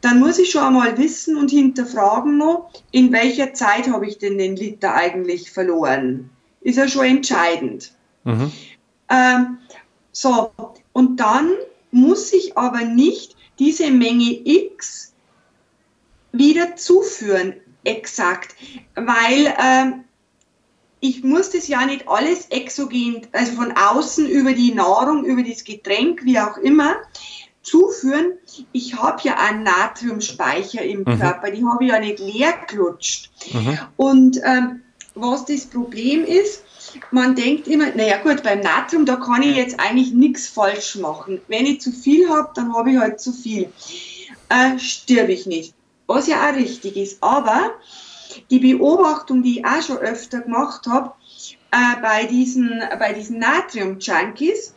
Dann 0.00 0.18
muss 0.18 0.38
ich 0.38 0.50
schon 0.50 0.62
einmal 0.62 0.96
wissen 0.98 1.36
und 1.36 1.50
hinterfragen 1.50 2.38
noch, 2.38 2.70
in 2.90 3.12
welcher 3.12 3.54
Zeit 3.54 3.88
habe 3.88 4.06
ich 4.06 4.18
denn 4.18 4.38
den 4.38 4.56
Liter 4.56 4.94
eigentlich 4.94 5.50
verloren? 5.50 6.30
Ist 6.60 6.76
ja 6.76 6.88
schon 6.88 7.06
entscheidend. 7.06 7.92
Mhm. 8.24 8.50
Ähm, 9.08 9.58
so, 10.12 10.50
und 10.92 11.20
dann 11.20 11.50
muss 11.90 12.32
ich 12.32 12.56
aber 12.56 12.80
nicht 12.80 13.36
diese 13.58 13.90
Menge 13.90 14.40
X 14.44 15.14
wieder 16.32 16.76
zuführen, 16.76 17.54
exakt, 17.84 18.54
weil 18.94 19.54
ähm, 19.62 20.04
ich 21.00 21.22
muss 21.22 21.50
das 21.50 21.68
ja 21.68 21.84
nicht 21.84 22.08
alles 22.08 22.46
exogen, 22.46 23.26
also 23.32 23.52
von 23.52 23.72
außen 23.72 24.26
über 24.28 24.52
die 24.52 24.74
Nahrung, 24.74 25.24
über 25.24 25.42
das 25.42 25.64
Getränk, 25.64 26.24
wie 26.24 26.38
auch 26.38 26.56
immer, 26.56 26.96
zuführen. 27.62 28.32
Ich 28.72 28.94
habe 28.96 29.20
ja 29.24 29.36
einen 29.36 29.64
Natriumspeicher 29.64 30.82
im 30.82 31.00
mhm. 31.00 31.18
Körper, 31.18 31.50
die 31.50 31.64
habe 31.64 31.84
ich 31.84 31.90
ja 31.90 31.98
nicht 31.98 32.18
leer 32.18 32.54
gelutscht. 32.68 33.30
Mhm. 33.52 33.78
Und 33.96 34.40
ähm, 34.44 34.82
was 35.14 35.44
das 35.44 35.66
Problem 35.66 36.24
ist, 36.24 36.62
man 37.10 37.34
denkt 37.34 37.66
immer, 37.68 37.90
naja 37.94 38.18
gut, 38.22 38.42
beim 38.42 38.60
Natrium, 38.60 39.04
da 39.04 39.16
kann 39.16 39.42
ich 39.42 39.56
jetzt 39.56 39.80
eigentlich 39.80 40.12
nichts 40.12 40.48
falsch 40.48 40.96
machen. 40.96 41.40
Wenn 41.48 41.66
ich 41.66 41.80
zu 41.80 41.90
viel 41.90 42.28
habe, 42.28 42.50
dann 42.54 42.74
habe 42.74 42.92
ich 42.92 42.98
halt 42.98 43.20
zu 43.20 43.32
viel. 43.32 43.70
Äh, 44.48 44.78
stirb 44.78 45.28
ich 45.28 45.46
nicht. 45.46 45.74
Was 46.06 46.28
ja 46.28 46.48
auch 46.48 46.54
richtig 46.54 46.96
ist. 46.96 47.22
Aber 47.22 47.72
die 48.50 48.58
Beobachtung, 48.58 49.42
die 49.42 49.58
ich 49.58 49.66
auch 49.66 49.82
schon 49.82 49.98
öfter 49.98 50.40
gemacht 50.40 50.86
habe, 50.86 51.12
äh, 51.70 52.00
bei 52.00 52.24
diesen, 52.26 52.82
bei 52.98 53.12
diesen 53.12 53.38
Natrium-Junkies, 53.38 54.74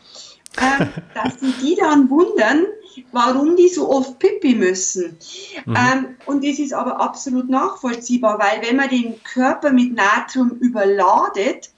äh, 0.58 0.86
dass 1.16 1.40
sie 1.40 1.54
die 1.62 1.76
dann 1.76 2.10
wundern, 2.10 2.66
warum 3.12 3.56
die 3.56 3.70
so 3.70 3.90
oft 3.90 4.20
Pipi 4.20 4.56
müssen. 4.56 5.18
Mhm. 5.66 5.76
Ähm, 5.76 6.06
und 6.26 6.44
das 6.44 6.60
ist 6.60 6.74
aber 6.74 7.00
absolut 7.00 7.50
nachvollziehbar, 7.50 8.40
weil 8.40 8.68
wenn 8.68 8.76
man 8.76 8.90
den 8.90 9.22
Körper 9.24 9.72
mit 9.72 9.94
Natrium 9.94 10.52
überladet, 10.60 11.72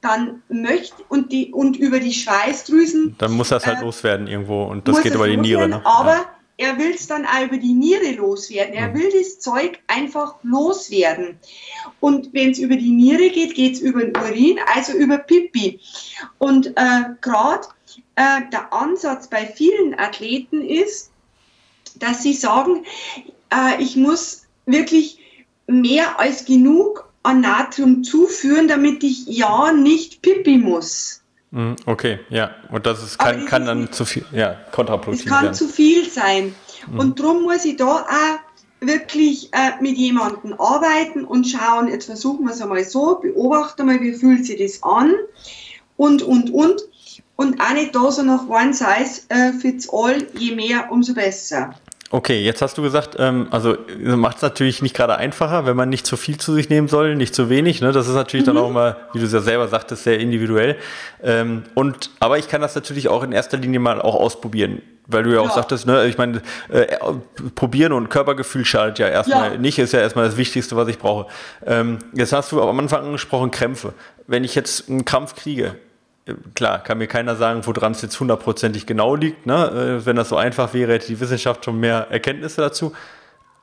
dann 0.00 0.42
möchte 0.48 1.02
und 1.08 1.32
die 1.32 1.52
und 1.52 1.76
über 1.76 1.98
die 1.98 2.12
Schweißdrüsen. 2.12 3.16
Dann 3.18 3.32
muss 3.32 3.48
das 3.48 3.66
halt 3.66 3.78
äh, 3.78 3.80
loswerden 3.80 4.28
irgendwo 4.28 4.62
und 4.64 4.86
das 4.86 5.02
geht 5.02 5.14
über 5.14 5.26
die 5.26 5.36
Niere. 5.36 5.68
Ne? 5.68 5.80
Aber 5.84 6.12
ja 6.12 6.37
er 6.58 6.76
will 6.76 6.90
es 6.90 7.06
dann 7.06 7.24
auch 7.24 7.44
über 7.44 7.56
die 7.56 7.72
Niere 7.72 8.12
loswerden. 8.12 8.74
Er 8.74 8.92
will 8.92 9.10
das 9.12 9.38
Zeug 9.38 9.78
einfach 9.86 10.34
loswerden. 10.42 11.38
Und 12.00 12.34
wenn 12.34 12.50
es 12.50 12.58
über 12.58 12.74
die 12.74 12.90
Niere 12.90 13.30
geht, 13.30 13.54
geht 13.54 13.74
es 13.74 13.80
über 13.80 14.04
den 14.04 14.16
Urin, 14.16 14.58
also 14.74 14.92
über 14.92 15.18
Pipi. 15.18 15.80
Und 16.38 16.66
äh, 16.76 17.04
gerade 17.20 17.68
äh, 18.16 18.40
der 18.52 18.72
Ansatz 18.72 19.28
bei 19.28 19.46
vielen 19.46 19.98
Athleten 19.98 20.62
ist, 20.62 21.12
dass 21.94 22.24
sie 22.24 22.34
sagen, 22.34 22.84
äh, 23.54 23.80
ich 23.80 23.94
muss 23.94 24.42
wirklich 24.66 25.20
mehr 25.68 26.18
als 26.18 26.44
genug 26.44 27.08
an 27.22 27.40
Natrium 27.40 28.02
zuführen, 28.02 28.66
damit 28.66 29.04
ich 29.04 29.26
ja 29.26 29.72
nicht 29.72 30.22
Pipi 30.22 30.58
muss. 30.58 31.22
Mhm, 31.50 31.76
okay, 31.86 32.20
ja. 32.28 32.50
Und 32.70 32.86
das 32.86 33.02
ist, 33.02 33.18
kann, 33.18 33.46
kann 33.46 33.64
dann 33.64 33.92
zu 33.92 34.04
viel, 34.04 34.24
ja, 34.32 34.56
kontraproduktiv 34.72 35.26
Es 35.26 35.32
kann 35.32 35.44
werden. 35.44 35.54
zu 35.54 35.68
viel 35.68 36.08
sein. 36.08 36.54
Mhm. 36.90 36.98
Und 36.98 37.20
darum 37.20 37.42
muss 37.42 37.64
ich 37.64 37.76
da 37.76 37.86
auch 37.86 38.38
wirklich 38.80 39.52
äh, 39.52 39.82
mit 39.82 39.96
jemandem 39.96 40.54
arbeiten 40.58 41.24
und 41.24 41.46
schauen, 41.46 41.88
jetzt 41.88 42.06
versuchen 42.06 42.44
wir 42.44 42.52
es 42.52 42.60
einmal 42.60 42.84
so, 42.84 43.18
beobachte 43.20 43.82
mal, 43.84 44.00
wie 44.00 44.12
fühlt 44.12 44.46
sich 44.46 44.58
das 44.58 44.82
an 44.82 45.14
und, 45.96 46.22
und, 46.22 46.50
und. 46.50 46.82
Und 47.36 47.60
auch 47.60 47.72
nicht 47.72 47.94
da 47.94 48.10
so 48.10 48.22
nach 48.22 48.48
One 48.48 48.74
Size 48.74 49.22
äh, 49.28 49.52
fits 49.52 49.88
all, 49.92 50.26
je 50.36 50.56
mehr, 50.56 50.90
umso 50.90 51.14
besser. 51.14 51.72
Okay, 52.10 52.40
jetzt 52.42 52.62
hast 52.62 52.78
du 52.78 52.82
gesagt, 52.82 53.16
ähm, 53.18 53.48
also 53.50 53.76
macht 53.98 54.36
es 54.36 54.42
natürlich 54.42 54.80
nicht 54.80 54.96
gerade 54.96 55.16
einfacher, 55.16 55.66
wenn 55.66 55.76
man 55.76 55.90
nicht 55.90 56.06
zu 56.06 56.16
viel 56.16 56.38
zu 56.38 56.54
sich 56.54 56.70
nehmen 56.70 56.88
soll, 56.88 57.16
nicht 57.16 57.34
zu 57.34 57.50
wenig. 57.50 57.82
Ne? 57.82 57.92
Das 57.92 58.08
ist 58.08 58.14
natürlich 58.14 58.46
mhm. 58.46 58.54
dann 58.54 58.64
auch 58.64 58.70
immer, 58.70 58.96
wie 59.12 59.18
du 59.18 59.26
es 59.26 59.32
ja 59.32 59.40
selber 59.40 59.68
sagtest, 59.68 60.04
sehr 60.04 60.18
individuell. 60.18 60.76
Ähm, 61.22 61.64
und 61.74 62.10
aber 62.18 62.38
ich 62.38 62.48
kann 62.48 62.62
das 62.62 62.74
natürlich 62.74 63.08
auch 63.08 63.22
in 63.22 63.32
erster 63.32 63.58
Linie 63.58 63.80
mal 63.80 64.00
auch 64.00 64.14
ausprobieren. 64.14 64.80
Weil 65.06 65.22
du 65.22 65.30
ja, 65.30 65.36
ja. 65.36 65.40
auch 65.42 65.54
sagtest, 65.54 65.86
ne, 65.86 66.06
ich 66.06 66.18
meine, 66.18 66.42
äh, 66.68 66.96
probieren 67.54 67.92
und 67.92 68.10
Körpergefühl 68.10 68.64
schadet 68.64 68.98
ja 68.98 69.08
erstmal 69.08 69.52
ja. 69.52 69.58
nicht, 69.58 69.78
ist 69.78 69.92
ja 69.92 70.00
erstmal 70.00 70.26
das 70.26 70.36
Wichtigste, 70.36 70.76
was 70.76 70.88
ich 70.88 70.98
brauche. 70.98 71.26
Ähm, 71.66 71.98
jetzt 72.14 72.32
hast 72.32 72.52
du 72.52 72.62
am 72.62 72.78
Anfang 72.78 73.04
angesprochen, 73.04 73.50
Krämpfe. 73.50 73.94
Wenn 74.26 74.44
ich 74.44 74.54
jetzt 74.54 74.88
einen 74.88 75.06
Krampf 75.06 75.34
kriege, 75.34 75.76
klar, 76.54 76.82
kann 76.82 76.98
mir 76.98 77.06
keiner 77.06 77.36
sagen, 77.36 77.64
woran 77.64 77.92
es 77.92 78.02
jetzt 78.02 78.18
hundertprozentig 78.18 78.86
genau 78.86 79.14
liegt. 79.14 79.46
Ne? 79.46 80.00
Äh, 80.00 80.06
wenn 80.06 80.16
das 80.16 80.28
so 80.28 80.36
einfach 80.36 80.74
wäre, 80.74 80.92
hätte 80.92 81.06
die 81.06 81.20
Wissenschaft 81.20 81.64
schon 81.64 81.80
mehr 81.80 82.08
Erkenntnisse 82.10 82.60
dazu. 82.60 82.92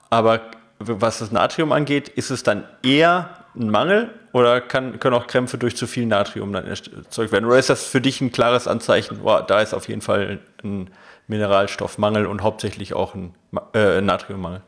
Aber 0.10 0.42
was 0.80 1.20
das 1.20 1.32
Natrium 1.32 1.72
angeht, 1.72 2.10
ist 2.10 2.30
es 2.30 2.44
dann 2.44 2.66
eher 2.84 3.30
ein 3.56 3.70
Mangel 3.70 4.10
oder 4.34 4.60
kann, 4.60 5.00
können 5.00 5.16
auch 5.16 5.28
Krämpfe 5.28 5.58
durch 5.58 5.78
zu 5.78 5.88
viel 5.88 6.06
Natrium 6.06 6.52
dann 6.52 6.68
erzeugt 6.68 7.32
werden? 7.32 7.46
Oder 7.46 7.58
ist 7.58 7.70
das 7.70 7.86
für 7.86 8.02
dich 8.02 8.20
ein 8.22 8.32
klares 8.32 8.68
Anzeichen, 8.68 9.20
boah, 9.20 9.42
da 9.42 9.62
ist 9.62 9.74
auf 9.74 9.88
jeden 9.88 10.02
Fall 10.02 10.40
ein 10.64 10.90
Mineralstoffmangel 11.28 12.26
und 12.26 12.44
hauptsächlich 12.44 12.94
auch 12.94 13.16
ein 13.16 13.34
äh, 13.74 14.02
Natriummangel? 14.02 14.62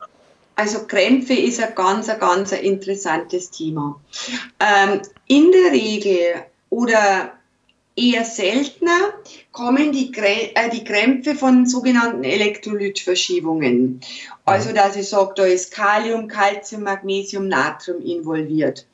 Also 0.55 0.87
Krämpfe 0.87 1.33
ist 1.33 1.61
ein 1.61 1.75
ganz, 1.75 2.07
ganz 2.19 2.51
interessantes 2.51 3.51
Thema. 3.51 3.99
Ähm, 4.59 5.01
in 5.27 5.51
der 5.51 5.71
Regel 5.71 6.45
oder 6.69 7.31
Eher 7.97 8.25
seltener 8.25 9.13
kommen 9.51 9.91
die, 9.91 10.13
äh, 10.13 10.69
die 10.69 10.83
Krämpfe 10.83 11.33
von 11.33 11.65
sogenannten 11.65 12.23
Elektrolytverschiebungen. 12.23 14.01
Also, 14.45 14.71
dass 14.71 14.95
ich 14.95 15.09
sage, 15.09 15.33
da 15.35 15.45
ist 15.45 15.71
Kalium, 15.71 16.27
Calcium, 16.27 16.83
Magnesium, 16.83 17.47
Natrium 17.47 17.99
involviert. 18.03 18.85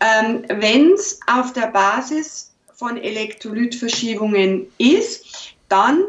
Ähm, 0.00 0.42
Wenn 0.48 0.94
es 0.94 1.20
auf 1.28 1.52
der 1.52 1.68
Basis 1.68 2.52
von 2.74 2.96
Elektrolytverschiebungen 2.96 4.66
ist, 4.78 5.54
dann 5.68 6.02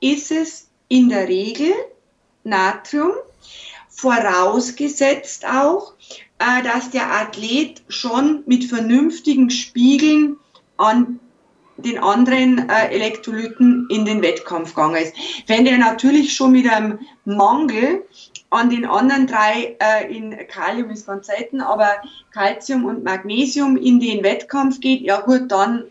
ist 0.00 0.32
es 0.32 0.66
in 0.88 1.08
der 1.08 1.28
Regel 1.28 1.72
Natrium, 2.42 3.12
vorausgesetzt 3.88 5.46
auch, 5.46 5.94
äh, 6.38 6.62
dass 6.64 6.90
der 6.90 7.12
Athlet 7.12 7.82
schon 7.88 8.42
mit 8.46 8.64
vernünftigen 8.64 9.50
Spiegeln 9.50 10.38
an 10.76 11.20
den 11.76 11.98
anderen 11.98 12.68
äh, 12.68 12.88
Elektrolyten 12.88 13.86
in 13.90 14.04
den 14.04 14.22
Wettkampf 14.22 14.74
gegangen 14.74 14.96
ist. 14.96 15.14
Wenn 15.46 15.64
der 15.64 15.78
natürlich 15.78 16.34
schon 16.34 16.52
mit 16.52 16.68
einem 16.68 17.00
Mangel 17.24 18.04
an 18.50 18.70
den 18.70 18.84
anderen 18.84 19.26
drei, 19.26 19.76
äh, 19.80 20.14
in 20.14 20.36
Kalium 20.48 20.90
ist 20.90 21.06
ganz 21.06 21.26
selten, 21.26 21.60
aber 21.60 21.90
Calcium 22.32 22.84
und 22.84 23.02
Magnesium 23.02 23.76
in 23.76 23.98
den 23.98 24.22
Wettkampf 24.22 24.80
geht, 24.80 25.02
ja 25.02 25.20
gut, 25.20 25.50
dann 25.50 25.84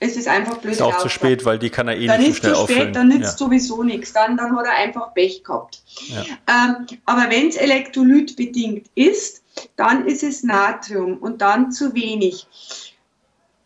ist 0.00 0.16
es 0.16 0.26
einfach 0.26 0.58
blöd. 0.58 0.72
Ist 0.72 0.82
auch 0.82 0.98
zu 0.98 1.08
spät, 1.08 1.44
weil 1.44 1.58
die 1.58 1.70
kann 1.70 1.88
er 1.88 1.96
eh 1.96 2.06
dann 2.06 2.20
nicht 2.20 2.34
so 2.34 2.40
schnell 2.40 2.54
auffüllen. 2.54 2.82
Spät, 2.82 2.96
dann 2.96 3.08
nützt 3.08 3.22
ja. 3.22 3.46
sowieso 3.46 3.82
nichts, 3.84 4.12
dann, 4.12 4.36
dann 4.36 4.56
hat 4.56 4.66
er 4.66 4.74
einfach 4.74 5.14
Pech 5.14 5.44
gehabt. 5.44 5.80
Ja. 6.08 6.24
Ähm, 6.48 6.86
aber 7.06 7.30
wenn 7.30 7.48
es 7.48 7.56
elektrolytbedingt 7.56 8.88
ist, 8.94 9.42
dann 9.76 10.06
ist 10.06 10.22
es 10.22 10.42
Natrium 10.42 11.18
und 11.18 11.40
dann 11.40 11.72
zu 11.72 11.94
wenig. 11.94 12.46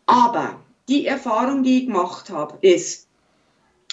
Aber 0.05 0.59
die 0.87 1.05
Erfahrung, 1.05 1.63
die 1.63 1.79
ich 1.79 1.85
gemacht 1.87 2.29
habe, 2.29 2.57
ist, 2.61 3.07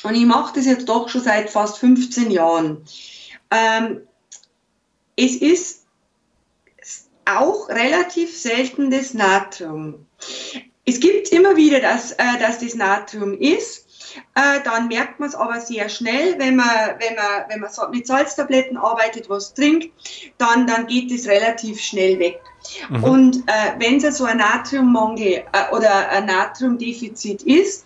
und 0.02 0.14
ich 0.14 0.26
mache 0.26 0.54
das 0.54 0.66
jetzt 0.66 0.88
doch 0.88 1.08
schon 1.08 1.22
seit 1.22 1.50
fast 1.50 1.78
15 1.78 2.30
Jahren, 2.30 2.84
ähm, 3.50 4.00
es 5.16 5.36
ist 5.36 5.84
auch 7.24 7.68
relativ 7.68 8.36
selten 8.36 8.90
das 8.90 9.14
Natrium. 9.14 10.06
Es 10.84 11.00
gibt 11.00 11.30
immer 11.30 11.56
wieder, 11.56 11.80
dass, 11.80 12.12
äh, 12.12 12.38
dass 12.38 12.58
das 12.58 12.74
Natrium 12.74 13.38
ist, 13.38 13.84
äh, 14.34 14.60
dann 14.62 14.88
merkt 14.88 15.18
man 15.18 15.28
es 15.28 15.34
aber 15.34 15.60
sehr 15.60 15.88
schnell, 15.88 16.38
wenn 16.38 16.56
man, 16.56 16.68
wenn 16.98 17.14
man, 17.14 17.44
wenn 17.48 17.60
man 17.60 17.70
mit 17.90 18.06
Salztabletten 18.06 18.76
arbeitet, 18.76 19.28
was 19.28 19.54
trinkt, 19.54 19.90
dann, 20.38 20.66
dann 20.66 20.86
geht 20.86 21.10
es 21.10 21.26
relativ 21.26 21.80
schnell 21.80 22.18
weg. 22.18 22.40
Mhm. 22.88 23.04
Und 23.04 23.36
äh, 23.46 23.78
wenn 23.78 24.02
es 24.02 24.18
so 24.18 24.24
ein 24.24 24.38
Natriummangel 24.38 25.42
äh, 25.52 25.74
oder 25.74 26.08
ein 26.10 26.26
Natriumdefizit 26.26 27.42
ist, 27.42 27.84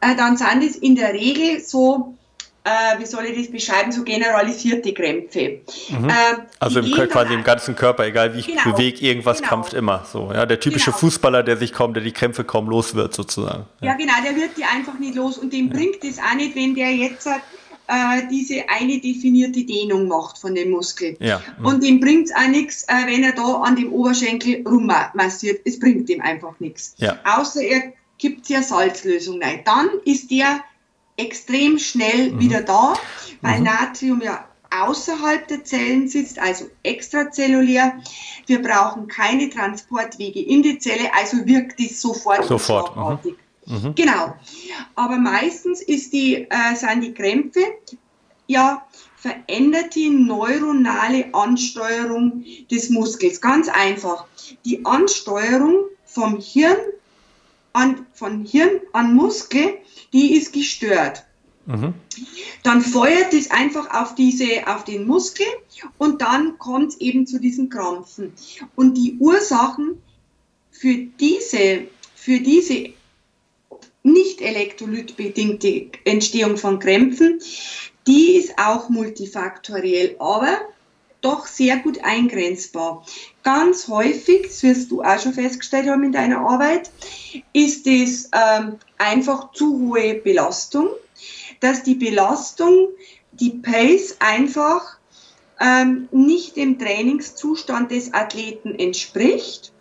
äh, 0.00 0.16
dann 0.16 0.36
sind 0.36 0.62
es 0.62 0.76
in 0.76 0.96
der 0.96 1.12
Regel 1.12 1.60
so, 1.60 2.14
äh, 2.64 2.98
wie 2.98 3.06
soll 3.06 3.24
ich 3.24 3.36
das 3.36 3.50
beschreiben, 3.50 3.90
so 3.90 4.04
generalisierte 4.04 4.92
Krämpfe. 4.94 5.60
Mhm. 5.88 6.08
Äh, 6.08 6.12
also 6.60 6.80
im, 6.80 6.92
quasi 7.08 7.34
im 7.34 7.42
ganzen 7.42 7.74
Körper, 7.74 8.06
egal 8.06 8.34
wie 8.34 8.40
ich 8.40 8.46
genau, 8.46 8.62
bewege, 8.64 9.00
irgendwas 9.04 9.38
genau. 9.38 9.48
krampft 9.48 9.74
immer. 9.74 10.04
So, 10.10 10.30
ja, 10.32 10.46
der 10.46 10.60
typische 10.60 10.86
genau. 10.86 10.98
Fußballer, 10.98 11.42
der 11.42 11.56
sich 11.56 11.72
kaum, 11.72 11.94
der 11.94 12.02
die 12.02 12.12
Krämpfe 12.12 12.44
kaum 12.44 12.68
los 12.68 12.94
wird, 12.94 13.14
sozusagen. 13.14 13.66
Ja, 13.80 13.88
ja 13.88 13.94
genau, 13.94 14.14
der 14.24 14.36
wird 14.36 14.56
die 14.56 14.64
einfach 14.64 14.98
nicht 14.98 15.16
los 15.16 15.38
und 15.38 15.52
dem 15.52 15.68
ja. 15.68 15.74
bringt 15.74 16.04
es 16.04 16.18
auch 16.18 16.34
nicht, 16.36 16.54
wenn 16.54 16.74
der 16.74 16.92
jetzt 16.92 17.22
sagt, 17.22 17.42
äh, 17.88 18.22
diese 18.30 18.68
eine 18.68 18.98
definierte 18.98 19.64
Dehnung 19.64 20.08
macht 20.08 20.38
von 20.38 20.54
dem 20.54 20.70
Muskel. 20.70 21.16
Ja. 21.20 21.42
Mhm. 21.58 21.66
Und 21.66 21.84
dem 21.84 22.00
bringt 22.00 22.28
es 22.28 22.34
auch 22.34 22.48
nichts, 22.48 22.84
äh, 22.84 23.06
wenn 23.06 23.24
er 23.24 23.32
da 23.32 23.60
an 23.60 23.76
dem 23.76 23.92
Oberschenkel 23.92 24.66
rummassiert. 24.66 25.60
Es 25.64 25.78
bringt 25.78 26.08
ihm 26.08 26.20
einfach 26.20 26.58
nichts. 26.60 26.94
Ja. 26.98 27.18
Außer 27.24 27.62
er 27.62 27.92
gibt 28.18 28.48
ja 28.48 28.62
Salzlösung 28.62 29.42
rein. 29.42 29.60
Dann 29.64 29.88
ist 30.04 30.30
der 30.30 30.60
extrem 31.16 31.78
schnell 31.78 32.32
mhm. 32.32 32.40
wieder 32.40 32.62
da, 32.62 32.94
weil 33.40 33.58
mhm. 33.58 33.64
Natrium 33.64 34.22
ja 34.22 34.44
außerhalb 34.70 35.46
der 35.48 35.64
Zellen 35.64 36.08
sitzt, 36.08 36.38
also 36.38 36.66
extrazellulär. 36.82 38.00
Wir 38.46 38.62
brauchen 38.62 39.06
keine 39.06 39.50
Transportwege 39.50 40.40
in 40.40 40.62
die 40.62 40.78
Zelle, 40.78 41.12
also 41.14 41.44
wirkt 41.46 41.78
es 41.80 42.00
sofort. 42.00 42.46
Sofort. 42.46 42.96
Mhm. 43.24 43.36
Mhm. 43.66 43.94
Genau. 43.94 44.34
Aber 44.94 45.18
meistens 45.18 45.82
ist 45.82 46.12
die, 46.12 46.46
äh, 46.50 46.74
sind 46.74 47.02
die 47.02 47.14
Krämpfe 47.14 47.60
ja 48.46 48.86
veränderte 49.16 50.10
neuronale 50.10 51.32
Ansteuerung 51.32 52.44
des 52.70 52.90
Muskels. 52.90 53.40
Ganz 53.40 53.68
einfach. 53.68 54.26
Die 54.64 54.84
Ansteuerung 54.84 55.84
vom 56.04 56.38
Hirn 56.40 56.76
an, 57.72 58.04
von 58.14 58.44
Hirn 58.44 58.80
an 58.92 59.14
Muskel, 59.14 59.78
die 60.12 60.34
ist 60.34 60.52
gestört. 60.52 61.24
Mhm. 61.66 61.94
Dann 62.64 62.82
feuert 62.82 63.32
es 63.32 63.50
einfach 63.52 63.94
auf, 63.94 64.16
diese, 64.16 64.66
auf 64.66 64.82
den 64.82 65.06
Muskel 65.06 65.46
und 65.98 66.20
dann 66.20 66.58
kommt 66.58 66.90
es 66.90 67.00
eben 67.00 67.26
zu 67.26 67.38
diesen 67.38 67.68
Krampfen. 67.68 68.32
Und 68.74 68.96
die 68.96 69.16
Ursachen 69.20 70.02
für 70.72 70.94
diese, 70.96 71.86
für 72.16 72.40
diese 72.40 72.92
nicht 74.02 74.40
elektrolytbedingte 74.40 75.90
Entstehung 76.04 76.56
von 76.56 76.78
Krämpfen, 76.78 77.40
die 78.06 78.36
ist 78.36 78.58
auch 78.58 78.88
multifaktoriell, 78.88 80.16
aber 80.18 80.58
doch 81.20 81.46
sehr 81.46 81.78
gut 81.78 82.02
eingrenzbar. 82.02 83.06
Ganz 83.42 83.88
häufig, 83.88 84.42
das 84.48 84.62
wirst 84.62 84.90
du 84.90 85.02
auch 85.02 85.18
schon 85.20 85.32
festgestellt 85.32 85.88
haben 85.88 86.02
in 86.02 86.12
deiner 86.12 86.40
Arbeit, 86.40 86.90
ist 87.52 87.86
es 87.86 88.28
ähm, 88.32 88.78
einfach 88.98 89.52
zu 89.52 89.78
hohe 89.78 90.14
Belastung, 90.14 90.88
dass 91.60 91.84
die 91.84 91.94
Belastung, 91.94 92.88
die 93.32 93.50
Pace 93.50 94.16
einfach 94.18 94.98
ähm, 95.60 96.08
nicht 96.10 96.56
dem 96.56 96.78
Trainingszustand 96.78 97.92
des 97.92 98.12
Athleten 98.12 98.74
entspricht, 98.74 99.72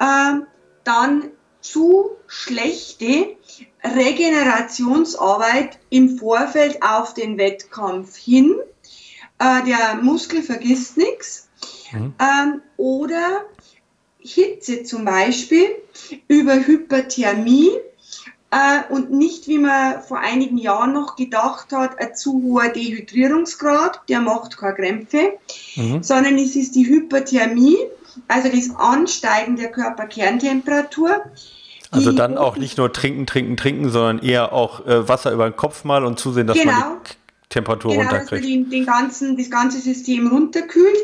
ähm, 0.00 0.46
dann 0.84 1.30
zu 1.70 2.10
schlechte 2.26 3.36
Regenerationsarbeit 3.84 5.78
im 5.90 6.18
Vorfeld 6.18 6.82
auf 6.82 7.14
den 7.14 7.38
Wettkampf 7.38 8.16
hin. 8.16 8.56
Äh, 9.38 9.64
der 9.64 9.96
Muskel 10.02 10.42
vergisst 10.42 10.96
nichts. 10.96 11.48
Mhm. 11.92 12.14
Ähm, 12.18 12.62
oder 12.76 13.44
Hitze 14.18 14.82
zum 14.82 15.04
Beispiel 15.04 15.68
über 16.26 16.54
Hyperthermie 16.66 17.70
äh, 18.50 18.80
und 18.90 19.10
nicht, 19.12 19.46
wie 19.46 19.58
man 19.58 20.02
vor 20.02 20.18
einigen 20.18 20.58
Jahren 20.58 20.92
noch 20.92 21.16
gedacht 21.16 21.72
hat, 21.72 21.98
ein 21.98 22.14
zu 22.14 22.42
hoher 22.42 22.68
Dehydrierungsgrad, 22.68 24.02
der 24.08 24.20
macht 24.20 24.56
keine 24.56 24.74
Krämpfe, 24.74 25.38
mhm. 25.76 26.02
sondern 26.02 26.38
es 26.38 26.56
ist 26.56 26.74
die 26.74 26.86
Hyperthermie, 26.86 27.78
also 28.26 28.48
das 28.48 28.74
Ansteigen 28.76 29.56
der 29.56 29.70
Körperkerntemperatur, 29.70 31.24
also 31.90 32.12
dann 32.12 32.36
auch 32.36 32.56
nicht 32.56 32.76
nur 32.78 32.92
trinken, 32.92 33.26
trinken, 33.26 33.56
trinken, 33.56 33.90
sondern 33.90 34.18
eher 34.18 34.52
auch 34.52 34.86
äh, 34.86 35.08
Wasser 35.08 35.32
über 35.32 35.48
den 35.48 35.56
Kopf 35.56 35.84
mal 35.84 36.04
und 36.04 36.18
zusehen, 36.18 36.46
dass 36.46 36.58
genau. 36.58 36.72
man 36.72 36.96
die 37.04 37.14
Temperatur 37.48 37.92
genau, 37.92 38.02
runterkriegt. 38.02 38.44
Dass 38.44 38.50
man 38.50 38.70
den, 38.70 38.86
ganzen, 38.86 39.36
das 39.36 39.50
ganze 39.50 39.78
System 39.78 40.28
runterkühlt, 40.28 40.96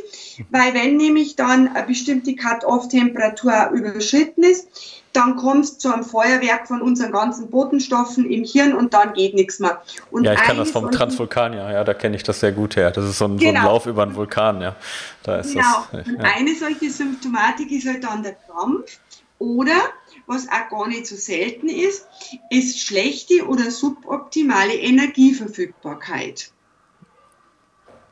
weil 0.50 0.74
wenn 0.74 0.96
nämlich 0.96 1.36
dann 1.36 1.68
eine 1.68 1.86
bestimmte 1.86 2.34
Cut-off-Temperatur 2.34 3.70
überschritten 3.72 4.42
ist, 4.42 4.68
dann 5.14 5.36
kommt 5.36 5.64
es 5.64 5.78
zu 5.78 5.92
einem 5.92 6.04
Feuerwerk 6.04 6.66
von 6.66 6.82
unseren 6.82 7.12
ganzen 7.12 7.48
Botenstoffen 7.48 8.28
im 8.28 8.42
Hirn 8.42 8.74
und 8.74 8.94
dann 8.94 9.14
geht 9.14 9.34
nichts 9.34 9.60
mehr. 9.60 9.80
Und 10.10 10.24
ja, 10.24 10.32
ich 10.32 10.40
kann 10.40 10.56
das 10.56 10.72
vom 10.72 10.90
Transvulkanier, 10.90 11.70
ja, 11.70 11.84
da 11.84 11.94
kenne 11.94 12.16
ich 12.16 12.24
das 12.24 12.40
sehr 12.40 12.52
gut 12.52 12.74
her. 12.74 12.90
Das 12.90 13.04
ist 13.04 13.18
so 13.18 13.26
ein, 13.26 13.38
genau. 13.38 13.40
so 13.40 13.48
ein 13.48 13.54
genau. 13.54 13.72
Lauf 13.72 13.86
über 13.86 14.02
einen 14.02 14.16
Vulkan, 14.16 14.60
ja. 14.60 14.74
Da 15.22 15.36
ist 15.36 15.52
genau. 15.52 15.86
Das, 15.92 16.06
ja. 16.06 16.12
Und 16.14 16.20
eine 16.20 16.54
solche 16.56 16.90
Symptomatik 16.90 17.70
ist 17.70 17.86
halt 17.86 18.02
dann 18.02 18.24
der 18.24 18.34
Krampf 18.34 18.98
oder 19.38 19.76
was 20.26 20.46
auch 20.48 20.70
gar 20.70 20.88
nicht 20.88 21.06
so 21.06 21.16
selten 21.16 21.68
ist, 21.68 22.06
ist 22.50 22.80
schlechte 22.80 23.46
oder 23.46 23.70
suboptimale 23.70 24.74
Energieverfügbarkeit. 24.74 26.50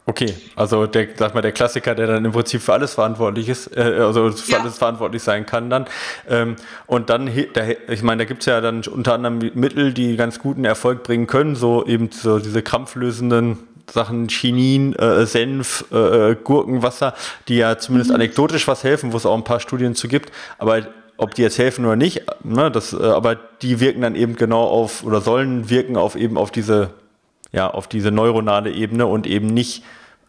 Okay, 0.05 0.35
also 0.57 0.87
der, 0.87 1.09
sag 1.17 1.33
mal, 1.35 1.43
der 1.43 1.53
Klassiker, 1.53 1.95
der 1.95 2.09
dann 2.09 2.25
im 2.25 2.33
Prinzip 2.33 2.61
für 2.61 2.73
alles 2.73 2.95
verantwortlich 2.95 3.49
ist, 3.49 3.77
äh, 3.77 3.81
also 3.81 4.33
für 4.33 4.53
ja. 4.53 4.59
alles 4.59 4.77
verantwortlich 4.77 5.23
sein 5.23 5.47
kann 5.47 5.71
dann. 5.71 5.87
Ähm, 6.29 6.57
und 6.87 7.09
dann, 7.09 7.31
der, 7.55 7.89
ich 7.89 8.03
meine, 8.03 8.23
da 8.23 8.25
gibt 8.25 8.41
es 8.41 8.47
ja 8.47 8.61
dann 8.61 8.83
unter 8.83 9.15
anderem 9.15 9.39
Mittel, 9.55 9.93
die 9.93 10.17
ganz 10.17 10.41
guten 10.41 10.65
Erfolg 10.65 11.05
bringen 11.05 11.29
können, 11.29 11.55
so 11.55 11.87
eben 11.87 12.11
so 12.11 12.41
diese 12.41 12.63
krampflösenden 12.63 13.59
Sachen, 13.89 14.27
Chinin, 14.29 14.95
äh, 14.97 15.25
Senf, 15.25 15.85
äh, 15.93 16.35
Gurkenwasser, 16.35 17.15
die 17.47 17.59
ja 17.59 17.79
zumindest 17.79 18.11
mhm. 18.11 18.17
anekdotisch 18.17 18.67
was 18.67 18.83
helfen, 18.83 19.13
wo 19.13 19.17
es 19.17 19.27
auch 19.27 19.37
ein 19.37 19.45
paar 19.45 19.61
Studien 19.61 19.95
zu 19.95 20.09
gibt. 20.09 20.33
Aber 20.59 20.83
ob 21.23 21.35
die 21.35 21.43
jetzt 21.43 21.59
helfen 21.59 21.85
oder 21.85 21.97
nicht, 21.97 22.23
ne, 22.45 22.71
das, 22.71 22.93
äh, 22.93 23.03
aber 23.03 23.37
die 23.37 23.81
wirken 23.81 24.03
dann 24.03 24.15
eben 24.15 24.37
genau 24.37 24.65
auf 24.65 25.05
oder 25.05 25.21
sollen 25.21 25.71
wirken 25.71 25.97
auf 25.97 26.17
eben 26.17 26.37
auf 26.37 26.51
diese, 26.51 26.91
ja, 27.53 27.71
auf 27.71 27.87
diese 27.87 28.11
neuronale 28.11 28.71
Ebene 28.73 29.07
und 29.07 29.27
eben 29.27 29.47
nicht 29.47 29.85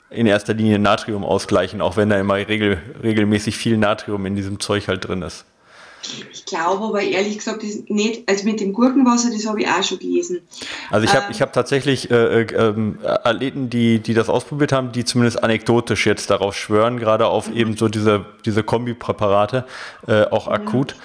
in 0.09 0.27
erster 0.27 0.53
Linie 0.53 0.79
Natrium 0.79 1.23
ausgleichen, 1.23 1.81
auch 1.81 1.97
wenn 1.97 2.09
da 2.09 2.19
immer 2.19 2.35
regel, 2.35 2.77
regelmäßig 3.01 3.57
viel 3.57 3.77
Natrium 3.77 4.25
in 4.25 4.35
diesem 4.35 4.59
Zeug 4.59 4.87
halt 4.87 5.07
drin 5.07 5.23
ist. 5.23 5.45
Ich 6.31 6.45
glaube 6.45 6.83
aber 6.85 7.01
ehrlich 7.01 7.37
gesagt 7.37 7.63
das 7.63 7.83
nicht, 7.87 8.29
also 8.29 8.45
mit 8.45 8.59
dem 8.59 8.73
Gurkenwasser, 8.73 9.29
das 9.31 9.45
habe 9.47 9.61
ich 9.61 9.67
auch 9.67 9.83
schon 9.83 9.99
gelesen. 9.99 10.41
Also 10.89 11.05
ich 11.05 11.13
habe 11.13 11.27
ähm, 11.31 11.39
hab 11.39 11.53
tatsächlich 11.53 12.11
äh, 12.11 12.41
äh, 12.41 12.73
Athleten, 13.03 13.69
die, 13.69 13.99
die 13.99 14.13
das 14.13 14.29
ausprobiert 14.29 14.71
haben, 14.71 14.91
die 14.91 15.05
zumindest 15.05 15.43
anekdotisch 15.43 16.05
jetzt 16.05 16.29
darauf 16.29 16.55
schwören, 16.55 16.99
gerade 16.99 17.27
auf 17.27 17.49
mhm. 17.49 17.57
eben 17.57 17.77
so 17.77 17.87
diese, 17.87 18.25
diese 18.45 18.63
Kombipräparate, 18.63 19.65
äh, 20.07 20.23
auch 20.25 20.47
mhm. 20.47 20.53
akut. 20.53 20.95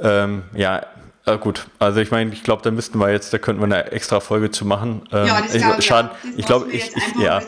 Ähm, 0.00 0.42
ja, 0.54 0.84
äh, 1.26 1.38
gut, 1.38 1.66
also 1.78 2.00
ich 2.00 2.10
meine, 2.10 2.32
ich 2.32 2.42
glaube, 2.42 2.62
da 2.62 2.70
müssten 2.70 2.98
wir 2.98 3.10
jetzt, 3.10 3.32
da 3.32 3.38
könnten 3.38 3.60
wir 3.60 3.66
eine 3.66 3.90
extra 3.92 4.20
Folge 4.20 4.50
zu 4.50 4.64
machen. 4.64 5.02
Ähm, 5.12 5.26
ja, 5.26 5.40
das 5.42 5.52
glaube 5.52 5.78
ich. 5.80 5.88
Ja. 5.88 6.10
ich 6.36 6.46
glaube, 6.46 6.70
ich, 6.70 6.90
ich 6.96 7.20
ja. 7.20 7.42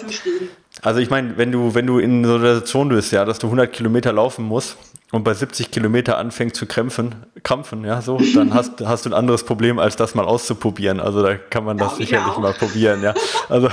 Also 0.83 1.01
ich 1.01 1.11
meine, 1.11 1.37
wenn 1.37 1.53
du, 1.53 1.75
wenn 1.75 1.87
du 1.87 1.99
in 1.99 2.25
so 2.25 2.37
einer 2.37 2.55
Situation 2.55 2.89
bist, 2.89 3.13
ja, 3.13 3.25
dass 3.25 3.39
du 3.39 3.47
100 3.47 3.73
Kilometer 3.73 4.13
laufen 4.13 4.45
musst 4.45 4.77
und 5.11 5.25
bei 5.25 5.33
70 5.33 5.71
Kilometer 5.71 6.19
anfängt 6.19 6.55
zu 6.55 6.67
krämpfen, 6.67 7.15
krampfen, 7.43 7.83
ja, 7.85 8.03
so, 8.03 8.21
dann 8.35 8.53
hast, 8.53 8.85
hast 8.85 9.07
du 9.07 9.11
ein 9.11 9.15
anderes 9.15 9.43
Problem, 9.43 9.79
als 9.79 9.97
das 9.97 10.15
mal 10.15 10.27
auszuprobieren. 10.27 11.01
Also 11.01 11.23
da 11.23 11.37
kann 11.37 11.65
man 11.65 11.79
das 11.79 11.93
ja, 11.93 11.97
sicherlich 11.97 12.37
mal 12.37 12.53
probieren, 12.53 13.03
ja. 13.03 13.15
Also 13.49 13.71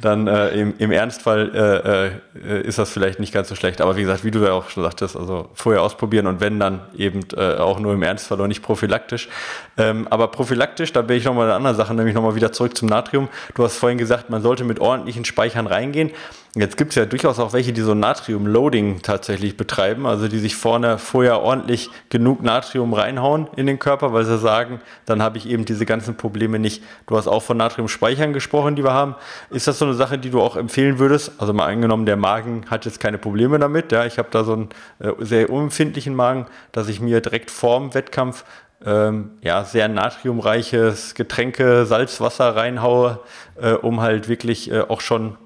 dann 0.00 0.26
äh, 0.26 0.48
im, 0.48 0.74
im 0.78 0.90
Ernstfall 0.90 2.20
äh, 2.34 2.56
äh, 2.56 2.62
ist 2.62 2.78
das 2.78 2.90
vielleicht 2.90 3.20
nicht 3.20 3.32
ganz 3.32 3.48
so 3.48 3.54
schlecht. 3.54 3.80
Aber 3.80 3.96
wie 3.96 4.00
gesagt, 4.00 4.24
wie 4.24 4.32
du 4.32 4.40
ja 4.40 4.52
auch 4.52 4.68
schon 4.68 4.82
sagtest, 4.82 5.16
also 5.16 5.48
vorher 5.54 5.80
ausprobieren 5.80 6.26
und 6.26 6.40
wenn 6.40 6.58
dann 6.58 6.80
eben 6.96 7.20
äh, 7.36 7.54
auch 7.54 7.78
nur 7.78 7.92
im 7.92 8.02
Ernstfall 8.02 8.40
und 8.40 8.48
nicht 8.48 8.62
prophylaktisch. 8.62 9.28
Ähm, 9.76 10.08
aber 10.10 10.26
prophylaktisch, 10.26 10.92
da 10.92 11.02
bin 11.02 11.16
ich 11.16 11.24
nochmal 11.24 11.46
eine 11.46 11.54
andere 11.54 11.76
Sache, 11.76 11.94
nämlich 11.94 12.16
nochmal 12.16 12.34
wieder 12.34 12.50
zurück 12.50 12.76
zum 12.76 12.88
Natrium. 12.88 13.28
Du 13.54 13.62
hast 13.62 13.76
vorhin 13.76 13.98
gesagt, 13.98 14.28
man 14.28 14.42
sollte 14.42 14.64
mit 14.64 14.80
ordentlichen 14.80 15.24
Speichern 15.24 15.68
reingehen. 15.68 16.10
Jetzt 16.56 16.76
gibt 16.76 16.90
es 16.90 16.94
ja 16.94 17.04
durchaus 17.04 17.40
auch 17.40 17.52
welche, 17.52 17.72
die 17.72 17.80
so 17.80 17.94
Natrium-Loading 17.94 19.02
tatsächlich 19.02 19.56
betreiben, 19.56 20.06
also 20.06 20.28
die 20.28 20.38
sich 20.38 20.54
vorne 20.54 20.98
vorher 20.98 21.40
ordentlich 21.40 21.90
genug 22.10 22.44
Natrium 22.44 22.92
reinhauen 22.92 23.48
in 23.56 23.66
den 23.66 23.80
Körper, 23.80 24.12
weil 24.12 24.24
sie 24.24 24.38
sagen, 24.38 24.80
dann 25.04 25.20
habe 25.20 25.36
ich 25.36 25.48
eben 25.48 25.64
diese 25.64 25.84
ganzen 25.84 26.16
Probleme 26.16 26.60
nicht. 26.60 26.84
Du 27.08 27.16
hast 27.16 27.26
auch 27.26 27.42
von 27.42 27.56
Natrium-Speichern 27.56 28.32
gesprochen, 28.32 28.76
die 28.76 28.84
wir 28.84 28.92
haben. 28.92 29.16
Ist 29.50 29.66
das 29.66 29.80
so 29.80 29.84
eine 29.84 29.94
Sache, 29.94 30.16
die 30.16 30.30
du 30.30 30.40
auch 30.40 30.54
empfehlen 30.54 31.00
würdest? 31.00 31.32
Also 31.38 31.52
mal 31.52 31.66
angenommen, 31.66 32.06
der 32.06 32.16
Magen 32.16 32.66
hat 32.70 32.84
jetzt 32.84 33.00
keine 33.00 33.18
Probleme 33.18 33.58
damit. 33.58 33.90
Ja, 33.90 34.06
ich 34.06 34.18
habe 34.18 34.28
da 34.30 34.44
so 34.44 34.52
einen 34.52 34.68
äh, 35.00 35.10
sehr 35.18 35.50
unempfindlichen 35.50 36.14
Magen, 36.14 36.46
dass 36.70 36.88
ich 36.88 37.00
mir 37.00 37.20
direkt 37.20 37.50
vorm 37.50 37.94
Wettkampf 37.94 38.44
ähm, 38.86 39.30
ja, 39.40 39.64
sehr 39.64 39.88
natriumreiches 39.88 41.16
Getränke, 41.16 41.84
Salzwasser 41.84 42.54
reinhaue, 42.54 43.18
äh, 43.60 43.72
um 43.72 44.00
halt 44.00 44.28
wirklich 44.28 44.70
äh, 44.70 44.82
auch 44.82 45.00
schon 45.00 45.36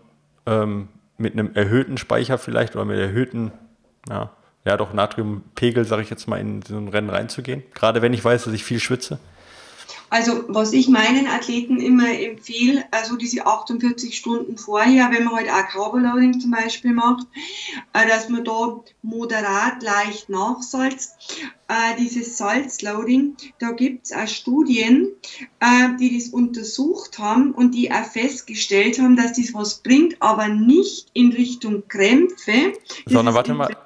ähm, 0.45 0.89
mit 1.19 1.35
einem 1.35 1.51
erhöhten 1.55 1.99
Speicher 1.99 2.39
vielleicht 2.39 2.75
oder 2.77 2.85
mit 2.85 2.99
erhöhten, 2.99 3.53
ja, 4.09 4.31
ja 4.65 4.77
doch 4.77 4.93
Natriumpegel, 4.93 5.85
sage 5.85 6.03
ich 6.03 6.11
jetzt 6.11 6.29
mal, 6.29 6.41
in 6.41 6.63
so 6.63 6.77
ein 6.77 6.89
Rennen 6.89 7.11
reinzugehen? 7.11 7.63
Gerade 7.75 8.01
wenn 8.03 8.15
ich 8.15 8.25
weiß, 8.25 8.45
dass 8.45 8.55
ich 8.55 8.65
viel 8.65 8.81
schwitze? 8.81 9.19
Also 10.11 10.45
was 10.49 10.73
ich 10.73 10.89
meinen 10.89 11.27
Athleten 11.27 11.81
immer 11.81 12.09
empfehle, 12.09 12.85
also 12.91 13.17
diese 13.17 13.47
48 13.47 14.17
Stunden 14.17 14.57
vorher, 14.57 15.11
wenn 15.13 15.25
man 15.25 15.37
halt 15.37 15.51
auch 15.51 15.69
Carbo-Loading 15.69 16.41
zum 16.41 16.51
Beispiel 16.51 16.93
macht, 16.93 17.27
äh, 17.93 18.07
dass 18.09 18.29
man 18.29 18.45
da 18.45 18.81
moderat 19.03 19.83
leicht 19.83 20.29
nachsalzt. 20.29 21.17
Äh, 21.69 21.97
dieses 21.99 22.39
Salzloading, 22.39 23.37
da 23.59 23.73
gibt 23.73 24.07
es 24.07 24.13
auch 24.13 24.27
Studien, 24.27 25.09
äh, 25.61 25.97
die 26.01 26.17
das 26.17 26.29
untersucht 26.29 27.19
haben 27.19 27.53
und 27.53 27.75
die 27.75 27.93
auch 27.93 28.05
festgestellt 28.05 28.99
haben, 28.99 29.17
dass 29.17 29.35
das 29.35 29.53
was 29.53 29.81
bringt, 29.81 30.17
aber 30.21 30.49
nicht 30.49 31.09
in 31.13 31.33
Richtung 31.33 31.87
Krämpfe. 31.87 32.73
Sondern 33.07 33.35
warte 33.35 33.53
mal, 33.53 33.77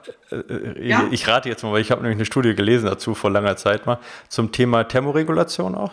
ja? 0.80 1.08
ich 1.10 1.26
rate 1.28 1.48
jetzt 1.48 1.62
mal, 1.62 1.72
weil 1.72 1.80
ich 1.80 1.90
habe 1.90 2.02
nämlich 2.02 2.18
eine 2.18 2.26
Studie 2.26 2.54
gelesen 2.54 2.86
dazu 2.86 3.14
vor 3.14 3.30
langer 3.30 3.56
Zeit 3.56 3.86
mal, 3.86 3.98
zum 4.28 4.52
Thema 4.52 4.84
Thermoregulation 4.84 5.74
auch. 5.74 5.92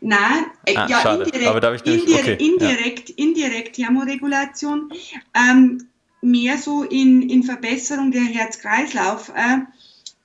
Nein, 0.00 0.46
äh, 0.66 0.76
ah, 0.76 0.86
ja, 0.88 1.00
schade. 1.00 1.24
indirekt, 1.24 1.48
Aber 1.48 1.60
darf 1.60 1.74
ich 1.74 1.84
nicht, 1.84 2.06
indirekt, 2.06 2.28
okay, 2.28 2.44
indirekt, 2.44 3.08
ja. 3.10 3.14
indirekt 3.16 3.76
Thermoregulation, 3.76 4.92
ähm, 5.34 5.86
mehr 6.20 6.58
so 6.58 6.82
in, 6.82 7.28
in 7.28 7.42
Verbesserung 7.42 8.10
der 8.10 8.22
Herz-Kreislauf. 8.22 9.30
Äh, 9.30 9.58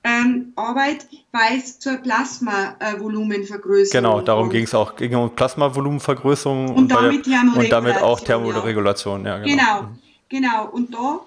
ähm, 0.04 0.52
Arbeit, 0.56 1.06
weil 1.32 1.58
es 1.58 1.80
zur 1.80 1.96
Plasmavolumenvergrößerung 1.96 4.04
Genau, 4.04 4.20
darum 4.20 4.48
ging 4.48 4.62
es 4.64 4.74
auch, 4.74 4.96
ging 4.96 5.14
um 5.14 5.34
Plasmavolumenvergrößerung 5.34 6.68
und, 6.68 6.76
und, 6.76 6.92
damit, 6.92 7.26
der, 7.26 7.42
und 7.54 7.70
damit 7.70 7.98
auch 7.98 8.20
Thermoregulation. 8.20 9.26
Ja, 9.26 9.38
genau. 9.38 9.88
genau, 10.28 10.28
genau. 10.28 10.68
Und 10.70 10.94
da, 10.94 11.20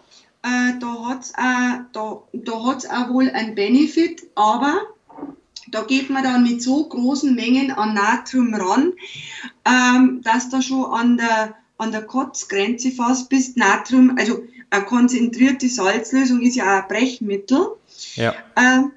äh, 0.44 0.80
da 0.80 1.06
hat 1.08 1.24
es 1.24 1.34
da, 1.34 2.24
da 2.34 2.52
auch 2.52 3.10
wohl 3.10 3.30
ein 3.30 3.56
Benefit, 3.56 4.24
aber 4.36 4.82
da 5.70 5.84
geht 5.84 6.10
man 6.10 6.24
dann 6.24 6.44
mit 6.44 6.62
so 6.62 6.88
großen 6.88 7.34
Mengen 7.34 7.72
an 7.72 7.94
Natrium 7.94 8.54
ran, 8.54 8.94
ähm, 9.66 10.22
dass 10.24 10.50
da 10.50 10.62
schon 10.62 10.86
an 10.86 11.18
der, 11.18 11.56
an 11.78 11.92
der 11.92 12.04
Kotzgrenze 12.04 12.92
fast 12.92 13.30
bis 13.30 13.56
Natrium, 13.56 14.16
also 14.18 14.44
eine 14.70 14.86
konzentrierte 14.86 15.68
Salzlösung 15.68 16.42
ist 16.42 16.56
ja 16.56 16.64
auch 16.64 16.84
ein 16.84 16.88
Brechmittel. 16.88 17.76
Ja. 18.16 18.34
Ähm, 18.56 18.92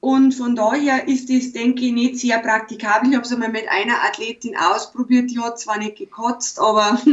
und 0.00 0.32
von 0.32 0.54
daher 0.54 1.08
ist 1.08 1.28
das, 1.28 1.52
denke 1.52 1.86
ich, 1.86 1.92
nicht 1.92 2.18
sehr 2.18 2.38
praktikabel. 2.38 3.10
Ich 3.10 3.16
habe 3.16 3.26
es 3.26 3.32
einmal 3.32 3.48
mit 3.48 3.68
einer 3.68 4.04
Athletin 4.04 4.54
ausprobiert, 4.56 5.28
die 5.28 5.40
hat 5.40 5.58
zwar 5.58 5.78
nicht 5.78 5.96
gekotzt, 5.96 6.60
aber. 6.60 6.98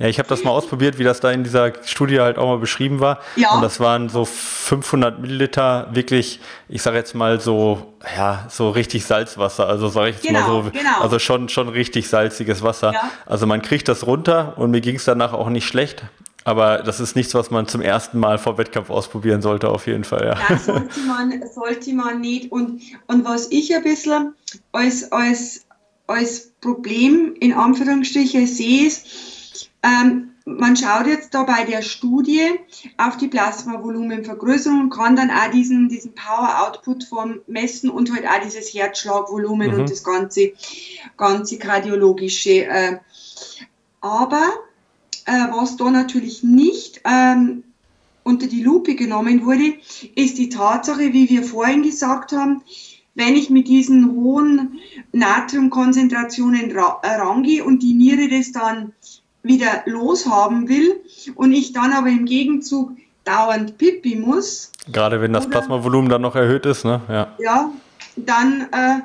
Ja, 0.00 0.08
ich 0.08 0.18
habe 0.18 0.28
das 0.28 0.42
mal 0.42 0.50
ausprobiert, 0.50 0.98
wie 0.98 1.04
das 1.04 1.20
da 1.20 1.30
in 1.30 1.44
dieser 1.44 1.72
Studie 1.84 2.18
halt 2.18 2.36
auch 2.36 2.46
mal 2.46 2.58
beschrieben 2.58 2.98
war. 2.98 3.20
Ja. 3.36 3.54
Und 3.54 3.62
das 3.62 3.78
waren 3.78 4.08
so 4.08 4.24
500 4.24 5.20
Milliliter, 5.20 5.88
wirklich, 5.92 6.40
ich 6.68 6.82
sage 6.82 6.96
jetzt 6.96 7.14
mal 7.14 7.40
so, 7.40 7.94
ja, 8.16 8.46
so 8.48 8.70
richtig 8.70 9.04
Salzwasser. 9.04 9.68
Also 9.68 9.86
sage 9.86 10.10
ich 10.10 10.16
jetzt 10.16 10.26
genau, 10.26 10.40
mal 10.40 10.64
so, 10.64 10.70
genau. 10.70 11.00
also 11.00 11.20
schon, 11.20 11.48
schon 11.48 11.68
richtig 11.68 12.08
salziges 12.08 12.62
Wasser. 12.62 12.92
Ja. 12.92 13.10
Also 13.24 13.46
man 13.46 13.62
kriegt 13.62 13.86
das 13.86 14.04
runter 14.04 14.54
und 14.56 14.72
mir 14.72 14.80
ging 14.80 14.96
es 14.96 15.04
danach 15.04 15.32
auch 15.32 15.48
nicht 15.48 15.66
schlecht. 15.66 16.02
Aber 16.48 16.78
das 16.78 16.98
ist 16.98 17.14
nichts, 17.14 17.34
was 17.34 17.50
man 17.50 17.68
zum 17.68 17.82
ersten 17.82 18.18
Mal 18.18 18.38
vor 18.38 18.56
Wettkampf 18.56 18.88
ausprobieren 18.88 19.42
sollte, 19.42 19.68
auf 19.68 19.86
jeden 19.86 20.04
Fall. 20.04 20.24
Ja, 20.28 20.38
ja 20.48 20.58
sollte, 20.58 21.00
man, 21.00 21.42
sollte 21.54 21.92
man 21.92 22.22
nicht. 22.22 22.50
Und, 22.50 22.80
und 23.06 23.26
was 23.26 23.52
ich 23.52 23.76
ein 23.76 23.82
bisschen 23.82 24.32
als, 24.72 25.12
als, 25.12 25.66
als 26.06 26.50
Problem 26.62 27.34
in 27.38 27.52
Anführungsstrichen 27.52 28.46
sehe, 28.46 28.86
ist, 28.86 29.68
ähm, 29.82 30.30
man 30.46 30.74
schaut 30.74 31.06
jetzt 31.06 31.34
da 31.34 31.42
bei 31.42 31.64
der 31.64 31.82
Studie 31.82 32.48
auf 32.96 33.18
die 33.18 33.28
Plasmavolumenvergrößerung 33.28 34.80
und 34.80 34.90
kann 34.90 35.16
dann 35.16 35.30
auch 35.30 35.50
diesen, 35.50 35.90
diesen 35.90 36.14
Power-Output 36.14 37.04
vom 37.04 37.40
messen 37.46 37.90
und 37.90 38.10
halt 38.10 38.26
auch 38.26 38.42
dieses 38.42 38.72
Herzschlagvolumen 38.72 39.74
mhm. 39.74 39.80
und 39.80 39.90
das 39.90 40.02
ganze, 40.02 40.52
ganze 41.18 41.58
kardiologische. 41.58 42.64
Äh, 42.64 43.00
aber 44.00 44.46
äh, 45.28 45.52
was 45.52 45.76
da 45.76 45.90
natürlich 45.90 46.42
nicht 46.42 47.02
ähm, 47.04 47.62
unter 48.24 48.46
die 48.46 48.62
Lupe 48.62 48.94
genommen 48.94 49.44
wurde, 49.44 49.74
ist 50.14 50.38
die 50.38 50.48
Tatsache, 50.48 51.12
wie 51.12 51.28
wir 51.28 51.42
vorhin 51.42 51.82
gesagt 51.82 52.32
haben, 52.32 52.62
wenn 53.14 53.36
ich 53.36 53.50
mit 53.50 53.68
diesen 53.68 54.12
hohen 54.12 54.78
Natriumkonzentrationen 55.12 56.72
rangehe 56.72 57.62
und 57.62 57.82
die 57.82 57.92
Niere 57.92 58.28
das 58.28 58.52
dann 58.52 58.92
wieder 59.42 59.82
loshaben 59.86 60.68
will 60.68 61.00
und 61.34 61.52
ich 61.52 61.72
dann 61.72 61.92
aber 61.92 62.08
im 62.08 62.24
Gegenzug 62.24 62.92
dauernd 63.24 63.76
pipi 63.76 64.16
muss. 64.16 64.72
Gerade 64.90 65.20
wenn 65.20 65.32
das 65.32 65.44
oder, 65.44 65.58
Plasmavolumen 65.58 66.08
dann 66.08 66.22
noch 66.22 66.36
erhöht 66.36 66.64
ist, 66.64 66.84
ne? 66.84 67.02
Ja, 67.08 67.34
ja 67.38 67.70
dann, 68.16 68.68
äh, 68.72 69.00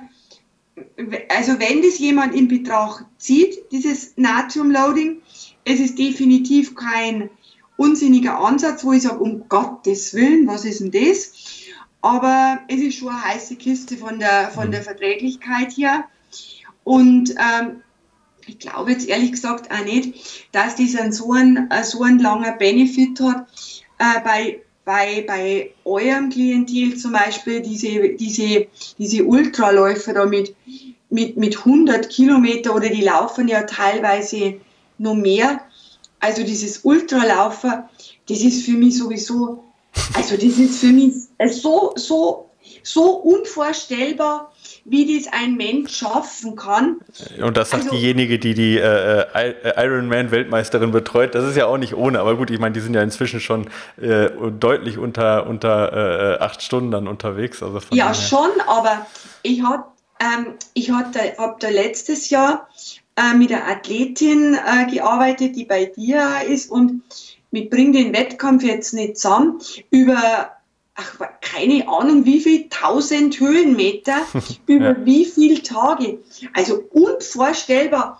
also 1.35 1.59
wenn 1.59 1.81
das 1.81 1.99
jemand 1.99 2.33
in 2.33 2.47
Betracht 2.47 3.05
zieht, 3.17 3.71
dieses 3.71 4.13
Natriumloading, 4.15 5.22
es 5.65 5.79
ist 5.79 5.97
definitiv 5.97 6.75
kein 6.75 7.29
unsinniger 7.77 8.39
Ansatz, 8.39 8.83
wo 8.83 8.93
ich 8.93 9.03
sage, 9.03 9.19
um 9.19 9.47
Gottes 9.49 10.13
Willen, 10.13 10.47
was 10.47 10.65
ist 10.65 10.79
denn 10.79 10.91
das? 10.91 11.33
Aber 12.01 12.59
es 12.67 12.81
ist 12.81 12.97
schon 12.97 13.09
eine 13.09 13.23
heiße 13.23 13.55
Kiste 13.55 13.97
von 13.97 14.19
der, 14.19 14.51
von 14.51 14.71
der 14.71 14.83
Verträglichkeit 14.83 15.71
her. 15.77 16.05
Und 16.83 17.31
ähm, 17.31 17.81
ich 18.45 18.59
glaube 18.59 18.91
jetzt 18.91 19.07
ehrlich 19.07 19.31
gesagt 19.31 19.71
auch 19.71 19.85
nicht, 19.85 20.49
dass 20.51 20.75
das 20.75 21.17
so 21.17 21.31
ein, 21.31 21.69
so 21.83 22.03
ein 22.03 22.19
langer 22.19 22.53
Benefit 22.53 23.19
hat. 23.21 23.47
Äh, 23.99 24.19
bei, 24.23 24.61
bei, 24.85 25.23
bei 25.25 25.71
eurem 25.85 26.29
Klientel 26.29 26.97
zum 26.97 27.13
Beispiel 27.13 27.61
diese, 27.61 28.09
diese, 28.09 28.67
diese 28.97 29.23
Ultraläufer 29.23 30.13
da 30.13 30.25
mit, 30.25 30.55
mit, 31.09 31.37
mit 31.37 31.57
100 31.59 32.09
Kilometer 32.09 32.75
oder 32.75 32.89
die 32.89 33.01
laufen 33.01 33.47
ja 33.47 33.63
teilweise 33.63 34.55
noch 35.03 35.15
mehr. 35.15 35.61
Also 36.19 36.43
dieses 36.43 36.79
Ultralaufer, 36.79 37.89
das 38.27 38.39
ist 38.39 38.65
für 38.65 38.71
mich 38.71 38.97
sowieso, 38.97 39.63
also 40.13 40.35
das 40.35 40.57
ist 40.57 40.79
für 40.79 40.87
mich 40.87 41.13
so, 41.49 41.93
so, 41.95 42.49
so 42.81 43.11
unvorstellbar, 43.17 44.51
wie 44.85 45.17
das 45.17 45.31
ein 45.31 45.55
Mensch 45.55 45.97
schaffen 45.97 46.55
kann. 46.55 46.97
Und 47.41 47.57
das 47.57 47.71
sagt 47.71 47.83
also, 47.83 47.95
diejenige, 47.95 48.39
die 48.39 48.53
die 48.53 48.77
äh, 48.77 49.25
äh 49.33 49.85
Ironman-Weltmeisterin 49.85 50.91
betreut. 50.91 51.35
Das 51.35 51.45
ist 51.45 51.57
ja 51.57 51.65
auch 51.65 51.77
nicht 51.77 51.93
ohne, 51.93 52.19
aber 52.19 52.37
gut, 52.37 52.49
ich 52.49 52.59
meine, 52.59 52.73
die 52.73 52.79
sind 52.79 52.93
ja 52.93 53.01
inzwischen 53.01 53.39
schon 53.39 53.69
äh, 54.01 54.29
deutlich 54.59 54.97
unter, 54.97 55.45
unter 55.47 56.37
äh, 56.37 56.39
acht 56.39 56.61
Stunden 56.61 56.91
dann 56.91 57.07
unterwegs. 57.07 57.61
Also 57.61 57.79
ja, 57.91 58.13
schon, 58.13 58.49
aber 58.67 59.05
ich 59.41 59.61
habe 59.61 59.83
ähm, 60.19 60.53
ich 60.73 60.91
hatte, 60.91 61.19
hab 61.37 61.59
da 61.59 61.69
letztes 61.69 62.29
Jahr 62.29 62.67
äh, 63.15 63.35
mit 63.35 63.51
einer 63.51 63.67
Athletin 63.67 64.55
äh, 64.55 64.91
gearbeitet, 64.91 65.55
die 65.55 65.65
bei 65.65 65.85
dir 65.85 66.41
ist 66.47 66.71
und 66.71 67.03
mit 67.51 67.69
Bring 67.69 67.93
den 67.93 68.13
Wettkampf 68.13 68.63
jetzt 68.63 68.93
nicht 68.93 69.17
zusammen, 69.17 69.59
über 69.91 70.51
ach, 70.95 71.19
keine 71.41 71.87
Ahnung 71.87 72.25
wie 72.25 72.39
viel 72.39 72.67
tausend 72.69 73.39
Höhenmeter, 73.39 74.17
über 74.65 74.97
ja. 74.97 75.05
wie 75.05 75.25
viele 75.25 75.61
Tage. 75.61 76.19
Also 76.53 76.83
unvorstellbar, 76.91 78.19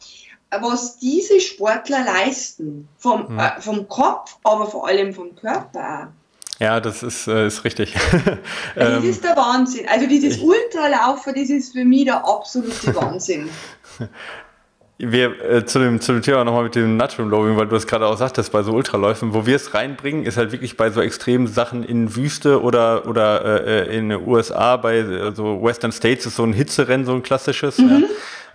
was 0.61 0.99
diese 0.99 1.39
Sportler 1.39 2.05
leisten, 2.05 2.87
vom, 2.97 3.33
mhm. 3.33 3.39
äh, 3.39 3.61
vom 3.61 3.87
Kopf, 3.87 4.37
aber 4.43 4.67
vor 4.67 4.87
allem 4.87 5.13
vom 5.13 5.35
Körper. 5.35 6.13
Ja, 6.59 6.79
das 6.79 7.01
ist, 7.01 7.27
äh, 7.27 7.47
ist 7.47 7.63
richtig. 7.63 7.93
das 8.75 9.03
ähm, 9.03 9.09
ist 9.09 9.23
der 9.23 9.35
Wahnsinn. 9.35 9.87
Also 9.89 10.07
dieses 10.07 10.37
Ultralaufen, 10.37 11.33
das 11.35 11.49
ist 11.49 11.73
für 11.73 11.83
mich 11.83 12.05
der 12.05 12.25
absolute 12.25 12.95
Wahnsinn. 12.95 13.49
Wir, 15.11 15.41
äh, 15.43 15.65
zu, 15.65 15.79
dem, 15.79 15.99
zu 15.99 16.13
dem 16.13 16.21
Thema 16.21 16.43
nochmal 16.43 16.63
mit 16.63 16.75
dem 16.75 16.97
Natrium 16.97 17.29
Loading, 17.29 17.57
weil 17.57 17.67
du 17.67 17.75
es 17.75 17.87
gerade 17.87 18.05
auch 18.05 18.17
sagtest, 18.17 18.51
bei 18.51 18.63
so 18.63 18.71
Ultraläufen, 18.71 19.33
wo 19.33 19.45
wir 19.45 19.55
es 19.55 19.73
reinbringen, 19.73 20.25
ist 20.25 20.37
halt 20.37 20.51
wirklich 20.51 20.77
bei 20.77 20.89
so 20.91 21.01
extremen 21.01 21.47
Sachen 21.47 21.83
in 21.83 22.15
Wüste 22.15 22.61
oder, 22.61 23.07
oder 23.07 23.65
äh, 23.67 23.97
in 23.97 24.09
den 24.09 24.27
USA, 24.27 24.77
bei 24.77 24.99
äh, 24.99 25.31
so 25.33 25.61
Western 25.61 25.91
States 25.91 26.25
ist 26.25 26.35
so 26.35 26.43
ein 26.43 26.53
Hitzerennen, 26.53 27.05
so 27.05 27.13
ein 27.13 27.23
klassisches. 27.23 27.77
Mhm. 27.77 27.89
Ja. 27.89 28.07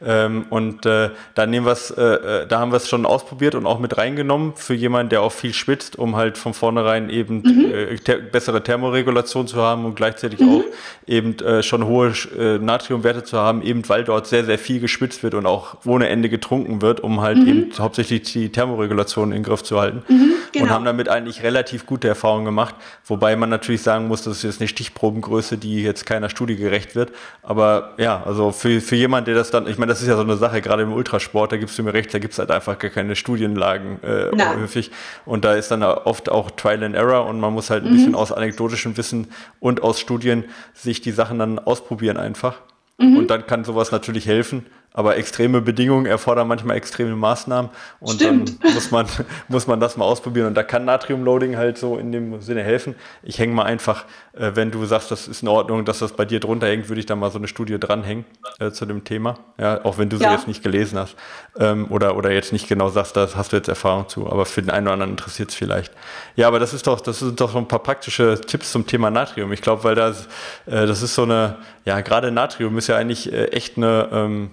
Ähm, 0.04 0.46
und 0.50 0.86
äh, 0.86 1.10
da 1.34 1.46
nehmen 1.46 1.66
wir's, 1.66 1.90
äh, 1.90 2.02
äh, 2.02 2.46
da 2.46 2.60
haben 2.60 2.70
wir 2.70 2.76
es 2.76 2.88
schon 2.88 3.04
ausprobiert 3.04 3.54
und 3.54 3.66
auch 3.66 3.78
mit 3.78 3.98
reingenommen 3.98 4.52
für 4.54 4.74
jemanden, 4.74 5.10
der 5.10 5.22
auch 5.22 5.32
viel 5.32 5.52
schwitzt, 5.52 5.98
um 5.98 6.16
halt 6.16 6.38
von 6.38 6.54
vornherein 6.54 7.10
eben 7.10 7.42
mhm. 7.42 7.72
äh, 7.72 7.96
ter 7.96 8.18
bessere 8.18 8.62
Thermoregulation 8.62 9.48
zu 9.48 9.56
haben 9.56 9.84
und 9.84 9.96
gleichzeitig 9.96 10.40
mhm. 10.40 10.48
auch 10.48 10.64
eben 11.06 11.38
äh, 11.40 11.62
schon 11.62 11.84
hohe 11.86 12.12
äh, 12.38 12.58
Natriumwerte 12.58 13.24
zu 13.24 13.38
haben, 13.38 13.62
eben 13.62 13.88
weil 13.88 14.04
dort 14.04 14.26
sehr, 14.26 14.44
sehr 14.44 14.58
viel 14.58 14.80
geschwitzt 14.80 15.22
wird 15.22 15.34
und 15.34 15.46
auch 15.46 15.78
ohne 15.84 16.08
Ende 16.08 16.28
getrunken 16.28 16.80
wird, 16.80 17.00
um 17.00 17.20
halt 17.20 17.38
mhm. 17.38 17.48
eben 17.48 17.72
hauptsächlich 17.78 18.22
die 18.22 18.50
Thermoregulation 18.50 19.32
in 19.32 19.38
den 19.38 19.42
Griff 19.42 19.62
zu 19.64 19.80
halten. 19.80 20.02
Mhm, 20.08 20.32
genau. 20.52 20.64
Und 20.64 20.70
haben 20.70 20.84
damit 20.84 21.08
eigentlich 21.08 21.42
relativ 21.42 21.86
gute 21.86 22.06
Erfahrungen 22.06 22.44
gemacht, 22.44 22.76
wobei 23.04 23.34
man 23.34 23.50
natürlich 23.50 23.82
sagen 23.82 24.06
muss, 24.06 24.22
das 24.22 24.38
ist 24.38 24.42
jetzt 24.44 24.60
eine 24.60 24.68
Stichprobengröße, 24.68 25.58
die 25.58 25.82
jetzt 25.82 26.06
keiner 26.06 26.30
Studie 26.30 26.56
gerecht 26.56 26.94
wird. 26.94 27.12
Aber 27.42 27.94
ja, 27.98 28.22
also 28.24 28.52
für, 28.52 28.80
für 28.80 28.96
jemanden, 28.96 29.26
der 29.26 29.34
das 29.34 29.50
dann, 29.50 29.66
ich 29.66 29.78
meine, 29.78 29.88
meine, 29.89 29.94
das 29.94 30.02
ist 30.02 30.09
ja 30.09 30.16
so 30.16 30.23
eine 30.23 30.36
Sache, 30.36 30.60
gerade 30.60 30.82
im 30.82 30.93
Ultrasport, 30.93 31.52
da 31.52 31.56
gibst 31.56 31.78
du 31.78 31.82
mir 31.82 31.94
recht, 31.94 32.12
da 32.12 32.19
gibt 32.19 32.32
es 32.32 32.39
halt 32.39 32.51
einfach 32.51 32.78
gar 32.78 32.90
keine 32.90 33.16
Studienlagen 33.16 33.98
äh, 34.02 34.31
häufig. 34.60 34.90
Und 35.24 35.44
da 35.44 35.55
ist 35.55 35.70
dann 35.70 35.82
oft 35.82 36.28
auch 36.28 36.51
Trial 36.51 36.85
and 36.85 36.94
Error 36.94 37.27
und 37.27 37.40
man 37.40 37.52
muss 37.52 37.70
halt 37.70 37.85
ein 37.85 37.90
mhm. 37.90 37.97
bisschen 37.97 38.15
aus 38.15 38.31
anekdotischem 38.31 38.97
Wissen 38.97 39.28
und 39.60 39.82
aus 39.82 39.98
Studien 39.98 40.44
sich 40.74 41.01
die 41.01 41.12
Sachen 41.12 41.39
dann 41.39 41.59
ausprobieren 41.59 42.19
einfach. 42.19 42.60
Mhm. 42.98 43.16
Und 43.16 43.31
dann 43.31 43.47
kann 43.47 43.65
sowas 43.65 43.90
natürlich 43.90 44.27
helfen. 44.27 44.66
Aber 44.98 45.16
extreme 45.16 45.60
Bedingungen 45.60 46.06
erfordern 46.06 46.48
manchmal 46.48 46.76
extreme 46.76 47.14
Maßnahmen 47.14 47.70
und 48.00 48.16
Stimmt. 48.16 48.64
dann 48.64 48.74
muss 48.74 48.90
man, 48.90 49.06
muss 49.46 49.68
man 49.68 49.78
das 49.78 49.96
mal 49.96 50.04
ausprobieren. 50.04 50.48
Und 50.48 50.54
da 50.54 50.64
kann 50.64 50.84
Natriumloading 50.84 51.56
halt 51.56 51.78
so 51.78 51.98
in 51.98 52.10
dem 52.10 52.40
Sinne 52.40 52.64
helfen. 52.64 52.96
Ich 53.22 53.38
hänge 53.38 53.54
mal 53.54 53.62
einfach, 53.62 54.06
äh, 54.32 54.50
wenn 54.54 54.72
du 54.72 54.84
sagst, 54.86 55.12
das 55.12 55.28
ist 55.28 55.42
in 55.42 55.48
Ordnung, 55.48 55.84
dass 55.84 56.00
das 56.00 56.14
bei 56.14 56.24
dir 56.24 56.40
drunter 56.40 56.66
hängt, 56.66 56.88
würde 56.88 56.98
ich 56.98 57.06
da 57.06 57.14
mal 57.14 57.30
so 57.30 57.38
eine 57.38 57.46
Studie 57.46 57.78
dranhängen 57.78 58.24
äh, 58.58 58.72
zu 58.72 58.86
dem 58.86 59.04
Thema. 59.04 59.38
Ja, 59.56 59.84
auch 59.84 59.98
wenn 59.98 60.08
du 60.08 60.16
sie 60.16 60.24
ja. 60.24 60.32
jetzt 60.32 60.48
nicht 60.48 60.64
gelesen 60.64 60.98
hast 60.98 61.14
ähm, 61.60 61.86
oder, 61.90 62.16
oder 62.16 62.32
jetzt 62.32 62.52
nicht 62.52 62.66
genau 62.66 62.88
sagst, 62.88 63.16
da 63.16 63.28
hast 63.36 63.52
du 63.52 63.56
jetzt 63.56 63.68
Erfahrung 63.68 64.08
zu. 64.08 64.28
Aber 64.28 64.46
für 64.46 64.62
den 64.62 64.70
einen 64.70 64.88
oder 64.88 64.94
anderen 64.94 65.12
interessiert 65.12 65.50
es 65.50 65.54
vielleicht. 65.54 65.92
Ja, 66.34 66.48
aber 66.48 66.58
das 66.58 66.74
ist 66.74 66.88
doch, 66.88 67.00
das 67.00 67.20
sind 67.20 67.40
doch 67.40 67.52
so 67.52 67.58
ein 67.58 67.68
paar 67.68 67.84
praktische 67.84 68.40
Tipps 68.40 68.72
zum 68.72 68.84
Thema 68.84 69.12
Natrium. 69.12 69.52
Ich 69.52 69.62
glaube, 69.62 69.84
weil 69.84 69.94
das, 69.94 70.26
äh, 70.66 70.88
das 70.88 71.02
ist 71.02 71.14
so 71.14 71.22
eine, 71.22 71.54
ja, 71.84 72.00
gerade 72.00 72.32
Natrium 72.32 72.76
ist 72.78 72.88
ja 72.88 72.96
eigentlich 72.96 73.32
äh, 73.32 73.52
echt 73.52 73.76
eine, 73.76 74.08
ähm, 74.10 74.50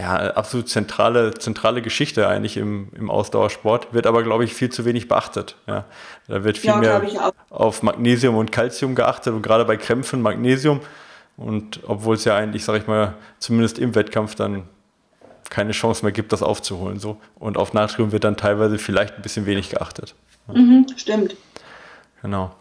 ja, 0.00 0.16
absolut 0.32 0.68
zentrale, 0.68 1.34
zentrale 1.34 1.82
Geschichte 1.82 2.26
eigentlich 2.26 2.56
im, 2.56 2.88
im 2.94 3.10
Ausdauersport, 3.10 3.92
wird 3.92 4.06
aber, 4.06 4.22
glaube 4.22 4.44
ich, 4.44 4.54
viel 4.54 4.70
zu 4.70 4.84
wenig 4.84 5.08
beachtet. 5.08 5.56
Ja. 5.66 5.84
Da 6.26 6.42
wird 6.42 6.58
viel 6.58 6.70
ja, 6.70 6.76
mehr 6.76 7.32
auf 7.50 7.82
Magnesium 7.82 8.36
und 8.36 8.50
Calcium 8.50 8.94
geachtet 8.94 9.34
und 9.34 9.42
gerade 9.42 9.64
bei 9.64 9.76
Krämpfen 9.76 10.22
Magnesium. 10.22 10.80
Und 11.36 11.80
obwohl 11.86 12.16
es 12.16 12.24
ja 12.24 12.34
eigentlich, 12.34 12.64
sage 12.64 12.78
ich 12.78 12.86
mal, 12.86 13.14
zumindest 13.38 13.78
im 13.78 13.94
Wettkampf 13.94 14.34
dann 14.34 14.64
keine 15.50 15.72
Chance 15.72 16.04
mehr 16.04 16.12
gibt, 16.12 16.32
das 16.32 16.42
aufzuholen. 16.42 16.98
So. 16.98 17.20
Und 17.38 17.58
auf 17.58 17.72
Natrium 17.74 18.12
wird 18.12 18.24
dann 18.24 18.36
teilweise 18.36 18.78
vielleicht 18.78 19.16
ein 19.16 19.22
bisschen 19.22 19.46
wenig 19.46 19.68
geachtet. 19.70 20.14
Mhm, 20.46 20.86
stimmt. 20.96 21.36
Genau. 22.22 22.54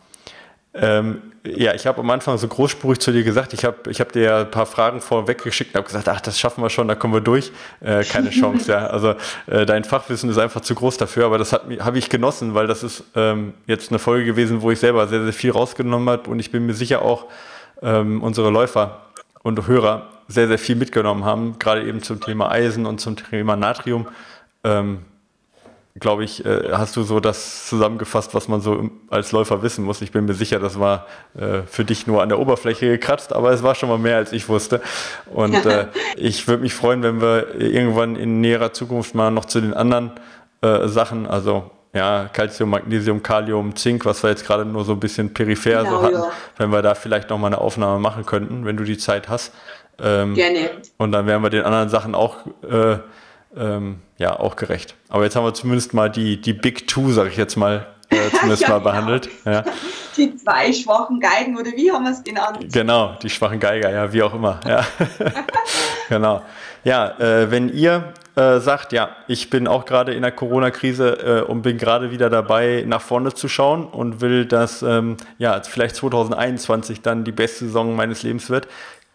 Ähm, 0.74 1.22
ja, 1.46 1.74
ich 1.74 1.88
habe 1.88 2.00
am 2.00 2.10
Anfang 2.12 2.38
so 2.38 2.48
großspurig 2.48 3.00
zu 3.00 3.12
dir 3.12 3.24
gesagt, 3.24 3.54
ich 3.54 3.66
habe 3.66 3.90
ich 3.90 4.00
hab 4.00 4.12
dir 4.12 4.36
ein 4.38 4.52
paar 4.52 4.66
Fragen 4.66 5.02
vorweg 5.02 5.44
geschickt 5.44 5.72
und 5.72 5.78
habe 5.78 5.88
gesagt, 5.88 6.08
ach, 6.08 6.22
das 6.22 6.40
schaffen 6.40 6.62
wir 6.62 6.70
schon, 6.70 6.88
da 6.88 6.96
kommen 6.96 7.14
wir 7.14 7.22
durch. 7.22 7.52
Äh, 7.82 8.04
keine 8.04 8.30
Chance, 8.30 8.72
ja. 8.72 8.88
Also 8.90 9.16
äh, 9.48 9.66
dein 9.66 9.84
Fachwissen 9.84 10.30
ist 10.30 10.38
einfach 10.38 10.62
zu 10.62 10.76
groß 10.76 10.98
dafür, 10.98 11.26
aber 11.26 11.38
das 11.38 11.54
habe 11.54 11.98
ich 11.98 12.10
genossen, 12.10 12.54
weil 12.54 12.68
das 12.68 12.84
ist 12.84 13.04
ähm, 13.16 13.54
jetzt 13.66 13.90
eine 13.90 14.00
Folge 14.00 14.26
gewesen, 14.26 14.62
wo 14.62 14.70
ich 14.70 14.80
selber 14.80 15.08
sehr, 15.08 15.24
sehr 15.24 15.34
viel 15.34 15.52
rausgenommen 15.52 16.10
habe 16.10 16.30
und 16.30 16.40
ich 16.40 16.52
bin 16.52 16.66
mir 16.66 16.74
sicher 16.74 17.02
auch, 17.02 17.26
ähm, 17.82 18.22
unsere 18.22 18.50
Läufer 18.50 19.02
und 19.42 19.66
Hörer 19.66 20.08
sehr, 20.28 20.48
sehr 20.48 20.60
viel 20.60 20.76
mitgenommen 20.76 21.24
haben, 21.24 21.58
gerade 21.58 21.84
eben 21.86 22.04
zum 22.04 22.20
Thema 22.20 22.52
Eisen 22.52 22.86
und 22.86 23.00
zum 23.00 23.16
Thema 23.16 23.56
Natrium. 23.56 24.08
Ähm, 24.64 25.00
glaube 25.96 26.24
ich, 26.24 26.46
äh, 26.46 26.72
hast 26.72 26.96
du 26.96 27.04
so 27.04 27.20
das 27.20 27.68
zusammengefasst, 27.68 28.34
was 28.34 28.48
man 28.48 28.62
so 28.62 28.90
als 29.10 29.32
Läufer 29.32 29.64
wissen 29.64 29.84
muss. 29.84 30.02
Ich 30.02 30.12
bin 30.12 30.26
mir 30.26 30.34
sicher, 30.34 30.60
das 30.60 30.80
war 30.80 31.08
äh, 31.38 31.64
für 31.64 31.84
dich 31.84 32.08
nur 32.08 32.22
an 32.22 32.30
der 32.30 32.40
Oberfläche 32.40 32.88
gekratzt, 32.88 33.34
aber 33.34 33.52
es 33.52 33.64
war 33.64 33.76
schon 33.76 33.90
mal 33.90 33.98
mehr, 33.98 34.18
als 34.18 34.32
ich 34.32 34.48
wusste. 34.50 34.82
Und 35.34 35.54
äh, 35.66 35.88
ich 36.16 36.48
würde 36.48 36.64
mich 36.64 36.74
freuen, 36.74 37.04
wenn 37.04 37.22
wir 37.22 37.56
irgendwann 37.60 38.16
in 38.16 38.42
näherer 38.42 38.72
Zukunft 38.72 39.16
mal 39.16 39.32
noch 39.32 39.46
zu 39.46 39.62
den 39.62 39.74
anderen 39.74 40.12
äh, 40.62 40.88
Sachen, 40.88 41.26
also 41.26 41.72
ja, 41.94 42.30
Calcium, 42.32 42.70
Magnesium, 42.70 43.24
Kalium, 43.24 43.76
Zink, 43.76 44.06
was 44.06 44.22
wir 44.22 44.30
jetzt 44.30 44.46
gerade 44.46 44.64
nur 44.64 44.86
so 44.86 44.94
ein 44.94 45.00
bisschen 45.00 45.34
peripher 45.34 45.84
genau, 45.84 45.90
so 45.90 46.02
hatten, 46.04 46.16
ja. 46.16 46.32
wenn 46.58 46.72
wir 46.72 46.84
da 46.84 46.94
vielleicht 46.94 47.32
noch 47.32 47.40
mal 47.40 47.48
eine 47.48 47.58
Aufnahme 47.60 48.00
machen 48.00 48.26
könnten, 48.26 48.66
wenn 48.66 48.78
du 48.78 48.84
die 48.84 48.98
Zeit 48.98 49.28
hast. 49.28 49.54
Ähm, 50.02 50.36
Gerne. 50.36 50.70
Und 50.98 51.12
dann 51.12 51.26
wären 51.26 51.42
wir 51.42 51.50
den 51.50 51.64
anderen 51.64 51.90
Sachen 51.90 52.14
auch 52.14 52.38
äh, 52.70 52.98
ähm, 53.58 54.02
ja, 54.20 54.40
auch 54.40 54.56
gerecht. 54.56 54.94
Aber 55.08 55.24
jetzt 55.24 55.36
haben 55.36 55.46
wir 55.46 55.54
zumindest 55.54 55.94
mal 55.94 56.12
die, 56.12 56.40
die 56.40 56.54
Big 56.54 56.88
Two, 56.88 57.12
sag 57.12 57.28
ich 57.28 57.38
jetzt 57.38 57.56
mal, 57.56 57.88
äh, 58.10 58.30
zumindest 58.36 58.64
ja, 58.64 58.70
mal 58.70 58.78
genau. 58.80 58.90
behandelt. 58.92 59.30
Ja. 59.46 59.64
Die 60.16 60.36
zwei 60.36 60.72
schwachen 60.74 61.20
Geigen 61.20 61.58
oder 61.58 61.72
wie 61.72 61.92
haben 61.92 62.04
wir 62.04 62.12
es 62.12 62.24
genannt? 62.24 62.60
Genau, 62.72 63.16
die 63.24 63.30
schwachen 63.30 63.60
Geiger, 63.60 63.90
ja, 63.90 64.14
wie 64.14 64.22
auch 64.22 64.34
immer. 64.34 64.60
Ja. 64.68 64.86
genau. 66.10 66.44
Ja, 66.84 67.18
äh, 67.20 67.50
wenn 67.50 67.70
ihr 67.70 68.14
äh, 68.36 68.60
sagt, 68.60 68.94
ja, 68.94 69.10
ich 69.28 69.50
bin 69.50 69.68
auch 69.68 69.86
gerade 69.86 70.14
in 70.14 70.22
der 70.22 70.32
Corona-Krise 70.32 71.44
äh, 71.46 71.50
und 71.50 71.62
bin 71.62 71.78
gerade 71.78 72.12
wieder 72.12 72.30
dabei, 72.30 72.84
nach 72.88 73.02
vorne 73.02 73.34
zu 73.34 73.48
schauen 73.48 73.86
und 73.86 74.22
will, 74.22 74.46
dass 74.46 74.82
ähm, 74.82 75.18
ja, 75.38 75.62
vielleicht 75.62 75.96
2021 75.96 77.02
dann 77.02 77.24
die 77.24 77.32
beste 77.32 77.66
Saison 77.66 77.96
meines 77.96 78.24
Lebens 78.24 78.50
wird, 78.50 78.68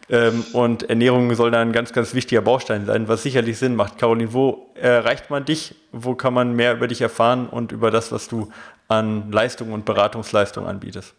ähm, 0.09 0.45
und 0.53 0.89
Ernährung 0.89 1.33
soll 1.35 1.51
da 1.51 1.61
ein 1.61 1.71
ganz, 1.71 1.93
ganz 1.93 2.13
wichtiger 2.13 2.41
Baustein 2.41 2.85
sein, 2.85 3.07
was 3.07 3.23
sicherlich 3.23 3.57
Sinn 3.57 3.75
macht. 3.75 3.97
Caroline, 3.97 4.33
wo 4.33 4.67
erreicht 4.75 5.29
man 5.29 5.45
dich? 5.45 5.75
Wo 5.91 6.15
kann 6.15 6.33
man 6.33 6.55
mehr 6.55 6.73
über 6.73 6.87
dich 6.87 7.01
erfahren 7.01 7.47
und 7.49 7.71
über 7.71 7.91
das, 7.91 8.11
was 8.11 8.27
du 8.27 8.49
an 8.87 9.31
Leistung 9.31 9.73
und 9.73 9.85
Beratungsleistung 9.85 10.67
anbietest? 10.67 11.15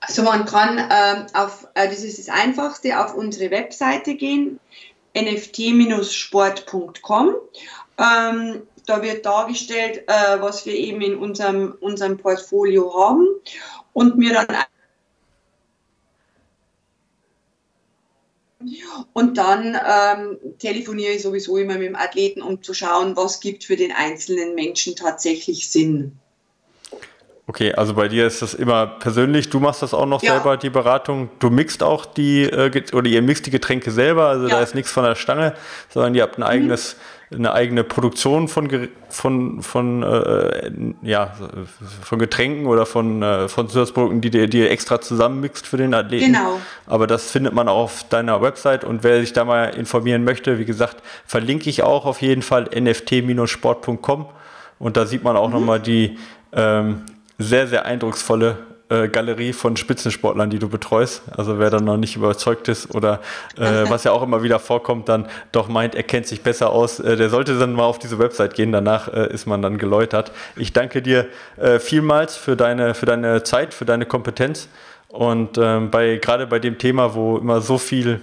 Also 0.00 0.22
man 0.22 0.44
kann 0.44 0.78
ähm, 0.78 1.26
auf, 1.32 1.66
äh, 1.74 1.88
das 1.88 2.04
ist 2.04 2.18
das 2.18 2.28
Einfachste, 2.28 3.00
auf 3.00 3.14
unsere 3.14 3.50
Webseite 3.50 4.14
gehen, 4.14 4.60
nft-sport.com. 5.14 7.34
Ähm, 7.98 8.62
da 8.86 9.02
wird 9.02 9.26
dargestellt, 9.26 10.04
äh, 10.08 10.40
was 10.40 10.66
wir 10.66 10.74
eben 10.74 11.00
in 11.00 11.16
unserem, 11.16 11.74
unserem 11.80 12.18
Portfolio 12.18 12.92
haben 12.94 13.26
und 13.92 14.18
mir 14.18 14.34
dann 14.34 14.46
Und 19.12 19.38
dann 19.38 19.74
ähm, 19.74 20.38
telefoniere 20.58 21.12
ich 21.12 21.22
sowieso 21.22 21.56
immer 21.56 21.74
mit 21.74 21.88
dem 21.88 21.96
Athleten, 21.96 22.42
um 22.42 22.62
zu 22.62 22.74
schauen, 22.74 23.16
was 23.16 23.40
gibt 23.40 23.64
für 23.64 23.76
den 23.76 23.92
einzelnen 23.92 24.54
Menschen 24.54 24.96
tatsächlich 24.96 25.70
Sinn. 25.70 26.12
Okay, 27.46 27.74
also 27.74 27.92
bei 27.92 28.08
dir 28.08 28.26
ist 28.26 28.40
das 28.40 28.54
immer 28.54 28.86
persönlich. 28.86 29.50
Du 29.50 29.60
machst 29.60 29.82
das 29.82 29.92
auch 29.92 30.06
noch 30.06 30.22
ja. 30.22 30.32
selber, 30.32 30.56
die 30.56 30.70
Beratung. 30.70 31.28
Du 31.40 31.50
mixt 31.50 31.82
auch 31.82 32.06
die, 32.06 32.44
äh, 32.44 32.70
oder 32.94 33.06
ihr 33.06 33.20
mixt 33.20 33.44
die 33.44 33.50
Getränke 33.50 33.90
selber. 33.90 34.28
Also 34.28 34.48
ja. 34.48 34.56
da 34.56 34.62
ist 34.62 34.74
nichts 34.74 34.90
von 34.90 35.04
der 35.04 35.14
Stange, 35.14 35.54
sondern 35.90 36.14
ihr 36.14 36.22
habt 36.22 36.40
ein 36.40 36.64
mhm. 36.64 36.68
Eine 37.32 37.52
eigene 37.52 37.84
Produktion 37.84 38.48
von, 38.48 38.88
von, 39.08 39.62
von, 39.62 40.02
äh, 40.02 40.70
ja, 41.02 41.32
von 42.02 42.18
Getränken 42.18 42.66
oder 42.66 42.86
von, 42.86 43.22
äh, 43.22 43.48
von 43.48 43.68
Zusatzprodukten, 43.68 44.20
die 44.20 44.36
ihr, 44.36 44.48
die 44.48 44.60
ihr 44.60 44.70
extra 44.70 45.00
zusammenmixt 45.00 45.66
für 45.66 45.76
den 45.76 45.94
Athleten. 45.94 46.32
Genau. 46.32 46.60
Aber 46.86 47.06
das 47.06 47.30
findet 47.30 47.54
man 47.54 47.68
auf 47.68 48.04
deiner 48.08 48.42
Website 48.42 48.84
und 48.84 49.04
wer 49.04 49.20
sich 49.20 49.32
da 49.32 49.44
mal 49.44 49.66
informieren 49.66 50.24
möchte, 50.24 50.58
wie 50.58 50.64
gesagt, 50.64 51.02
verlinke 51.26 51.70
ich 51.70 51.82
auch 51.82 52.06
auf 52.06 52.22
jeden 52.22 52.42
Fall 52.42 52.68
nft-sport.com 52.72 54.26
und 54.78 54.96
da 54.96 55.06
sieht 55.06 55.24
man 55.24 55.36
auch 55.36 55.48
mhm. 55.48 55.54
nochmal 55.54 55.80
die 55.80 56.18
ähm, 56.52 57.02
sehr, 57.38 57.66
sehr 57.66 57.84
eindrucksvolle 57.86 58.58
äh, 58.88 59.08
Galerie 59.08 59.52
von 59.52 59.76
Spitzensportlern, 59.76 60.50
die 60.50 60.58
du 60.58 60.68
betreust. 60.68 61.22
Also 61.34 61.58
wer 61.58 61.70
dann 61.70 61.84
noch 61.84 61.96
nicht 61.96 62.16
überzeugt 62.16 62.68
ist 62.68 62.94
oder 62.94 63.20
äh, 63.56 63.84
was 63.88 64.04
ja 64.04 64.12
auch 64.12 64.22
immer 64.22 64.42
wieder 64.42 64.58
vorkommt, 64.58 65.08
dann 65.08 65.26
doch 65.52 65.68
meint, 65.68 65.94
er 65.94 66.02
kennt 66.02 66.26
sich 66.26 66.42
besser 66.42 66.70
aus, 66.70 67.00
äh, 67.00 67.16
der 67.16 67.30
sollte 67.30 67.58
dann 67.58 67.72
mal 67.72 67.84
auf 67.84 67.98
diese 67.98 68.18
Website 68.18 68.54
gehen. 68.54 68.72
Danach 68.72 69.08
äh, 69.08 69.32
ist 69.32 69.46
man 69.46 69.62
dann 69.62 69.78
geläutert. 69.78 70.32
Ich 70.56 70.72
danke 70.72 71.00
dir 71.00 71.26
äh, 71.56 71.78
vielmals 71.78 72.36
für 72.36 72.56
deine, 72.56 72.94
für 72.94 73.06
deine 73.06 73.42
Zeit, 73.42 73.72
für 73.72 73.84
deine 73.84 74.06
Kompetenz. 74.06 74.68
Und 75.08 75.58
ähm, 75.58 75.90
bei, 75.90 76.16
gerade 76.16 76.46
bei 76.46 76.58
dem 76.58 76.76
Thema, 76.76 77.14
wo 77.14 77.38
immer 77.38 77.60
so 77.60 77.78
viel, 77.78 78.20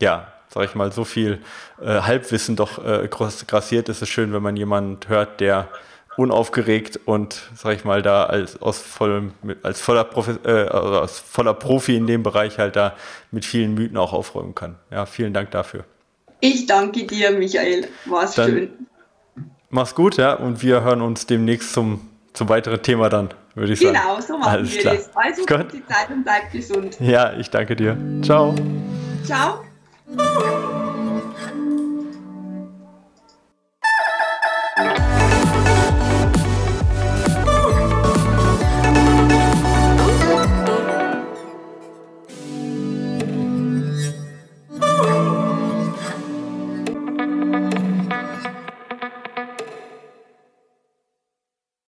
ja, 0.00 0.28
sag 0.48 0.64
ich 0.64 0.74
mal, 0.74 0.92
so 0.92 1.04
viel 1.04 1.40
äh, 1.82 2.02
Halbwissen 2.02 2.54
doch 2.54 2.80
grassiert, 3.08 3.88
ist 3.88 4.02
es 4.02 4.08
schön, 4.08 4.32
wenn 4.32 4.42
man 4.42 4.56
jemanden 4.56 5.08
hört, 5.08 5.40
der 5.40 5.68
unaufgeregt 6.16 7.00
und, 7.04 7.42
sag 7.54 7.76
ich 7.76 7.84
mal, 7.84 8.02
da 8.02 8.24
als, 8.24 8.60
aus 8.60 8.78
vollem, 8.78 9.32
als, 9.62 9.80
voller 9.80 10.04
Profi, 10.04 10.32
äh, 10.44 10.68
als 10.68 11.18
voller 11.18 11.54
Profi 11.54 11.96
in 11.96 12.06
dem 12.06 12.22
Bereich 12.22 12.58
halt 12.58 12.76
da 12.76 12.94
mit 13.30 13.44
vielen 13.44 13.74
Mythen 13.74 13.96
auch 13.96 14.12
aufräumen 14.12 14.54
kann. 14.54 14.76
Ja, 14.90 15.06
vielen 15.06 15.32
Dank 15.32 15.50
dafür. 15.50 15.84
Ich 16.40 16.66
danke 16.66 17.04
dir, 17.04 17.30
Michael. 17.30 17.88
War 18.04 18.24
es 18.24 18.34
schön. 18.34 18.70
Mach's 19.70 19.94
gut, 19.94 20.18
ja, 20.18 20.34
und 20.34 20.62
wir 20.62 20.84
hören 20.84 21.00
uns 21.00 21.26
demnächst 21.26 21.72
zum, 21.72 22.08
zum 22.32 22.48
weiteren 22.48 22.82
Thema 22.82 23.08
dann, 23.08 23.30
würde 23.54 23.72
ich 23.72 23.80
sagen. 23.80 23.94
Genau, 23.94 24.20
so 24.20 24.38
machen 24.38 24.50
Alles 24.50 24.74
wir 24.74 24.80
klar. 24.82 24.94
das. 24.94 25.10
Also 25.16 25.46
gut 25.46 25.72
die 25.72 25.84
Zeit 25.86 26.10
und 26.10 26.22
bleibt 26.22 26.52
gesund. 26.52 26.96
Ja, 27.00 27.32
ich 27.32 27.50
danke 27.50 27.74
dir. 27.74 27.96
Ciao. 28.22 28.54
Ciao. 29.24 29.64